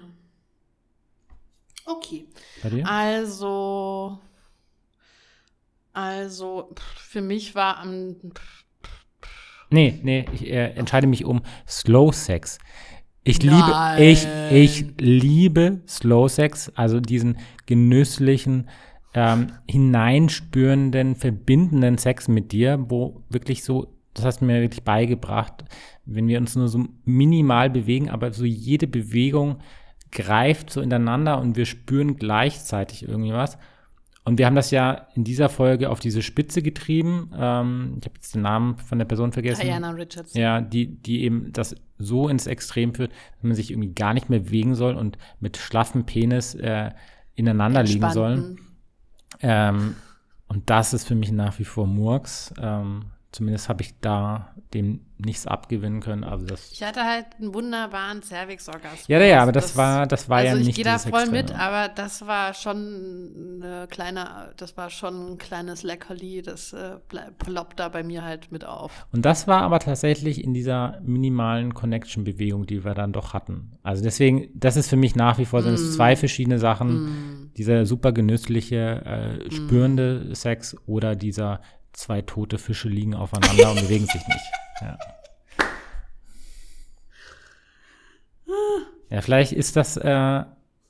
Okay. 1.85 2.25
Also, 2.85 4.19
also 5.93 6.69
für 6.97 7.21
mich 7.21 7.55
war 7.55 7.77
am 7.77 8.15
Nee, 9.69 9.99
nee, 10.03 10.25
ich 10.33 10.47
äh, 10.47 10.71
entscheide 10.71 11.07
mich 11.07 11.23
um 11.23 11.41
Slow 11.65 12.11
Sex. 12.11 12.59
Ich 13.23 13.41
Nein. 13.41 13.55
liebe, 13.55 14.11
ich, 14.11 14.27
ich 14.51 14.85
liebe 14.99 15.81
Slow 15.87 16.27
Sex, 16.27 16.71
also 16.75 16.99
diesen 16.99 17.37
genüsslichen, 17.67 18.69
ähm, 19.13 19.47
hineinspürenden, 19.67 21.15
verbindenden 21.15 21.97
Sex 21.97 22.27
mit 22.27 22.51
dir, 22.51 22.85
wo 22.89 23.23
wirklich 23.29 23.63
so, 23.63 23.95
das 24.13 24.25
hast 24.25 24.41
du 24.41 24.45
mir 24.45 24.61
wirklich 24.61 24.83
beigebracht, 24.83 25.63
wenn 26.05 26.27
wir 26.27 26.39
uns 26.39 26.55
nur 26.55 26.67
so 26.67 26.85
minimal 27.05 27.69
bewegen, 27.69 28.09
aber 28.09 28.33
so 28.33 28.43
jede 28.43 28.87
Bewegung 28.87 29.59
greift 30.11 30.69
so 30.69 30.81
ineinander 30.81 31.39
und 31.39 31.55
wir 31.55 31.65
spüren 31.65 32.17
gleichzeitig 32.17 33.07
irgendwie 33.07 33.33
was. 33.33 33.57
Und 34.23 34.37
wir 34.37 34.45
haben 34.45 34.55
das 34.55 34.69
ja 34.69 35.07
in 35.15 35.23
dieser 35.23 35.49
Folge 35.49 35.89
auf 35.89 35.99
diese 35.99 36.21
Spitze 36.21 36.61
getrieben. 36.61 37.31
Ähm, 37.35 37.95
ich 37.99 38.05
habe 38.05 38.15
jetzt 38.15 38.35
den 38.35 38.43
Namen 38.43 38.77
von 38.77 38.99
der 38.99 39.05
Person 39.05 39.31
vergessen. 39.31 39.61
Diana 39.61 39.91
Richardson. 39.91 40.39
Ja, 40.39 40.61
die, 40.61 40.87
die 41.01 41.23
eben 41.23 41.51
das 41.53 41.75
so 41.97 42.27
ins 42.27 42.45
Extrem 42.45 42.93
führt, 42.93 43.11
dass 43.11 43.43
man 43.43 43.55
sich 43.55 43.71
irgendwie 43.71 43.93
gar 43.93 44.13
nicht 44.13 44.29
mehr 44.29 44.39
bewegen 44.39 44.75
soll 44.75 44.95
und 44.95 45.17
mit 45.39 45.57
schlaffem 45.57 46.05
Penis 46.05 46.53
äh, 46.55 46.91
ineinander 47.35 47.83
liegen 47.83 48.09
soll. 48.11 48.57
Ähm, 49.39 49.95
und 50.47 50.69
das 50.69 50.93
ist 50.93 51.07
für 51.07 51.15
mich 51.15 51.31
nach 51.31 51.57
wie 51.57 51.63
vor 51.63 51.87
Murks. 51.87 52.53
Ähm, 52.59 53.05
zumindest 53.31 53.69
habe 53.69 53.81
ich 53.81 53.93
da 54.01 54.53
dem 54.73 55.01
nichts 55.17 55.45
abgewinnen 55.45 56.01
können. 56.01 56.23
Also 56.23 56.45
das, 56.45 56.71
Ich 56.71 56.83
hatte 56.83 57.03
halt 57.03 57.27
einen 57.39 57.53
wunderbaren 57.53 58.23
Cervix-Orgasmus. 58.23 59.07
ja, 59.07 59.21
ja, 59.21 59.41
aber 59.41 59.51
das, 59.51 59.77
war, 59.77 60.07
das 60.07 60.29
war 60.29 60.37
also 60.37 60.53
ja 60.53 60.55
nicht 60.55 60.69
ich 60.69 60.75
gehe 60.75 60.83
da 60.85 60.97
voll 60.97 61.21
Extreme. 61.21 61.43
mit, 61.43 61.51
aber 61.53 61.89
das 61.93 62.25
war 62.25 62.53
schon 62.53 63.61
eine 63.61 63.87
kleine, 63.89 64.53
das 64.57 64.75
war 64.77 64.89
schon 64.89 65.33
ein 65.33 65.37
kleines 65.37 65.83
Leckerli, 65.83 66.41
das 66.41 66.73
äh, 66.73 66.97
ploppt 67.37 67.79
da 67.79 67.89
bei 67.89 68.03
mir 68.03 68.23
halt 68.23 68.51
mit 68.51 68.65
auf. 68.65 69.05
Und 69.11 69.23
das 69.23 69.47
war 69.47 69.61
aber 69.61 69.79
tatsächlich 69.79 70.43
in 70.43 70.53
dieser 70.53 70.99
minimalen 71.01 71.73
Connection-Bewegung, 71.73 72.65
die 72.65 72.83
wir 72.83 72.95
dann 72.95 73.13
doch 73.13 73.33
hatten. 73.33 73.77
Also 73.83 74.03
deswegen, 74.03 74.49
das 74.55 74.75
ist 74.75 74.89
für 74.89 74.97
mich 74.97 75.15
nach 75.15 75.37
wie 75.37 75.45
vor, 75.45 75.61
sind 75.61 75.75
es 75.75 75.95
zwei 75.95 76.15
verschiedene 76.15 76.57
Sachen. 76.59 77.51
Dieser 77.57 77.85
super 77.85 78.11
genüssliche, 78.13 79.05
äh, 79.05 79.51
spürende 79.51 80.33
Sex 80.33 80.75
oder 80.87 81.15
dieser 81.15 81.61
zwei 81.93 82.21
tote 82.21 82.57
Fische 82.57 82.89
liegen 82.89 83.13
aufeinander 83.13 83.71
und 83.71 83.81
bewegen 83.81 84.05
sich 84.05 84.27
nicht. 84.27 84.45
Ja. 84.81 84.97
ja, 89.09 89.21
vielleicht 89.21 89.51
ist 89.51 89.75
das 89.75 89.97
äh, 89.97 90.43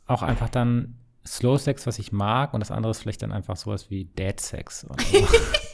auch 0.08 0.22
einfach 0.22 0.50
dann 0.50 0.98
Slow 1.26 1.58
Sex, 1.58 1.86
was 1.86 2.00
ich 2.00 2.12
mag, 2.12 2.54
und 2.54 2.60
das 2.62 2.72
andere 2.72 2.92
ist 2.92 3.00
vielleicht 3.00 3.22
dann 3.22 3.32
einfach 3.32 3.56
sowas 3.56 3.90
wie 3.90 4.06
Dead 4.06 4.40
Sex 4.40 4.86
oder 4.86 5.04
so, 5.04 5.18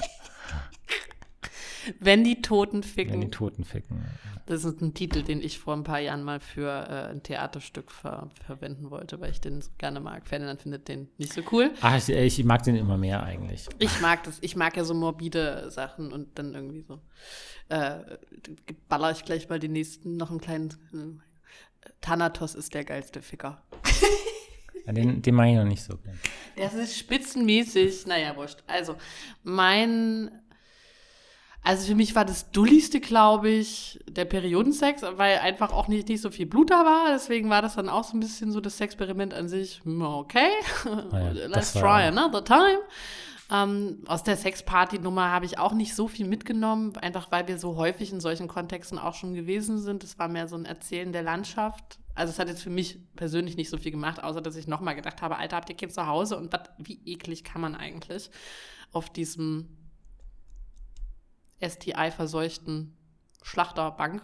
Wenn 1.99 2.23
die 2.23 2.41
Toten 2.41 2.75
wenn 2.75 2.81
die 2.81 2.87
ficken. 2.87 3.31
Toten 3.31 3.63
ficken. 3.63 4.05
Das 4.47 4.63
ist 4.63 4.81
ein 4.81 4.93
Titel, 4.93 5.23
den 5.23 5.41
ich 5.41 5.59
vor 5.59 5.75
ein 5.75 5.83
paar 5.83 5.99
Jahren 5.99 6.23
mal 6.23 6.39
für 6.39 6.69
äh, 6.69 7.11
ein 7.11 7.21
Theaterstück 7.21 7.91
ver 7.91 8.29
verwenden 8.45 8.89
wollte, 8.89 9.19
weil 9.19 9.31
ich 9.31 9.41
den 9.41 9.61
so 9.61 9.69
gerne 9.77 9.99
mag. 9.99 10.25
Ferdinand 10.25 10.61
findet 10.61 10.87
den 10.87 11.09
nicht 11.17 11.33
so 11.33 11.41
cool. 11.51 11.71
Ach, 11.81 11.97
ich, 11.97 12.09
ich 12.09 12.43
mag 12.45 12.63
den 12.63 12.75
immer 12.77 12.97
mehr 12.97 13.23
eigentlich. 13.23 13.67
Ich 13.79 13.99
mag 13.99 14.23
das. 14.23 14.37
Ich 14.41 14.55
mag 14.55 14.77
ja 14.77 14.85
so 14.85 14.93
morbide 14.93 15.69
Sachen 15.69 16.13
und 16.13 16.39
dann 16.39 16.53
irgendwie 16.53 16.81
so. 16.81 16.99
Äh, 17.67 17.99
baller 18.87 19.11
ich 19.11 19.25
gleich 19.25 19.49
mal 19.49 19.59
den 19.59 19.73
nächsten 19.73 20.15
noch 20.15 20.29
einen 20.29 20.39
kleinen. 20.39 20.71
Äh, 20.93 21.89
Thanatos 21.99 22.55
ist 22.55 22.73
der 22.73 22.85
geilste 22.85 23.21
Ficker. 23.21 23.61
Ja, 24.85 24.93
den, 24.93 25.21
den 25.21 25.35
mag 25.35 25.49
ich 25.49 25.55
noch 25.55 25.65
nicht 25.65 25.83
so 25.83 25.97
gern. 25.97 26.17
Das 26.55 26.73
ist 26.73 26.97
spitzenmäßig. 26.97 28.07
Naja, 28.07 28.33
wurscht. 28.37 28.63
Also, 28.67 28.95
mein. 29.43 30.31
Also 31.63 31.87
für 31.87 31.95
mich 31.95 32.15
war 32.15 32.23
das 32.23 32.49
dulligste, 32.51 33.01
glaube 33.01 33.49
ich, 33.49 33.99
der 34.09 34.23
Periodensex, 34.25 35.01
weil 35.01 35.39
einfach 35.39 35.73
auch 35.73 35.89
nicht, 35.89 36.07
nicht 36.07 36.21
so 36.21 36.29
viel 36.29 36.45
Blut 36.45 36.71
da 36.71 36.85
war. 36.85 37.11
Deswegen 37.11 37.49
war 37.49 37.61
das 37.61 37.75
dann 37.75 37.89
auch 37.89 38.05
so 38.05 38.15
ein 38.15 38.21
bisschen 38.21 38.51
so 38.51 38.61
das 38.61 38.79
Experiment 38.79 39.33
an 39.33 39.49
sich. 39.49 39.81
hm, 39.83 40.01
Okay, 40.01 40.49
ja, 40.85 41.29
let's 41.47 41.73
try 41.73 42.03
another 42.07 42.43
time. 42.43 42.79
Ähm, 43.49 44.03
aus 44.07 44.23
der 44.23 44.35
Sexparty-Nummer 44.35 45.31
habe 45.31 45.45
ich 45.45 45.57
auch 45.57 45.73
nicht 45.73 45.95
so 45.95 46.07
viel 46.07 46.27
mitgenommen, 46.27 46.95
einfach 46.97 47.31
weil 47.31 47.47
wir 47.47 47.57
so 47.57 47.77
häufig 47.77 48.11
in 48.11 48.19
solchen 48.19 48.47
Kontexten 48.47 48.99
auch 48.99 49.13
schon 49.13 49.33
gewesen 49.33 49.79
sind. 49.79 50.03
Es 50.03 50.19
war 50.19 50.27
mehr 50.27 50.47
so 50.47 50.55
ein 50.57 50.65
Erzählen 50.65 51.13
der 51.13 51.23
Landschaft. 51.23 51.99
Also 52.13 52.31
es 52.31 52.39
hat 52.39 52.49
jetzt 52.49 52.63
für 52.63 52.69
mich 52.69 52.99
persönlich 53.15 53.55
nicht 53.55 53.69
so 53.69 53.77
viel 53.77 53.91
gemacht, 53.91 54.21
außer 54.21 54.41
dass 54.41 54.55
ich 54.55 54.67
nochmal 54.67 54.95
gedacht 54.95 55.21
habe, 55.21 55.37
Alter, 55.37 55.57
habt 55.57 55.69
ihr 55.69 55.77
Kind 55.77 55.93
zu 55.93 56.07
Hause? 56.07 56.35
Und 56.37 56.51
wat, 56.51 56.71
wie 56.77 56.99
eklig 57.05 57.43
kann 57.43 57.61
man 57.61 57.75
eigentlich 57.75 58.31
auf 58.91 59.09
diesem 59.09 59.69
STI-verseuchten 61.61 62.95
Schlachterbank? 63.41 64.21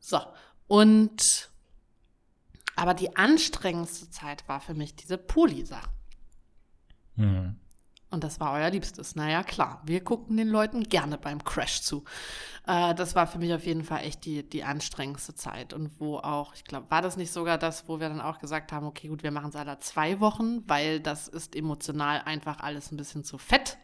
So. 0.00 0.20
Und 0.66 1.50
aber 2.74 2.94
die 2.94 3.16
anstrengendste 3.16 4.10
Zeit 4.10 4.48
war 4.48 4.60
für 4.60 4.74
mich 4.74 4.96
diese 4.96 5.18
Poli-Sache. 5.18 5.90
Hm. 7.16 7.56
Und 8.10 8.24
das 8.24 8.40
war 8.40 8.52
euer 8.52 8.68
Liebstes. 8.68 9.14
Naja, 9.16 9.42
klar, 9.42 9.80
wir 9.86 10.04
gucken 10.04 10.36
den 10.36 10.48
Leuten 10.48 10.84
gerne 10.84 11.16
beim 11.16 11.42
Crash 11.44 11.80
zu. 11.80 12.04
Äh, 12.66 12.94
das 12.94 13.14
war 13.14 13.26
für 13.26 13.38
mich 13.38 13.54
auf 13.54 13.64
jeden 13.64 13.84
Fall 13.84 14.04
echt 14.04 14.26
die, 14.26 14.46
die 14.46 14.64
anstrengendste 14.64 15.34
Zeit. 15.34 15.72
Und 15.72 15.98
wo 15.98 16.18
auch, 16.18 16.54
ich 16.54 16.64
glaube, 16.64 16.90
war 16.90 17.00
das 17.00 17.16
nicht 17.16 17.32
sogar 17.32 17.56
das, 17.56 17.88
wo 17.88 18.00
wir 18.00 18.10
dann 18.10 18.20
auch 18.20 18.38
gesagt 18.38 18.70
haben, 18.70 18.86
okay, 18.86 19.08
gut, 19.08 19.22
wir 19.22 19.30
machen 19.30 19.48
es 19.48 19.56
alle 19.56 19.78
zwei 19.78 20.20
Wochen, 20.20 20.68
weil 20.68 21.00
das 21.00 21.26
ist 21.26 21.56
emotional 21.56 22.20
einfach 22.22 22.60
alles 22.60 22.92
ein 22.92 22.98
bisschen 22.98 23.24
zu 23.24 23.38
fett. 23.38 23.78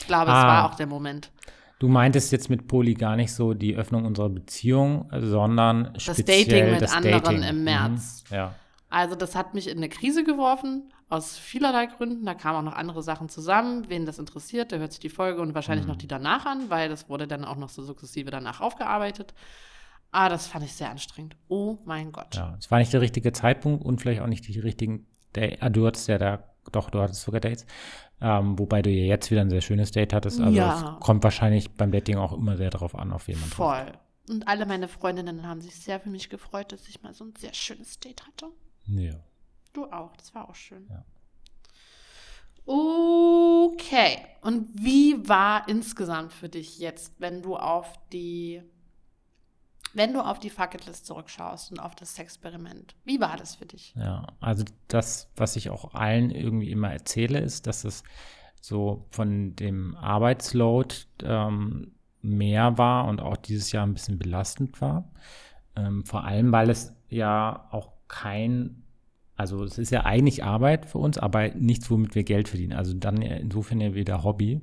Ich 0.00 0.06
glaube, 0.06 0.30
es 0.30 0.36
Ah. 0.36 0.46
war 0.46 0.70
auch 0.70 0.74
der 0.74 0.86
Moment. 0.86 1.30
Du 1.78 1.88
meintest 1.88 2.30
jetzt 2.32 2.50
mit 2.50 2.66
Poli 2.68 2.94
gar 2.94 3.16
nicht 3.16 3.32
so 3.32 3.54
die 3.54 3.74
Öffnung 3.76 4.04
unserer 4.04 4.28
Beziehung, 4.28 5.08
sondern 5.18 5.90
Das 5.94 6.02
speziell 6.02 6.44
Dating 6.44 6.70
mit 6.72 6.82
das 6.82 6.92
anderen 6.94 7.22
Dating. 7.22 7.42
im 7.42 7.64
März. 7.64 8.24
Mhm. 8.30 8.36
Ja. 8.36 8.54
Also 8.90 9.14
das 9.14 9.34
hat 9.36 9.54
mich 9.54 9.68
in 9.68 9.78
eine 9.78 9.88
Krise 9.88 10.24
geworfen, 10.24 10.92
aus 11.08 11.38
vielerlei 11.38 11.86
Gründen. 11.86 12.26
Da 12.26 12.34
kamen 12.34 12.58
auch 12.58 12.70
noch 12.72 12.76
andere 12.76 13.02
Sachen 13.02 13.28
zusammen. 13.28 13.84
Wen 13.88 14.04
das 14.04 14.18
interessiert, 14.18 14.72
der 14.72 14.80
hört 14.80 14.92
sich 14.92 15.00
die 15.00 15.08
Folge 15.08 15.40
und 15.40 15.54
wahrscheinlich 15.54 15.86
noch 15.86 15.96
die 15.96 16.08
danach 16.08 16.44
an, 16.44 16.68
weil 16.70 16.88
das 16.88 17.08
wurde 17.08 17.26
dann 17.26 17.44
auch 17.44 17.56
noch 17.56 17.68
so 17.68 17.82
sukzessive 17.82 18.30
danach 18.30 18.60
aufgearbeitet. 18.60 19.32
Ah, 20.12 20.28
das 20.28 20.48
fand 20.48 20.64
ich 20.64 20.72
sehr 20.74 20.90
anstrengend. 20.90 21.36
Oh 21.48 21.78
mein 21.84 22.10
Gott. 22.12 22.34
ja. 22.34 22.56
Es 22.58 22.70
war 22.70 22.78
nicht 22.80 22.92
der 22.92 23.00
richtige 23.00 23.32
Zeitpunkt 23.32 23.84
und 23.84 24.00
vielleicht 24.00 24.20
auch 24.22 24.26
nicht 24.26 24.46
die 24.48 24.58
richtigen 24.58 25.06
Date. 25.36 25.62
Ah, 25.62 25.68
du 25.70 25.86
hattest 25.86 26.08
ja 26.08 26.18
da, 26.18 26.42
doch, 26.72 26.90
du 26.90 27.00
hattest 27.00 27.22
sogar 27.22 27.40
Dates. 27.40 27.66
Ähm, 28.20 28.58
wobei 28.58 28.82
du 28.82 28.90
ja 28.90 29.06
jetzt 29.06 29.30
wieder 29.30 29.40
ein 29.40 29.50
sehr 29.50 29.60
schönes 29.62 29.90
Date 29.92 30.12
hattest. 30.12 30.40
Also 30.40 30.56
Ja. 30.56 30.94
es 30.98 31.04
kommt 31.04 31.24
wahrscheinlich 31.24 31.70
beim 31.72 31.90
Dating 31.90 32.16
auch 32.18 32.32
immer 32.32 32.56
sehr 32.56 32.70
darauf 32.70 32.94
an, 32.94 33.12
auf 33.12 33.28
jemanden. 33.28 33.50
Voll. 33.50 33.92
Und 34.28 34.46
alle 34.46 34.66
meine 34.66 34.86
Freundinnen 34.88 35.46
haben 35.46 35.60
sich 35.60 35.74
sehr 35.76 35.98
für 36.00 36.10
mich 36.10 36.28
gefreut, 36.28 36.72
dass 36.72 36.86
ich 36.88 37.02
mal 37.02 37.14
so 37.14 37.24
ein 37.24 37.34
sehr 37.36 37.54
schönes 37.54 37.98
Date 37.98 38.26
hatte. 38.26 38.46
Ja. 38.86 39.14
Du 39.72 39.86
auch, 39.90 40.16
das 40.16 40.34
war 40.34 40.48
auch 40.48 40.54
schön. 40.54 40.86
Ja. 40.90 41.04
Okay. 42.66 44.18
Und 44.42 44.68
wie 44.74 45.28
war 45.28 45.68
insgesamt 45.68 46.32
für 46.32 46.48
dich 46.48 46.78
jetzt, 46.78 47.14
wenn 47.18 47.42
du 47.42 47.56
auf 47.56 47.94
die, 48.12 48.62
wenn 49.94 50.12
du 50.12 50.20
auf 50.20 50.38
die 50.38 50.50
Fucketlist 50.50 51.06
zurückschaust 51.06 51.72
und 51.72 51.80
auf 51.80 51.94
das 51.94 52.18
Experiment? 52.18 52.94
Wie 53.04 53.20
war 53.20 53.36
das 53.36 53.56
für 53.56 53.66
dich? 53.66 53.94
Ja, 53.96 54.26
also 54.40 54.64
das, 54.88 55.30
was 55.36 55.56
ich 55.56 55.70
auch 55.70 55.94
allen 55.94 56.30
irgendwie 56.30 56.70
immer 56.70 56.92
erzähle, 56.92 57.40
ist, 57.40 57.66
dass 57.66 57.84
es 57.84 58.02
so 58.60 59.06
von 59.10 59.56
dem 59.56 59.96
Arbeitsload 59.96 60.94
ähm, 61.22 61.92
mehr 62.22 62.78
war 62.78 63.08
und 63.08 63.20
auch 63.20 63.36
dieses 63.36 63.72
Jahr 63.72 63.86
ein 63.86 63.94
bisschen 63.94 64.18
belastend 64.18 64.80
war. 64.80 65.10
Ähm, 65.76 66.04
vor 66.04 66.24
allem, 66.24 66.52
weil 66.52 66.70
es 66.70 66.94
ja 67.08 67.68
auch 67.70 67.92
kein, 68.08 68.82
also 69.36 69.64
es 69.64 69.78
ist 69.78 69.90
ja 69.90 70.04
eigentlich 70.04 70.44
Arbeit 70.44 70.86
für 70.86 70.98
uns, 70.98 71.18
aber 71.18 71.48
nichts, 71.54 71.90
womit 71.90 72.14
wir 72.14 72.24
Geld 72.24 72.48
verdienen. 72.48 72.74
Also 72.74 72.94
dann 72.94 73.22
insofern 73.22 73.80
ja 73.80 73.94
wieder 73.94 74.22
Hobby. 74.22 74.60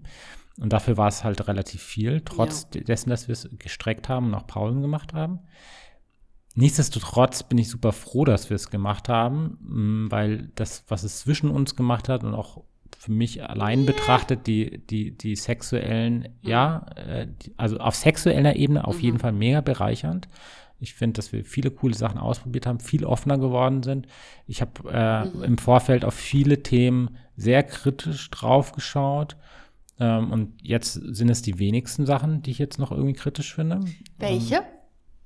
Und 0.60 0.74
dafür 0.74 0.98
war 0.98 1.08
es 1.08 1.24
halt 1.24 1.48
relativ 1.48 1.82
viel, 1.82 2.22
trotz 2.22 2.70
dessen, 2.70 3.10
dass 3.10 3.28
wir 3.28 3.34
es 3.34 3.48
gestreckt 3.60 4.10
haben 4.10 4.28
und 4.28 4.36
auch 4.36 4.48
Pausen 4.48 4.82
gemacht 4.82 5.14
haben. 5.14 5.40
Nichtsdestotrotz 6.56 7.44
bin 7.44 7.60
ich 7.60 7.70
super 7.70 7.92
froh, 7.92 8.26
dass 8.26 8.50
wir 8.50 8.56
es 8.56 8.72
gemacht 8.72 9.10
haben, 9.10 9.60
mh, 9.62 10.12
weil 10.12 10.50
das, 10.56 10.84
was 10.88 11.04
es 11.04 11.20
zwischen 11.20 11.52
uns 11.52 11.76
gemacht 11.76 12.10
hat 12.10 12.24
und 12.24 12.34
auch 12.34 12.64
für 12.98 13.12
mich 13.12 13.48
allein 13.48 13.86
betrachtet, 13.86 14.48
die, 14.48 14.80
die, 14.80 15.16
die 15.16 15.36
sexuellen, 15.36 16.30
ja, 16.42 16.88
äh, 16.96 17.28
also 17.58 17.78
auf 17.78 17.96
sexueller 17.96 18.56
Ebene 18.56 18.86
auf 18.86 19.00
jeden 19.02 19.20
Fall 19.20 19.34
mega 19.34 19.62
bereichernd. 19.62 20.28
Ich 20.80 20.94
finde, 20.94 21.14
dass 21.14 21.32
wir 21.32 21.44
viele 21.44 21.72
coole 21.72 21.94
Sachen 21.94 22.18
ausprobiert 22.18 22.66
haben, 22.66 22.80
viel 22.80 23.06
offener 23.06 23.38
geworden 23.38 23.84
sind. 23.84 24.08
Ich 24.46 24.62
habe 24.62 24.92
äh, 24.92 25.46
im 25.46 25.58
Vorfeld 25.58 26.06
auf 26.06 26.14
viele 26.14 26.64
Themen 26.64 27.18
sehr 27.36 27.64
kritisch 27.64 28.30
drauf 28.30 28.72
geschaut. 28.72 29.38
Ähm, 30.00 30.32
und 30.32 30.62
jetzt 30.62 30.94
sind 30.94 31.30
es 31.30 31.42
die 31.42 31.60
wenigsten 31.60 32.06
Sachen, 32.06 32.42
die 32.42 32.52
ich 32.52 32.60
jetzt 32.60 32.80
noch 32.80 32.92
irgendwie 32.92 33.14
kritisch 33.14 33.56
finde. 33.56 33.80
Welche? 34.18 34.62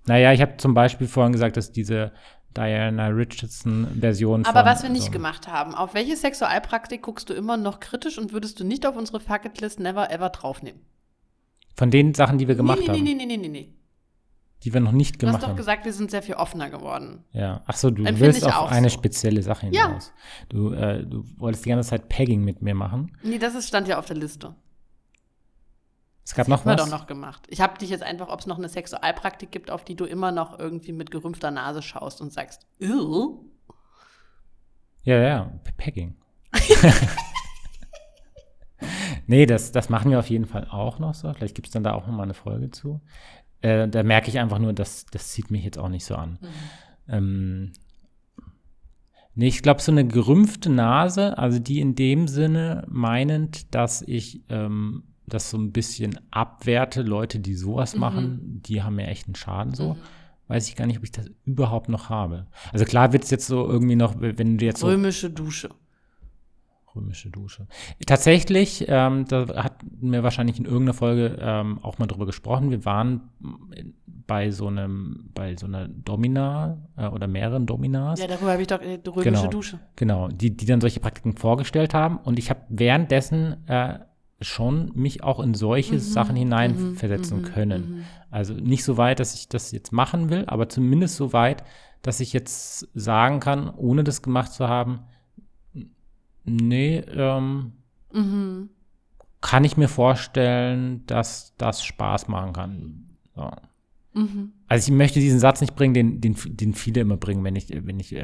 Naja, 0.05 0.31
ich 0.33 0.41
habe 0.41 0.57
zum 0.57 0.73
Beispiel 0.73 1.07
vorhin 1.07 1.33
gesagt, 1.33 1.57
dass 1.57 1.71
diese 1.71 2.11
Diana 2.55 3.07
Richardson-Version. 3.07 4.45
Aber 4.45 4.65
was 4.65 4.83
wir 4.83 4.89
nicht 4.89 5.05
so. 5.05 5.11
gemacht 5.11 5.47
haben, 5.47 5.73
auf 5.73 5.93
welche 5.93 6.15
Sexualpraktik 6.15 7.01
guckst 7.01 7.29
du 7.29 7.33
immer 7.33 7.57
noch 7.57 7.79
kritisch 7.79 8.17
und 8.17 8.33
würdest 8.33 8.59
du 8.59 8.63
nicht 8.63 8.85
auf 8.85 8.95
unsere 8.95 9.19
Fucketlist 9.19 9.79
never 9.79 10.11
ever 10.11 10.29
draufnehmen? 10.29 10.81
Von 11.75 11.91
den 11.91 12.13
Sachen, 12.13 12.37
die 12.37 12.47
wir 12.47 12.55
gemacht 12.55 12.79
nee, 12.79 12.85
nee, 12.85 12.91
haben? 12.91 13.03
Nee, 13.03 13.13
nee, 13.13 13.25
nee, 13.25 13.37
nee, 13.37 13.47
nee. 13.47 13.73
Die 14.63 14.73
wir 14.73 14.79
noch 14.79 14.91
nicht 14.91 15.17
gemacht 15.17 15.35
haben. 15.35 15.41
Du 15.41 15.47
hast 15.47 15.51
doch 15.51 15.57
gesagt, 15.57 15.85
wir 15.85 15.93
sind 15.93 16.11
sehr 16.11 16.21
viel 16.21 16.35
offener 16.35 16.69
geworden. 16.69 17.23
Ja. 17.31 17.63
Ach 17.65 17.75
so, 17.75 17.89
du 17.89 18.03
Empfind 18.03 18.19
willst 18.19 18.45
auf 18.45 18.71
eine 18.71 18.89
so. 18.89 18.95
spezielle 18.97 19.41
Sache 19.41 19.67
hinaus. 19.67 20.13
Ja. 20.15 20.45
Du, 20.49 20.73
äh, 20.73 21.03
du 21.03 21.25
wolltest 21.37 21.65
die 21.65 21.69
ganze 21.69 21.89
Zeit 21.89 22.09
Pegging 22.09 22.43
mit 22.43 22.61
mir 22.61 22.75
machen. 22.75 23.17
Nee, 23.23 23.39
das 23.39 23.55
ist, 23.55 23.67
stand 23.67 23.87
ja 23.87 23.97
auf 23.97 24.05
der 24.05 24.17
Liste. 24.17 24.55
Es 26.23 26.35
gab 26.35 26.47
das 26.47 26.59
noch 26.59 26.65
was? 26.65 26.77
doch 26.77 26.89
noch 26.89 27.07
gemacht. 27.07 27.47
Ich 27.49 27.59
habe 27.59 27.77
dich 27.77 27.89
jetzt 27.89 28.03
einfach, 28.03 28.29
ob 28.29 28.39
es 28.39 28.45
noch 28.45 28.57
eine 28.57 28.69
Sexualpraktik 28.69 29.51
gibt, 29.51 29.71
auf 29.71 29.83
die 29.83 29.95
du 29.95 30.05
immer 30.05 30.31
noch 30.31 30.59
irgendwie 30.59 30.93
mit 30.93 31.11
gerümpfter 31.11 31.51
Nase 31.51 31.81
schaust 31.81 32.21
und 32.21 32.31
sagst, 32.31 32.67
Ew. 32.79 33.39
Ja, 35.03 35.17
ja, 35.17 35.51
Pegging. 35.77 36.15
nee, 39.27 39.45
das, 39.45 39.71
das 39.71 39.89
machen 39.89 40.11
wir 40.11 40.19
auf 40.19 40.29
jeden 40.29 40.45
Fall 40.45 40.67
auch 40.69 40.99
noch 40.99 41.15
so. 41.15 41.33
Vielleicht 41.33 41.55
gibt 41.55 41.67
es 41.67 41.73
dann 41.73 41.83
da 41.83 41.93
auch 41.93 42.05
noch 42.05 42.13
mal 42.13 42.23
eine 42.23 42.35
Folge 42.35 42.69
zu. 42.69 43.01
Äh, 43.61 43.87
da 43.87 44.03
merke 44.03 44.29
ich 44.29 44.39
einfach 44.39 44.59
nur, 44.59 44.73
dass 44.73 45.05
das 45.05 45.29
zieht 45.29 45.51
mich 45.51 45.63
jetzt 45.63 45.77
auch 45.77 45.89
nicht 45.89 46.05
so 46.05 46.15
an. 46.15 46.39
Mhm. 46.41 46.47
Ähm, 47.07 47.71
nee, 49.35 49.47
ich 49.47 49.61
glaube, 49.61 49.81
so 49.81 49.91
eine 49.91 50.07
gerümpfte 50.07 50.71
Nase, 50.71 51.37
also 51.37 51.59
die 51.59 51.79
in 51.79 51.95
dem 51.95 52.27
Sinne 52.27 52.85
meinend, 52.89 53.73
dass 53.75 54.01
ich 54.01 54.43
ähm, 54.49 55.03
das 55.27 55.49
so 55.49 55.57
ein 55.57 55.71
bisschen 55.71 56.19
abwerte, 56.31 57.01
Leute, 57.01 57.39
die 57.39 57.55
sowas 57.55 57.93
mhm. 57.93 57.99
machen, 57.99 58.61
die 58.65 58.83
haben 58.83 58.95
mir 58.95 59.07
echt 59.07 59.27
einen 59.27 59.35
Schaden 59.35 59.73
so. 59.73 59.93
Mhm. 59.93 59.99
Weiß 60.47 60.67
ich 60.67 60.75
gar 60.75 60.85
nicht, 60.85 60.97
ob 60.97 61.03
ich 61.05 61.13
das 61.13 61.31
überhaupt 61.45 61.87
noch 61.87 62.09
habe. 62.09 62.47
Also 62.73 62.83
klar 62.83 63.13
wird 63.13 63.23
es 63.23 63.29
jetzt 63.29 63.47
so 63.47 63.65
irgendwie 63.65 63.95
noch, 63.95 64.15
wenn 64.19 64.57
du 64.57 64.65
jetzt 64.65 64.83
Römische 64.83 65.27
so 65.27 65.33
Dusche. 65.33 65.69
Römische 66.95 67.29
Dusche. 67.29 67.67
Tatsächlich, 68.05 68.85
ähm, 68.87 69.25
da 69.27 69.63
hatten 69.63 70.11
wir 70.11 70.23
wahrscheinlich 70.23 70.59
in 70.59 70.65
irgendeiner 70.65 70.93
Folge 70.93 71.37
ähm, 71.39 71.79
auch 71.81 71.99
mal 71.99 72.07
drüber 72.07 72.25
gesprochen. 72.25 72.71
Wir 72.71 72.85
waren 72.85 73.29
bei 74.27 74.51
so 74.51 74.67
einem, 74.67 75.29
bei 75.33 75.55
so 75.55 75.65
einer 75.65 75.87
Domina 75.87 76.77
äh, 76.95 77.07
oder 77.07 77.27
mehreren 77.27 77.65
Dominas. 77.65 78.19
Ja, 78.19 78.27
darüber 78.27 78.51
habe 78.51 78.61
ich 78.61 78.67
doch 78.67 78.81
äh, 78.81 78.99
römische 79.05 79.23
genau, 79.23 79.47
Dusche. 79.47 79.79
Genau, 79.95 80.27
die, 80.29 80.55
die 80.55 80.65
dann 80.65 80.81
solche 80.81 80.99
Praktiken 80.99 81.35
vorgestellt 81.35 81.93
haben. 81.93 82.17
Und 82.17 82.39
ich 82.39 82.49
habe 82.49 82.61
währenddessen 82.69 83.67
äh, 83.67 83.99
schon 84.41 84.91
mich 84.95 85.23
auch 85.23 85.39
in 85.39 85.53
solche 85.53 85.95
mhm, 85.95 85.99
Sachen 85.99 86.35
hineinversetzen 86.35 87.41
mhm, 87.41 87.45
können. 87.45 87.89
Mhm. 87.89 88.03
Also 88.29 88.53
nicht 88.53 88.83
so 88.83 88.97
weit, 88.97 89.19
dass 89.19 89.33
ich 89.33 89.49
das 89.49 89.71
jetzt 89.71 89.91
machen 89.91 90.29
will, 90.29 90.45
aber 90.47 90.69
zumindest 90.69 91.15
so 91.15 91.33
weit, 91.33 91.63
dass 92.01 92.19
ich 92.19 92.33
jetzt 92.33 92.87
sagen 92.93 93.39
kann, 93.39 93.69
ohne 93.69 94.03
das 94.03 94.21
gemacht 94.21 94.53
zu 94.53 94.67
haben, 94.67 95.01
nee, 96.43 96.97
ähm, 96.99 97.73
mhm. 98.11 98.69
kann 99.41 99.63
ich 99.63 99.77
mir 99.77 99.87
vorstellen, 99.87 101.05
dass 101.05 101.55
das 101.57 101.83
Spaß 101.83 102.27
machen 102.27 102.53
kann. 102.53 103.09
So. 103.35 103.51
Mhm. 104.13 104.53
Also 104.67 104.91
ich 104.91 104.97
möchte 104.97 105.19
diesen 105.19 105.39
Satz 105.39 105.61
nicht 105.61 105.75
bringen, 105.75 105.93
den, 105.93 106.21
den, 106.21 106.35
den 106.45 106.73
viele 106.73 107.01
immer 107.01 107.17
bringen, 107.17 107.43
wenn 107.43 107.55
ich, 107.55 107.69
wenn 107.69 107.99
ich 107.99 108.13
äh, 108.13 108.23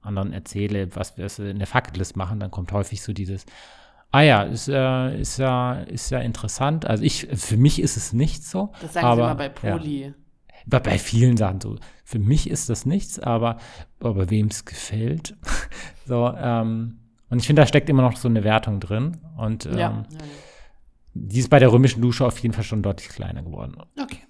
anderen 0.00 0.32
erzähle, 0.32 0.94
was 0.94 1.16
wir 1.16 1.26
in 1.48 1.58
der 1.58 1.66
Faktlist 1.66 2.16
machen, 2.16 2.40
dann 2.40 2.50
kommt 2.50 2.72
häufig 2.72 3.02
so 3.02 3.12
dieses, 3.12 3.46
Ah 4.12 4.22
ja, 4.22 4.42
ist, 4.44 4.68
äh, 4.68 5.20
ist, 5.20 5.38
ja, 5.38 5.74
ist 5.74 6.10
ja 6.10 6.20
interessant. 6.20 6.86
Also 6.86 7.02
ich, 7.02 7.26
für 7.32 7.56
mich 7.56 7.80
ist 7.80 7.96
es 7.96 8.12
nicht 8.12 8.44
so. 8.44 8.72
Das 8.80 8.94
sagen 8.94 9.06
aber, 9.06 9.16
sie 9.16 9.22
immer 9.22 9.34
bei 9.34 9.48
Poli. 9.48 10.04
Ja. 10.04 10.12
Bei, 10.66 10.80
bei 10.80 10.98
vielen 10.98 11.36
Sachen 11.36 11.60
so. 11.60 11.76
Für 12.04 12.18
mich 12.18 12.48
ist 12.48 12.70
das 12.70 12.86
nichts, 12.86 13.18
aber, 13.18 13.58
aber 14.00 14.30
wem 14.30 14.46
es 14.46 14.64
gefällt. 14.64 15.36
so, 16.06 16.32
ähm, 16.34 16.98
und 17.28 17.38
ich 17.38 17.46
finde, 17.46 17.62
da 17.62 17.66
steckt 17.66 17.88
immer 17.88 18.02
noch 18.02 18.16
so 18.16 18.28
eine 18.28 18.44
Wertung 18.44 18.80
drin. 18.80 19.18
Und 19.36 19.66
ähm, 19.66 19.78
ja. 19.78 20.04
die 21.14 21.40
ist 21.40 21.50
bei 21.50 21.58
der 21.58 21.72
römischen 21.72 22.00
Dusche 22.00 22.24
auf 22.24 22.38
jeden 22.38 22.54
Fall 22.54 22.64
schon 22.64 22.82
deutlich 22.82 23.08
kleiner 23.08 23.42
geworden. 23.42 23.76
Okay. 24.00 24.22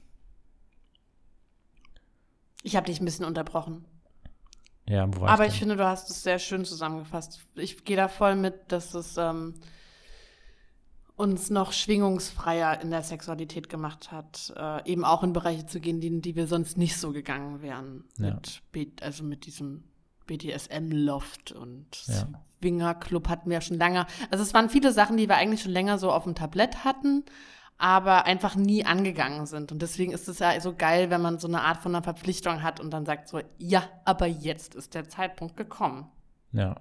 Ich 2.62 2.74
habe 2.74 2.86
dich 2.86 3.00
ein 3.00 3.04
bisschen 3.04 3.26
unterbrochen. 3.26 3.84
Ja, 4.88 5.06
wo 5.14 5.22
war 5.22 5.30
Aber 5.30 5.46
ich, 5.46 5.54
ich 5.54 5.58
finde, 5.58 5.76
du 5.76 5.84
hast 5.84 6.10
es 6.10 6.22
sehr 6.22 6.38
schön 6.38 6.64
zusammengefasst. 6.64 7.44
Ich 7.54 7.84
gehe 7.84 7.96
da 7.96 8.08
voll 8.08 8.34
mit, 8.36 8.54
dass 8.72 8.94
es 8.94 9.16
ähm, 9.16 9.54
uns 11.16 11.50
noch 11.50 11.72
schwingungsfreier 11.72 12.80
in 12.80 12.90
der 12.90 13.02
Sexualität 13.02 13.68
gemacht 13.68 14.10
hat, 14.10 14.52
äh, 14.56 14.90
eben 14.90 15.04
auch 15.04 15.22
in 15.22 15.32
Bereiche 15.32 15.66
zu 15.66 15.80
gehen, 15.80 16.00
die, 16.00 16.20
die 16.20 16.36
wir 16.36 16.46
sonst 16.46 16.78
nicht 16.78 16.96
so 16.96 17.12
gegangen 17.12 17.62
wären. 17.62 18.04
Ja. 18.18 18.40
Mit, 18.72 19.02
also 19.02 19.24
mit 19.24 19.46
diesem 19.46 19.84
BDSM-Loft 20.26 21.52
und 21.52 22.04
ja. 22.06 22.28
Swinger-Club 22.60 23.28
hatten 23.28 23.50
wir 23.50 23.58
ja 23.58 23.60
schon 23.60 23.78
lange. 23.78 24.06
Also 24.30 24.42
es 24.42 24.54
waren 24.54 24.68
viele 24.68 24.92
Sachen, 24.92 25.16
die 25.16 25.28
wir 25.28 25.36
eigentlich 25.36 25.62
schon 25.62 25.72
länger 25.72 25.98
so 25.98 26.10
auf 26.10 26.24
dem 26.24 26.34
Tablett 26.34 26.84
hatten 26.84 27.24
aber 27.78 28.24
einfach 28.24 28.56
nie 28.56 28.84
angegangen 28.84 29.46
sind. 29.46 29.70
Und 29.70 29.82
deswegen 29.82 30.12
ist 30.12 30.28
es 30.28 30.38
ja 30.38 30.58
so 30.60 30.74
geil, 30.74 31.10
wenn 31.10 31.20
man 31.20 31.38
so 31.38 31.48
eine 31.48 31.62
Art 31.62 31.78
von 31.78 31.94
einer 31.94 32.02
Verpflichtung 32.02 32.62
hat 32.62 32.80
und 32.80 32.90
dann 32.90 33.04
sagt 33.04 33.28
so, 33.28 33.40
ja, 33.58 33.82
aber 34.04 34.26
jetzt 34.26 34.74
ist 34.74 34.94
der 34.94 35.08
Zeitpunkt 35.08 35.56
gekommen. 35.56 36.06
Ja. 36.52 36.76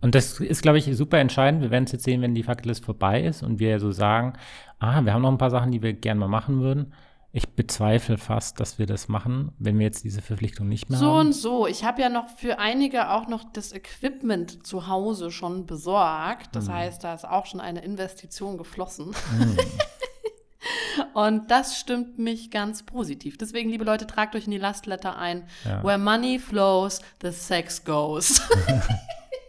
Und 0.00 0.14
das 0.14 0.40
ist, 0.40 0.62
glaube 0.62 0.78
ich, 0.78 0.96
super 0.96 1.18
entscheidend. 1.18 1.62
Wir 1.62 1.70
werden 1.70 1.84
es 1.84 1.92
jetzt 1.92 2.04
sehen, 2.04 2.22
wenn 2.22 2.34
die 2.34 2.42
Fackelist 2.42 2.84
vorbei 2.84 3.22
ist 3.22 3.42
und 3.42 3.58
wir 3.58 3.78
so 3.78 3.92
sagen, 3.92 4.32
ah, 4.78 5.02
wir 5.02 5.12
haben 5.12 5.22
noch 5.22 5.30
ein 5.30 5.38
paar 5.38 5.50
Sachen, 5.50 5.72
die 5.72 5.82
wir 5.82 5.92
gerne 5.92 6.18
mal 6.18 6.28
machen 6.28 6.60
würden. 6.60 6.94
Ich 7.32 7.48
bezweifle 7.50 8.18
fast, 8.18 8.58
dass 8.58 8.80
wir 8.80 8.86
das 8.86 9.06
machen, 9.06 9.52
wenn 9.58 9.78
wir 9.78 9.86
jetzt 9.86 10.02
diese 10.02 10.20
Verpflichtung 10.20 10.68
nicht 10.68 10.90
mehr 10.90 10.98
so 10.98 11.06
haben. 11.06 11.12
So 11.12 11.20
und 11.20 11.32
so. 11.32 11.66
Ich 11.68 11.84
habe 11.84 12.02
ja 12.02 12.08
noch 12.08 12.28
für 12.28 12.58
einige 12.58 13.10
auch 13.10 13.28
noch 13.28 13.44
das 13.52 13.72
Equipment 13.72 14.66
zu 14.66 14.88
Hause 14.88 15.30
schon 15.30 15.64
besorgt. 15.64 16.56
Das 16.56 16.66
hm. 16.66 16.74
heißt, 16.74 17.04
da 17.04 17.14
ist 17.14 17.24
auch 17.24 17.46
schon 17.46 17.60
eine 17.60 17.84
Investition 17.84 18.58
geflossen. 18.58 19.14
Hm. 19.38 19.56
Und 21.14 21.50
das 21.50 21.78
stimmt 21.78 22.18
mich 22.18 22.50
ganz 22.50 22.82
positiv. 22.82 23.38
Deswegen, 23.38 23.70
liebe 23.70 23.84
Leute, 23.84 24.06
tragt 24.06 24.34
euch 24.34 24.44
in 24.44 24.50
die 24.50 24.58
Lastletter 24.58 25.16
ein. 25.16 25.44
Ja. 25.64 25.82
Where 25.82 25.98
money 25.98 26.38
flows, 26.38 27.00
the 27.22 27.30
sex 27.30 27.84
goes. 27.84 28.42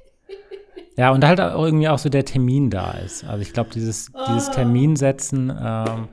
ja, 0.98 1.12
und 1.12 1.26
halt 1.26 1.40
irgendwie 1.40 1.90
auch 1.90 2.00
so 2.00 2.10
der 2.10 2.26
Termin 2.26 2.70
da 2.70 2.92
ist. 2.92 3.24
Also 3.24 3.42
ich 3.42 3.54
glaube, 3.54 3.72
dieses, 3.72 4.12
dieses 4.28 4.50
ah. 4.50 4.52
Terminsetzen 4.52 5.50
ähm, 5.50 6.08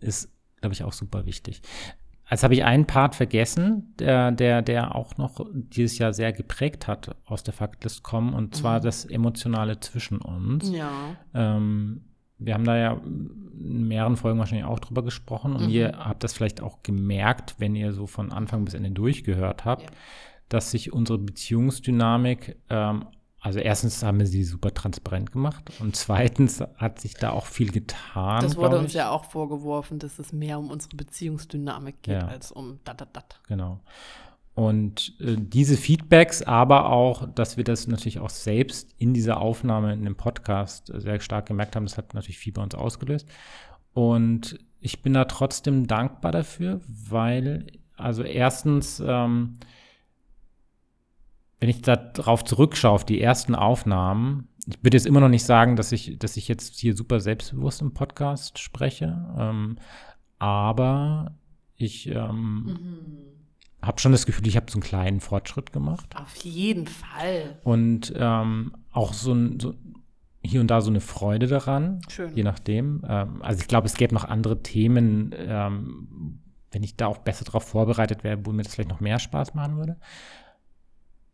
ist, 0.00 0.28
glaube 0.60 0.74
ich, 0.74 0.84
auch 0.84 0.92
super 0.92 1.26
wichtig. 1.26 1.62
Jetzt 2.30 2.44
habe 2.44 2.54
ich 2.54 2.62
einen 2.62 2.86
Part 2.86 3.16
vergessen, 3.16 3.92
der, 3.98 4.30
der, 4.30 4.62
der 4.62 4.94
auch 4.94 5.16
noch 5.16 5.44
dieses 5.52 5.98
Jahr 5.98 6.12
sehr 6.12 6.32
geprägt 6.32 6.86
hat 6.86 7.16
aus 7.24 7.42
der 7.42 7.52
Faktlist 7.52 8.04
kommen, 8.04 8.34
und 8.34 8.54
zwar 8.54 8.78
mhm. 8.78 8.84
das 8.84 9.04
Emotionale 9.04 9.80
zwischen 9.80 10.18
uns. 10.18 10.70
Ja. 10.70 11.16
Ähm, 11.34 12.02
wir 12.38 12.54
haben 12.54 12.64
da 12.64 12.76
ja 12.76 12.92
in 12.92 13.88
mehreren 13.88 14.16
Folgen 14.16 14.38
wahrscheinlich 14.38 14.66
auch 14.66 14.78
drüber 14.78 15.02
gesprochen 15.02 15.54
und 15.54 15.64
mhm. 15.64 15.70
ihr 15.70 15.92
habt 15.98 16.22
das 16.22 16.32
vielleicht 16.32 16.60
auch 16.60 16.82
gemerkt, 16.84 17.56
wenn 17.58 17.74
ihr 17.74 17.92
so 17.92 18.06
von 18.06 18.32
Anfang 18.32 18.64
bis 18.64 18.74
Ende 18.74 18.92
durchgehört 18.92 19.64
habt, 19.64 19.82
ja. 19.82 19.88
dass 20.48 20.70
sich 20.70 20.92
unsere 20.92 21.18
Beziehungsdynamik, 21.18 22.56
ähm, 22.70 23.06
also 23.40 23.58
erstens 23.58 24.02
haben 24.02 24.18
wir 24.18 24.26
sie 24.26 24.44
super 24.44 24.72
transparent 24.74 25.32
gemacht 25.32 25.72
und 25.80 25.96
zweitens 25.96 26.62
hat 26.76 27.00
sich 27.00 27.14
da 27.14 27.30
auch 27.30 27.46
viel 27.46 27.72
getan. 27.72 28.42
Das 28.42 28.56
wurde 28.56 28.78
uns 28.78 28.92
ja 28.92 29.10
auch 29.10 29.24
vorgeworfen, 29.24 29.98
dass 29.98 30.18
es 30.18 30.32
mehr 30.32 30.58
um 30.58 30.70
unsere 30.70 30.96
Beziehungsdynamik 30.96 32.02
geht 32.02 32.20
ja. 32.20 32.28
als 32.28 32.52
um 32.52 32.80
dat, 32.84 33.00
dat, 33.00 33.16
dat. 33.16 33.40
Genau. 33.48 33.80
Und 34.54 35.14
äh, 35.20 35.36
diese 35.38 35.78
Feedbacks, 35.78 36.42
aber 36.42 36.90
auch, 36.90 37.26
dass 37.34 37.56
wir 37.56 37.64
das 37.64 37.86
natürlich 37.86 38.18
auch 38.18 38.28
selbst 38.28 38.94
in 38.98 39.14
dieser 39.14 39.40
Aufnahme 39.40 39.94
in 39.94 40.04
dem 40.04 40.16
Podcast 40.16 40.92
sehr 40.94 41.18
stark 41.20 41.46
gemerkt 41.46 41.76
haben, 41.76 41.86
das 41.86 41.96
hat 41.96 42.12
natürlich 42.12 42.38
viel 42.38 42.52
bei 42.52 42.62
uns 42.62 42.74
ausgelöst. 42.74 43.26
Und 43.94 44.58
ich 44.80 45.00
bin 45.00 45.14
da 45.14 45.24
trotzdem 45.24 45.86
dankbar 45.86 46.32
dafür, 46.32 46.80
weil, 46.86 47.68
also 47.96 48.22
erstens, 48.22 49.02
ähm, 49.04 49.60
wenn 51.60 51.68
ich 51.68 51.82
da 51.82 51.96
drauf 51.96 52.44
zurückschaue, 52.44 52.92
auf 52.92 53.04
die 53.04 53.20
ersten 53.20 53.54
Aufnahmen, 53.54 54.48
ich 54.66 54.82
würde 54.82 54.96
jetzt 54.96 55.06
immer 55.06 55.20
noch 55.20 55.28
nicht 55.28 55.44
sagen, 55.44 55.76
dass 55.76 55.92
ich, 55.92 56.18
dass 56.18 56.36
ich 56.36 56.48
jetzt 56.48 56.78
hier 56.78 56.96
super 56.96 57.20
selbstbewusst 57.20 57.82
im 57.82 57.92
Podcast 57.94 58.58
spreche, 58.58 59.32
ähm, 59.38 59.78
aber 60.38 61.32
ich 61.76 62.08
ähm, 62.08 62.64
mhm 62.64 63.30
habe 63.82 64.00
schon 64.00 64.12
das 64.12 64.26
Gefühl, 64.26 64.46
ich 64.46 64.56
habe 64.56 64.70
so 64.70 64.76
einen 64.76 64.82
kleinen 64.82 65.20
Fortschritt 65.20 65.72
gemacht. 65.72 66.14
Auf 66.16 66.36
jeden 66.36 66.86
Fall. 66.86 67.58
Und 67.64 68.12
ähm, 68.16 68.72
auch 68.92 69.14
so, 69.14 69.32
ein, 69.32 69.58
so, 69.58 69.74
hier 70.42 70.60
und 70.60 70.68
da 70.68 70.80
so 70.80 70.90
eine 70.90 71.00
Freude 71.00 71.46
daran. 71.46 72.00
Schön. 72.08 72.34
Je 72.34 72.42
nachdem. 72.42 73.02
Ähm, 73.08 73.42
also 73.42 73.60
ich 73.60 73.68
glaube, 73.68 73.86
es 73.86 73.94
gäbe 73.94 74.14
noch 74.14 74.24
andere 74.24 74.62
Themen, 74.62 75.34
ähm, 75.36 76.40
wenn 76.72 76.82
ich 76.82 76.96
da 76.96 77.06
auch 77.06 77.18
besser 77.18 77.44
darauf 77.44 77.64
vorbereitet 77.64 78.22
wäre, 78.22 78.44
wo 78.44 78.52
mir 78.52 78.62
das 78.62 78.74
vielleicht 78.74 78.90
noch 78.90 79.00
mehr 79.00 79.18
Spaß 79.18 79.54
machen 79.54 79.76
würde. 79.76 79.96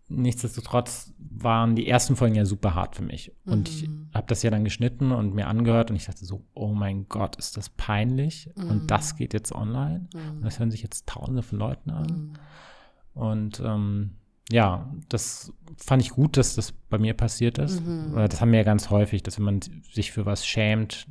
Nichtsdestotrotz 0.09 1.13
waren 1.19 1.75
die 1.75 1.89
ersten 1.89 2.15
Folgen 2.15 2.37
ja 2.37 2.45
super 2.45 2.75
hart 2.75 2.95
für 2.95 3.03
mich. 3.03 3.33
Und 3.45 3.69
ich 3.69 3.89
mhm. 3.89 4.09
habe 4.15 4.27
das 4.29 4.43
ja 4.43 4.51
dann 4.51 4.63
geschnitten 4.63 5.11
und 5.11 5.35
mir 5.35 5.49
angehört 5.49 5.91
und 5.91 5.97
ich 5.97 6.07
dachte 6.07 6.25
so, 6.25 6.45
oh 6.55 6.75
mein 6.75 7.09
Gott, 7.09 7.37
ist 7.37 7.57
das 7.57 7.71
peinlich. 7.71 8.49
Mhm. 8.57 8.71
Und 8.71 8.91
das 8.91 9.17
geht 9.17 9.35
jetzt 9.35 9.53
online. 9.53 10.09
Mhm. 10.15 10.37
Und 10.37 10.45
das 10.45 10.61
hören 10.61 10.71
sich 10.71 10.83
jetzt 10.83 11.09
tausende 11.09 11.43
von 11.43 11.59
Leuten 11.59 11.91
an. 11.91 12.07
Mhm. 12.07 13.21
Und 13.21 13.61
ähm, 13.65 14.11
ja, 14.51 14.89
das 15.09 15.53
fand 15.77 16.03
ich 16.03 16.11
gut, 16.11 16.37
dass 16.37 16.55
das 16.55 16.71
bei 16.71 16.99
mir 16.99 17.15
passiert 17.15 17.59
ist. 17.59 17.85
Mhm. 17.85 18.15
Das 18.15 18.41
haben 18.41 18.53
wir 18.53 18.61
ja 18.61 18.65
ganz 18.65 18.91
häufig, 18.91 19.25
dass 19.25 19.39
wenn 19.39 19.45
man 19.45 19.61
sich 19.91 20.13
für 20.13 20.25
was 20.25 20.47
schämt, 20.47 21.09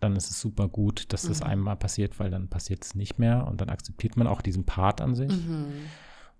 dann 0.00 0.16
ist 0.16 0.30
es 0.30 0.40
super 0.40 0.68
gut, 0.68 1.12
dass 1.12 1.26
das 1.26 1.40
mhm. 1.40 1.46
einmal 1.46 1.76
passiert, 1.76 2.18
weil 2.18 2.30
dann 2.30 2.48
passiert 2.48 2.84
es 2.84 2.94
nicht 2.94 3.18
mehr 3.18 3.46
und 3.46 3.60
dann 3.60 3.68
akzeptiert 3.68 4.16
man 4.16 4.26
auch 4.26 4.40
diesen 4.40 4.64
Part 4.64 5.02
an 5.02 5.14
sich. 5.14 5.32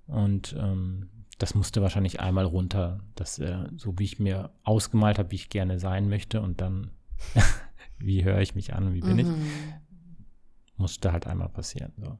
Und 0.06 0.54
ähm, 0.58 1.08
das 1.38 1.54
musste 1.54 1.82
wahrscheinlich 1.82 2.20
einmal 2.20 2.44
runter, 2.44 3.00
dass 3.14 3.38
äh, 3.38 3.64
so 3.76 3.98
wie 3.98 4.04
ich 4.04 4.18
mir 4.18 4.50
ausgemalt 4.62 5.18
habe, 5.18 5.30
wie 5.30 5.36
ich 5.36 5.48
gerne 5.48 5.78
sein 5.78 6.08
möchte 6.08 6.40
und 6.40 6.60
dann, 6.60 6.90
wie 7.98 8.24
höre 8.24 8.40
ich 8.40 8.54
mich 8.54 8.74
an, 8.74 8.94
wie 8.94 9.00
bin 9.00 9.18
ich, 9.18 9.26
mhm. 9.26 9.46
musste 10.76 11.12
halt 11.12 11.26
einmal 11.26 11.48
passieren. 11.48 11.92
So. 11.96 12.18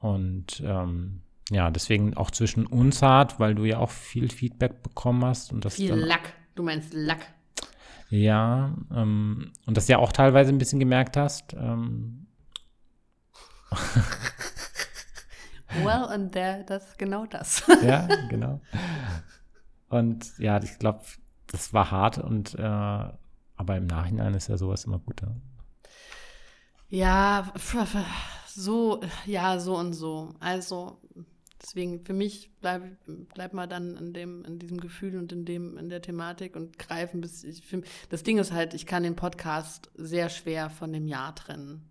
Und 0.00 0.62
ähm, 0.64 1.22
ja, 1.50 1.70
deswegen 1.70 2.16
auch 2.16 2.30
zwischen 2.30 2.66
uns 2.66 3.02
hart, 3.02 3.40
weil 3.40 3.54
du 3.54 3.64
ja 3.64 3.78
auch 3.78 3.90
viel 3.90 4.30
Feedback 4.30 4.82
bekommen 4.82 5.24
hast. 5.24 5.52
Und 5.52 5.64
das 5.64 5.76
viel 5.76 5.94
Lack, 5.94 6.34
du 6.54 6.62
meinst 6.62 6.92
Lack. 6.92 7.26
Ja, 8.10 8.74
ähm, 8.94 9.52
und 9.66 9.76
das 9.76 9.88
ja 9.88 9.98
auch 9.98 10.12
teilweise 10.12 10.50
ein 10.50 10.58
bisschen 10.58 10.78
gemerkt 10.78 11.16
hast. 11.16 11.54
Ähm. 11.54 12.26
well, 15.82 16.04
und 16.14 16.34
der, 16.34 16.64
das 16.64 16.96
genau 16.96 17.26
das. 17.26 17.62
ja, 17.82 18.08
genau. 18.28 18.60
Und 19.88 20.38
ja, 20.38 20.62
ich 20.62 20.78
glaube, 20.78 21.02
das 21.46 21.72
war 21.72 21.90
hart 21.90 22.18
und 22.18 22.54
äh, 22.54 22.62
aber 22.62 23.76
im 23.76 23.86
Nachhinein 23.86 24.34
ist 24.34 24.48
ja 24.48 24.56
sowas 24.56 24.84
immer 24.84 24.98
gut. 24.98 25.22
Ja, 26.88 27.52
so, 28.46 29.00
ja, 29.26 29.58
so 29.58 29.76
und 29.76 29.94
so. 29.94 30.34
Also 30.40 31.00
Deswegen 31.60 32.04
für 32.04 32.12
mich 32.12 32.52
bleib, 32.60 32.82
bleib 33.34 33.52
mal 33.52 33.66
dann 33.66 33.96
in 33.96 34.12
dem, 34.12 34.44
in 34.44 34.58
diesem 34.58 34.78
Gefühl 34.78 35.16
und 35.18 35.32
in 35.32 35.44
dem, 35.44 35.76
in 35.76 35.88
der 35.88 36.00
Thematik 36.00 36.54
und 36.54 36.78
greifen 36.78 37.20
bis 37.20 37.42
ich 37.42 37.62
das 38.10 38.22
Ding 38.22 38.38
ist 38.38 38.52
halt, 38.52 38.74
ich 38.74 38.86
kann 38.86 39.02
den 39.02 39.16
Podcast 39.16 39.90
sehr 39.94 40.28
schwer 40.28 40.70
von 40.70 40.92
dem 40.92 41.06
Jahr 41.06 41.34
trennen. 41.34 41.88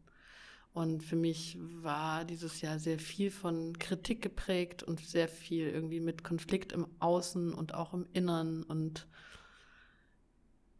Und 0.77 1.01
für 1.03 1.15
mich 1.15 1.57
war 1.59 2.23
dieses 2.23 2.61
Jahr 2.61 2.77
sehr 2.77 2.99
viel 2.99 3.31
von 3.31 3.79
Kritik 3.79 4.21
geprägt 4.21 4.83
und 4.83 4.99
sehr 4.99 5.27
viel 5.27 5.67
irgendwie 5.67 5.99
mit 5.99 6.23
Konflikt 6.23 6.71
im 6.71 6.85
Außen 6.99 7.51
und 7.51 7.73
auch 7.73 7.95
im 7.95 8.05
Innern. 8.13 8.61
Und 8.61 9.07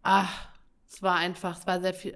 ach, 0.04 0.50
es 0.88 1.02
war 1.02 1.16
einfach, 1.16 1.58
es 1.58 1.66
war 1.66 1.82
sehr 1.82 1.96
viel, 1.96 2.16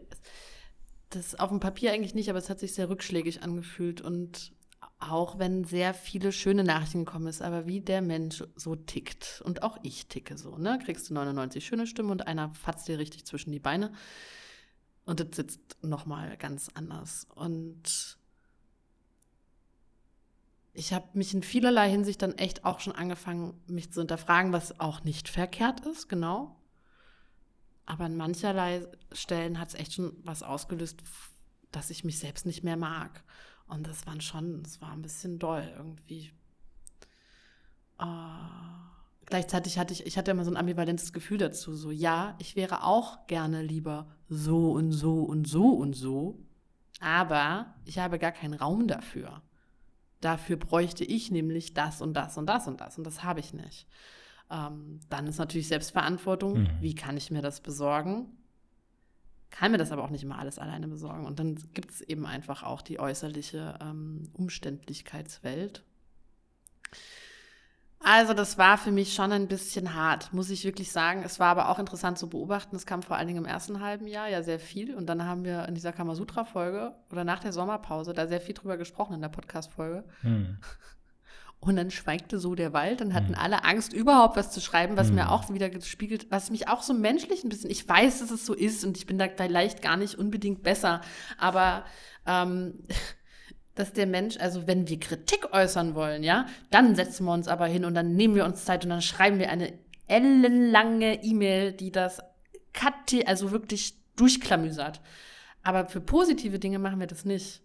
das 1.10 1.34
auf 1.34 1.50
dem 1.50 1.60
Papier 1.60 1.92
eigentlich 1.92 2.14
nicht, 2.14 2.30
aber 2.30 2.38
es 2.38 2.52
hat 2.52 2.60
sich 2.60 2.76
sehr 2.76 2.88
rückschlägig 2.88 3.42
angefühlt. 3.42 4.00
Und 4.00 4.52
auch 5.00 5.40
wenn 5.40 5.64
sehr 5.64 5.96
viele 5.96 6.32
schöne 6.32 6.64
Nachrichten 6.64 7.06
gekommen 7.06 7.26
ist, 7.26 7.42
aber 7.42 7.66
wie 7.66 7.82
der 7.82 8.04
Mensch 8.04 8.44
so 8.58 8.76
tickt 8.76 9.42
und 9.44 9.64
auch 9.64 9.80
ich 9.82 10.06
ticke 10.06 10.38
so, 10.38 10.56
ne? 10.56 10.78
Kriegst 10.86 11.10
du 11.10 11.16
99 11.16 11.66
schöne 11.66 11.88
Stimmen 11.88 12.12
und 12.12 12.28
einer 12.28 12.54
fatzt 12.54 12.88
dir 12.88 13.00
richtig 13.00 13.26
zwischen 13.26 13.52
die 13.52 13.60
Beine 13.60 13.92
und 15.06 15.20
das 15.20 15.36
sitzt 15.36 15.78
nochmal 15.84 16.38
ganz 16.38 16.70
anders 16.74 17.28
und 17.36 18.18
ich 20.74 20.94
habe 20.94 21.08
mich 21.14 21.34
in 21.34 21.44
vielerlei 21.44 21.90
Hinsicht 21.90 22.22
dann 22.22 22.38
echt 22.38 22.64
auch 22.64 22.80
schon 22.80 22.96
angefangen, 22.96 23.60
mich 23.68 23.92
zu 23.92 24.02
hinterfragen, 24.02 24.54
was 24.54 24.80
auch 24.80 25.04
nicht 25.04 25.28
verkehrt 25.28 25.82
ist, 25.86 26.08
genau. 26.08 26.56
Aber 27.86 28.06
an 28.06 28.16
mancherlei 28.16 28.88
Stellen 29.12 29.60
hat 29.60 29.70
es 29.70 29.74
echt 29.76 29.94
schon 29.94 30.16
was 30.24 30.44
ausgelöst, 30.44 31.02
dass 31.72 31.90
ich 31.90 32.04
mich 32.06 32.20
selbst 32.20 32.46
nicht 32.46 32.64
mehr 32.64 32.78
mag. 32.78 33.24
Und 33.68 33.86
das 33.86 34.06
waren 34.06 34.22
schon, 34.22 34.62
es 34.66 34.82
war 34.82 34.92
ein 34.92 35.02
bisschen 35.02 35.40
doll 35.40 35.70
irgendwie. 35.76 36.32
Äh, 38.00 38.06
gleichzeitig 39.26 39.78
hatte 39.78 39.94
ich, 39.94 40.06
ich 40.06 40.18
hatte 40.18 40.32
immer 40.32 40.46
so 40.46 40.52
ein 40.52 40.58
ambivalentes 40.58 41.12
Gefühl 41.12 41.38
dazu, 41.38 41.76
so 41.76 41.92
ja, 41.92 42.36
ich 42.40 42.56
wäre 42.56 42.84
auch 42.84 43.28
gerne 43.28 43.62
lieber 43.62 44.08
so 44.34 44.72
und 44.72 44.92
so 44.92 45.24
und 45.24 45.48
so 45.48 45.70
und 45.74 45.94
so, 45.94 46.40
aber 47.02 47.76
ich 47.86 48.00
habe 48.00 48.18
gar 48.18 48.32
keinen 48.32 48.54
Raum 48.54 48.88
dafür. 48.88 49.42
Dafür 50.22 50.56
bräuchte 50.56 51.04
ich 51.04 51.32
nämlich 51.32 51.74
das 51.74 52.02
und 52.02 52.14
das 52.14 52.38
und 52.38 52.46
das 52.46 52.68
und 52.68 52.80
das 52.80 52.98
und 52.98 53.04
das 53.04 53.24
habe 53.24 53.42
ich 53.42 53.54
nicht. 53.54 53.88
Ähm, 54.50 55.00
dann 55.10 55.28
ist 55.28 55.38
natürlich 55.38 55.68
Selbstverantwortung. 55.68 56.62
Mhm. 56.62 56.70
Wie 56.80 56.96
kann 56.96 57.18
ich 57.18 57.30
mir 57.32 57.42
das 57.42 57.62
besorgen? 57.62 58.30
kann 59.52 59.72
mir 59.72 59.78
das 59.78 59.92
aber 59.92 60.04
auch 60.04 60.10
nicht 60.10 60.24
immer 60.24 60.40
alles 60.40 60.58
alleine 60.58 60.88
besorgen. 60.88 61.26
Und 61.26 61.40
dann 61.40 61.56
gibt 61.74 61.92
es 61.92 62.02
eben 62.02 62.26
einfach 62.26 62.64
auch 62.64 62.82
die 62.82 63.00
äußerliche 63.00 63.78
ähm, 63.82 64.30
Umständlichkeitswelt. 64.34 65.84
Also 68.04 68.34
das 68.34 68.58
war 68.58 68.78
für 68.78 68.92
mich 68.92 69.14
schon 69.14 69.32
ein 69.32 69.48
bisschen 69.48 69.94
hart, 69.94 70.34
muss 70.34 70.50
ich 70.50 70.64
wirklich 70.66 70.92
sagen. 70.92 71.22
Es 71.24 71.40
war 71.40 71.50
aber 71.50 71.70
auch 71.70 71.78
interessant 71.78 72.18
zu 72.18 72.30
beobachten. 72.30 72.76
Es 72.76 72.88
kam 72.88 73.04
vor 73.04 73.16
allen 73.16 73.28
Dingen 73.28 73.44
im 73.44 73.46
ersten 73.46 73.80
halben 73.80 74.08
Jahr 74.08 74.28
ja 74.28 74.42
sehr 74.42 74.60
viel. 74.60 74.96
Und 74.96 75.08
dann 75.08 75.26
haben 75.26 75.44
wir 75.44 75.68
in 75.68 75.76
dieser 75.76 75.94
Kamasutra-Folge 75.94 76.96
oder 77.12 77.24
nach 77.24 77.40
der 77.40 77.54
Sommerpause 77.54 78.14
da 78.14 78.28
sehr 78.28 78.42
viel 78.42 78.56
drüber 78.56 78.78
gesprochen 78.78 79.14
in 79.14 79.22
der 79.22 79.30
Podcast-Folge. 79.30 80.04
Hm. 80.22 80.58
Und 81.64 81.76
dann 81.76 81.92
schweigte 81.92 82.40
so 82.40 82.56
der 82.56 82.74
Wald 82.74 83.04
und 83.04 83.14
hatten 83.14 83.34
mhm. 83.34 83.38
alle 83.38 83.64
Angst, 83.64 83.94
überhaupt 83.94 84.36
was 84.36 84.50
zu 84.50 84.60
schreiben, 84.60 84.98
was 84.98 85.10
mhm. 85.10 85.16
mir 85.18 85.32
auch 85.32 85.48
wieder 85.52 85.70
gespiegelt, 85.70 86.26
was 86.32 86.50
mich 86.50 86.68
auch 86.68 86.82
so 86.82 86.96
menschlich 86.96 87.44
ein 87.44 87.50
bisschen, 87.50 87.70
ich 87.70 87.88
weiß, 87.88 88.18
dass 88.18 88.32
es 88.32 88.48
so 88.48 88.56
ist 88.56 88.84
und 88.84 88.98
ich 88.98 89.06
bin 89.06 89.20
da 89.20 89.28
vielleicht 89.30 89.84
gar 89.84 89.96
nicht 89.96 90.16
unbedingt 90.16 90.64
besser, 90.64 91.02
aber 91.38 91.86
ähm, 92.26 92.80
dass 93.82 93.94
der 93.94 94.06
Mensch, 94.06 94.38
also 94.38 94.68
wenn 94.68 94.88
wir 94.88 95.00
Kritik 95.00 95.54
äußern 95.54 95.96
wollen, 95.96 96.24
ja, 96.24 96.46
dann 96.70 96.96
setzen 96.96 97.26
wir 97.26 97.34
uns 97.34 97.48
aber 97.48 97.66
hin 97.66 97.84
und 97.84 97.96
dann 97.96 98.16
nehmen 98.16 98.36
wir 98.36 98.46
uns 98.46 98.64
Zeit 98.64 98.84
und 98.84 98.92
dann 98.92 99.02
schreiben 99.02 99.40
wir 99.40 99.50
eine 99.50 99.74
ellenlange 100.08 101.24
E-Mail, 101.24 101.74
die 101.74 101.92
das 101.92 102.22
also 103.26 103.52
wirklich 103.52 103.96
durchklamüsert. 104.16 105.02
Aber 105.64 105.86
für 105.88 106.00
positive 106.00 106.60
Dinge 106.60 106.80
machen 106.80 107.00
wir 107.00 107.08
das 107.08 107.26
nicht 107.26 107.62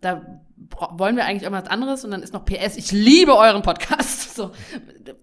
da 0.00 0.42
wollen 0.56 1.16
wir 1.16 1.24
eigentlich 1.24 1.42
irgendwas 1.42 1.70
anderes 1.70 2.04
und 2.04 2.10
dann 2.10 2.22
ist 2.22 2.32
noch 2.32 2.44
PS, 2.44 2.76
ich 2.76 2.92
liebe 2.92 3.36
euren 3.36 3.62
Podcast. 3.62 4.22
So, 4.34 4.50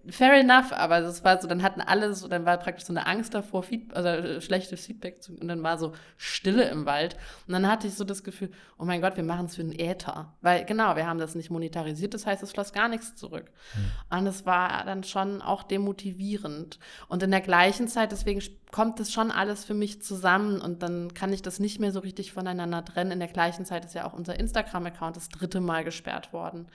fair 0.07 0.39
enough, 0.39 0.71
aber 0.71 1.01
das 1.01 1.21
war 1.25 1.41
so, 1.41 1.45
dann 1.45 1.63
hatten 1.63 1.81
alle 1.81 2.13
so, 2.13 2.29
dann 2.29 2.45
war 2.45 2.57
praktisch 2.57 2.85
so 2.85 2.93
eine 2.93 3.05
Angst 3.07 3.33
davor, 3.33 3.61
Feed, 3.61 3.93
also 3.93 4.07
äh, 4.07 4.39
schlechtes 4.39 4.85
Feedback 4.85 5.21
zu, 5.21 5.33
und 5.33 5.49
dann 5.49 5.61
war 5.63 5.77
so 5.77 5.91
Stille 6.15 6.69
im 6.69 6.85
Wald. 6.85 7.17
Und 7.45 7.51
dann 7.51 7.67
hatte 7.67 7.87
ich 7.87 7.95
so 7.95 8.05
das 8.05 8.23
Gefühl, 8.23 8.51
oh 8.77 8.85
mein 8.85 9.01
Gott, 9.01 9.17
wir 9.17 9.25
machen 9.25 9.47
es 9.47 9.57
für 9.57 9.63
einen 9.63 9.77
Äther. 9.77 10.33
Weil 10.39 10.63
genau, 10.63 10.95
wir 10.95 11.07
haben 11.07 11.19
das 11.19 11.35
nicht 11.35 11.49
monetarisiert, 11.49 12.13
das 12.13 12.25
heißt, 12.25 12.41
es 12.41 12.53
floss 12.53 12.71
gar 12.71 12.87
nichts 12.87 13.17
zurück. 13.17 13.51
Mhm. 13.75 14.17
Und 14.17 14.27
es 14.27 14.45
war 14.45 14.85
dann 14.85 15.03
schon 15.03 15.41
auch 15.41 15.63
demotivierend. 15.63 16.79
Und 17.09 17.21
in 17.21 17.31
der 17.31 17.41
gleichen 17.41 17.89
Zeit, 17.89 18.13
deswegen 18.13 18.41
kommt 18.71 18.99
das 18.99 19.11
schon 19.11 19.31
alles 19.31 19.65
für 19.65 19.73
mich 19.73 20.01
zusammen 20.01 20.61
und 20.61 20.81
dann 20.81 21.13
kann 21.13 21.33
ich 21.33 21.41
das 21.41 21.59
nicht 21.59 21.79
mehr 21.79 21.91
so 21.91 21.99
richtig 21.99 22.31
voneinander 22.31 22.83
trennen. 22.85 23.11
In 23.11 23.19
der 23.19 23.27
gleichen 23.27 23.65
Zeit 23.65 23.83
ist 23.83 23.93
ja 23.93 24.05
auch 24.05 24.13
unser 24.13 24.39
Instagram-Account 24.39 25.17
das 25.21 25.29
dritte 25.29 25.61
Mal 25.61 25.83
gesperrt 25.83 26.33
worden. 26.33 26.67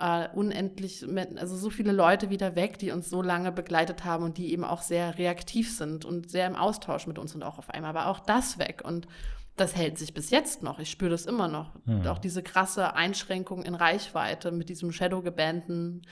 Uh, 0.00 0.26
unendlich, 0.34 1.06
also 1.36 1.56
so 1.56 1.70
viele 1.70 1.92
Leute 1.92 2.28
wieder 2.28 2.54
weg, 2.54 2.78
die 2.78 2.90
uns 2.90 3.08
so 3.08 3.22
lange 3.22 3.50
begleitet 3.50 4.04
haben 4.04 4.24
und 4.24 4.36
die 4.36 4.52
eben 4.52 4.64
auch 4.64 4.82
sehr 4.82 5.16
reaktiv 5.16 5.74
sind 5.74 6.04
und 6.04 6.30
sehr 6.30 6.46
im 6.46 6.54
Austausch 6.54 7.06
mit 7.06 7.18
uns 7.18 7.34
und 7.34 7.42
auch 7.42 7.56
auf 7.58 7.70
einmal 7.70 7.94
war 7.94 8.08
auch 8.08 8.20
das 8.20 8.58
weg 8.58 8.82
und 8.84 9.08
das 9.56 9.74
hält 9.74 9.96
sich 9.96 10.12
bis 10.12 10.28
jetzt 10.28 10.62
noch. 10.62 10.78
Ich 10.78 10.90
spüre 10.90 11.10
das 11.10 11.24
immer 11.24 11.48
noch. 11.48 11.72
Mhm. 11.86 12.06
Auch 12.06 12.18
diese 12.18 12.42
krasse 12.42 12.94
Einschränkung 12.94 13.62
in 13.62 13.74
Reichweite 13.74 14.52
mit 14.52 14.68
diesem 14.68 14.92
Shadow-gebannten 14.92 16.02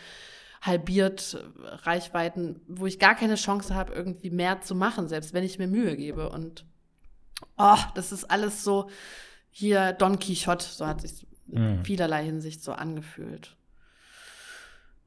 halbiert 0.62 1.44
Reichweiten, 1.62 2.62
wo 2.66 2.86
ich 2.86 2.98
gar 2.98 3.14
keine 3.14 3.34
Chance 3.34 3.74
habe, 3.74 3.92
irgendwie 3.92 4.30
mehr 4.30 4.62
zu 4.62 4.74
machen, 4.74 5.08
selbst 5.08 5.34
wenn 5.34 5.44
ich 5.44 5.58
mir 5.58 5.68
Mühe 5.68 5.94
gebe. 5.94 6.30
Und 6.30 6.64
oh, 7.58 7.76
das 7.94 8.12
ist 8.12 8.30
alles 8.30 8.64
so 8.64 8.88
hier 9.50 9.92
Don 9.92 10.18
Quixote, 10.18 10.64
so 10.64 10.86
hat 10.86 11.02
sich 11.02 11.26
in 11.54 11.78
mhm. 11.78 11.84
vielerlei 11.84 12.24
Hinsicht 12.24 12.62
so 12.62 12.72
angefühlt. 12.72 13.56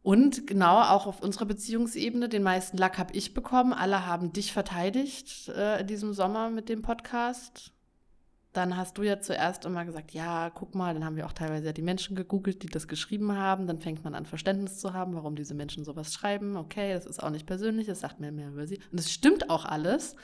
Und 0.08 0.48
genau 0.48 0.80
auch 0.82 1.06
auf 1.06 1.22
unserer 1.22 1.46
Beziehungsebene, 1.46 2.30
den 2.30 2.42
meisten 2.42 2.78
Lack 2.78 2.98
habe 2.98 3.14
ich 3.14 3.34
bekommen. 3.34 3.74
Alle 3.74 4.06
haben 4.06 4.32
dich 4.32 4.54
verteidigt 4.54 5.50
äh, 5.50 5.82
in 5.82 5.88
diesem 5.88 6.14
Sommer 6.14 6.50
mit 6.50 6.70
dem 6.70 6.82
Podcast. 6.82 7.74
Dann 8.54 8.78
hast 8.78 8.98
du 8.98 9.04
ja 9.04 9.20
zuerst 9.20 9.66
immer 9.66 9.84
gesagt, 9.84 10.12
ja, 10.12 10.50
guck 10.50 10.76
mal, 10.76 10.94
dann 10.94 11.04
haben 11.04 11.18
wir 11.18 11.26
auch 11.26 11.34
teilweise 11.34 11.66
ja 11.66 11.74
die 11.74 11.82
Menschen 11.82 12.16
gegoogelt, 12.16 12.64
die 12.64 12.68
das 12.68 12.88
geschrieben 12.88 13.36
haben. 13.36 13.68
Dann 13.68 13.82
fängt 13.82 14.06
man 14.06 14.16
an, 14.16 14.26
Verständnis 14.26 14.80
zu 14.80 14.94
haben, 14.94 15.14
warum 15.14 15.36
diese 15.36 15.54
Menschen 15.54 15.84
sowas 15.84 16.14
schreiben. 16.14 16.56
Okay, 16.56 16.94
das 16.94 17.06
ist 17.06 17.22
auch 17.22 17.30
nicht 17.30 17.46
persönlich, 17.46 17.88
das 17.88 18.00
sagt 18.00 18.22
mir 18.22 18.32
mehr 18.32 18.48
über 18.48 18.66
sie. 18.66 18.80
Und 18.94 19.00
es 19.00 19.12
stimmt 19.12 19.50
auch 19.50 19.66
alles. 19.66 20.16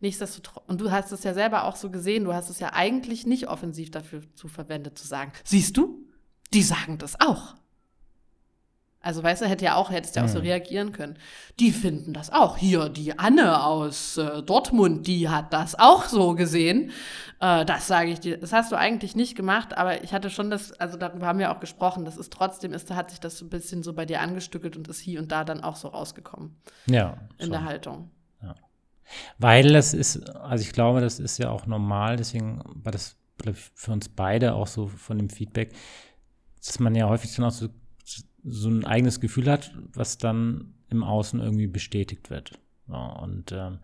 Nichtsdestotrotz, 0.00 0.64
und 0.66 0.80
du 0.80 0.90
hast 0.90 1.12
es 1.12 1.24
ja 1.24 1.34
selber 1.34 1.64
auch 1.64 1.76
so 1.76 1.90
gesehen, 1.90 2.24
du 2.24 2.32
hast 2.32 2.48
es 2.48 2.58
ja 2.58 2.72
eigentlich 2.72 3.26
nicht 3.26 3.48
offensiv 3.48 3.90
dafür 3.90 4.22
zu 4.34 4.48
verwendet, 4.48 4.98
zu 4.98 5.06
sagen, 5.06 5.32
siehst 5.44 5.76
du, 5.76 5.98
die 6.54 6.62
sagen 6.62 6.98
das 6.98 7.20
auch. 7.20 7.54
Also, 9.02 9.22
weißt 9.22 9.40
du, 9.40 9.46
hätte 9.46 9.64
ja 9.64 9.76
auch, 9.76 9.90
hättest 9.90 10.16
ja 10.16 10.24
auch 10.24 10.28
so 10.28 10.40
Mhm. 10.40 10.44
reagieren 10.44 10.92
können. 10.92 11.16
Die 11.58 11.70
finden 11.72 12.12
das 12.12 12.28
auch. 12.28 12.58
Hier, 12.58 12.90
die 12.90 13.18
Anne 13.18 13.62
aus 13.64 14.18
äh, 14.18 14.42
Dortmund, 14.42 15.06
die 15.06 15.30
hat 15.30 15.54
das 15.54 15.74
auch 15.78 16.04
so 16.04 16.34
gesehen. 16.34 16.90
Äh, 17.40 17.64
das 17.64 17.86
sage 17.86 18.10
ich 18.10 18.20
dir. 18.20 18.36
Das 18.36 18.52
hast 18.52 18.72
du 18.72 18.76
eigentlich 18.76 19.16
nicht 19.16 19.36
gemacht, 19.36 19.74
aber 19.78 20.04
ich 20.04 20.12
hatte 20.12 20.28
schon 20.28 20.50
das, 20.50 20.72
also 20.72 20.98
darüber 20.98 21.26
haben 21.26 21.38
wir 21.38 21.50
auch 21.50 21.60
gesprochen, 21.60 22.04
das 22.04 22.18
ist 22.18 22.30
trotzdem, 22.30 22.74
ist, 22.74 22.90
hat 22.90 23.08
sich 23.10 23.20
das 23.20 23.38
so 23.38 23.46
ein 23.46 23.48
bisschen 23.48 23.82
so 23.82 23.94
bei 23.94 24.04
dir 24.04 24.20
angestückelt 24.20 24.76
und 24.76 24.86
ist 24.86 25.00
hier 25.00 25.18
und 25.20 25.32
da 25.32 25.44
dann 25.44 25.62
auch 25.64 25.76
so 25.76 25.88
rausgekommen 25.88 26.54
Ja. 26.84 27.16
in 27.38 27.44
schon. 27.44 27.50
der 27.52 27.64
Haltung. 27.64 28.10
Weil 29.38 29.72
das 29.72 29.94
ist, 29.94 30.28
also 30.36 30.62
ich 30.62 30.72
glaube, 30.72 31.00
das 31.00 31.18
ist 31.18 31.38
ja 31.38 31.50
auch 31.50 31.66
normal, 31.66 32.16
deswegen 32.16 32.62
war 32.74 32.92
das 32.92 33.16
für 33.74 33.92
uns 33.92 34.08
beide 34.08 34.54
auch 34.54 34.66
so 34.66 34.86
von 34.88 35.16
dem 35.18 35.30
Feedback, 35.30 35.72
dass 36.64 36.78
man 36.78 36.94
ja 36.94 37.08
häufig 37.08 37.34
dann 37.34 37.46
auch 37.46 37.50
so, 37.52 37.68
so 38.44 38.68
ein 38.68 38.84
eigenes 38.84 39.20
Gefühl 39.20 39.50
hat, 39.50 39.72
was 39.94 40.18
dann 40.18 40.74
im 40.90 41.02
Außen 41.04 41.40
irgendwie 41.40 41.66
bestätigt 41.66 42.30
wird. 42.30 42.58
Ja, 42.88 43.12
und, 43.20 43.52
ähm, 43.52 43.78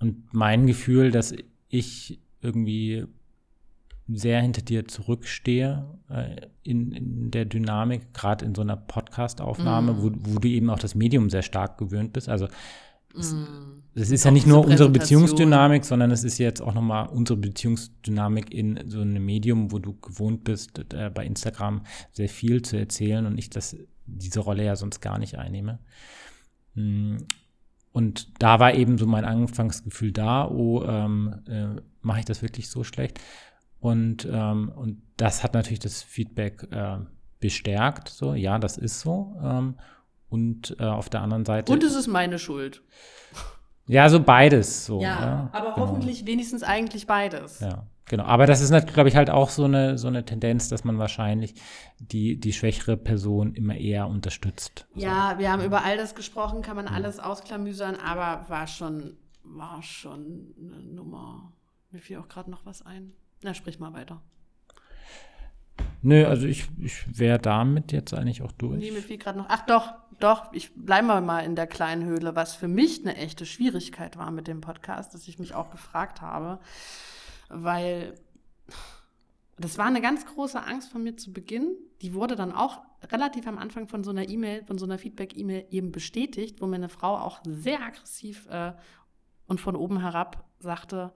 und 0.00 0.32
mein 0.34 0.66
Gefühl, 0.66 1.10
dass 1.10 1.34
ich 1.68 2.18
irgendwie 2.40 3.06
sehr 4.08 4.40
hinter 4.40 4.62
dir 4.62 4.86
zurückstehe 4.86 5.84
äh, 6.08 6.46
in, 6.62 6.92
in 6.92 7.30
der 7.30 7.44
Dynamik, 7.44 8.14
gerade 8.14 8.44
in 8.44 8.54
so 8.54 8.62
einer 8.62 8.76
Podcast-Aufnahme, 8.76 9.94
Mhm. 9.94 10.02
wo, 10.02 10.34
wo 10.34 10.38
du 10.38 10.48
eben 10.48 10.70
auch 10.70 10.78
das 10.78 10.94
Medium 10.94 11.28
sehr 11.28 11.42
stark 11.42 11.78
gewöhnt 11.78 12.12
bist. 12.12 12.28
Also 12.28 12.46
Mm. 12.46 12.50
Es 13.14 14.10
ist 14.10 14.24
ja 14.24 14.30
nicht 14.30 14.46
nur 14.46 14.64
unsere. 14.64 14.90
Beziehungsdynamik, 14.90 15.84
sondern 15.84 16.10
es 16.10 16.22
ist 16.22 16.38
jetzt 16.38 16.60
auch 16.60 16.74
nochmal 16.74 17.08
unsere 17.08 17.38
Beziehungsdynamik 17.38 18.52
in 18.52 18.90
so 18.90 19.00
einem 19.00 19.24
Medium, 19.24 19.72
wo 19.72 19.78
du 19.78 19.94
gewohnt 20.00 20.44
bist, 20.44 20.92
äh, 20.92 21.10
bei 21.12 21.24
Instagram 21.24 21.82
sehr 22.12 22.28
viel 22.28 22.62
zu 22.62 22.76
erzählen 22.76 23.24
und 23.24 23.38
ich 23.38 23.48
das, 23.48 23.76
diese 24.04 24.40
Rolle 24.40 24.64
ja 24.64 24.76
sonst 24.76 25.00
gar 25.00 25.18
nicht 25.18 25.38
einnehme. 25.38 25.78
Mm, 26.74 27.16
Und 27.92 28.42
da 28.42 28.60
war 28.60 28.74
eben 28.74 28.98
so 28.98 29.06
mein 29.06 29.24
Anfangsgefühl 29.24 30.12
da, 30.12 30.46
oh, 30.46 30.84
ähm, 30.84 31.34
äh, 31.48 31.80
mache 32.02 32.18
ich 32.18 32.26
das 32.26 32.42
wirklich 32.42 32.68
so 32.68 32.84
schlecht? 32.84 33.18
Und, 33.80 34.28
ähm, 34.30 34.70
und 34.74 35.00
das 35.16 35.42
hat 35.42 35.54
natürlich 35.54 35.78
das 35.78 36.02
Feedback 36.02 36.68
äh, 36.70 36.98
bestärkt, 37.40 38.10
so, 38.10 38.34
ja, 38.34 38.58
das 38.58 38.76
ist 38.76 39.00
so. 39.00 39.34
Ähm, 39.42 39.76
und 40.28 40.76
äh, 40.80 40.84
auf 40.84 41.08
der 41.08 41.22
anderen 41.22 41.44
Seite. 41.44 41.72
Und 41.72 41.82
es 41.82 41.94
ist 41.94 42.06
meine 42.06 42.38
Schuld. 42.38 42.82
Ja, 43.88 44.08
so 44.08 44.20
beides. 44.20 44.86
So, 44.86 45.00
Ja, 45.00 45.48
aber 45.52 45.74
genau. 45.74 45.86
hoffentlich 45.86 46.26
wenigstens 46.26 46.62
eigentlich 46.64 47.06
beides. 47.06 47.60
Ja, 47.60 47.86
genau. 48.06 48.24
Aber 48.24 48.46
das 48.46 48.60
ist, 48.60 48.70
glaube 48.92 49.08
ich, 49.08 49.14
halt 49.14 49.30
auch 49.30 49.48
so 49.48 49.64
eine, 49.64 49.96
so 49.96 50.08
eine 50.08 50.24
Tendenz, 50.24 50.68
dass 50.68 50.82
man 50.82 50.98
wahrscheinlich 50.98 51.54
die, 52.00 52.38
die 52.40 52.52
schwächere 52.52 52.96
Person 52.96 53.54
immer 53.54 53.76
eher 53.76 54.08
unterstützt. 54.08 54.86
Ja, 54.94 55.38
wir 55.38 55.52
haben 55.52 55.62
über 55.62 55.84
all 55.84 55.96
das 55.96 56.16
gesprochen, 56.16 56.62
kann 56.62 56.74
man 56.76 56.88
alles 56.88 57.20
ausklamüsern, 57.20 57.94
aber 57.94 58.48
war 58.48 58.66
schon, 58.66 59.16
war 59.44 59.80
schon 59.82 60.52
eine 60.60 60.82
Nummer. 60.82 61.52
Mir 61.92 62.00
fiel 62.00 62.16
auch 62.18 62.28
gerade 62.28 62.50
noch 62.50 62.66
was 62.66 62.82
ein. 62.82 63.12
Na, 63.44 63.54
sprich 63.54 63.78
mal 63.78 63.92
weiter. 63.92 64.20
Nö, 66.02 66.24
also 66.26 66.46
ich, 66.46 66.68
ich 66.78 67.18
wäre 67.18 67.38
damit 67.38 67.92
jetzt 67.92 68.14
eigentlich 68.14 68.42
auch 68.42 68.52
durch. 68.52 68.78
Nee, 68.78 68.90
mir 68.90 69.02
fiel 69.02 69.18
gerade 69.18 69.38
noch. 69.38 69.46
Ach 69.48 69.64
doch, 69.66 69.94
doch, 70.18 70.52
ich 70.52 70.74
bleibe 70.74 71.20
mal 71.20 71.40
in 71.40 71.56
der 71.56 71.66
kleinen 71.66 72.04
Höhle, 72.04 72.34
was 72.34 72.54
für 72.54 72.68
mich 72.68 73.00
eine 73.00 73.16
echte 73.16 73.46
Schwierigkeit 73.46 74.16
war 74.16 74.30
mit 74.30 74.46
dem 74.46 74.60
Podcast, 74.60 75.14
dass 75.14 75.28
ich 75.28 75.38
mich 75.38 75.54
auch 75.54 75.70
gefragt 75.70 76.20
habe, 76.20 76.58
weil 77.48 78.14
das 79.58 79.78
war 79.78 79.86
eine 79.86 80.00
ganz 80.00 80.26
große 80.26 80.62
Angst 80.62 80.90
von 80.90 81.02
mir 81.02 81.16
zu 81.16 81.32
Beginn. 81.32 81.76
Die 82.02 82.14
wurde 82.14 82.36
dann 82.36 82.52
auch 82.52 82.80
relativ 83.10 83.46
am 83.46 83.58
Anfang 83.58 83.88
von 83.88 84.04
so 84.04 84.10
einer 84.10 84.28
E-Mail, 84.28 84.64
von 84.64 84.78
so 84.78 84.84
einer 84.84 84.98
Feedback-E-Mail 84.98 85.66
eben 85.70 85.92
bestätigt, 85.92 86.60
wo 86.60 86.66
mir 86.66 86.76
eine 86.76 86.88
Frau 86.88 87.16
auch 87.16 87.40
sehr 87.44 87.80
aggressiv 87.80 88.46
äh, 88.48 88.72
und 89.46 89.60
von 89.60 89.76
oben 89.76 90.00
herab 90.00 90.44
sagte, 90.58 91.12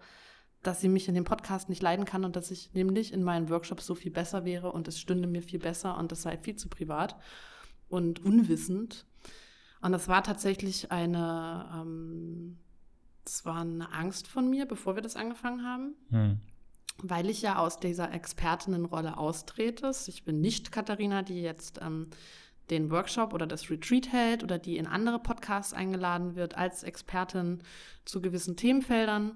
dass 0.62 0.80
sie 0.80 0.88
mich 0.88 1.08
in 1.08 1.14
dem 1.14 1.24
Podcast 1.24 1.68
nicht 1.68 1.82
leiden 1.82 2.04
kann 2.04 2.24
und 2.24 2.36
dass 2.36 2.50
ich 2.50 2.72
nämlich 2.74 3.12
in 3.12 3.22
meinen 3.22 3.48
Workshops 3.48 3.86
so 3.86 3.94
viel 3.94 4.10
besser 4.10 4.44
wäre 4.44 4.72
und 4.72 4.88
es 4.88 5.00
stünde 5.00 5.26
mir 5.26 5.42
viel 5.42 5.58
besser 5.58 5.96
und 5.96 6.12
es 6.12 6.22
sei 6.22 6.36
viel 6.36 6.56
zu 6.56 6.68
privat 6.68 7.16
und 7.90 8.24
unwissend. 8.24 9.04
Und 9.82 9.92
das 9.92 10.08
war 10.08 10.22
tatsächlich 10.22 10.90
eine, 10.90 11.68
ähm, 11.74 12.58
das 13.24 13.44
war 13.44 13.60
eine 13.60 13.92
Angst 13.92 14.26
von 14.28 14.48
mir, 14.48 14.66
bevor 14.66 14.94
wir 14.94 15.02
das 15.02 15.16
angefangen 15.16 15.64
haben, 15.64 15.94
Hm. 16.10 16.40
weil 17.02 17.28
ich 17.28 17.42
ja 17.42 17.58
aus 17.58 17.80
dieser 17.80 18.12
Expertinnenrolle 18.12 19.16
austrete. 19.18 19.90
Ich 20.06 20.24
bin 20.24 20.40
nicht 20.40 20.72
Katharina, 20.72 21.22
die 21.22 21.40
jetzt 21.42 21.80
ähm, 21.82 22.08
den 22.70 22.90
Workshop 22.90 23.34
oder 23.34 23.46
das 23.46 23.68
Retreat 23.70 24.12
hält 24.12 24.44
oder 24.44 24.58
die 24.58 24.76
in 24.76 24.86
andere 24.86 25.18
Podcasts 25.18 25.72
eingeladen 25.72 26.36
wird 26.36 26.56
als 26.56 26.82
Expertin 26.82 27.62
zu 28.04 28.20
gewissen 28.20 28.56
Themenfeldern 28.56 29.32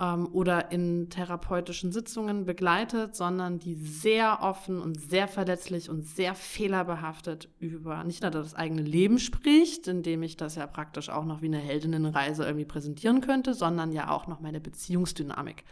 ähm, 0.00 0.28
oder 0.32 0.72
in 0.72 1.10
therapeutischen 1.10 1.92
Sitzungen 1.92 2.44
begleitet, 2.44 3.14
sondern 3.16 3.58
die 3.58 3.74
sehr 3.74 4.42
offen 4.42 4.80
und 4.80 5.00
sehr 5.00 5.28
verletzlich 5.28 5.90
und 5.90 6.02
sehr 6.02 6.34
fehlerbehaftet 6.34 7.48
über 7.58 8.04
nicht 8.04 8.22
nur 8.22 8.30
das 8.30 8.54
eigene 8.54 8.82
Leben 8.82 9.18
spricht, 9.18 9.88
indem 9.88 10.22
ich 10.22 10.36
das 10.36 10.54
ja 10.56 10.66
praktisch 10.66 11.08
auch 11.08 11.24
noch 11.24 11.42
wie 11.42 11.46
eine 11.46 11.58
Heldinnenreise 11.58 12.44
irgendwie 12.44 12.64
präsentieren 12.64 13.20
könnte, 13.20 13.54
sondern 13.54 13.92
ja 13.92 14.10
auch 14.10 14.26
noch 14.26 14.40
meine 14.40 14.60
Beziehungsdynamik 14.60 15.64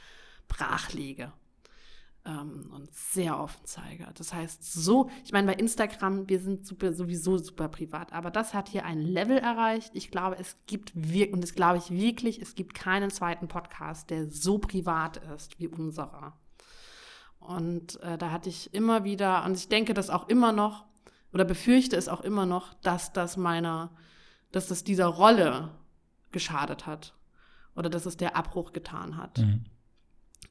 brachlege 0.49 1.33
ähm, 2.25 2.71
und 2.75 2.93
sehr 2.95 3.39
offen 3.41 3.61
zeige. 3.65 4.07
Das 4.15 4.33
heißt, 4.35 4.63
so, 4.63 5.11
ich 5.25 5.33
meine, 5.33 5.47
bei 5.47 5.55
Instagram, 5.55 6.29
wir 6.29 6.41
sind 6.41 6.67
super, 6.67 6.93
sowieso 6.93 7.39
super 7.39 7.69
privat, 7.69 8.13
aber 8.13 8.31
das 8.31 8.55
hat 8.55 8.69
hier 8.69 8.85
ein 8.85 9.01
Level 9.01 9.39
erreicht. 9.39 9.91
Ich 9.95 10.11
glaube, 10.11 10.37
es 10.39 10.57
gibt 10.67 10.93
wirklich, 10.95 11.33
und 11.33 11.43
das 11.43 11.55
glaube 11.55 11.79
ich 11.79 11.91
wirklich, 11.91 12.41
es 12.41 12.55
gibt 12.55 12.75
keinen 12.75 13.11
zweiten 13.11 13.49
Podcast, 13.49 14.11
der 14.11 14.31
so 14.31 14.59
privat 14.59 15.19
ist 15.35 15.59
wie 15.59 15.69
unserer. 15.69 16.39
Und 17.39 18.01
äh, 18.03 18.19
da 18.19 18.31
hatte 18.31 18.51
ich 18.51 18.75
immer 18.75 19.05
wieder, 19.05 19.45
und 19.45 19.57
ich 19.57 19.69
denke 19.69 19.95
das 19.95 20.11
auch 20.11 20.29
immer 20.29 20.53
noch, 20.53 20.85
oder 21.33 21.45
befürchte 21.45 21.97
es 21.97 22.09
auch 22.09 22.21
immer 22.21 22.45
noch, 22.45 22.75
dass 22.75 23.13
das 23.13 23.37
meiner, 23.37 23.91
dass 24.53 24.67
das 24.67 24.85
dieser 24.85 25.07
Rolle 25.07 25.71
geschadet 26.33 26.87
hat. 26.87 27.15
Oder 27.77 27.89
dass 27.89 28.05
es 28.05 28.17
der 28.17 28.37
Abbruch 28.37 28.73
getan 28.73 29.17
hat. 29.17 29.39
Mhm. 29.39 29.65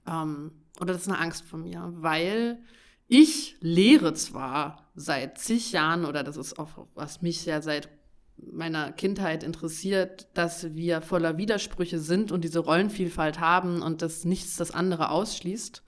Ähm, 0.08 0.52
oder 0.80 0.94
das 0.94 1.04
ist 1.04 1.08
eine 1.10 1.20
Angst 1.20 1.44
von 1.44 1.64
mir, 1.64 1.92
weil 1.96 2.60
ich 3.08 3.58
lehre 3.60 4.14
zwar 4.14 4.88
seit 4.96 5.38
zig 5.40 5.72
Jahren, 5.72 6.06
oder 6.06 6.24
das 6.24 6.38
ist 6.38 6.60
auch, 6.60 6.88
was 6.94 7.22
mich 7.22 7.46
ja 7.46 7.62
seit 7.62 7.90
meiner 8.38 8.92
Kindheit 8.92 9.44
interessiert, 9.44 10.28
dass 10.34 10.76
wir 10.76 11.02
voller 11.02 11.38
Widersprüche 11.38 12.00
sind 12.00 12.32
und 12.32 12.44
diese 12.44 12.60
Rollenvielfalt 12.60 13.40
haben 13.40 13.82
und 13.82 14.02
dass 14.02 14.26
nichts 14.26 14.56
das 14.56 14.72
andere 14.72 15.10
ausschließt. 15.10 15.84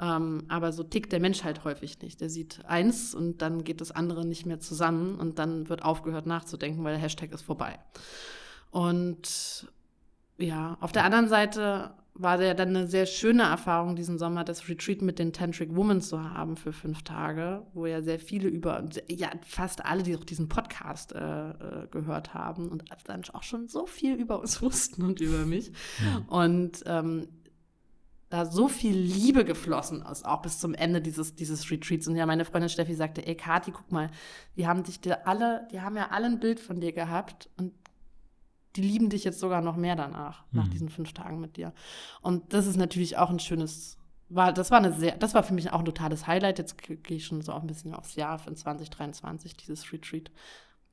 Ähm, 0.00 0.44
aber 0.48 0.72
so 0.72 0.82
tickt 0.82 1.12
der 1.12 1.20
Mensch 1.20 1.44
halt 1.44 1.64
häufig 1.64 2.00
nicht. 2.00 2.20
Der 2.20 2.30
sieht 2.30 2.64
eins 2.66 3.14
und 3.14 3.42
dann 3.42 3.64
geht 3.64 3.80
das 3.80 3.90
andere 3.90 4.24
nicht 4.24 4.46
mehr 4.46 4.60
zusammen 4.60 5.16
und 5.18 5.38
dann 5.38 5.68
wird 5.68 5.82
aufgehört 5.82 6.26
nachzudenken, 6.26 6.82
weil 6.84 6.92
der 6.92 7.02
Hashtag 7.02 7.32
ist 7.32 7.42
vorbei. 7.42 7.78
Und 8.70 9.70
ja, 10.38 10.76
auf 10.80 10.92
der 10.92 11.04
anderen 11.04 11.28
Seite 11.28 11.94
war 12.14 12.40
ja 12.42 12.54
dann 12.54 12.68
eine 12.70 12.86
sehr 12.86 13.06
schöne 13.06 13.44
Erfahrung 13.44 13.96
diesen 13.96 14.18
Sommer, 14.18 14.44
das 14.44 14.68
Retreat 14.68 15.00
mit 15.00 15.18
den 15.18 15.32
Tantric 15.32 15.74
Women 15.74 16.00
zu 16.00 16.22
haben 16.22 16.56
für 16.56 16.72
fünf 16.72 17.02
Tage, 17.02 17.66
wo 17.72 17.86
ja 17.86 18.02
sehr 18.02 18.18
viele 18.18 18.48
über, 18.48 18.86
ja, 19.08 19.30
fast 19.46 19.84
alle, 19.84 20.02
die 20.02 20.16
auch 20.16 20.24
diesen 20.24 20.48
Podcast 20.48 21.12
äh, 21.12 21.50
äh, 21.50 21.86
gehört 21.90 22.34
haben 22.34 22.68
und 22.68 22.84
dann 23.06 23.22
auch 23.32 23.42
schon 23.42 23.68
so 23.68 23.86
viel 23.86 24.14
über 24.14 24.40
uns 24.40 24.60
wussten 24.62 25.02
und 25.02 25.20
über 25.20 25.46
mich. 25.46 25.72
Und 26.28 26.82
ähm, 26.86 27.28
da 28.32 28.46
so 28.46 28.68
viel 28.68 28.96
Liebe 28.96 29.44
geflossen 29.44 30.02
ist, 30.10 30.24
auch 30.24 30.40
bis 30.40 30.58
zum 30.58 30.72
Ende 30.72 31.02
dieses, 31.02 31.34
dieses 31.34 31.70
Retreats. 31.70 32.08
Und 32.08 32.16
ja, 32.16 32.24
meine 32.24 32.46
Freundin 32.46 32.70
Steffi 32.70 32.94
sagte, 32.94 33.26
ey, 33.26 33.34
Kathi, 33.34 33.72
guck 33.72 33.92
mal, 33.92 34.10
die 34.56 34.66
haben 34.66 34.82
dich 34.84 35.00
dir 35.00 35.26
alle, 35.26 35.68
die 35.70 35.82
haben 35.82 35.96
ja 35.96 36.08
alle 36.10 36.26
ein 36.26 36.40
Bild 36.40 36.58
von 36.58 36.80
dir 36.80 36.92
gehabt 36.92 37.50
und 37.58 37.74
die 38.76 38.82
lieben 38.82 39.10
dich 39.10 39.24
jetzt 39.24 39.38
sogar 39.40 39.60
noch 39.60 39.76
mehr 39.76 39.96
danach, 39.96 40.44
nach 40.52 40.66
Mhm. 40.66 40.70
diesen 40.70 40.88
fünf 40.88 41.12
Tagen 41.12 41.40
mit 41.40 41.56
dir. 41.56 41.72
Und 42.20 42.52
das 42.54 42.66
ist 42.66 42.76
natürlich 42.76 43.18
auch 43.18 43.30
ein 43.30 43.38
schönes, 43.38 43.98
war, 44.28 44.52
das 44.52 44.70
war 44.70 44.78
eine 44.78 44.92
sehr, 44.92 45.16
das 45.18 45.34
war 45.34 45.42
für 45.42 45.52
mich 45.54 45.72
auch 45.72 45.80
ein 45.80 45.84
totales 45.84 46.26
Highlight. 46.26 46.58
Jetzt 46.58 46.78
gehe 46.78 47.16
ich 47.16 47.26
schon 47.26 47.42
so 47.42 47.52
auch 47.52 47.60
ein 47.60 47.66
bisschen 47.66 47.94
aufs 47.94 48.14
Jahr 48.14 48.40
in 48.46 48.56
2023, 48.56 49.56
dieses 49.56 49.92
Retreat, 49.92 50.30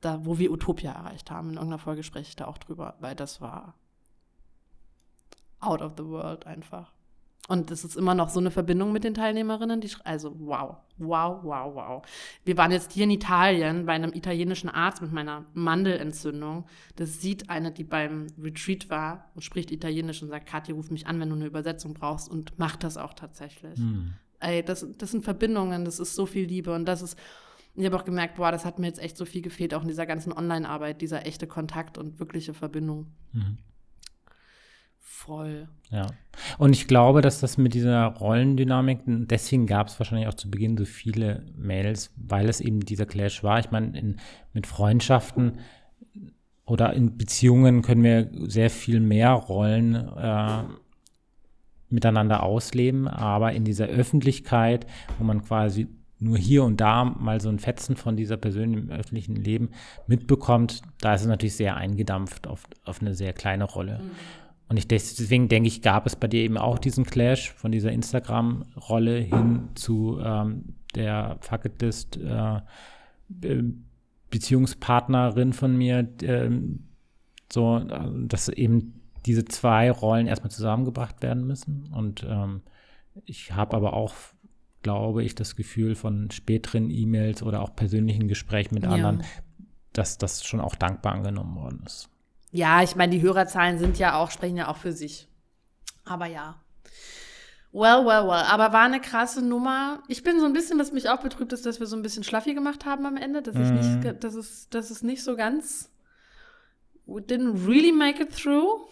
da, 0.02 0.24
wo 0.24 0.38
wir 0.38 0.50
Utopia 0.52 0.92
erreicht 0.92 1.30
haben. 1.30 1.48
In 1.50 1.54
irgendeiner 1.56 1.78
Folge 1.78 2.02
spreche 2.02 2.28
ich 2.28 2.36
da 2.36 2.46
auch 2.46 2.58
drüber, 2.58 2.96
weil 3.00 3.14
das 3.14 3.40
war 3.40 3.74
out 5.60 5.82
of 5.82 5.92
the 5.96 6.04
world 6.04 6.46
einfach. 6.46 6.92
Und 7.50 7.72
es 7.72 7.84
ist 7.84 7.96
immer 7.96 8.14
noch 8.14 8.28
so 8.28 8.38
eine 8.38 8.52
Verbindung 8.52 8.92
mit 8.92 9.02
den 9.02 9.12
Teilnehmerinnen, 9.12 9.80
die, 9.80 9.90
also 10.04 10.36
wow, 10.38 10.76
wow, 10.98 11.40
wow, 11.42 11.74
wow. 11.74 12.02
Wir 12.44 12.56
waren 12.56 12.70
jetzt 12.70 12.92
hier 12.92 13.02
in 13.02 13.10
Italien 13.10 13.86
bei 13.86 13.94
einem 13.94 14.12
italienischen 14.12 14.68
Arzt 14.68 15.02
mit 15.02 15.10
meiner 15.10 15.46
Mandelentzündung. 15.52 16.66
Das 16.94 17.20
sieht 17.20 17.50
eine, 17.50 17.72
die 17.72 17.82
beim 17.82 18.28
Retreat 18.40 18.88
war 18.88 19.32
und 19.34 19.42
spricht 19.42 19.72
Italienisch 19.72 20.22
und 20.22 20.28
sagt, 20.28 20.46
Kathi, 20.46 20.70
ruf 20.70 20.92
mich 20.92 21.08
an, 21.08 21.18
wenn 21.18 21.28
du 21.28 21.34
eine 21.34 21.46
Übersetzung 21.46 21.92
brauchst 21.92 22.30
und 22.30 22.56
macht 22.56 22.84
das 22.84 22.96
auch 22.96 23.14
tatsächlich. 23.14 23.76
Hm. 23.80 24.12
Ey, 24.38 24.62
das, 24.62 24.86
das 24.96 25.10
sind 25.10 25.24
Verbindungen, 25.24 25.84
das 25.84 25.98
ist 25.98 26.14
so 26.14 26.26
viel 26.26 26.46
Liebe 26.46 26.72
und 26.72 26.84
das 26.84 27.02
ist, 27.02 27.18
ich 27.74 27.84
habe 27.84 27.96
auch 27.96 28.04
gemerkt, 28.04 28.36
boah, 28.36 28.52
das 28.52 28.64
hat 28.64 28.78
mir 28.78 28.86
jetzt 28.86 29.02
echt 29.02 29.16
so 29.16 29.24
viel 29.24 29.42
gefehlt, 29.42 29.74
auch 29.74 29.82
in 29.82 29.88
dieser 29.88 30.06
ganzen 30.06 30.32
Online-Arbeit, 30.32 31.00
dieser 31.02 31.26
echte 31.26 31.48
Kontakt 31.48 31.98
und 31.98 32.20
wirkliche 32.20 32.54
Verbindung. 32.54 33.08
Mhm. 33.32 33.58
Voll. 35.20 35.68
Ja. 35.90 36.06
Und 36.56 36.72
ich 36.72 36.88
glaube, 36.88 37.20
dass 37.20 37.40
das 37.40 37.58
mit 37.58 37.74
dieser 37.74 38.06
Rollendynamik, 38.06 39.00
deswegen 39.04 39.66
gab 39.66 39.88
es 39.88 40.00
wahrscheinlich 40.00 40.28
auch 40.28 40.34
zu 40.34 40.50
Beginn 40.50 40.78
so 40.78 40.86
viele 40.86 41.44
Mails, 41.58 42.10
weil 42.16 42.48
es 42.48 42.62
eben 42.62 42.80
dieser 42.80 43.04
Clash 43.04 43.44
war. 43.44 43.58
Ich 43.58 43.70
meine, 43.70 43.98
in, 43.98 44.16
mit 44.54 44.66
Freundschaften 44.66 45.58
oder 46.64 46.94
in 46.94 47.18
Beziehungen 47.18 47.82
können 47.82 48.02
wir 48.02 48.30
sehr 48.48 48.70
viel 48.70 48.98
mehr 48.98 49.32
Rollen 49.32 49.94
äh, 49.94 50.62
miteinander 51.90 52.42
ausleben, 52.42 53.06
aber 53.06 53.52
in 53.52 53.64
dieser 53.64 53.88
Öffentlichkeit, 53.88 54.86
wo 55.18 55.24
man 55.24 55.42
quasi 55.44 55.86
nur 56.18 56.38
hier 56.38 56.64
und 56.64 56.80
da 56.80 57.04
mal 57.04 57.42
so 57.42 57.50
ein 57.50 57.58
Fetzen 57.58 57.94
von 57.94 58.16
dieser 58.16 58.38
Person 58.38 58.72
im 58.72 58.90
öffentlichen 58.90 59.36
Leben 59.36 59.68
mitbekommt, 60.06 60.80
da 61.02 61.12
ist 61.12 61.22
es 61.22 61.26
natürlich 61.26 61.56
sehr 61.56 61.76
eingedampft 61.76 62.46
auf, 62.46 62.64
auf 62.84 63.02
eine 63.02 63.14
sehr 63.14 63.34
kleine 63.34 63.64
Rolle. 63.64 64.00
Mhm. 64.02 64.10
Und 64.70 64.76
ich 64.76 64.86
deswegen 64.86 65.48
denke 65.48 65.66
ich, 65.66 65.82
gab 65.82 66.06
es 66.06 66.14
bei 66.14 66.28
dir 66.28 66.42
eben 66.42 66.56
auch 66.56 66.78
diesen 66.78 67.04
Clash 67.04 67.50
von 67.50 67.72
dieser 67.72 67.90
Instagram-Rolle 67.90 69.18
hin 69.18 69.70
zu 69.74 70.20
ähm, 70.22 70.76
der 70.94 71.38
Fucketlist 71.40 72.18
äh, 72.18 72.60
Beziehungspartnerin 74.30 75.54
von 75.54 75.76
mir, 75.76 76.08
äh, 76.22 76.50
so, 77.52 77.80
dass 77.80 78.48
eben 78.48 79.00
diese 79.26 79.44
zwei 79.44 79.90
Rollen 79.90 80.28
erstmal 80.28 80.52
zusammengebracht 80.52 81.20
werden 81.20 81.48
müssen. 81.48 81.88
Und 81.92 82.24
ähm, 82.28 82.62
ich 83.24 83.52
habe 83.52 83.76
aber 83.76 83.92
auch, 83.94 84.14
glaube 84.82 85.24
ich, 85.24 85.34
das 85.34 85.56
Gefühl 85.56 85.96
von 85.96 86.30
späteren 86.30 86.90
E-Mails 86.90 87.42
oder 87.42 87.60
auch 87.60 87.74
persönlichen 87.74 88.28
Gesprächen 88.28 88.76
mit 88.76 88.84
ja. 88.84 88.90
anderen, 88.90 89.24
dass 89.92 90.16
das 90.16 90.44
schon 90.44 90.60
auch 90.60 90.76
dankbar 90.76 91.14
angenommen 91.14 91.56
worden 91.56 91.82
ist. 91.84 92.08
Ja, 92.52 92.82
ich 92.82 92.96
meine, 92.96 93.12
die 93.12 93.22
Hörerzahlen 93.22 93.78
sind 93.78 93.98
ja 93.98 94.16
auch, 94.16 94.30
sprechen 94.30 94.56
ja 94.56 94.68
auch 94.68 94.76
für 94.76 94.92
sich. 94.92 95.28
Aber 96.04 96.26
ja. 96.26 96.60
Well, 97.72 98.04
well, 98.04 98.24
well. 98.24 98.44
Aber 98.48 98.72
war 98.72 98.84
eine 98.84 99.00
krasse 99.00 99.42
Nummer. 99.42 100.02
Ich 100.08 100.24
bin 100.24 100.40
so 100.40 100.46
ein 100.46 100.52
bisschen, 100.52 100.78
was 100.78 100.92
mich 100.92 101.08
auch 101.08 101.20
betrübt 101.20 101.52
ist, 101.52 101.64
dass 101.66 101.78
wir 101.78 101.86
so 101.86 101.94
ein 101.94 102.02
bisschen 102.02 102.24
schlaffi 102.24 102.54
gemacht 102.54 102.84
haben 102.84 103.06
am 103.06 103.16
Ende. 103.16 103.42
Dass, 103.42 103.54
ich 103.54 103.70
nicht, 103.70 104.04
mhm. 104.04 104.18
dass, 104.18 104.34
es, 104.34 104.68
dass 104.70 104.90
es 104.90 105.02
nicht 105.02 105.22
so 105.22 105.36
ganz. 105.36 105.90
We 107.06 107.20
didn't 107.20 107.66
really 107.66 107.92
make 107.92 108.20
it 108.20 108.34
through. 108.34 108.88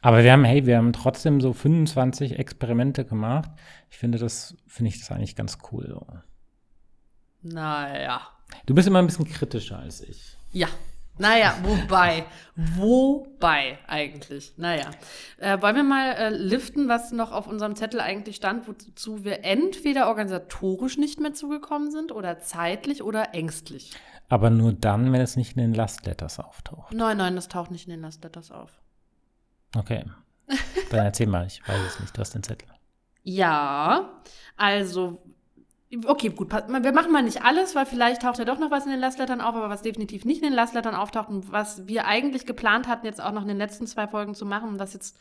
Aber 0.00 0.24
wir 0.24 0.32
haben, 0.32 0.44
hey, 0.44 0.64
wir 0.64 0.78
haben 0.78 0.92
trotzdem 0.92 1.40
so 1.40 1.52
25 1.52 2.38
Experimente 2.38 3.04
gemacht. 3.04 3.50
Ich 3.90 3.98
finde 3.98 4.18
das, 4.18 4.56
finde 4.66 4.88
ich 4.88 4.98
das 4.98 5.12
eigentlich 5.12 5.36
ganz 5.36 5.58
cool. 5.70 6.02
Naja. 7.42 8.22
Du 8.66 8.74
bist 8.74 8.88
immer 8.88 9.00
ein 9.00 9.06
bisschen 9.06 9.26
kritischer 9.26 9.78
als 9.78 10.00
ich. 10.00 10.36
Ja, 10.52 10.68
naja, 11.18 11.56
wobei, 11.62 12.24
wobei 12.56 13.78
eigentlich. 13.86 14.54
Naja, 14.56 14.90
äh, 15.38 15.60
wollen 15.60 15.76
wir 15.76 15.82
mal 15.82 16.12
äh, 16.12 16.30
liften, 16.30 16.88
was 16.88 17.12
noch 17.12 17.32
auf 17.32 17.46
unserem 17.46 17.76
Zettel 17.76 18.00
eigentlich 18.00 18.36
stand, 18.36 18.66
wozu 18.66 19.24
wir 19.24 19.44
entweder 19.44 20.08
organisatorisch 20.08 20.96
nicht 20.96 21.20
mehr 21.20 21.34
zugekommen 21.34 21.90
sind 21.90 22.12
oder 22.12 22.38
zeitlich 22.40 23.02
oder 23.02 23.34
ängstlich. 23.34 23.92
Aber 24.28 24.48
nur 24.48 24.72
dann, 24.72 25.12
wenn 25.12 25.20
es 25.20 25.36
nicht 25.36 25.56
in 25.56 25.62
den 25.62 25.74
Last 25.74 26.06
Letters 26.06 26.38
auftaucht. 26.38 26.94
Nein, 26.94 27.18
nein, 27.18 27.36
das 27.36 27.48
taucht 27.48 27.70
nicht 27.70 27.86
in 27.86 27.90
den 27.90 28.00
Last 28.00 28.24
Letters 28.24 28.50
auf. 28.50 28.70
Okay. 29.76 30.04
Dann 30.90 31.04
erzähl 31.04 31.26
mal, 31.26 31.46
ich 31.46 31.66
weiß 31.66 31.80
es 31.86 32.00
nicht, 32.00 32.16
du 32.16 32.20
hast 32.20 32.34
den 32.34 32.42
Zettel. 32.42 32.68
Ja, 33.24 34.20
also 34.56 35.22
Okay, 36.06 36.30
gut. 36.30 36.50
Wir 36.50 36.92
machen 36.92 37.12
mal 37.12 37.22
nicht 37.22 37.44
alles, 37.44 37.74
weil 37.74 37.84
vielleicht 37.84 38.22
taucht 38.22 38.38
ja 38.38 38.46
doch 38.46 38.58
noch 38.58 38.70
was 38.70 38.86
in 38.86 38.90
den 38.90 39.00
Lastlettern 39.00 39.42
auf, 39.42 39.54
aber 39.54 39.68
was 39.68 39.82
definitiv 39.82 40.24
nicht 40.24 40.38
in 40.38 40.48
den 40.48 40.54
Lastlettern 40.54 40.94
auftaucht 40.94 41.28
und 41.28 41.52
was 41.52 41.86
wir 41.86 42.06
eigentlich 42.06 42.46
geplant 42.46 42.88
hatten, 42.88 43.04
jetzt 43.04 43.22
auch 43.22 43.32
noch 43.32 43.42
in 43.42 43.48
den 43.48 43.58
letzten 43.58 43.86
zwei 43.86 44.08
Folgen 44.08 44.34
zu 44.34 44.46
machen, 44.46 44.78
was 44.78 44.94
jetzt 44.94 45.18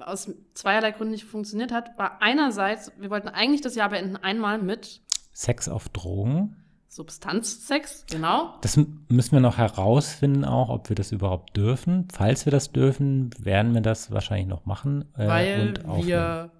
aus 0.00 0.30
zweierlei 0.54 0.90
Gründen 0.90 1.12
nicht 1.12 1.24
funktioniert 1.24 1.72
hat, 1.72 1.96
war 1.98 2.20
einerseits, 2.20 2.92
wir 2.98 3.10
wollten 3.10 3.28
eigentlich 3.28 3.60
das 3.60 3.74
Jahr 3.74 3.88
beenden 3.88 4.16
einmal 4.16 4.58
mit 4.58 5.00
Sex 5.32 5.68
auf 5.68 5.88
Drogen. 5.88 6.56
Substanzsex, 6.88 8.04
genau. 8.08 8.54
Das 8.60 8.76
müssen 8.76 9.32
wir 9.32 9.40
noch 9.40 9.58
herausfinden, 9.58 10.44
auch 10.44 10.68
ob 10.68 10.88
wir 10.90 10.94
das 10.94 11.10
überhaupt 11.10 11.56
dürfen. 11.56 12.06
Falls 12.12 12.46
wir 12.46 12.52
das 12.52 12.70
dürfen, 12.70 13.30
werden 13.38 13.74
wir 13.74 13.80
das 13.80 14.12
wahrscheinlich 14.12 14.46
noch 14.46 14.64
machen. 14.64 15.04
Äh, 15.16 15.26
Weil 15.26 15.74
wir 16.04 16.50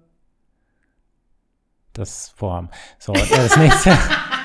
das 1.95 2.29
vorhaben. 2.35 2.69
So, 2.99 3.13
das 3.13 3.57
nächste. 3.57 3.97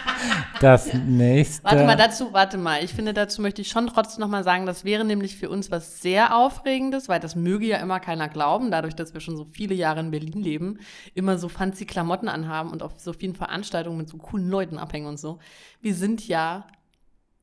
das 0.60 0.94
nächste. 0.94 1.64
Warte 1.64 1.84
mal 1.84 1.96
dazu, 1.96 2.32
warte 2.32 2.58
mal. 2.58 2.82
Ich 2.84 2.94
finde, 2.94 3.12
dazu 3.12 3.42
möchte 3.42 3.60
ich 3.60 3.68
schon 3.68 3.88
trotzdem 3.88 4.20
nochmal 4.20 4.44
sagen, 4.44 4.66
das 4.66 4.84
wäre 4.84 5.04
nämlich 5.04 5.36
für 5.36 5.50
uns 5.50 5.70
was 5.70 6.00
sehr 6.00 6.36
Aufregendes, 6.36 7.08
weil 7.08 7.20
das 7.20 7.34
möge 7.34 7.66
ja 7.66 7.78
immer 7.78 8.00
keiner 8.00 8.28
glauben, 8.28 8.70
dadurch, 8.70 8.94
dass 8.94 9.14
wir 9.14 9.20
schon 9.20 9.36
so 9.36 9.44
viele 9.44 9.74
Jahre 9.74 10.00
in 10.00 10.10
Berlin 10.10 10.42
leben, 10.42 10.78
immer 11.14 11.38
so 11.38 11.48
fancy 11.48 11.86
Klamotten 11.86 12.28
anhaben 12.28 12.70
und 12.70 12.82
auf 12.82 12.92
so 12.98 13.12
vielen 13.12 13.34
Veranstaltungen 13.34 13.98
mit 13.98 14.08
so 14.08 14.16
coolen 14.16 14.48
Leuten 14.48 14.78
abhängen 14.78 15.06
und 15.06 15.18
so. 15.18 15.38
Wir 15.80 15.94
sind 15.94 16.26
ja, 16.28 16.66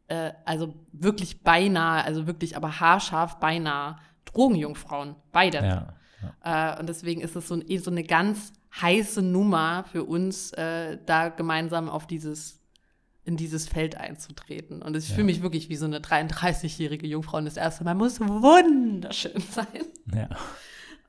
äh, 0.07 0.31
also 0.45 0.73
wirklich 0.93 1.43
beinahe, 1.43 2.03
also 2.03 2.27
wirklich 2.27 2.55
aber 2.55 2.79
haarscharf 2.79 3.39
beinahe 3.39 3.97
Drogenjungfrauen. 4.25 5.15
Beide. 5.31 5.57
Ja. 5.57 5.93
Ja. 6.43 6.75
Äh, 6.75 6.79
und 6.79 6.87
deswegen 6.89 7.21
ist 7.21 7.35
es 7.35 7.47
so, 7.47 7.59
so 7.77 7.91
eine 7.91 8.03
ganz 8.03 8.53
heiße 8.81 9.21
Nummer 9.21 9.85
für 9.91 10.03
uns, 10.03 10.51
äh, 10.53 10.97
da 11.05 11.29
gemeinsam 11.29 11.89
auf 11.89 12.07
dieses 12.07 12.57
in 13.27 13.35
dieses 13.35 13.67
Feld 13.67 13.97
einzutreten. 13.97 14.81
Und 14.81 14.95
ich 14.95 15.09
ja. 15.09 15.15
fühle 15.15 15.25
mich 15.25 15.41
wirklich 15.41 15.67
wie 15.67 15.75
so 15.75 15.85
eine 15.85 15.99
33-jährige 15.99 17.05
Jungfrau 17.05 17.37
und 17.37 17.45
das 17.45 17.57
erste 17.57 17.83
Mal 17.83 17.93
muss 17.93 18.21
wunderschön 18.21 19.41
sein. 19.51 19.83
Ja. 20.15 20.29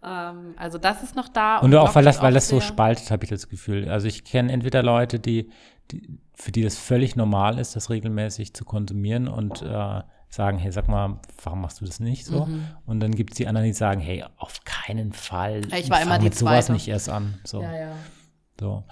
Ähm, 0.03 0.55
also 0.57 0.79
das 0.79 1.05
ist 1.05 1.15
noch 1.15 1.29
da. 1.29 1.59
Und, 1.59 1.73
und 1.73 1.77
auch, 1.79 1.95
weil 1.95 2.05
das, 2.05 2.21
weil 2.21 2.35
das 2.35 2.49
so 2.49 2.61
spaltet, 2.61 3.13
habe 3.13 3.23
ich 3.25 3.31
das 3.31 3.49
Gefühl. 3.49 3.89
Also 3.89 4.09
ich 4.09 4.25
kenne 4.25 4.51
entweder 4.53 4.83
Leute, 4.83 5.21
die, 5.21 5.51
die, 5.93 6.19
für 6.35 6.51
die 6.51 6.63
das 6.63 6.77
völlig 6.77 7.15
normal 7.15 7.57
ist, 7.61 7.77
das 7.77 7.89
regelmäßig 7.89 8.53
zu 8.53 8.65
konsumieren 8.65 9.29
und 9.29 9.63
äh, 9.63 10.03
sagen, 10.29 10.59
hey, 10.59 10.71
sag 10.71 10.89
mal, 10.89 11.21
warum 11.43 11.63
machst 11.63 11.81
du 11.81 11.85
das 11.85 12.01
nicht 12.01 12.27
so? 12.27 12.47
Mhm. 12.47 12.67
Und 12.87 13.01
dann 13.01 13.13
gibt 13.13 13.33
es 13.33 13.37
die 13.39 13.47
anderen, 13.47 13.67
die 13.67 13.73
sagen, 13.73 14.01
hey, 14.01 14.25
auf 14.37 14.63
keinen 14.65 15.13
Fall. 15.13 15.63
Ich 15.75 15.91
war 15.91 16.03
immer 16.03 16.19
die 16.19 16.25
mit 16.25 16.35
sowas 16.35 16.69
nicht 16.69 16.89
erst 16.89 17.09
an. 17.09 17.41
So. 17.45 17.63
Ja, 17.63 17.75
ja. 17.75 17.93
So. 18.61 18.85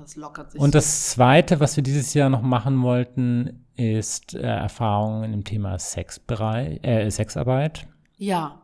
Das 0.00 0.16
lockert 0.16 0.52
sich. 0.52 0.60
Und 0.60 0.74
das 0.74 1.10
Zweite, 1.10 1.60
was 1.60 1.76
wir 1.76 1.82
dieses 1.82 2.14
Jahr 2.14 2.30
noch 2.30 2.42
machen 2.42 2.82
wollten, 2.82 3.66
ist 3.76 4.34
äh, 4.34 4.40
Erfahrungen 4.40 5.32
im 5.34 5.44
Thema 5.44 5.78
Sexbereich, 5.78 6.82
äh, 6.82 7.10
Sexarbeit. 7.10 7.86
Ja. 8.16 8.62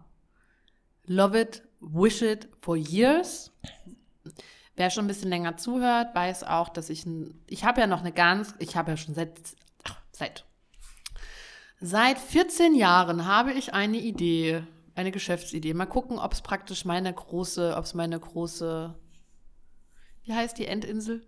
Love 1.05 1.41
it, 1.41 1.63
wish 1.81 2.23
it 2.23 2.49
for 2.61 2.77
years. 2.77 3.53
Wer 4.77 4.91
schon 4.91 5.05
ein 5.05 5.09
bisschen 5.09 5.29
länger 5.29 5.57
zuhört, 5.57 6.15
weiß 6.15 6.45
auch, 6.45 6.69
dass 6.69 6.89
ich, 6.89 7.05
ich 7.47 7.65
habe 7.65 7.81
ja 7.81 7.87
noch 7.87 8.01
eine 8.01 8.13
ganz, 8.13 8.55
ich 8.59 8.77
habe 8.77 8.93
ja 8.93 8.97
schon 8.97 9.15
seit, 9.15 9.33
ach, 9.85 10.01
seit 10.13 10.45
Seit 11.81 12.19
14 12.19 12.75
Jahren 12.75 13.27
habe 13.27 13.53
ich 13.53 13.73
eine 13.73 13.99
Idee, 13.99 14.65
eine 14.97 15.13
Geschäftsidee. 15.13 15.75
Mal 15.75 15.87
gucken, 15.87 16.19
ob 16.19 16.33
es 16.33 16.43
praktisch 16.43 16.85
meine 16.85 17.13
große, 17.13 17.77
ob 17.77 17.85
es 17.85 17.95
meine 17.95 18.19
große, 18.19 18.99
wie 20.25 20.33
heißt 20.33 20.59
die 20.59 20.67
Endinsel? 20.67 21.25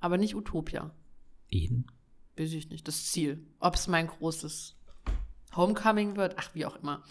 Aber 0.00 0.18
nicht 0.18 0.34
Utopia. 0.34 0.90
Eden? 1.48 1.86
Weiß 2.36 2.52
ich 2.52 2.68
nicht. 2.68 2.88
Das 2.88 3.06
Ziel. 3.06 3.46
Ob 3.60 3.76
es 3.76 3.86
mein 3.86 4.08
großes 4.08 4.76
Homecoming 5.54 6.16
wird, 6.16 6.34
ach, 6.36 6.50
wie 6.54 6.66
auch 6.66 6.76
immer. 6.82 7.04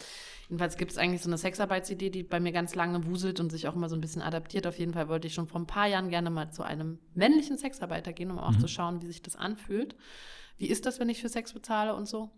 Jedenfalls 0.50 0.76
gibt 0.76 0.92
es 0.92 0.98
eigentlich 0.98 1.22
so 1.22 1.30
eine 1.30 1.38
Sexarbeitsidee, 1.38 2.10
die 2.10 2.24
bei 2.24 2.42
mir 2.42 2.52
ganz 2.52 2.76
lange 2.76 3.06
wuselt 3.06 3.40
und 3.40 3.52
sich 3.52 3.70
auch 3.70 3.76
immer 3.76 3.88
so 3.88 3.96
ein 3.96 4.02
bisschen 4.02 4.22
adaptiert. 4.22 4.68
Auf 4.68 4.78
jeden 4.78 4.94
Fall 4.94 5.08
wollte 5.08 5.28
ich 5.28 5.34
schon 5.34 5.48
vor 5.48 5.62
ein 5.62 5.66
paar 5.66 5.88
Jahren 5.88 6.10
gerne 6.10 6.30
mal 6.30 6.52
zu 6.52 6.62
einem 6.62 7.00
männlichen 7.14 7.58
Sexarbeiter 7.58 8.12
gehen, 8.12 8.32
um 8.32 8.38
auch 8.38 8.52
mhm. 8.52 8.60
zu 8.60 8.68
schauen, 8.68 9.02
wie 9.02 9.08
sich 9.08 9.22
das 9.22 9.38
anfühlt. 9.38 9.96
Wie 10.58 10.68
ist 10.68 10.86
das, 10.86 11.00
wenn 11.00 11.10
ich 11.10 11.22
für 11.22 11.30
Sex 11.30 11.54
bezahle 11.54 11.96
und 11.96 12.08
so? 12.08 12.30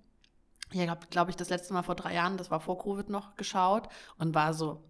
Ich 0.71 0.87
habe, 0.87 1.07
glaube 1.09 1.31
ich, 1.31 1.37
das 1.37 1.49
letzte 1.49 1.73
Mal 1.73 1.83
vor 1.83 1.95
drei 1.95 2.13
Jahren, 2.13 2.37
das 2.37 2.51
war 2.51 2.59
vor 2.59 2.77
Covid 2.77 3.09
noch, 3.09 3.35
geschaut 3.35 3.87
und 4.17 4.35
war 4.35 4.53
so, 4.53 4.83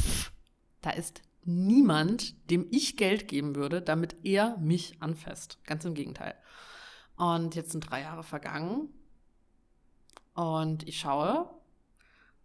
pff, 0.00 0.32
da 0.80 0.90
ist 0.90 1.22
niemand, 1.44 2.50
dem 2.50 2.66
ich 2.70 2.96
Geld 2.96 3.28
geben 3.28 3.56
würde, 3.56 3.82
damit 3.82 4.16
er 4.24 4.56
mich 4.58 4.96
anfasst. 5.00 5.58
Ganz 5.64 5.84
im 5.84 5.94
Gegenteil. 5.94 6.34
Und 7.16 7.54
jetzt 7.54 7.72
sind 7.72 7.90
drei 7.90 8.02
Jahre 8.02 8.22
vergangen 8.22 8.88
und 10.34 10.86
ich 10.88 10.98
schaue 11.00 11.50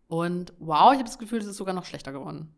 und 0.07 0.53
wow, 0.59 0.91
ich 0.91 0.99
habe 0.99 1.03
das 1.03 1.19
Gefühl, 1.19 1.39
es 1.39 1.45
ist 1.45 1.57
sogar 1.57 1.73
noch 1.73 1.85
schlechter 1.85 2.11
geworden. 2.11 2.53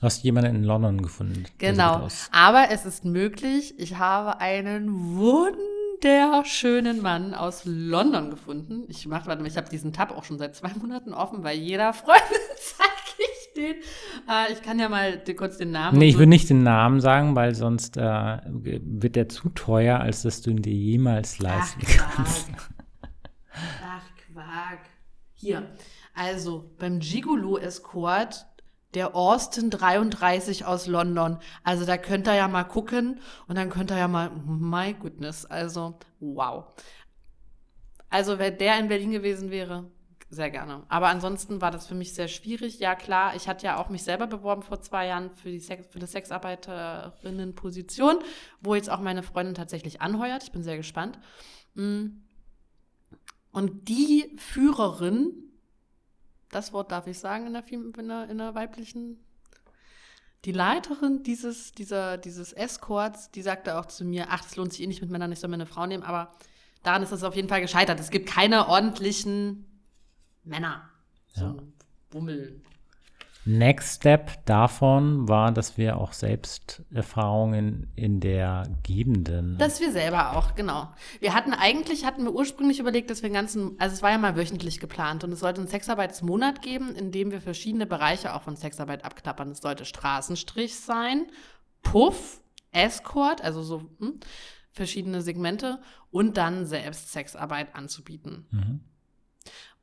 Hast 0.00 0.22
du 0.22 0.26
jemanden 0.26 0.54
in 0.54 0.64
London 0.64 1.02
gefunden? 1.02 1.44
Genau. 1.58 2.06
Aber 2.30 2.70
es 2.70 2.86
ist 2.86 3.04
möglich. 3.04 3.74
Ich 3.78 3.96
habe 3.98 4.38
einen 4.38 5.16
wunderbaren 5.16 5.67
der 6.02 6.44
schönen 6.44 7.02
Mann 7.02 7.34
aus 7.34 7.62
London 7.64 8.30
gefunden. 8.30 8.84
Ich 8.88 9.06
mach, 9.06 9.26
warte 9.26 9.42
mal, 9.42 9.48
ich 9.48 9.56
habe 9.56 9.68
diesen 9.68 9.92
Tab 9.92 10.16
auch 10.16 10.24
schon 10.24 10.38
seit 10.38 10.54
zwei 10.54 10.70
Monaten 10.80 11.12
offen, 11.12 11.42
weil 11.44 11.58
jeder 11.58 11.92
Freundin 11.92 12.22
zeige 12.56 12.92
ich 13.18 13.48
stehen. 13.50 13.76
Äh, 14.28 14.52
ich 14.52 14.62
kann 14.62 14.78
ja 14.78 14.88
mal 14.88 15.22
kurz 15.36 15.58
den 15.58 15.70
Namen. 15.70 15.98
Nee, 15.98 16.08
ich 16.08 16.16
würde 16.16 16.28
nicht 16.28 16.48
den 16.50 16.62
Namen 16.62 17.00
sagen, 17.00 17.34
weil 17.36 17.54
sonst 17.54 17.96
äh, 17.96 18.38
wird 18.46 19.16
der 19.16 19.28
zu 19.28 19.48
teuer, 19.50 20.00
als 20.00 20.22
dass 20.22 20.40
du 20.42 20.50
ihn 20.50 20.62
dir 20.62 20.74
jemals 20.74 21.38
leisten 21.38 21.80
Ach, 21.84 22.14
kannst. 22.14 22.50
Ach, 23.82 24.02
Quark. 24.32 24.80
Hier, 25.34 25.70
also 26.14 26.70
beim 26.78 26.98
Gigolo 27.00 27.58
Escort 27.58 28.46
der 28.94 29.14
Austin 29.14 29.70
33 29.70 30.64
aus 30.64 30.86
London. 30.86 31.38
Also 31.62 31.84
da 31.84 31.96
könnt 31.96 32.26
ihr 32.26 32.34
ja 32.34 32.48
mal 32.48 32.64
gucken 32.64 33.20
und 33.46 33.56
dann 33.56 33.70
könnt 33.70 33.90
ihr 33.90 33.98
ja 33.98 34.08
mal, 34.08 34.30
my 34.30 34.94
goodness, 34.94 35.46
also 35.46 35.98
wow. 36.20 36.64
Also 38.10 38.38
wenn 38.38 38.56
der 38.58 38.78
in 38.78 38.88
Berlin 38.88 39.10
gewesen 39.10 39.50
wäre, 39.50 39.90
sehr 40.30 40.50
gerne. 40.50 40.82
Aber 40.88 41.08
ansonsten 41.08 41.62
war 41.62 41.70
das 41.70 41.86
für 41.86 41.94
mich 41.94 42.14
sehr 42.14 42.28
schwierig. 42.28 42.80
Ja, 42.80 42.94
klar, 42.94 43.34
ich 43.34 43.48
hatte 43.48 43.64
ja 43.64 43.78
auch 43.78 43.88
mich 43.88 44.02
selber 44.02 44.26
beworben 44.26 44.60
vor 44.62 44.82
zwei 44.82 45.06
Jahren 45.06 45.30
für 45.30 45.50
die, 45.50 45.58
Sex, 45.58 45.86
für 45.90 45.98
die 45.98 46.06
Sexarbeiterinnenposition, 46.06 48.18
wo 48.60 48.74
jetzt 48.74 48.90
auch 48.90 49.00
meine 49.00 49.22
Freundin 49.22 49.54
tatsächlich 49.54 50.02
anheuert. 50.02 50.42
Ich 50.42 50.52
bin 50.52 50.62
sehr 50.62 50.76
gespannt. 50.76 51.18
Mm. 51.74 52.08
Und 53.52 53.88
die 53.88 54.36
Führerin, 54.36 55.47
das 56.50 56.72
Wort 56.72 56.92
darf 56.92 57.06
ich 57.06 57.18
sagen 57.18 57.46
in 57.46 57.52
der, 57.52 57.64
in 57.70 58.08
der, 58.08 58.30
in 58.30 58.38
der 58.38 58.54
weiblichen 58.54 59.18
die 60.44 60.52
Leiterin 60.52 61.22
dieses, 61.24 61.72
dieser, 61.72 62.16
dieses 62.16 62.52
Escorts, 62.52 63.30
die 63.30 63.42
sagte 63.42 63.78
auch 63.78 63.86
zu 63.86 64.04
mir, 64.04 64.26
ach, 64.30 64.42
das 64.42 64.56
lohnt 64.56 64.72
sich 64.72 64.82
eh 64.82 64.86
nicht 64.86 65.00
mit 65.00 65.10
Männern, 65.10 65.32
ich 65.32 65.40
soll 65.40 65.50
mir 65.50 65.54
eine 65.54 65.66
Frau 65.66 65.86
nehmen, 65.86 66.04
aber 66.04 66.32
daran 66.82 67.02
ist 67.02 67.12
es 67.12 67.24
auf 67.24 67.34
jeden 67.34 67.48
Fall 67.48 67.60
gescheitert. 67.60 67.98
Es 67.98 68.10
gibt 68.10 68.28
keine 68.28 68.68
ordentlichen 68.68 69.66
Männer. 70.44 70.88
So 71.34 71.44
ja. 71.44 71.56
Bummel. 72.10 72.62
Next 73.48 73.96
Step 73.96 74.44
davon 74.44 75.26
war, 75.26 75.52
dass 75.52 75.78
wir 75.78 75.96
auch 75.96 76.12
selbst 76.12 76.82
Erfahrungen 76.92 77.90
in 77.96 78.20
der 78.20 78.64
gebenden. 78.82 79.56
Dass 79.56 79.80
wir 79.80 79.90
selber 79.90 80.36
auch, 80.36 80.54
genau. 80.54 80.92
Wir 81.20 81.32
hatten 81.32 81.54
eigentlich, 81.54 82.04
hatten 82.04 82.24
wir 82.24 82.34
ursprünglich 82.34 82.78
überlegt, 82.78 83.08
dass 83.08 83.22
wir 83.22 83.28
einen 83.28 83.34
ganzen, 83.34 83.74
also 83.80 83.94
es 83.94 84.02
war 84.02 84.10
ja 84.10 84.18
mal 84.18 84.36
wöchentlich 84.36 84.80
geplant 84.80 85.24
und 85.24 85.32
es 85.32 85.40
sollte 85.40 85.62
einen 85.62 85.70
Sexarbeitsmonat 85.70 86.60
geben, 86.60 86.94
in 86.94 87.10
dem 87.10 87.30
wir 87.30 87.40
verschiedene 87.40 87.86
Bereiche 87.86 88.34
auch 88.34 88.42
von 88.42 88.54
Sexarbeit 88.54 89.02
abknappern. 89.06 89.50
Es 89.52 89.62
sollte 89.62 89.86
Straßenstrich 89.86 90.78
sein, 90.78 91.28
Puff, 91.80 92.42
Escort, 92.70 93.42
also 93.42 93.62
so 93.62 93.80
hm, 93.98 94.20
verschiedene 94.72 95.22
Segmente 95.22 95.80
und 96.10 96.36
dann 96.36 96.66
selbst 96.66 97.12
Sexarbeit 97.12 97.74
anzubieten. 97.74 98.46
Mhm. 98.50 98.80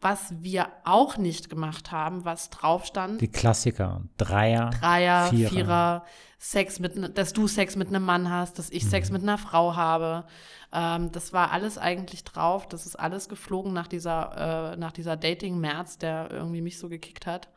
Was 0.06 0.32
wir 0.44 0.68
auch 0.84 1.18
nicht 1.18 1.50
gemacht 1.50 1.92
haben, 1.92 2.26
was 2.26 2.52
drauf 2.52 2.86
stand. 2.86 3.22
Die 3.22 3.28
Klassiker. 3.28 4.04
Dreier. 4.18 4.70
Dreier, 4.70 5.30
Vierer, 5.30 5.50
Vierer 5.50 6.06
Sex 6.38 6.80
mit, 6.80 7.18
dass 7.18 7.34
du 7.34 7.48
Sex 7.48 7.76
mit 7.76 7.88
einem 7.88 8.04
Mann 8.06 8.30
hast, 8.30 8.60
dass 8.60 8.70
ich 8.70 8.84
mhm. 8.84 8.90
Sex 8.90 9.10
mit 9.10 9.24
einer 9.24 9.40
Frau 9.40 9.76
habe. 9.76 10.26
Ähm, 10.72 11.12
das 11.12 11.34
war 11.34 11.52
alles 11.52 11.80
eigentlich 11.80 12.24
drauf. 12.24 12.68
Das 12.68 12.86
ist 12.86 12.98
alles 12.98 13.30
geflogen 13.30 13.74
nach 13.74 13.88
dieser, 13.88 14.74
äh, 14.74 14.78
nach 14.78 14.92
dieser 14.92 15.18
Dating-März, 15.18 15.98
der 15.98 16.30
irgendwie 16.30 16.62
mich 16.62 16.78
so 16.78 16.88
gekickt 16.88 17.26
hat. 17.26 17.50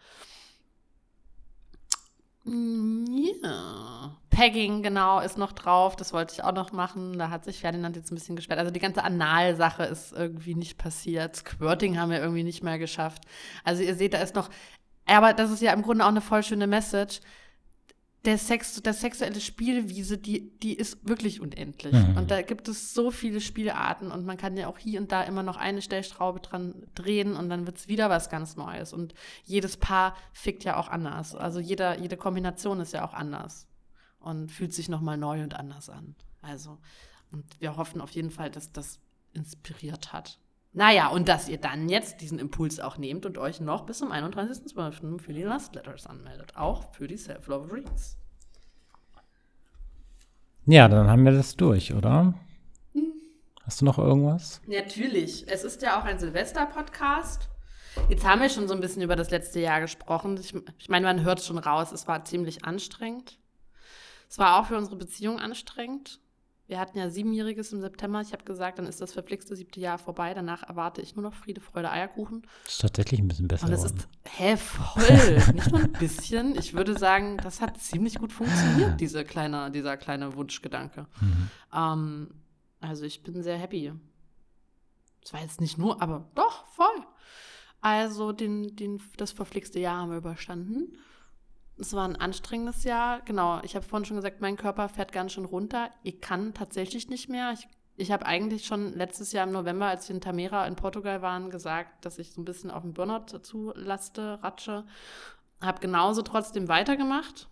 Ja. 3.42 4.16
Pegging, 4.30 4.82
genau, 4.82 5.20
ist 5.20 5.36
noch 5.36 5.52
drauf. 5.52 5.96
Das 5.96 6.12
wollte 6.12 6.34
ich 6.34 6.44
auch 6.44 6.52
noch 6.52 6.72
machen. 6.72 7.18
Da 7.18 7.30
hat 7.30 7.44
sich 7.44 7.60
Ferdinand 7.60 7.96
jetzt 7.96 8.12
ein 8.12 8.14
bisschen 8.14 8.36
gesperrt. 8.36 8.60
Also 8.60 8.70
die 8.70 8.80
ganze 8.80 9.02
Anal-Sache 9.02 9.84
ist 9.84 10.12
irgendwie 10.12 10.54
nicht 10.54 10.78
passiert. 10.78 11.36
Squirting 11.36 11.98
haben 11.98 12.10
wir 12.10 12.20
irgendwie 12.20 12.44
nicht 12.44 12.62
mehr 12.62 12.78
geschafft. 12.78 13.24
Also 13.64 13.82
ihr 13.82 13.94
seht, 13.94 14.14
da 14.14 14.18
ist 14.18 14.34
noch. 14.34 14.48
Aber 15.06 15.32
das 15.32 15.50
ist 15.50 15.62
ja 15.62 15.72
im 15.72 15.82
Grunde 15.82 16.04
auch 16.04 16.08
eine 16.08 16.20
voll 16.20 16.42
schöne 16.42 16.66
Message 16.66 17.20
der 18.24 18.36
Sex, 18.36 18.80
das 18.82 19.00
sexuelle 19.00 19.40
Spielwiese, 19.40 20.18
die, 20.18 20.50
die 20.58 20.74
ist 20.74 21.08
wirklich 21.08 21.40
unendlich. 21.40 21.94
Mhm. 21.94 22.16
Und 22.16 22.30
da 22.30 22.42
gibt 22.42 22.68
es 22.68 22.92
so 22.92 23.10
viele 23.10 23.40
Spielarten 23.40 24.10
und 24.10 24.26
man 24.26 24.36
kann 24.36 24.56
ja 24.56 24.66
auch 24.66 24.78
hier 24.78 25.00
und 25.00 25.12
da 25.12 25.22
immer 25.22 25.42
noch 25.42 25.56
eine 25.56 25.82
Stellschraube 25.82 26.40
dran 26.40 26.74
drehen 26.94 27.36
und 27.36 27.48
dann 27.48 27.66
wird 27.66 27.78
es 27.78 27.88
wieder 27.88 28.10
was 28.10 28.28
ganz 28.28 28.56
Neues. 28.56 28.92
Und 28.92 29.14
jedes 29.44 29.76
Paar 29.76 30.16
fickt 30.32 30.64
ja 30.64 30.76
auch 30.76 30.88
anders. 30.88 31.34
Also 31.34 31.60
jeder, 31.60 31.98
jede 32.00 32.16
Kombination 32.16 32.80
ist 32.80 32.92
ja 32.92 33.04
auch 33.04 33.14
anders 33.14 33.68
und 34.18 34.50
fühlt 34.50 34.74
sich 34.74 34.88
nochmal 34.88 35.16
neu 35.16 35.42
und 35.42 35.54
anders 35.54 35.88
an. 35.88 36.16
Also, 36.42 36.78
und 37.30 37.44
wir 37.60 37.76
hoffen 37.76 38.00
auf 38.00 38.10
jeden 38.10 38.30
Fall, 38.30 38.50
dass 38.50 38.72
das 38.72 39.00
inspiriert 39.32 40.12
hat. 40.12 40.38
Naja, 40.78 41.09
und 41.09 41.26
dass 41.26 41.48
ihr 41.48 41.59
dann 41.59 41.88
jetzt 41.88 42.20
diesen 42.20 42.38
Impuls 42.38 42.78
auch 42.78 42.98
nehmt 42.98 43.26
und 43.26 43.36
euch 43.36 43.59
noch 43.59 43.84
bis 43.84 43.98
zum 43.98 44.12
31.12. 44.12 45.20
für 45.20 45.32
die 45.32 45.42
Last 45.42 45.74
Letters 45.74 46.06
anmeldet. 46.06 46.56
Auch 46.56 46.94
für 46.94 47.09
die 47.09 47.16
Self-Love 47.16 47.72
Reads. 47.72 48.16
Ja, 50.66 50.86
dann 50.86 51.09
haben 51.09 51.24
wir 51.24 51.32
das 51.32 51.56
durch, 51.56 51.92
oder? 51.92 52.32
Hm. 52.94 53.12
Hast 53.64 53.80
du 53.80 53.86
noch 53.86 53.98
irgendwas? 53.98 54.60
Natürlich. 54.68 55.48
Es 55.48 55.64
ist 55.64 55.82
ja 55.82 56.00
auch 56.00 56.05
ein 56.05 56.20
Silvester-Podcast. 56.20 57.48
Jetzt 58.09 58.24
haben 58.24 58.40
wir 58.40 58.48
schon 58.48 58.68
so 58.68 58.74
ein 58.74 58.80
bisschen 58.80 59.02
über 59.02 59.16
das 59.16 59.30
letzte 59.30 59.59
Jahr 59.59 59.80
gesprochen. 59.80 60.38
Ich, 60.38 60.55
ich 60.78 60.88
meine, 60.88 61.06
man 61.06 61.24
hört 61.24 61.42
schon 61.42 61.59
raus, 61.59 61.90
es 61.90 62.06
war 62.06 62.24
ziemlich 62.24 62.64
anstrengend. 62.64 63.40
Es 64.28 64.38
war 64.38 64.60
auch 64.60 64.66
für 64.66 64.76
unsere 64.76 64.94
Beziehung 64.94 65.40
anstrengend. 65.40 66.20
Wir 66.68 66.78
hatten 66.78 66.98
ja 66.98 67.08
siebenjähriges 67.08 67.72
im 67.72 67.80
September. 67.80 68.20
Ich 68.20 68.32
habe 68.32 68.44
gesagt, 68.44 68.78
dann 68.78 68.86
ist 68.86 69.00
das 69.00 69.14
verflixte 69.14 69.56
siebte 69.56 69.80
Jahr 69.80 69.96
vorbei. 69.96 70.34
Danach 70.34 70.62
erwarte 70.62 71.00
ich 71.00 71.16
nur 71.16 71.22
noch 71.22 71.32
Friede, 71.32 71.62
Freude, 71.62 71.90
Eierkuchen. 71.90 72.42
Das 72.64 72.74
ist 72.74 72.80
tatsächlich 72.82 73.20
ein 73.20 73.26
bisschen 73.26 73.48
besser. 73.48 73.64
Und 73.64 73.72
das 73.72 73.84
ist, 73.84 74.06
hä, 74.24 74.54
voll. 74.58 75.42
Nicht 75.54 75.70
nur 75.70 75.80
ein 75.80 75.92
bisschen. 75.92 76.56
Ich 76.58 76.74
würde 76.74 76.98
sagen, 76.98 77.38
das 77.38 77.62
hat 77.62 77.80
ziemlich 77.80 78.18
gut 78.18 78.34
funktioniert, 78.34 79.00
diese 79.00 79.24
kleine, 79.24 79.70
dieser 79.70 79.96
kleine 79.96 80.36
Wunschgedanke. 80.36 81.06
Mhm. 81.22 81.48
Ähm, 81.74 82.28
also 82.80 83.04
ich 83.06 83.22
bin 83.22 83.42
sehr 83.42 83.56
happy. 83.56 83.92
Es 85.24 85.32
war 85.32 85.40
jetzt 85.40 85.62
nicht 85.62 85.78
nur, 85.78 86.02
aber 86.02 86.28
doch, 86.34 86.66
voll. 86.66 87.06
Also 87.80 88.32
den, 88.32 88.76
den, 88.76 89.00
das 89.16 89.32
verflixte 89.32 89.80
Jahr 89.80 90.02
haben 90.02 90.10
wir 90.10 90.18
überstanden. 90.18 90.98
Es 91.78 91.92
war 91.92 92.06
ein 92.06 92.16
anstrengendes 92.16 92.84
Jahr. 92.84 93.20
Genau, 93.22 93.60
ich 93.62 93.76
habe 93.76 93.86
vorhin 93.86 94.05
schon 94.05 94.16
gesagt, 94.16 94.40
mein 94.40 94.56
Körper 94.56 94.88
fährt 94.88 95.12
ganz 95.12 95.32
schön 95.32 95.44
runter. 95.44 95.90
Ich 96.02 96.20
kann 96.20 96.55
tatsächlich 96.55 97.09
nicht 97.09 97.28
mehr. 97.28 97.52
Ich, 97.52 97.68
ich 97.96 98.10
habe 98.10 98.26
eigentlich 98.26 98.66
schon 98.66 98.94
letztes 98.94 99.32
Jahr 99.32 99.46
im 99.46 99.52
November, 99.52 99.86
als 99.86 100.09
wir 100.09 100.14
in 100.16 100.20
Tamera 100.20 100.66
in 100.66 100.76
Portugal 100.76 101.22
waren, 101.22 101.50
gesagt, 101.50 102.05
dass 102.05 102.18
ich 102.18 102.32
so 102.32 102.40
ein 102.40 102.44
bisschen 102.44 102.70
auf 102.70 102.82
den 102.82 102.94
Burnout 102.94 103.26
dazu 103.30 103.72
laste, 103.74 104.42
ratsche. 104.42 104.84
Habe 105.60 105.80
genauso 105.80 106.22
trotzdem 106.22 106.68
weitergemacht. 106.68 107.48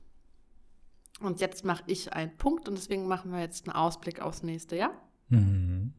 Und 1.21 1.41
jetzt 1.41 1.65
mache 1.65 1.85
ich 1.87 2.13
einen 2.13 2.37
Punkt 2.37 2.69
und 2.69 2.77
deswegen 2.77 3.07
machen 3.09 3.33
wir 3.33 3.41
jetzt 3.41 3.67
einen 3.67 3.77
Ausblick 3.77 4.21
aufs 4.21 4.43
nächste 4.43 4.77
Jahr. 4.77 4.93
Mhm. 5.29 5.95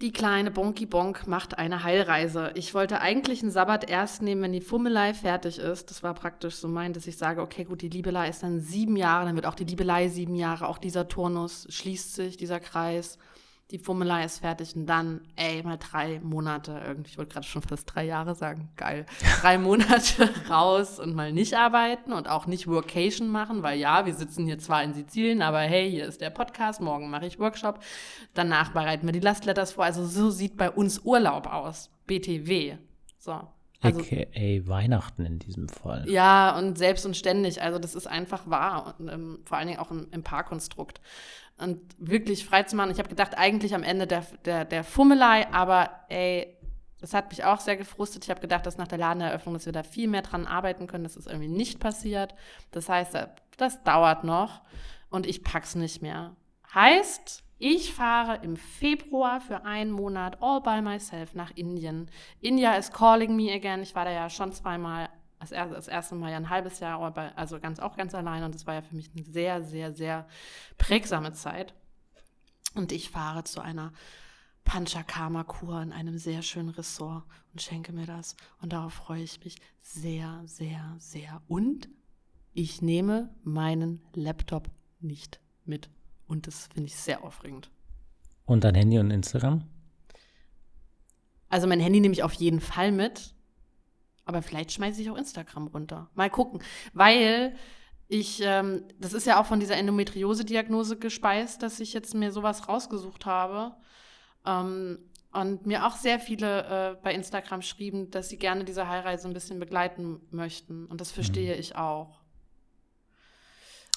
Die 0.00 0.12
kleine 0.12 0.50
Bonky 0.50 0.86
Bonk 0.86 1.26
macht 1.26 1.58
eine 1.58 1.84
Heilreise. 1.84 2.52
Ich 2.54 2.72
wollte 2.72 3.02
eigentlich 3.02 3.42
einen 3.42 3.50
Sabbat 3.50 3.90
erst 3.90 4.22
nehmen, 4.22 4.40
wenn 4.40 4.52
die 4.52 4.62
Fummelei 4.62 5.12
fertig 5.12 5.58
ist. 5.58 5.90
Das 5.90 6.02
war 6.02 6.14
praktisch 6.14 6.54
so 6.54 6.68
mein, 6.68 6.94
dass 6.94 7.06
ich 7.06 7.18
sage, 7.18 7.42
okay, 7.42 7.64
gut, 7.64 7.82
die 7.82 7.90
Liebelei 7.90 8.30
ist 8.30 8.42
dann 8.42 8.60
sieben 8.60 8.96
Jahre, 8.96 9.26
dann 9.26 9.34
wird 9.34 9.44
auch 9.44 9.54
die 9.54 9.64
Liebelei 9.64 10.08
sieben 10.08 10.36
Jahre, 10.36 10.68
auch 10.68 10.78
dieser 10.78 11.06
Turnus 11.06 11.66
schließt 11.68 12.14
sich, 12.14 12.38
dieser 12.38 12.60
Kreis 12.60 13.18
die 13.70 13.78
Formelei 13.78 14.24
ist 14.24 14.38
fertig 14.38 14.74
und 14.74 14.86
dann, 14.86 15.20
ey, 15.36 15.62
mal 15.62 15.78
drei 15.78 16.20
Monate 16.20 16.80
irgendwie, 16.84 17.10
ich 17.10 17.18
wollte 17.18 17.34
gerade 17.34 17.46
schon 17.46 17.62
fast 17.62 17.94
drei 17.94 18.04
Jahre 18.04 18.34
sagen, 18.34 18.68
geil, 18.76 19.06
drei 19.40 19.58
Monate 19.58 20.28
raus 20.50 20.98
und 20.98 21.14
mal 21.14 21.32
nicht 21.32 21.54
arbeiten 21.54 22.12
und 22.12 22.28
auch 22.28 22.46
nicht 22.46 22.66
Workation 22.66 23.28
machen, 23.28 23.62
weil 23.62 23.78
ja, 23.78 24.06
wir 24.06 24.14
sitzen 24.14 24.46
hier 24.46 24.58
zwar 24.58 24.82
in 24.82 24.94
Sizilien, 24.94 25.42
aber 25.42 25.60
hey, 25.60 25.90
hier 25.90 26.06
ist 26.06 26.20
der 26.20 26.30
Podcast, 26.30 26.80
morgen 26.80 27.10
mache 27.10 27.26
ich 27.26 27.38
Workshop, 27.38 27.80
danach 28.34 28.72
bereiten 28.72 29.06
wir 29.06 29.12
die 29.12 29.20
Last 29.20 29.44
Letters 29.44 29.72
vor, 29.72 29.84
also 29.84 30.04
so 30.04 30.30
sieht 30.30 30.56
bei 30.56 30.70
uns 30.70 31.00
Urlaub 31.00 31.46
aus, 31.46 31.90
BTW, 32.06 32.76
so. 33.18 33.40
Also, 33.82 34.00
AKA 34.00 34.68
Weihnachten 34.68 35.24
in 35.24 35.38
diesem 35.38 35.68
Fall. 35.68 36.04
Ja, 36.06 36.58
und 36.58 36.76
selbst 36.76 37.06
und 37.06 37.16
ständig. 37.16 37.62
Also 37.62 37.78
das 37.78 37.94
ist 37.94 38.06
einfach 38.06 38.48
wahr. 38.48 38.94
Und, 38.98 39.08
ähm, 39.08 39.38
vor 39.44 39.56
allen 39.56 39.68
Dingen 39.68 39.78
auch 39.78 39.90
im, 39.90 40.06
im 40.10 40.22
Paarkonstrukt 40.22 41.00
und 41.60 41.80
wirklich 41.98 42.44
frei 42.44 42.62
zu 42.64 42.76
machen. 42.76 42.90
Ich 42.90 42.98
habe 42.98 43.08
gedacht, 43.08 43.36
eigentlich 43.36 43.74
am 43.74 43.82
Ende 43.82 44.06
der, 44.06 44.24
der, 44.44 44.64
der 44.64 44.84
Fummelei, 44.84 45.46
aber 45.52 45.90
ey, 46.08 46.56
das 47.00 47.14
hat 47.14 47.30
mich 47.30 47.44
auch 47.44 47.60
sehr 47.60 47.76
gefrustet. 47.76 48.24
Ich 48.24 48.30
habe 48.30 48.40
gedacht, 48.40 48.66
dass 48.66 48.76
nach 48.76 48.88
der 48.88 48.98
Ladeneröffnung, 48.98 49.54
dass 49.54 49.66
wir 49.66 49.72
da 49.72 49.82
viel 49.82 50.08
mehr 50.08 50.22
dran 50.22 50.46
arbeiten 50.46 50.86
können. 50.86 51.04
Das 51.04 51.16
ist 51.16 51.26
irgendwie 51.26 51.48
nicht 51.48 51.80
passiert. 51.80 52.34
Das 52.72 52.88
heißt, 52.88 53.16
das 53.56 53.82
dauert 53.84 54.24
noch 54.24 54.60
und 55.08 55.26
ich 55.26 55.42
pack's 55.42 55.74
nicht 55.74 56.02
mehr. 56.02 56.36
Heißt, 56.74 57.42
ich 57.58 57.92
fahre 57.92 58.42
im 58.42 58.56
Februar 58.56 59.40
für 59.40 59.64
einen 59.64 59.90
Monat 59.90 60.38
all 60.42 60.60
by 60.60 60.80
myself 60.80 61.34
nach 61.34 61.50
Indien. 61.54 62.10
India 62.40 62.74
is 62.74 62.90
calling 62.90 63.36
me 63.36 63.52
again. 63.52 63.82
Ich 63.82 63.94
war 63.94 64.04
da 64.04 64.10
ja 64.10 64.30
schon 64.30 64.52
zweimal 64.52 65.08
das, 65.40 65.52
erste, 65.52 65.74
das 65.74 65.88
erste 65.88 66.14
Mal 66.14 66.30
ja 66.30 66.36
ein 66.36 66.50
halbes 66.50 66.80
Jahr, 66.80 67.00
aber 67.00 67.36
also 67.36 67.58
ganz, 67.58 67.80
auch 67.80 67.96
ganz 67.96 68.14
allein. 68.14 68.44
Und 68.44 68.54
das 68.54 68.66
war 68.66 68.74
ja 68.74 68.82
für 68.82 68.94
mich 68.94 69.10
eine 69.14 69.24
sehr, 69.24 69.64
sehr, 69.64 69.92
sehr 69.92 70.28
prägsame 70.78 71.32
Zeit. 71.32 71.74
Und 72.74 72.92
ich 72.92 73.10
fahre 73.10 73.42
zu 73.44 73.60
einer 73.60 73.92
Panchakarma-Kur 74.64 75.82
in 75.82 75.92
einem 75.92 76.18
sehr 76.18 76.42
schönen 76.42 76.68
Ressort 76.68 77.24
und 77.52 77.62
schenke 77.62 77.92
mir 77.92 78.06
das. 78.06 78.36
Und 78.60 78.72
darauf 78.72 78.92
freue 78.92 79.22
ich 79.22 79.42
mich 79.42 79.56
sehr, 79.80 80.42
sehr, 80.44 80.94
sehr. 80.98 81.42
Und 81.48 81.88
ich 82.52 82.82
nehme 82.82 83.34
meinen 83.42 84.02
Laptop 84.14 84.70
nicht 85.00 85.40
mit. 85.64 85.88
Und 86.26 86.46
das 86.46 86.68
finde 86.72 86.88
ich 86.88 86.96
sehr 86.96 87.24
aufregend. 87.24 87.70
Und 88.44 88.64
dein 88.64 88.74
Handy 88.74 88.98
und 88.98 89.10
Instagram? 89.10 89.64
Also 91.48 91.66
mein 91.66 91.80
Handy 91.80 92.00
nehme 92.00 92.12
ich 92.12 92.22
auf 92.22 92.34
jeden 92.34 92.60
Fall 92.60 92.92
mit. 92.92 93.34
Aber 94.30 94.42
vielleicht 94.42 94.70
schmeiße 94.70 95.02
ich 95.02 95.10
auch 95.10 95.16
Instagram 95.16 95.66
runter. 95.66 96.08
Mal 96.14 96.30
gucken. 96.30 96.62
Weil 96.92 97.56
ich, 98.06 98.40
ähm, 98.44 98.84
das 98.96 99.12
ist 99.12 99.26
ja 99.26 99.40
auch 99.40 99.46
von 99.46 99.58
dieser 99.58 99.76
Endometriose-Diagnose 99.76 100.98
gespeist, 100.98 101.64
dass 101.64 101.80
ich 101.80 101.92
jetzt 101.92 102.14
mir 102.14 102.30
sowas 102.30 102.68
rausgesucht 102.68 103.26
habe. 103.26 103.74
Ähm, 104.46 105.00
und 105.32 105.66
mir 105.66 105.84
auch 105.84 105.96
sehr 105.96 106.20
viele 106.20 106.62
äh, 106.62 106.96
bei 107.02 107.12
Instagram 107.12 107.62
schrieben, 107.62 108.12
dass 108.12 108.28
sie 108.28 108.36
gerne 108.36 108.64
diese 108.64 108.86
Heilreise 108.86 109.26
ein 109.26 109.34
bisschen 109.34 109.58
begleiten 109.58 110.20
möchten. 110.30 110.86
Und 110.86 111.00
das 111.00 111.10
verstehe 111.10 111.54
mhm. 111.54 111.60
ich 111.60 111.74
auch. 111.74 112.20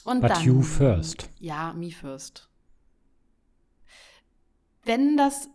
Und 0.03 0.22
But 0.22 0.31
dann, 0.31 0.43
you 0.43 0.64
first. 0.64 1.30
Ja, 1.39 1.73
me 1.73 1.91
first. 1.91 2.49
Wenn 4.84 5.15
das, 5.15 5.47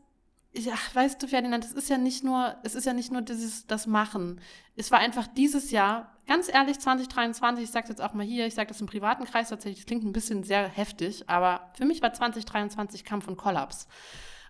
ja, 0.59 0.75
weißt 0.95 1.23
du, 1.23 1.29
Ferdinand, 1.29 1.65
es 1.65 1.73
ist 1.73 1.89
ja 1.89 1.99
nicht 1.99 2.25
nur, 2.25 2.57
es 2.63 2.75
ist 2.75 2.85
ja 2.85 2.93
nicht 2.93 3.13
nur 3.13 3.23
dieses, 3.23 3.67
das 3.67 3.87
Machen. 3.87 4.41
Es 4.77 4.91
war 4.91 4.99
einfach 4.99 5.27
dieses 5.27 5.71
Jahr, 5.71 6.17
ganz 6.27 6.49
ehrlich, 6.49 6.79
2023, 6.79 7.65
ich 7.65 7.71
sage 7.71 7.89
jetzt 7.89 8.01
auch 8.01 8.15
mal 8.15 8.25
hier, 8.25 8.47
ich 8.47 8.55
sage 8.55 8.69
das 8.69 8.81
im 8.81 8.87
privaten 8.87 9.25
Kreis 9.25 9.49
tatsächlich, 9.49 9.81
das 9.81 9.87
klingt 9.87 10.05
ein 10.05 10.13
bisschen 10.13 10.45
sehr 10.45 10.69
heftig, 10.69 11.29
aber 11.29 11.71
für 11.75 11.85
mich 11.85 12.03
war 12.03 12.13
2023 12.13 13.05
Kampf 13.05 13.29
und 13.29 13.37
Kollaps. 13.37 13.89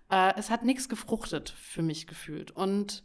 Äh, 0.09 0.33
es 0.37 0.49
hat 0.49 0.63
nichts 0.63 0.89
gefruchtet 0.89 1.49
für 1.49 1.81
mich 1.81 2.07
gefühlt. 2.07 2.51
Und 2.51 3.03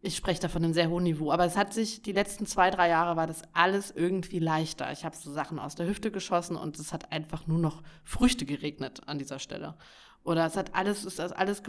ich 0.00 0.16
spreche 0.16 0.40
da 0.40 0.48
von 0.48 0.62
einem 0.62 0.74
sehr 0.74 0.90
hohen 0.90 1.04
Niveau, 1.04 1.32
aber 1.32 1.44
es 1.44 1.56
hat 1.56 1.74
sich, 1.74 2.02
die 2.02 2.12
letzten 2.12 2.46
zwei, 2.46 2.70
drei 2.70 2.88
Jahre 2.88 3.16
war 3.16 3.26
das 3.26 3.42
alles 3.52 3.90
irgendwie 3.90 4.38
leichter. 4.38 4.92
Ich 4.92 5.04
habe 5.04 5.16
so 5.16 5.32
Sachen 5.32 5.58
aus 5.58 5.74
der 5.74 5.88
Hüfte 5.88 6.10
geschossen 6.10 6.56
und 6.56 6.78
es 6.78 6.92
hat 6.92 7.10
einfach 7.10 7.46
nur 7.46 7.58
noch 7.58 7.82
Früchte 8.04 8.44
geregnet 8.44 9.00
an 9.06 9.18
dieser 9.18 9.40
Stelle. 9.40 9.76
Oder 10.22 10.46
es 10.46 10.56
hat 10.56 10.74
alles, 10.74 11.04
es 11.04 11.18
ist 11.18 11.32
alles 11.32 11.62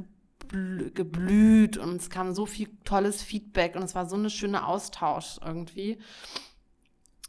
geblüht 0.48 1.78
und 1.78 1.98
es 1.98 2.10
kam 2.10 2.34
so 2.34 2.46
viel 2.46 2.70
tolles 2.84 3.22
Feedback 3.22 3.76
und 3.76 3.84
es 3.84 3.96
war 3.96 4.08
so 4.08 4.16
eine 4.16 4.30
schöne 4.30 4.66
Austausch 4.66 5.40
irgendwie. 5.46 6.00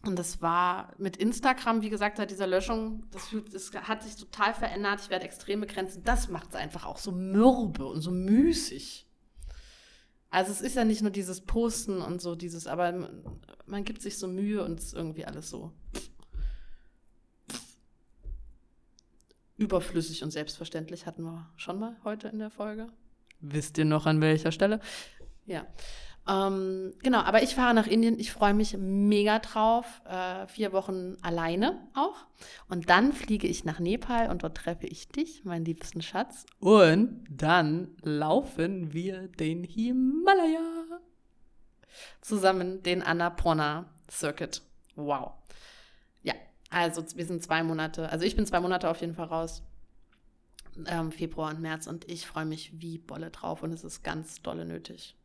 Und 0.03 0.19
das 0.19 0.41
war 0.41 0.95
mit 0.97 1.19
Instagram, 1.19 1.83
wie 1.83 1.91
gesagt, 1.91 2.17
seit 2.17 2.31
dieser 2.31 2.47
Löschung, 2.47 3.05
das, 3.11 3.35
das 3.53 3.73
hat 3.87 4.03
sich 4.03 4.17
total 4.17 4.55
verändert. 4.55 5.01
Ich 5.03 5.11
werde 5.11 5.27
extreme 5.27 5.67
Grenzen. 5.67 6.03
Das 6.05 6.29
macht 6.29 6.51
es 6.51 6.55
einfach 6.55 6.87
auch 6.87 6.97
so 6.97 7.13
mürbe 7.13 7.85
und 7.85 8.01
so 8.01 8.11
müßig. 8.11 9.07
Also 10.31 10.53
es 10.53 10.61
ist 10.61 10.77
ja 10.77 10.85
nicht 10.85 11.03
nur 11.03 11.11
dieses 11.11 11.43
Posten 11.43 12.01
und 12.01 12.23
so 12.23 12.35
dieses, 12.35 12.67
aber 12.67 13.11
man, 13.67 13.85
gibt 13.85 14.01
sich 14.01 14.17
so 14.17 14.29
Mühe 14.29 14.65
und 14.65 14.79
es 14.79 14.87
ist 14.87 14.95
irgendwie 14.95 15.27
alles 15.27 15.51
so 15.51 15.73
überflüssig 19.61 20.25
und 20.25 20.31
selbstverständlich 20.31 21.07
hatten 21.07 21.23
wir 21.23 21.47
schon 21.57 21.79
mal 21.79 21.95
heute 22.03 22.29
in 22.29 22.39
der 22.39 22.51
Folge. 22.51 22.89
Wisst 23.41 23.79
ihr 23.79 23.85
noch 23.85 24.07
an 24.07 24.21
welcher 24.21 24.53
Stelle? 24.53 24.81
Ja. 25.47 25.67
Ähm, 26.29 26.95
genau, 27.03 27.21
aber 27.21 27.43
ich 27.43 27.55
fahre 27.55 27.75
nach 27.75 27.87
Indien. 27.87 28.19
Ich 28.19 28.33
freue 28.33 28.55
mich 28.55 28.77
mega 28.79 29.39
drauf. 29.39 30.03
Äh, 30.07 30.47
vier 30.47 30.73
Wochen 30.73 31.17
alleine 31.23 31.89
auch. 31.95 32.27
Und 32.69 32.89
dann 32.89 33.13
fliege 33.13 33.47
ich 33.47 33.65
nach 33.65 33.81
Nepal 33.81 34.31
und 34.31 34.43
dort 34.43 34.57
treffe 34.57 34.87
ich 34.87 35.09
dich, 35.09 35.45
meinen 35.45 35.65
liebsten 35.65 36.03
Schatz. 36.03 36.47
Und 36.59 37.25
dann 37.31 37.97
laufen 38.03 38.93
wir 38.93 39.29
den 39.29 39.65
Himalaya 39.65 40.61
zusammen, 42.23 42.83
den 42.83 43.03
Annapurna 43.03 43.87
Circuit. 44.11 44.63
Wow. 44.97 45.40
Also 46.71 47.05
wir 47.17 47.27
sind 47.27 47.43
zwei 47.43 47.63
Monate, 47.65 48.11
also 48.11 48.25
ich 48.25 48.37
bin 48.37 48.47
zwei 48.47 48.61
Monate 48.61 48.89
auf 48.89 49.01
jeden 49.01 49.15
Fall 49.15 49.27
raus. 49.27 49.63
Ähm, 50.87 51.11
Februar 51.11 51.51
und 51.51 51.61
März 51.61 51.89
und 51.89 52.09
ich 52.09 52.27
freue 52.27 52.47
mich 52.47 52.81
wie 52.81 52.97
Bolle 52.97 53.31
drauf 53.31 53.63
und 53.63 53.73
es 53.73 53.83
ist 53.83 54.05
ganz 54.05 54.41
dolle 54.41 54.65
nötig. 54.65 55.17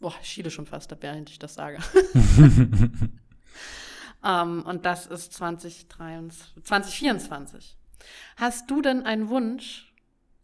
Boah, 0.00 0.14
ich 0.20 0.28
schiele 0.28 0.50
schon 0.50 0.66
fast, 0.66 0.94
während 1.00 1.30
ich 1.30 1.38
das 1.38 1.54
sage. 1.54 1.78
um, 2.14 3.10
ähm, 4.24 4.62
und 4.66 4.84
das 4.84 5.06
ist 5.06 5.32
2023, 5.32 6.64
2024. 6.64 7.78
Hast 8.36 8.70
du 8.70 8.82
denn 8.82 9.04
einen 9.04 9.28
Wunsch 9.28 9.94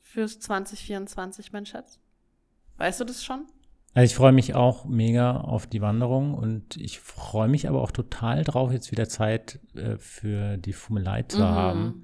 fürs 0.00 0.40
2024, 0.40 1.52
mein 1.52 1.66
Schatz? 1.66 1.98
Weißt 2.78 3.00
du 3.00 3.04
das 3.04 3.22
schon? 3.22 3.46
Also 3.96 4.12
ich 4.12 4.14
freue 4.14 4.32
mich 4.32 4.54
auch 4.54 4.84
mega 4.84 5.38
auf 5.38 5.66
die 5.66 5.80
Wanderung 5.80 6.34
und 6.34 6.76
ich 6.76 7.00
freue 7.00 7.48
mich 7.48 7.66
aber 7.66 7.80
auch 7.80 7.90
total 7.90 8.44
drauf, 8.44 8.70
jetzt 8.70 8.92
wieder 8.92 9.08
Zeit 9.08 9.58
äh, 9.74 9.96
für 9.96 10.58
die 10.58 10.74
Fummelei 10.74 11.22
zu 11.22 11.38
mhm. 11.38 11.44
haben. 11.44 12.02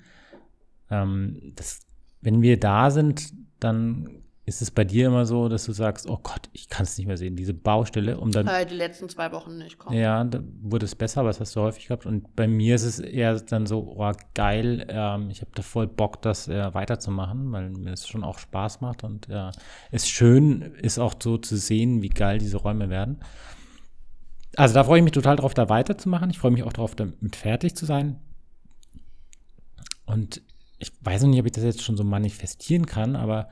Ähm, 0.88 1.52
das, 1.54 1.80
wenn 2.22 2.40
wir 2.40 2.58
da 2.58 2.90
sind, 2.90 3.34
dann 3.60 4.08
ist 4.52 4.60
es 4.60 4.70
bei 4.70 4.84
dir 4.84 5.06
immer 5.06 5.24
so, 5.24 5.48
dass 5.48 5.64
du 5.64 5.72
sagst, 5.72 6.06
oh 6.06 6.18
Gott, 6.22 6.50
ich 6.52 6.68
kann 6.68 6.82
es 6.82 6.98
nicht 6.98 7.06
mehr 7.06 7.16
sehen, 7.16 7.36
diese 7.36 7.54
Baustelle, 7.54 8.18
um 8.18 8.30
dann. 8.30 8.46
Äh, 8.46 8.66
die 8.66 8.74
letzten 8.74 9.08
zwei 9.08 9.32
Wochen 9.32 9.56
nicht 9.56 9.78
kommen. 9.78 9.96
Ja, 9.96 10.22
da 10.24 10.40
wurde 10.60 10.84
es 10.84 10.94
besser, 10.94 11.20
aber 11.20 11.30
das 11.30 11.40
hast 11.40 11.56
du 11.56 11.60
häufig 11.60 11.86
gehabt. 11.86 12.04
Und 12.04 12.36
bei 12.36 12.46
mir 12.46 12.74
ist 12.74 12.84
es 12.84 12.98
eher 12.98 13.40
dann 13.40 13.64
so, 13.66 13.94
oh 13.96 14.12
geil, 14.34 14.86
ähm, 14.90 15.30
ich 15.30 15.40
habe 15.40 15.50
da 15.54 15.62
voll 15.62 15.86
Bock, 15.86 16.20
das 16.20 16.48
äh, 16.48 16.74
weiterzumachen, 16.74 17.50
weil 17.50 17.70
mir 17.70 17.92
das 17.92 18.06
schon 18.06 18.24
auch 18.24 18.38
Spaß 18.38 18.82
macht. 18.82 19.04
Und 19.04 19.28
ja, 19.28 19.48
äh, 19.48 19.52
ist 19.96 20.10
schön, 20.10 20.60
ist 20.60 20.98
auch 20.98 21.14
so 21.20 21.38
zu 21.38 21.56
sehen, 21.56 22.02
wie 22.02 22.10
geil 22.10 22.36
diese 22.36 22.58
Räume 22.58 22.90
werden. 22.90 23.20
Also 24.56 24.74
da 24.74 24.84
freue 24.84 24.98
ich 24.98 25.04
mich 25.04 25.12
total 25.12 25.36
drauf, 25.36 25.54
da 25.54 25.70
weiterzumachen. 25.70 26.28
Ich 26.28 26.38
freue 26.38 26.50
mich 26.50 26.62
auch 26.62 26.74
darauf, 26.74 26.94
damit 26.94 27.36
fertig 27.36 27.74
zu 27.74 27.86
sein. 27.86 28.20
Und 30.04 30.42
ich 30.78 30.92
weiß 31.00 31.22
noch 31.22 31.30
nicht, 31.30 31.40
ob 31.40 31.46
ich 31.46 31.52
das 31.52 31.64
jetzt 31.64 31.82
schon 31.82 31.96
so 31.96 32.04
manifestieren 32.04 32.84
kann, 32.84 33.16
aber 33.16 33.48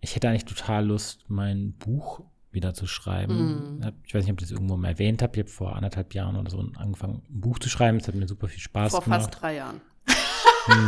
ich 0.00 0.16
hätte 0.16 0.28
eigentlich 0.28 0.44
total 0.44 0.86
Lust, 0.86 1.24
mein 1.28 1.72
Buch 1.74 2.22
wieder 2.52 2.74
zu 2.74 2.86
schreiben. 2.86 3.78
Mm. 3.78 3.92
Ich 4.04 4.14
weiß 4.14 4.24
nicht, 4.24 4.32
ob 4.32 4.40
ich 4.40 4.48
das 4.48 4.50
irgendwo 4.50 4.76
mal 4.76 4.88
erwähnt 4.88 5.22
habe. 5.22 5.32
Ich 5.34 5.40
habe 5.40 5.50
vor 5.50 5.76
anderthalb 5.76 6.14
Jahren 6.14 6.36
oder 6.36 6.50
so 6.50 6.58
angefangen, 6.76 7.22
ein 7.30 7.40
Buch 7.40 7.58
zu 7.58 7.68
schreiben. 7.68 7.98
Es 7.98 8.08
hat 8.08 8.14
mir 8.14 8.26
super 8.26 8.48
viel 8.48 8.60
Spaß 8.60 8.90
vor 8.90 9.02
gemacht. 9.02 9.20
Vor 9.20 9.30
fast 9.30 9.42
drei 9.42 9.56
Jahren. 9.56 9.80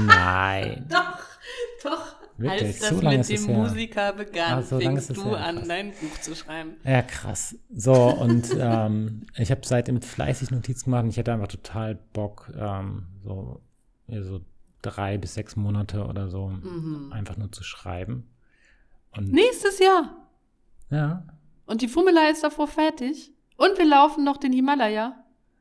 Nein. 0.06 0.86
doch, 0.90 1.18
doch. 1.84 2.16
Wirklich? 2.38 2.62
Als 2.62 2.78
das 2.78 2.88
so 2.88 3.08
mit 3.08 3.28
dem 3.28 3.56
Musiker 3.56 4.12
begann, 4.14 4.58
ah, 4.58 4.62
so 4.62 4.78
fingst 4.78 5.16
du 5.16 5.30
ja, 5.32 5.36
an, 5.36 5.68
dein 5.68 5.90
Buch 5.90 6.20
zu 6.20 6.34
schreiben. 6.34 6.76
Ja, 6.82 7.02
krass. 7.02 7.56
So, 7.72 7.92
und 7.92 8.48
ähm, 8.58 9.26
ich 9.36 9.50
habe 9.50 9.60
seitdem 9.64 10.00
fleißig 10.00 10.50
Notizen 10.50 10.86
gemacht 10.86 11.04
und 11.04 11.10
ich 11.10 11.18
hätte 11.18 11.32
einfach 11.32 11.48
total 11.48 11.96
Bock, 12.12 12.50
ähm, 12.58 13.06
so, 13.22 13.60
so 14.08 14.40
drei 14.80 15.18
bis 15.18 15.34
sechs 15.34 15.56
Monate 15.56 16.06
oder 16.06 16.28
so 16.28 16.48
mhm. 16.48 17.12
einfach 17.12 17.36
nur 17.36 17.52
zu 17.52 17.62
schreiben. 17.62 18.31
Und 19.16 19.32
Nächstes 19.32 19.78
Jahr. 19.78 20.28
Ja. 20.90 21.26
Und 21.66 21.82
die 21.82 21.88
Fummelei 21.88 22.30
ist 22.30 22.44
davor 22.44 22.68
fertig. 22.68 23.32
Und 23.56 23.78
wir 23.78 23.84
laufen 23.84 24.24
noch 24.24 24.36
den 24.36 24.52
Himalaya. 24.52 25.14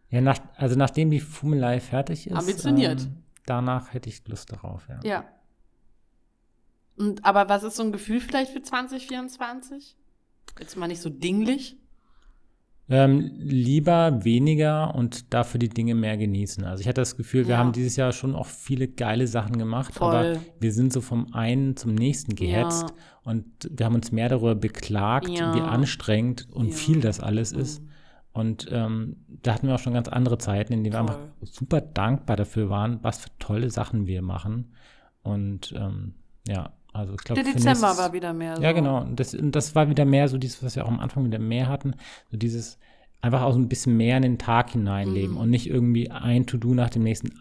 Ja, 0.10 0.22
nach, 0.22 0.40
also 0.56 0.76
nachdem 0.76 1.10
die 1.10 1.20
Fummelei 1.20 1.80
fertig 1.80 2.28
ist. 2.28 2.36
Ambitioniert. 2.36 3.02
Ähm, 3.02 3.24
danach 3.46 3.94
hätte 3.94 4.10
ich 4.10 4.28
Lust 4.28 4.52
darauf, 4.52 4.88
ja. 4.90 5.00
Ja. 5.04 5.26
Und, 6.98 7.24
aber 7.24 7.50
was 7.50 7.64
ist 7.64 7.78
so 7.78 7.84
ein 7.84 7.92
Gefühl 7.92 8.20
vielleicht 8.20 8.52
für 8.52 8.62
2024? 8.62 9.96
Jetzt 10.60 10.76
mal 10.76 10.88
nicht 10.88 11.02
so 11.02 11.10
dinglich. 11.10 11.78
Ähm, 12.90 13.32
lieber 13.38 14.26
weniger 14.26 14.94
und 14.96 15.34
dafür 15.34 15.60
die 15.60 15.70
Dinge 15.70 15.96
mehr 15.96 16.18
genießen. 16.18 16.66
Also 16.66 16.82
ich 16.82 16.88
hatte 16.90 17.00
das 17.00 17.16
Gefühl, 17.16 17.48
wir 17.48 17.54
ja. 17.54 17.58
haben 17.58 17.72
dieses 17.72 17.96
Jahr 17.96 18.12
schon 18.12 18.36
auch 18.36 18.48
viele 18.48 18.90
geile 18.90 19.28
Sachen 19.28 19.58
gemacht, 19.58 19.94
Voll. 19.94 20.14
aber 20.14 20.40
wir 20.60 20.74
sind 20.74 20.92
so 20.92 21.00
vom 21.00 21.34
einen 21.34 21.78
zum 21.78 21.96
nächsten 21.96 22.36
gehetzt 22.36 22.90
ja. 22.90 22.96
Und 23.24 23.46
wir 23.70 23.86
haben 23.86 23.96
uns 23.96 24.12
mehr 24.12 24.30
darüber 24.30 24.56
beklagt, 24.56 25.30
ja. 25.30 25.54
wie 25.56 25.62
anstrengend 25.62 26.48
und 26.52 26.74
viel 26.74 27.02
das 27.02 27.20
alles 27.20 27.52
ist. 27.52 27.82
Mhm. 27.82 27.90
Und 28.34 28.68
ähm, 28.72 29.18
da 29.28 29.54
hatten 29.54 29.68
wir 29.68 29.76
auch 29.76 29.80
schon 29.80 29.94
ganz 29.94 30.08
andere 30.08 30.38
Zeiten, 30.38 30.74
in 30.74 30.84
denen 30.84 30.94
wir 30.94 31.00
einfach 31.02 31.20
super 31.42 31.82
dankbar 31.82 32.38
dafür 32.38 32.70
waren, 32.70 33.00
was 33.02 33.20
für 33.20 33.30
tolle 33.40 33.70
Sachen 33.70 34.08
wir 34.08 34.22
machen. 34.22 34.72
Und 35.22 35.74
ähm, 35.78 36.14
ja, 36.48 36.72
also 36.94 37.14
ich 37.14 37.20
glaube. 37.20 37.44
Der 37.44 37.54
Dezember 37.54 37.72
nächstes, 37.72 37.98
war 37.98 38.14
wieder 38.14 38.34
mehr 38.34 38.56
so. 38.56 38.64
Ja, 38.64 38.72
genau. 38.72 39.02
Und 39.02 39.20
das, 39.20 39.34
und 39.34 39.56
das 39.56 39.76
war 39.76 39.90
wieder 39.90 40.06
mehr 40.06 40.28
so 40.30 40.38
dieses, 40.38 40.64
was 40.64 40.76
wir 40.76 40.86
auch 40.86 40.90
am 40.90 41.00
Anfang 41.00 41.26
wieder 41.26 41.40
mehr 41.40 41.68
hatten. 41.68 41.96
So 42.32 42.38
dieses 42.38 42.80
einfach 43.22 43.42
auch 43.42 43.54
so 43.54 43.60
ein 43.60 43.70
bisschen 43.70 43.98
mehr 43.98 44.18
in 44.18 44.24
den 44.24 44.38
Tag 44.38 44.72
hineinleben 44.72 45.36
mhm. 45.36 45.42
und 45.42 45.50
nicht 45.50 45.70
irgendwie 45.70 46.10
ein 46.10 46.48
To-Do 46.48 46.74
nach 46.74 46.90
dem 46.90 47.04
nächsten 47.04 47.34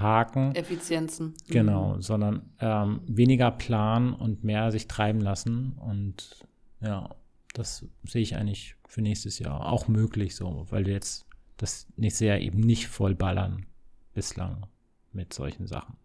abhaken. 0.00 0.54
Effizienzen. 0.54 1.34
Genau, 1.48 1.94
mhm. 1.94 2.02
sondern 2.02 2.50
ähm, 2.58 3.00
weniger 3.06 3.50
planen 3.50 4.14
und 4.14 4.44
mehr 4.44 4.70
sich 4.72 4.88
treiben 4.88 5.20
lassen. 5.20 5.72
Und 5.78 6.46
ja, 6.80 7.14
das 7.52 7.86
sehe 8.04 8.22
ich 8.22 8.36
eigentlich 8.36 8.76
für 8.86 9.02
nächstes 9.02 9.38
Jahr 9.38 9.66
auch 9.66 9.88
möglich 9.88 10.34
so, 10.34 10.66
weil 10.70 10.86
wir 10.86 10.94
jetzt 10.94 11.26
das 11.56 11.86
nächste 11.96 12.26
Jahr 12.26 12.38
eben 12.38 12.60
nicht 12.60 12.88
voll 12.88 13.14
ballern 13.14 13.66
bislang 14.14 14.66
mit 15.12 15.34
solchen 15.34 15.66
Sachen. 15.66 15.96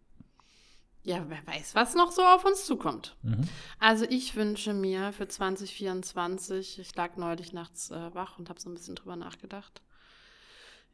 Ja, 1.04 1.24
wer 1.28 1.46
weiß, 1.46 1.76
was 1.76 1.94
noch 1.94 2.12
so 2.12 2.24
auf 2.24 2.46
uns 2.46 2.66
zukommt. 2.66 3.16
Mhm. 3.22 3.48
Also 3.80 4.06
ich 4.10 4.36
wünsche 4.36 4.74
mir 4.74 5.14
für 5.14 5.28
2024, 5.28 6.80
ich 6.80 6.96
lag 6.96 7.16
neulich 7.16 7.54
nachts 7.54 7.92
äh, 7.92 8.16
wach 8.16 8.40
und 8.40 8.50
habe 8.50 8.60
so 8.60 8.70
ein 8.70 8.74
bisschen 8.74 8.96
drüber 8.96 9.16
nachgedacht. 9.16 9.84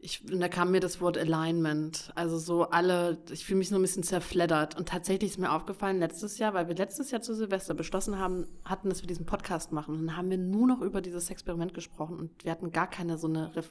Ich, 0.04 0.24
und 0.32 0.40
da 0.40 0.50
kam 0.50 0.72
mir 0.72 0.80
das 0.80 1.00
Wort 1.00 1.16
Alignment. 1.16 2.12
Also 2.16 2.40
so 2.40 2.64
alle, 2.64 3.20
ich 3.30 3.46
fühle 3.46 3.60
mich 3.60 3.70
so 3.70 3.76
ein 3.76 3.82
bisschen 3.84 4.02
zerfleddert. 4.02 4.76
Und 4.76 4.90
tatsächlich 4.90 5.30
ist 5.32 5.38
mir 5.38 5.52
aufgefallen, 5.52 6.00
letztes 6.00 6.40
Jahr, 6.40 6.56
weil 6.56 6.68
wir 6.68 6.74
letztes 6.76 7.12
Jahr 7.12 7.22
zu 7.22 7.36
Silvester 7.36 7.76
beschlossen 7.76 8.18
haben, 8.18 8.48
hatten, 8.66 8.90
dass 8.90 9.04
wir 9.04 9.08
diesen 9.08 9.28
Podcast 9.28 9.72
machen. 9.72 9.94
Und 9.94 10.08
dann 10.08 10.18
haben 10.18 10.32
wir 10.32 10.40
nur 10.40 10.66
noch 10.66 10.82
über 10.82 11.02
dieses 11.02 11.30
Experiment 11.30 11.76
gesprochen 11.76 12.18
und 12.18 12.44
wir 12.44 12.52
hatten 12.52 12.72
gar 12.72 12.90
keine 12.90 13.20
so 13.20 13.28
eine 13.28 13.56
Ref 13.56 13.70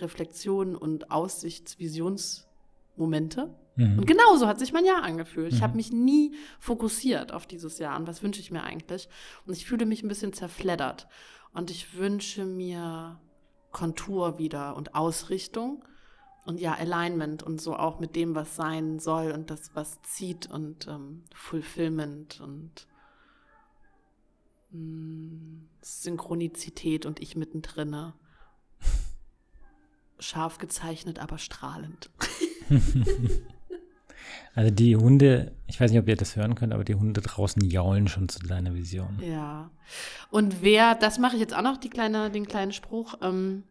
Reflexion 0.00 0.76
und 0.76 1.10
Aussichtsvisionsmomente. 1.10 3.54
Mhm. 3.76 3.98
Und 3.98 4.06
genauso 4.06 4.46
hat 4.46 4.58
sich 4.58 4.72
mein 4.72 4.84
Jahr 4.84 5.02
angefühlt. 5.02 5.52
Ich 5.52 5.58
Mhm. 5.58 5.64
habe 5.64 5.76
mich 5.76 5.92
nie 5.92 6.34
fokussiert 6.60 7.32
auf 7.32 7.46
dieses 7.46 7.78
Jahr. 7.78 7.98
Und 7.98 8.06
was 8.06 8.22
wünsche 8.22 8.40
ich 8.40 8.50
mir 8.50 8.62
eigentlich? 8.62 9.08
Und 9.46 9.56
ich 9.56 9.66
fühle 9.66 9.86
mich 9.86 10.02
ein 10.02 10.08
bisschen 10.08 10.32
zerfleddert. 10.32 11.08
Und 11.52 11.70
ich 11.70 11.96
wünsche 11.96 12.44
mir 12.44 13.18
Kontur 13.72 14.38
wieder 14.38 14.76
und 14.76 14.94
Ausrichtung. 14.94 15.84
Und 16.44 16.60
ja, 16.60 16.72
Alignment 16.74 17.42
und 17.42 17.60
so 17.60 17.76
auch 17.76 18.00
mit 18.00 18.16
dem, 18.16 18.34
was 18.34 18.56
sein 18.56 18.98
soll 18.98 19.32
und 19.32 19.50
das, 19.50 19.70
was 19.74 20.00
zieht 20.02 20.46
und 20.46 20.86
ähm, 20.86 21.24
Fulfillment 21.34 22.40
und 22.40 22.86
mh, 24.70 25.60
Synchronizität 25.82 27.04
und 27.04 27.20
ich 27.20 27.36
mittendrin. 27.36 28.14
Scharf 30.18 30.58
gezeichnet, 30.58 31.18
aber 31.18 31.38
strahlend. 31.38 32.10
Also 34.54 34.70
die 34.70 34.96
Hunde, 34.96 35.52
ich 35.66 35.80
weiß 35.80 35.90
nicht, 35.90 36.00
ob 36.00 36.08
ihr 36.08 36.16
das 36.16 36.36
hören 36.36 36.54
könnt, 36.54 36.72
aber 36.72 36.84
die 36.84 36.94
Hunde 36.94 37.20
draußen 37.20 37.62
jaulen 37.62 38.08
schon 38.08 38.28
zu 38.28 38.40
deiner 38.40 38.74
Vision. 38.74 39.20
Ja. 39.20 39.70
Und 40.30 40.62
wer, 40.62 40.94
das 40.94 41.18
mache 41.18 41.36
ich 41.36 41.40
jetzt 41.40 41.54
auch 41.54 41.62
noch, 41.62 41.78
kleine, 41.80 42.30
den 42.30 42.46
kleinen 42.46 42.72
Spruch, 42.72 43.14
ähm, 43.22 43.64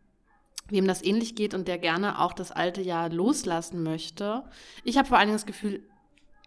wem 0.69 0.87
das 0.87 1.03
ähnlich 1.03 1.35
geht 1.35 1.53
und 1.53 1.67
der 1.67 1.77
gerne 1.77 2.19
auch 2.19 2.33
das 2.33 2.51
alte 2.51 2.81
Jahr 2.81 3.09
loslassen 3.09 3.83
möchte. 3.83 4.43
Ich 4.83 4.97
habe 4.97 5.07
vor 5.07 5.17
allen 5.17 5.27
Dingen 5.27 5.37
das 5.37 5.45
Gefühl, 5.45 5.83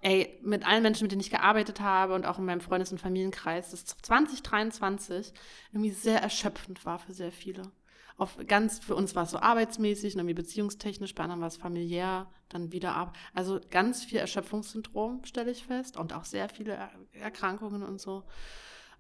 ey, 0.03 0.39
mit 0.43 0.67
allen 0.67 0.83
Menschen, 0.83 1.05
mit 1.05 1.13
denen 1.13 1.21
ich 1.21 1.31
gearbeitet 1.31 1.81
habe 1.81 2.15
und 2.15 2.27
auch 2.27 2.39
in 2.39 2.45
meinem 2.45 2.61
Freundes- 2.61 2.93
und 2.93 2.99
Familienkreis, 2.99 3.71
dass 3.71 3.85
2023 3.85 5.33
irgendwie 5.73 5.91
sehr 5.91 6.23
erschöpfend 6.23 6.85
war 6.85 6.99
für 6.99 7.13
sehr 7.13 7.33
viele. 7.33 7.63
Auf 8.21 8.37
ganz, 8.47 8.81
für 8.81 8.95
uns 8.95 9.15
war 9.15 9.23
es 9.23 9.31
so 9.31 9.39
arbeitsmäßig, 9.39 10.15
irgendwie 10.15 10.35
beziehungstechnisch, 10.35 11.15
bei 11.15 11.23
anderen 11.23 11.41
war 11.41 11.49
es 11.49 11.57
familiär, 11.57 12.27
dann 12.51 12.71
wieder 12.71 12.95
ab. 12.95 13.17
Also 13.33 13.61
ganz 13.71 14.05
viel 14.05 14.19
Erschöpfungssyndrom, 14.19 15.25
stelle 15.25 15.51
ich 15.51 15.65
fest, 15.65 15.97
und 15.97 16.13
auch 16.13 16.27
sehr 16.27 16.51
viele 16.51 16.75
er 16.75 16.91
Erkrankungen 17.13 17.83
und 17.83 17.99
so. 17.99 18.25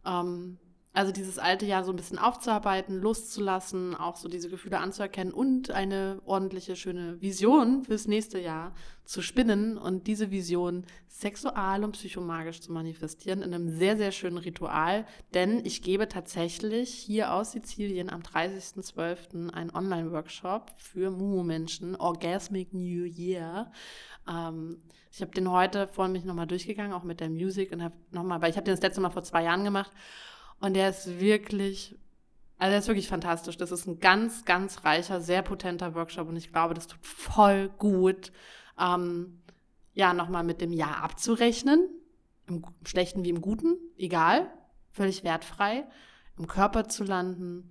Ähm, 0.07 0.59
also 0.93 1.13
dieses 1.13 1.39
alte 1.39 1.67
Jahr 1.67 1.85
so 1.85 1.93
ein 1.93 1.97
bisschen 1.97 2.19
aufzuarbeiten, 2.19 3.01
loszulassen, 3.01 3.95
auch 3.95 4.17
so 4.17 4.29
diese 4.29 4.49
Gefühle 4.49 4.79
anzuerkennen 4.79 5.33
und 5.33 5.71
eine 5.71 6.21
ordentliche, 6.25 6.75
schöne 6.75 7.21
Vision 7.21 7.85
fürs 7.85 8.09
nächste 8.09 8.41
Jahr 8.41 8.75
zu 9.05 9.23
spinnen 9.23 9.79
und 9.79 10.09
diese 10.09 10.33
Vision 10.33 10.85
sexual 11.07 11.85
und 11.85 11.93
psychomagisch 11.93 12.61
zu 12.61 12.73
manifestieren 12.73 13.43
in 13.43 13.55
einem 13.55 13.69
sehr, 13.69 13.97
sehr 13.97 14.11
schönen 14.11 14.39
Ritual. 14.39 15.07
Denn 15.33 15.65
ich 15.65 15.83
gebe 15.83 16.09
tatsächlich 16.09 16.91
hier 16.91 17.35
aus 17.35 17.53
Sizilien 17.53 18.11
am 18.11 18.23
30.12. 18.23 19.51
einen 19.51 19.71
Online-Workshop 19.71 20.73
für 20.77 21.13
Mumu-Menschen, 21.13 21.95
Orgasmic 21.95 22.75
New 22.75 23.05
Year. 23.05 23.71
Ähm, 24.29 24.83
ich 25.13 25.21
habe 25.23 25.31
den 25.33 25.51
heute 25.51 25.87
vorhin 25.87 26.13
mich 26.13 26.25
nochmal 26.25 26.47
durchgegangen, 26.49 26.93
auch 26.93 27.05
mit 27.05 27.21
der 27.21 27.31
Musik 27.31 27.71
und 27.71 27.83
habe 27.83 27.95
nochmal, 28.11 28.43
weil 28.43 28.51
ich 28.51 28.57
habe 28.57 28.65
den 28.65 28.75
das 28.75 28.83
letzte 28.83 29.01
Mal 29.01 29.11
vor 29.11 29.23
zwei 29.23 29.45
Jahren 29.45 29.63
gemacht 29.63 29.93
und 30.61 30.75
der 30.75 30.91
ist 30.91 31.21
wirklich, 31.21 31.99
also 32.59 32.71
der 32.71 32.79
ist 32.79 32.89
wirklich 32.89 33.09
fantastisch. 33.09 33.57
Das 33.57 33.73
ist 33.73 33.87
ein 33.87 33.99
ganz, 33.99 34.45
ganz 34.45 34.85
reicher, 34.85 35.21
sehr 35.21 35.43
potenter 35.43 35.95
Workshop 35.95 36.29
und 36.29 36.37
ich 36.37 36.53
glaube, 36.53 36.75
das 36.75 36.87
tut 36.87 37.05
voll 37.05 37.71
gut, 37.79 38.33
ähm, 38.79 39.41
ja, 39.95 40.15
nochmal 40.15 40.45
mit 40.45 40.61
dem 40.61 40.73
Jahr 40.73 41.03
abzurechnen. 41.03 41.89
Im 42.47 42.65
Schlechten 42.85 43.25
wie 43.25 43.31
im 43.31 43.41
Guten, 43.41 43.77
egal, 43.97 44.51
völlig 44.93 45.25
wertfrei, 45.25 45.85
im 46.37 46.47
Körper 46.47 46.89
zu 46.89 47.05
landen 47.05 47.69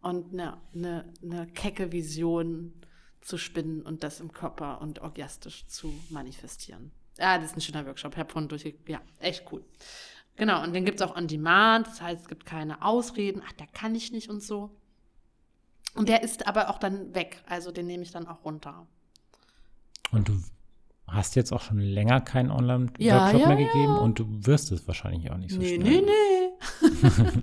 und 0.00 0.32
eine, 0.32 0.58
eine, 0.74 1.12
eine 1.22 1.46
kecke 1.48 1.92
Vision 1.92 2.72
zu 3.20 3.38
spinnen 3.38 3.82
und 3.82 4.02
das 4.02 4.20
im 4.20 4.32
Körper 4.32 4.80
und 4.80 5.00
orgiastisch 5.00 5.66
zu 5.66 5.92
manifestieren. 6.10 6.92
Ja, 7.18 7.38
das 7.38 7.50
ist 7.50 7.56
ein 7.56 7.60
schöner 7.60 7.86
Workshop. 7.86 8.12
Ich 8.14 8.18
habe 8.18 8.32
vorhin 8.32 8.48
durchge... 8.48 8.74
Ja, 8.86 9.00
echt 9.20 9.44
cool. 9.52 9.64
Genau, 10.36 10.62
und 10.62 10.72
den 10.72 10.84
gibt 10.84 11.00
es 11.00 11.06
auch 11.06 11.16
on 11.16 11.28
demand, 11.28 11.86
das 11.86 12.00
heißt, 12.00 12.22
es 12.22 12.28
gibt 12.28 12.46
keine 12.46 12.82
Ausreden, 12.82 13.42
ach, 13.46 13.52
da 13.52 13.66
kann 13.66 13.94
ich 13.94 14.12
nicht 14.12 14.28
und 14.30 14.42
so. 14.42 14.70
Und 15.94 16.08
der 16.08 16.22
ist 16.22 16.46
aber 16.46 16.70
auch 16.70 16.78
dann 16.78 17.14
weg, 17.14 17.42
also 17.46 17.70
den 17.70 17.86
nehme 17.86 18.02
ich 18.02 18.12
dann 18.12 18.26
auch 18.26 18.44
runter. 18.44 18.86
Und 20.10 20.28
du 20.28 20.42
hast 21.06 21.36
jetzt 21.36 21.52
auch 21.52 21.60
schon 21.60 21.78
länger 21.78 22.20
keinen 22.20 22.50
Online-Workshop 22.50 23.00
Ja, 23.00 23.30
ja, 23.30 23.48
mehr 23.48 23.60
ja. 23.60 23.66
gegeben 23.66 23.96
und 23.98 24.18
du 24.18 24.26
wirst 24.46 24.72
es 24.72 24.86
wahrscheinlich 24.86 25.30
auch 25.30 25.36
nicht 25.36 25.52
so 25.52 25.58
nee, 25.58 25.76
schnell. 25.76 26.02
nee, 26.02 26.12
nee. 26.80 27.42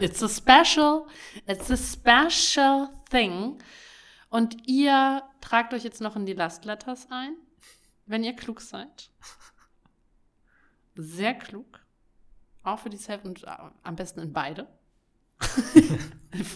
It's 0.00 0.22
a 0.22 0.28
special, 0.28 1.06
it's 1.48 1.70
a 1.70 1.76
special 1.76 2.88
thing. 3.10 3.58
Und 4.30 4.68
ihr 4.68 5.22
tragt 5.40 5.74
euch 5.74 5.82
jetzt 5.82 6.00
noch 6.00 6.14
in 6.14 6.24
die 6.24 6.34
Last 6.34 6.64
Letters 6.64 7.08
ein, 7.10 7.34
wenn 8.06 8.22
ihr 8.22 8.34
klug 8.34 8.60
seid. 8.60 9.10
Sehr 11.00 11.34
klug. 11.34 11.80
Auch 12.64 12.80
für 12.80 12.90
die 12.90 12.96
Self 12.96 13.24
und 13.24 13.44
äh, 13.44 13.50
am 13.84 13.94
besten 13.94 14.18
in 14.18 14.32
beide. 14.32 14.66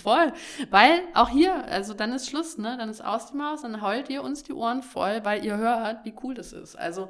voll. 0.02 0.32
Weil 0.70 1.02
auch 1.14 1.28
hier, 1.28 1.64
also 1.66 1.94
dann 1.94 2.12
ist 2.12 2.28
Schluss, 2.28 2.58
ne? 2.58 2.76
Dann 2.76 2.88
ist 2.88 3.04
aus 3.04 3.30
die 3.30 3.36
Maus, 3.36 3.62
dann 3.62 3.80
heult 3.80 4.10
ihr 4.10 4.24
uns 4.24 4.42
die 4.42 4.52
Ohren 4.52 4.82
voll, 4.82 5.20
weil 5.24 5.44
ihr 5.44 5.56
hört, 5.56 6.04
wie 6.04 6.14
cool 6.24 6.34
das 6.34 6.52
ist. 6.52 6.74
Also 6.74 7.08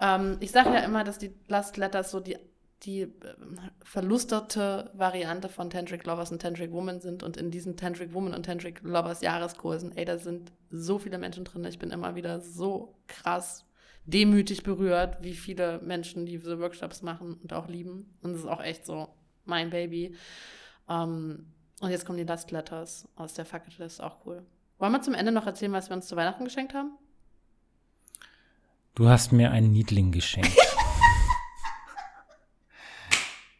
ähm, 0.00 0.38
ich 0.40 0.52
sage 0.52 0.70
ja 0.70 0.80
immer, 0.80 1.04
dass 1.04 1.18
die 1.18 1.34
Last 1.48 1.76
Letters 1.76 2.10
so 2.10 2.18
die, 2.18 2.38
die 2.82 3.02
ähm, 3.02 3.60
verlusterte 3.82 4.90
Variante 4.94 5.50
von 5.50 5.68
Tantric 5.68 6.06
Lovers 6.06 6.32
und 6.32 6.40
Tantric 6.40 6.72
Woman 6.72 7.02
sind. 7.02 7.22
Und 7.22 7.36
in 7.36 7.50
diesen 7.50 7.76
Tantric 7.76 8.14
Woman 8.14 8.32
und 8.32 8.46
Tantric 8.46 8.80
Lovers 8.82 9.20
Jahreskursen, 9.20 9.94
ey, 9.98 10.06
da 10.06 10.16
sind 10.16 10.50
so 10.70 10.98
viele 10.98 11.18
Menschen 11.18 11.44
drin. 11.44 11.66
Ich 11.66 11.78
bin 11.78 11.90
immer 11.90 12.14
wieder 12.14 12.40
so 12.40 12.94
krass 13.06 13.63
demütig 14.06 14.62
berührt, 14.62 15.22
wie 15.22 15.34
viele 15.34 15.80
Menschen 15.80 16.26
diese 16.26 16.58
Workshops 16.60 17.02
machen 17.02 17.34
und 17.42 17.52
auch 17.52 17.68
lieben. 17.68 18.14
Und 18.22 18.32
es 18.32 18.40
ist 18.40 18.46
auch 18.46 18.62
echt 18.62 18.84
so 18.86 19.08
mein 19.44 19.70
Baby. 19.70 20.14
Ähm, 20.88 21.46
und 21.80 21.90
jetzt 21.90 22.04
kommen 22.04 22.18
die 22.18 22.24
Last 22.24 22.50
Letters 22.50 23.08
aus 23.16 23.34
der 23.34 23.44
Fucket 23.44 23.78
List, 23.78 24.02
auch 24.02 24.24
cool. 24.26 24.44
Wollen 24.78 24.92
wir 24.92 25.02
zum 25.02 25.14
Ende 25.14 25.32
noch 25.32 25.46
erzählen, 25.46 25.72
was 25.72 25.88
wir 25.88 25.96
uns 25.96 26.06
zu 26.06 26.16
Weihnachten 26.16 26.44
geschenkt 26.44 26.74
haben? 26.74 26.92
Du 28.94 29.08
hast 29.08 29.32
mir 29.32 29.50
einen 29.50 29.72
Niedling 29.72 30.12
geschenkt. 30.12 30.56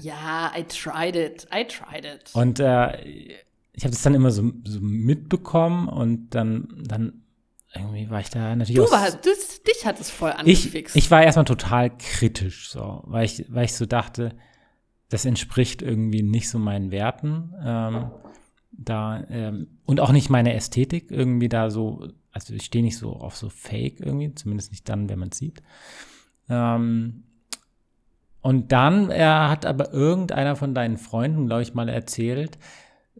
Ja, 0.00 0.52
I 0.56 0.64
tried 0.64 1.16
it. 1.16 1.46
I 1.52 1.64
tried 1.64 2.04
it. 2.04 2.30
Und 2.34 2.60
äh, 2.60 3.02
ich 3.72 3.82
habe 3.84 3.90
das 3.90 4.02
dann 4.02 4.14
immer 4.14 4.30
so, 4.30 4.52
so 4.64 4.80
mitbekommen 4.80 5.88
und 5.88 6.30
dann, 6.30 6.68
dann 6.86 7.22
irgendwie 7.74 8.08
war 8.08 8.20
ich 8.20 8.30
da 8.30 8.54
natürlich 8.56 8.82
du 8.82 8.90
warst, 8.90 9.18
du, 9.24 9.30
dich 9.30 9.84
hat 9.84 10.00
es 10.00 10.08
voll 10.10 10.30
ich, 10.44 10.64
angefixt. 10.64 10.96
ich 10.96 11.10
war 11.10 11.22
erstmal 11.22 11.44
total 11.44 11.94
kritisch, 11.96 12.70
so, 12.70 13.02
weil 13.06 13.26
ich, 13.26 13.44
weil 13.48 13.66
ich 13.66 13.74
so 13.74 13.84
dachte, 13.84 14.34
das 15.08 15.24
entspricht 15.24 15.82
irgendwie 15.82 16.22
nicht 16.22 16.48
so 16.48 16.58
meinen 16.58 16.90
Werten. 16.90 17.54
Ähm, 17.62 18.10
da, 18.72 19.24
ähm, 19.30 19.78
und 19.86 20.00
auch 20.00 20.12
nicht 20.12 20.28
meine 20.28 20.54
Ästhetik, 20.54 21.10
irgendwie 21.10 21.48
da 21.48 21.70
so, 21.70 22.08
also 22.32 22.54
ich 22.54 22.64
stehe 22.64 22.84
nicht 22.84 22.98
so 22.98 23.12
auf 23.12 23.36
so 23.36 23.48
Fake 23.48 24.00
irgendwie, 24.00 24.34
zumindest 24.34 24.70
nicht 24.72 24.88
dann, 24.88 25.08
wenn 25.08 25.18
man 25.18 25.30
es 25.30 25.38
sieht. 25.38 25.62
Ähm, 26.48 27.24
und 28.42 28.70
dann 28.70 29.10
er 29.10 29.48
hat 29.48 29.66
aber 29.66 29.92
irgendeiner 29.92 30.54
von 30.54 30.74
deinen 30.74 30.98
Freunden, 30.98 31.46
glaube 31.46 31.62
ich, 31.62 31.74
mal 31.74 31.88
erzählt, 31.88 32.58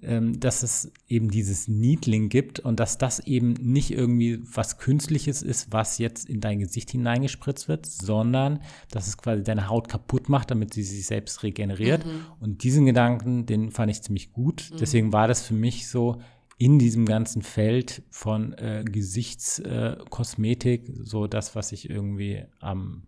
dass 0.02 0.62
es 0.62 0.92
eben 1.08 1.30
dieses 1.30 1.68
Needling 1.68 2.28
gibt 2.28 2.60
und 2.60 2.80
dass 2.80 2.98
das 2.98 3.18
eben 3.20 3.54
nicht 3.54 3.90
irgendwie 3.90 4.40
was 4.42 4.76
Künstliches 4.76 5.42
ist, 5.42 5.72
was 5.72 5.96
jetzt 5.96 6.28
in 6.28 6.40
dein 6.40 6.58
Gesicht 6.58 6.90
hineingespritzt 6.90 7.66
wird, 7.66 7.86
sondern 7.86 8.60
dass 8.90 9.06
es 9.06 9.16
quasi 9.16 9.42
deine 9.42 9.70
Haut 9.70 9.88
kaputt 9.88 10.28
macht, 10.28 10.50
damit 10.50 10.74
sie 10.74 10.82
sich 10.82 11.06
selbst 11.06 11.42
regeneriert. 11.42 12.04
Mhm. 12.04 12.26
Und 12.40 12.62
diesen 12.62 12.84
Gedanken, 12.84 13.46
den 13.46 13.70
fand 13.70 13.90
ich 13.90 14.02
ziemlich 14.02 14.32
gut. 14.32 14.70
Deswegen 14.78 15.14
war 15.14 15.28
das 15.28 15.40
für 15.40 15.54
mich 15.54 15.88
so 15.88 16.20
in 16.58 16.78
diesem 16.78 17.06
ganzen 17.06 17.40
Feld 17.40 18.02
von 18.10 18.52
äh, 18.54 18.84
Gesichtskosmetik 18.84 20.92
so 21.02 21.26
das, 21.26 21.54
was 21.54 21.72
ich 21.72 21.88
irgendwie 21.88 22.44
am, 22.60 23.04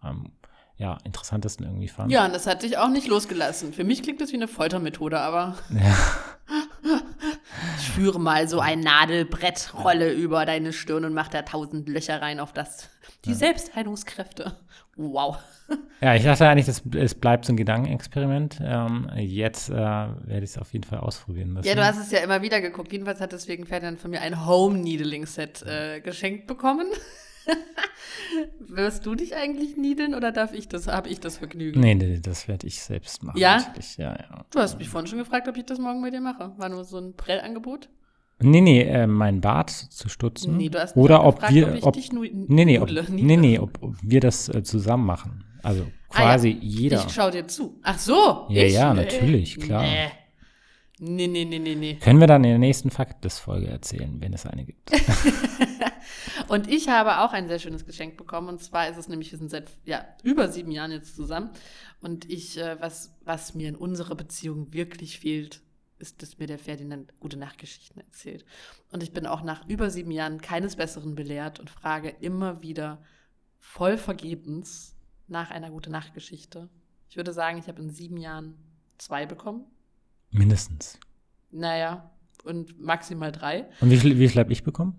am 0.00 0.32
ja, 0.82 0.98
interessantesten 1.04 1.64
irgendwie 1.64 1.86
fand. 1.86 2.10
Ja, 2.10 2.26
und 2.26 2.34
das 2.34 2.48
hat 2.48 2.64
dich 2.64 2.76
auch 2.76 2.88
nicht 2.88 3.06
losgelassen. 3.06 3.72
Für 3.72 3.84
mich 3.84 4.02
klingt 4.02 4.20
das 4.20 4.32
wie 4.32 4.36
eine 4.36 4.48
Foltermethode, 4.48 5.20
aber 5.20 5.56
Ja. 5.70 5.96
ich 7.78 7.88
führe 7.90 8.18
mal 8.18 8.48
so 8.48 8.58
ein 8.58 8.80
Nadelbrettrolle 8.80 10.12
über 10.12 10.44
deine 10.44 10.72
Stirn 10.72 11.04
und 11.04 11.14
mach 11.14 11.28
da 11.28 11.42
tausend 11.42 11.88
Löcher 11.88 12.20
rein 12.20 12.40
auf 12.40 12.52
das. 12.52 12.88
Die 13.24 13.32
Selbstheilungskräfte. 13.32 14.56
Wow. 14.96 15.38
Ja, 16.00 16.16
ich 16.16 16.24
dachte 16.24 16.48
eigentlich, 16.48 16.66
das, 16.66 16.82
es 16.96 17.14
bleibt 17.14 17.44
so 17.44 17.52
ein 17.52 17.56
Gedankenexperiment. 17.56 18.60
Ähm, 18.60 19.08
jetzt 19.16 19.70
äh, 19.70 19.74
werde 19.74 20.42
ich 20.42 20.50
es 20.50 20.58
auf 20.58 20.72
jeden 20.72 20.84
Fall 20.84 20.98
ausprobieren 20.98 21.52
müssen. 21.52 21.68
Ja, 21.68 21.76
du 21.76 21.86
hast 21.86 21.98
es 21.98 22.10
ja 22.10 22.18
immer 22.18 22.42
wieder 22.42 22.60
geguckt. 22.60 22.90
Jedenfalls 22.90 23.20
hat 23.20 23.30
deswegen 23.30 23.66
Ferdinand 23.66 24.00
von 24.00 24.10
mir 24.10 24.20
ein 24.20 24.44
Home-Needling-Set 24.44 25.62
äh, 25.62 26.00
geschenkt 26.00 26.48
bekommen. 26.48 26.88
Wirst 28.60 29.04
du 29.06 29.14
dich 29.14 29.34
eigentlich 29.36 29.76
niedeln 29.76 30.14
oder 30.14 30.32
darf 30.32 30.52
ich 30.54 30.68
das? 30.68 30.86
Habe 30.86 31.08
ich 31.08 31.20
das 31.20 31.38
Vergnügen? 31.38 31.80
Nee, 31.80 31.94
nee, 31.94 32.20
das 32.20 32.48
werde 32.48 32.66
ich 32.66 32.80
selbst 32.82 33.22
machen. 33.22 33.38
Ja? 33.38 33.74
Ja, 33.98 34.12
ja. 34.12 34.44
Du 34.50 34.58
hast 34.58 34.78
mich 34.78 34.88
vorhin 34.88 35.06
schon 35.08 35.18
gefragt, 35.18 35.48
ob 35.48 35.56
ich 35.56 35.64
das 35.66 35.78
morgen 35.78 36.00
mit 36.00 36.14
dir 36.14 36.20
mache. 36.20 36.52
War 36.56 36.68
nur 36.68 36.84
so 36.84 36.98
ein 36.98 37.14
Prellangebot? 37.16 37.88
Nee, 38.40 38.60
nee, 38.60 38.82
äh, 38.82 39.06
meinen 39.06 39.40
Bart 39.40 39.70
zu 39.70 40.08
stutzen. 40.08 40.56
Nee, 40.56 40.68
du 40.68 40.80
hast 40.80 40.96
mich 40.96 41.04
Oder 41.04 41.24
ob 41.24 41.36
gefragt, 41.36 41.54
wir, 41.54 41.68
ob 41.68 41.74
ich 41.76 41.82
ob, 41.84 41.94
dich 41.94 42.12
nu- 42.12 42.22
nee, 42.24 42.64
nee, 42.64 42.78
ob, 42.78 42.90
nee, 43.10 43.36
nee, 43.36 43.58
ob, 43.58 43.80
ob 43.82 43.94
wir 44.02 44.20
das 44.20 44.48
äh, 44.48 44.62
zusammen 44.62 45.06
machen. 45.06 45.44
Also 45.62 45.86
quasi 46.08 46.48
Ah, 46.48 46.52
ja. 46.54 46.58
jeder. 46.60 47.04
Ich 47.06 47.12
schau 47.12 47.30
dir 47.30 47.46
zu. 47.46 47.78
Ach 47.82 47.98
so. 47.98 48.46
Ja, 48.48 48.62
ich, 48.64 48.72
ja, 48.72 48.90
äh, 48.92 48.94
natürlich, 48.94 49.60
klar. 49.60 49.82
Nee. 49.82 50.08
Nee, 51.04 51.26
nee, 51.26 51.44
nee, 51.44 51.58
nee, 51.58 51.74
nee. 51.74 51.94
Können 51.96 52.20
wir 52.20 52.26
dann 52.28 52.44
in 52.44 52.50
der 52.50 52.58
nächsten 52.58 52.90
Faktlist-Folge 52.90 53.66
erzählen, 53.66 54.16
wenn 54.20 54.32
es 54.32 54.46
eine 54.46 54.64
gibt. 54.64 54.90
Und 56.48 56.68
ich 56.68 56.88
habe 56.88 57.18
auch 57.18 57.32
ein 57.32 57.48
sehr 57.48 57.58
schönes 57.58 57.86
Geschenk 57.86 58.16
bekommen. 58.16 58.48
Und 58.48 58.62
zwar 58.62 58.88
ist 58.88 58.96
es 58.96 59.08
nämlich, 59.08 59.32
wir 59.32 59.38
sind 59.38 59.50
seit 59.50 59.70
ja, 59.84 60.04
über 60.22 60.48
sieben 60.48 60.70
Jahren 60.70 60.92
jetzt 60.92 61.16
zusammen. 61.16 61.50
Und 62.00 62.30
ich, 62.30 62.58
äh, 62.58 62.80
was, 62.80 63.14
was 63.24 63.54
mir 63.54 63.68
in 63.68 63.76
unserer 63.76 64.14
Beziehung 64.14 64.72
wirklich 64.72 65.18
fehlt, 65.18 65.62
ist, 65.98 66.20
dass 66.20 66.38
mir 66.38 66.46
der 66.46 66.58
Ferdinand 66.58 67.12
gute 67.20 67.38
Nachtgeschichten 67.38 68.00
erzählt. 68.00 68.44
Und 68.90 69.02
ich 69.02 69.12
bin 69.12 69.26
auch 69.26 69.42
nach 69.42 69.66
über 69.68 69.88
sieben 69.88 70.10
Jahren 70.10 70.40
keines 70.40 70.76
Besseren 70.76 71.14
belehrt 71.14 71.60
und 71.60 71.70
frage 71.70 72.08
immer 72.20 72.62
wieder 72.62 73.00
voll 73.58 73.96
vergebens 73.96 74.96
nach 75.28 75.50
einer 75.50 75.70
gute 75.70 75.90
Nachtgeschichte. 75.90 76.68
Ich 77.08 77.16
würde 77.16 77.32
sagen, 77.32 77.58
ich 77.58 77.68
habe 77.68 77.80
in 77.80 77.90
sieben 77.90 78.16
Jahren 78.16 78.56
zwei 78.98 79.26
bekommen. 79.26 79.64
Mindestens. 80.30 80.98
Naja, 81.50 82.10
und 82.44 82.80
maximal 82.80 83.30
drei. 83.30 83.68
Und 83.80 83.90
wie 83.90 83.96
viel, 83.96 84.18
wie 84.18 84.28
viel 84.28 84.40
habe 84.40 84.52
ich 84.52 84.64
bekommen? 84.64 84.98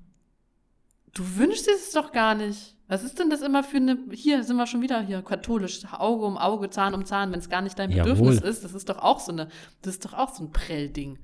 Du 1.13 1.37
wünschst 1.37 1.67
es 1.67 1.91
doch 1.91 2.11
gar 2.11 2.35
nicht. 2.35 2.75
Was 2.87 3.03
ist 3.03 3.17
denn 3.17 3.29
das 3.29 3.41
immer 3.41 3.63
für 3.63 3.77
eine. 3.77 3.97
Hier 4.11 4.43
sind 4.43 4.57
wir 4.57 4.67
schon 4.67 4.81
wieder 4.81 5.01
hier, 5.01 5.21
katholisch. 5.21 5.81
Auge 5.91 6.25
um 6.25 6.37
Auge, 6.37 6.69
Zahn 6.69 6.93
um 6.93 7.05
Zahn, 7.05 7.31
wenn 7.31 7.39
es 7.39 7.49
gar 7.49 7.61
nicht 7.61 7.77
dein 7.77 7.91
Jawohl. 7.91 8.13
Bedürfnis 8.13 8.41
ist. 8.41 8.63
Das 8.63 8.73
ist 8.73 8.89
doch 8.89 8.99
auch 8.99 9.19
so 9.19 9.31
eine. 9.31 9.47
Das 9.81 9.95
ist 9.95 10.05
doch 10.05 10.13
auch 10.13 10.33
so 10.33 10.43
ein 10.43 10.51
Prellding. 10.51 11.19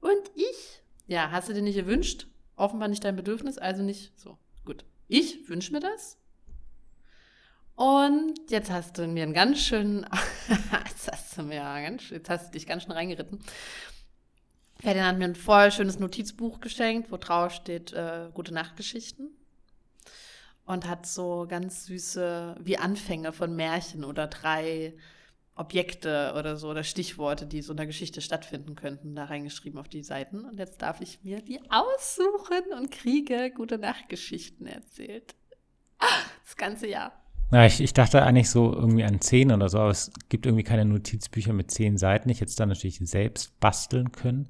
Und 0.00 0.30
ich? 0.34 0.82
Ja, 1.06 1.30
hast 1.30 1.48
du 1.48 1.54
dir 1.54 1.62
nicht 1.62 1.76
gewünscht? 1.76 2.28
Offenbar 2.56 2.88
nicht 2.88 3.04
dein 3.04 3.16
Bedürfnis, 3.16 3.58
also 3.58 3.82
nicht 3.82 4.18
so. 4.18 4.38
Gut. 4.64 4.84
Ich 5.08 5.48
wünsche 5.48 5.72
mir 5.72 5.80
das. 5.80 6.18
Und 7.74 8.50
jetzt 8.50 8.70
hast 8.70 8.96
du 8.96 9.06
mir 9.06 9.24
einen 9.24 9.34
ganz 9.34 9.60
schönen. 9.60 10.06
jetzt 10.88 11.10
hast 11.12 11.36
du 11.36 11.42
mir 11.42 11.60
ganz. 11.60 12.08
Jetzt 12.10 12.30
hast 12.30 12.48
du 12.48 12.52
dich 12.52 12.66
ganz 12.66 12.84
schön 12.84 12.92
reingeritten. 12.92 13.40
Ferdinand 14.80 15.12
hat 15.12 15.18
mir 15.18 15.24
ein 15.24 15.34
voll 15.34 15.72
schönes 15.72 15.98
Notizbuch 15.98 16.60
geschenkt, 16.60 17.10
wo 17.10 17.16
drauf 17.16 17.52
steht 17.52 17.92
äh, 17.92 18.28
Gute 18.34 18.52
Nachtgeschichten. 18.52 19.30
Und 20.64 20.88
hat 20.88 21.06
so 21.06 21.46
ganz 21.48 21.86
süße, 21.86 22.56
wie 22.60 22.76
Anfänge 22.76 23.32
von 23.32 23.54
Märchen 23.54 24.04
oder 24.04 24.26
drei 24.26 24.94
Objekte 25.54 26.34
oder 26.36 26.56
so 26.56 26.68
oder 26.70 26.84
Stichworte, 26.84 27.46
die 27.46 27.62
so 27.62 27.72
in 27.72 27.78
der 27.78 27.86
Geschichte 27.86 28.20
stattfinden 28.20 28.74
könnten, 28.74 29.14
da 29.14 29.24
reingeschrieben 29.24 29.78
auf 29.78 29.88
die 29.88 30.02
Seiten. 30.02 30.44
Und 30.44 30.58
jetzt 30.58 30.82
darf 30.82 31.00
ich 31.00 31.22
mir 31.22 31.40
die 31.40 31.60
aussuchen 31.70 32.72
und 32.76 32.90
kriege 32.90 33.50
Gute 33.52 33.78
Nachtgeschichten 33.78 34.66
erzählt. 34.66 35.34
Ah, 35.98 36.06
Das 36.44 36.56
ganze 36.56 36.88
Jahr. 36.88 37.25
Na, 37.50 37.64
ich, 37.66 37.80
ich 37.80 37.94
dachte 37.94 38.22
eigentlich 38.22 38.50
so 38.50 38.72
irgendwie 38.72 39.04
an 39.04 39.20
zehn 39.20 39.52
oder 39.52 39.68
so, 39.68 39.78
aber 39.78 39.90
es 39.90 40.10
gibt 40.28 40.46
irgendwie 40.46 40.64
keine 40.64 40.84
Notizbücher 40.84 41.52
mit 41.52 41.70
zehn 41.70 41.96
Seiten. 41.96 42.28
Ich 42.28 42.40
hätte 42.40 42.50
es 42.50 42.56
dann 42.56 42.68
natürlich 42.68 42.98
selbst 42.98 43.58
basteln 43.60 44.10
können, 44.10 44.48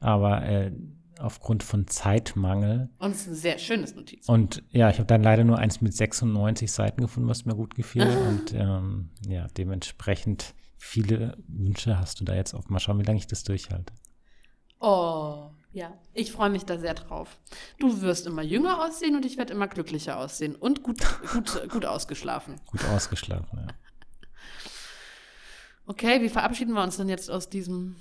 aber 0.00 0.42
äh, 0.42 0.72
aufgrund 1.18 1.62
von 1.62 1.86
Zeitmangel 1.86 2.88
Und 2.98 3.10
es 3.10 3.22
ist 3.22 3.28
ein 3.28 3.34
sehr 3.34 3.58
schönes 3.58 3.94
Notiz. 3.94 4.26
und 4.26 4.62
ja, 4.70 4.88
ich 4.88 4.96
habe 4.96 5.06
dann 5.06 5.22
leider 5.22 5.44
nur 5.44 5.58
eins 5.58 5.82
mit 5.82 5.94
96 5.94 6.72
Seiten 6.72 7.02
gefunden, 7.02 7.28
was 7.28 7.44
mir 7.44 7.54
gut 7.54 7.74
gefiel 7.74 8.06
und 8.28 8.54
ähm, 8.54 9.10
ja, 9.28 9.46
dementsprechend 9.58 10.54
viele 10.78 11.36
Wünsche 11.46 11.98
hast 11.98 12.20
du 12.20 12.24
da 12.24 12.34
jetzt 12.34 12.54
auf. 12.54 12.70
Mal 12.70 12.80
schauen, 12.80 12.98
wie 12.98 13.04
lange 13.04 13.18
ich 13.18 13.26
das 13.26 13.44
durchhalte. 13.44 13.92
Oh, 14.80 15.50
ja. 15.72 15.92
Ich 16.14 16.32
freue 16.32 16.50
mich 16.50 16.64
da 16.64 16.78
sehr 16.78 16.94
drauf. 16.94 17.38
Du 17.78 18.00
wirst 18.00 18.26
immer 18.26 18.42
jünger 18.42 18.84
aussehen 18.84 19.16
und 19.16 19.24
ich 19.24 19.36
werde 19.36 19.52
immer 19.52 19.68
glücklicher 19.68 20.18
aussehen 20.18 20.56
und 20.56 20.82
gut, 20.82 20.98
gut, 21.32 21.68
gut 21.70 21.86
ausgeschlafen. 21.86 22.56
Gut 22.66 22.84
ausgeschlafen, 22.86 23.66
ja. 23.66 23.66
Okay, 25.86 26.22
wie 26.22 26.28
verabschieden 26.28 26.74
wir 26.74 26.82
uns 26.82 26.96
denn 26.96 27.08
jetzt 27.08 27.30
aus 27.30 27.48
diesem. 27.48 27.96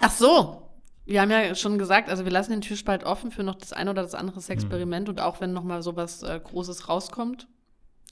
Ach 0.00 0.10
so. 0.10 0.60
Wir 1.06 1.20
haben 1.20 1.30
ja 1.30 1.54
schon 1.54 1.78
gesagt, 1.78 2.08
also 2.08 2.24
wir 2.24 2.32
lassen 2.32 2.52
den 2.52 2.60
Türspalt 2.62 3.04
offen 3.04 3.30
für 3.30 3.42
noch 3.42 3.56
das 3.56 3.74
ein 3.74 3.88
oder 3.88 4.02
das 4.02 4.14
andere 4.14 4.40
Experiment 4.48 5.08
und 5.10 5.20
auch 5.20 5.40
wenn 5.40 5.52
noch 5.52 5.64
mal 5.64 5.82
sowas 5.82 6.22
äh, 6.22 6.40
Großes 6.42 6.88
rauskommt, 6.88 7.46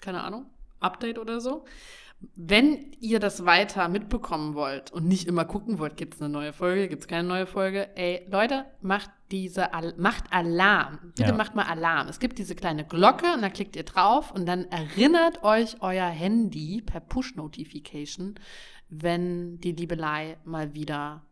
keine 0.03 0.23
Ahnung, 0.23 0.45
Update 0.79 1.19
oder 1.19 1.41
so. 1.41 1.65
Wenn 2.37 2.93
ihr 3.01 3.21
das 3.21 3.45
weiter 3.45 3.89
mitbekommen 3.89 4.55
wollt 4.55 4.93
und 4.93 5.07
nicht 5.07 5.27
immer 5.27 5.45
gucken 5.45 5.79
wollt, 5.79 5.97
gibt 5.97 6.15
es 6.15 6.21
eine 6.21 6.31
neue 6.31 6.53
Folge, 6.53 6.89
gibt 6.89 7.03
es 7.03 7.09
keine 7.09 7.27
neue 7.27 7.47
Folge, 7.47 7.89
ey, 7.97 8.25
Leute, 8.31 8.65
macht 8.81 9.11
diese, 9.31 9.75
Al 9.75 9.95
macht 9.97 10.25
Alarm. 10.33 10.99
Bitte 11.17 11.31
Ja. 11.31 11.37
macht 11.37 11.55
mal 11.55 11.65
Alarm. 11.65 12.09
Es 12.09 12.21
gibt 12.21 12.39
diese 12.39 12.55
kleine 12.55 12.85
Glocke 12.85 13.27
und 13.35 13.43
da 13.43 13.49
klickt 13.51 13.77
ihr 13.77 13.85
drauf 13.85 14.31
und 14.33 14.47
dann 14.47 14.65
erinnert 14.67 15.43
euch 15.43 15.77
euer 15.81 16.07
Handy 16.07 16.83
per 16.85 17.01
Push-Notification, 17.01 18.35
wenn 18.89 19.59
die 19.61 19.73
Liebelei 19.73 20.37
mal 20.45 20.75
wieder 20.75 21.23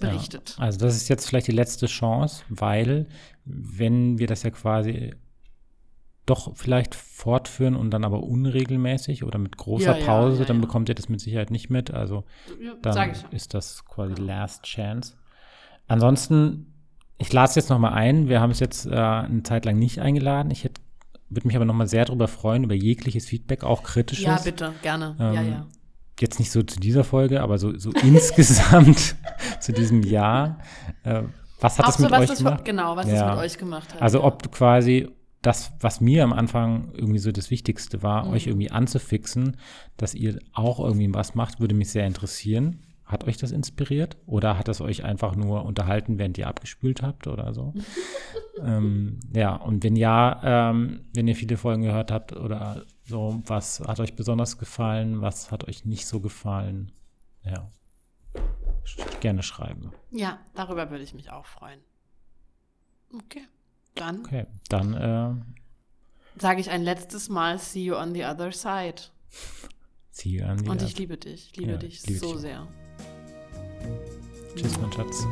berichtet. 0.00 0.56
Ja, 0.58 0.64
also 0.64 0.78
das 0.78 0.96
ist 0.96 1.08
jetzt 1.08 1.28
vielleicht 1.28 1.48
die 1.48 1.52
letzte 1.52 1.86
Chance, 1.86 2.44
weil 2.48 3.06
wenn 3.44 4.18
wir 4.18 4.26
das 4.26 4.42
ja 4.42 4.50
quasi 4.50 5.12
doch 6.26 6.56
vielleicht 6.56 6.94
fortführen 6.94 7.74
und 7.74 7.90
dann 7.90 8.04
aber 8.04 8.22
unregelmäßig 8.22 9.24
oder 9.24 9.38
mit 9.38 9.56
großer 9.56 9.92
Ja, 9.92 9.98
ja, 9.98 10.06
Pause, 10.06 10.40
ja, 10.40 10.44
dann 10.44 10.56
ja. 10.58 10.62
bekommt 10.62 10.88
ihr 10.88 10.94
das 10.94 11.08
mit 11.08 11.20
Sicherheit 11.20 11.50
nicht 11.50 11.70
mit. 11.70 11.90
Also 11.90 12.24
Ja, 12.62 12.74
dann 12.82 12.96
ja. 12.96 13.14
ist 13.30 13.54
das 13.54 13.84
quasi 13.84 14.14
Last 14.14 14.64
Chance. 14.64 15.14
Ansonsten, 15.88 16.72
ich 17.18 17.32
lade 17.32 17.48
es 17.48 17.54
jetzt 17.56 17.68
nochmal 17.70 17.92
ein. 17.94 18.28
Wir 18.28 18.40
haben 18.40 18.50
es 18.50 18.60
jetzt 18.60 18.86
äh, 18.86 18.90
eine 18.94 19.42
Zeit 19.42 19.64
lang 19.64 19.78
nicht 19.78 19.98
eingeladen. 20.00 20.50
Ich 20.50 20.64
hätte 20.64 20.80
würde 21.32 21.46
mich 21.46 21.54
aber 21.56 21.64
nochmal 21.64 21.86
sehr 21.86 22.04
darüber 22.04 22.26
freuen, 22.26 22.64
über 22.64 22.74
jegliches 22.74 23.24
Feedback, 23.26 23.62
auch 23.62 23.84
kritisches. 23.84 24.24
Ja, 24.24 24.40
bitte, 24.42 24.72
gerne. 24.82 25.14
ja, 25.18 25.32
Ähm, 25.32 25.48
ja. 25.50 25.66
Jetzt 26.18 26.38
nicht 26.40 26.50
so 26.50 26.62
zu 26.62 26.80
dieser 26.80 27.04
Folge, 27.04 27.40
aber 27.40 27.56
so, 27.56 27.76
so 27.78 27.90
insgesamt 28.02 29.14
zu 29.60 29.72
diesem 29.72 30.02
Jahr. 30.02 30.58
Äh, 31.04 31.22
was 31.60 31.78
hat 31.78 31.84
Auch 31.86 31.90
das 31.90 31.96
so, 31.98 32.02
mit 32.02 32.10
was 32.12 32.20
euch 32.22 32.28
das 32.28 32.38
gemacht? 32.38 32.64
genau, 32.64 32.96
was 32.96 33.06
Ja. 33.06 33.12
das 33.28 33.36
mit 33.36 33.44
euch 33.44 33.58
gemacht 33.58 33.94
hat. 33.94 34.02
Also 34.02 34.18
ja. 34.18 34.24
ob 34.24 34.42
du 34.42 34.48
quasi 34.48 35.08
das, 35.42 35.72
was 35.80 36.00
mir 36.00 36.22
am 36.24 36.32
Anfang 36.32 36.92
irgendwie 36.94 37.18
so 37.18 37.32
das 37.32 37.50
Wichtigste 37.50 38.02
war, 38.02 38.26
Mhm. 38.26 38.32
euch 38.32 38.46
irgendwie 38.46 38.70
anzufixen, 38.70 39.56
dass 39.96 40.14
ihr 40.14 40.38
auch 40.52 40.80
irgendwie 40.80 41.12
was 41.14 41.34
macht, 41.34 41.60
würde 41.60 41.74
mich 41.74 41.90
sehr 41.90 42.06
interessieren. 42.06 42.82
Hat 43.06 43.24
euch 43.24 43.38
das 43.38 43.50
inspiriert 43.50 44.16
oder 44.26 44.56
hat 44.58 44.68
es 44.68 44.80
euch 44.80 45.02
einfach 45.02 45.34
nur 45.34 45.64
unterhalten, 45.64 46.18
während 46.18 46.38
ihr 46.38 46.46
abgespült 46.46 47.02
habt 47.02 47.26
oder 47.26 47.52
so? 47.54 47.74
ähm, 48.62 49.18
ja, 49.34 49.56
und 49.56 49.82
wenn 49.82 49.96
ja, 49.96 50.70
ähm, 50.70 51.00
wenn 51.14 51.26
ihr 51.26 51.34
viele 51.34 51.56
Folgen 51.56 51.82
gehört 51.82 52.12
habt 52.12 52.32
oder 52.36 52.84
so, 53.04 53.42
was 53.46 53.80
hat 53.80 53.98
euch 53.98 54.14
besonders 54.14 54.58
gefallen, 54.58 55.22
was 55.22 55.50
hat 55.50 55.66
euch 55.66 55.84
nicht 55.84 56.06
so 56.06 56.20
gefallen? 56.20 56.92
Ja, 57.44 57.70
gerne 59.20 59.42
schreiben. 59.42 59.92
Ja, 60.10 60.38
darüber 60.54 60.90
würde 60.90 61.02
ich 61.02 61.14
mich 61.14 61.30
auch 61.32 61.46
freuen. 61.46 61.80
Okay. 63.14 63.42
Dann 63.94 64.20
Okay, 64.20 64.46
dann 64.68 64.94
äh, 64.94 66.40
sage 66.40 66.60
ich 66.60 66.70
ein 66.70 66.82
letztes 66.82 67.28
Mal, 67.28 67.58
see 67.58 67.84
you 67.84 67.96
on 67.96 68.14
the 68.14 68.24
other 68.24 68.52
side. 68.52 69.02
zieh 70.12 70.42
an 70.42 70.58
die 70.62 70.68
Und 70.68 70.82
ich 70.82 70.96
liebe 70.98 71.16
dich. 71.16 71.50
Ich 71.50 71.56
liebe 71.56 71.72
Ja, 71.72 71.76
dich 71.78 71.94
ich 72.00 72.06
liebe 72.06 72.18
so 72.20 72.32
dich 72.32 72.40
sehr. 72.42 72.66
Tschüss, 74.56 74.78
mein 74.80 74.92
Schatz. 74.92 75.26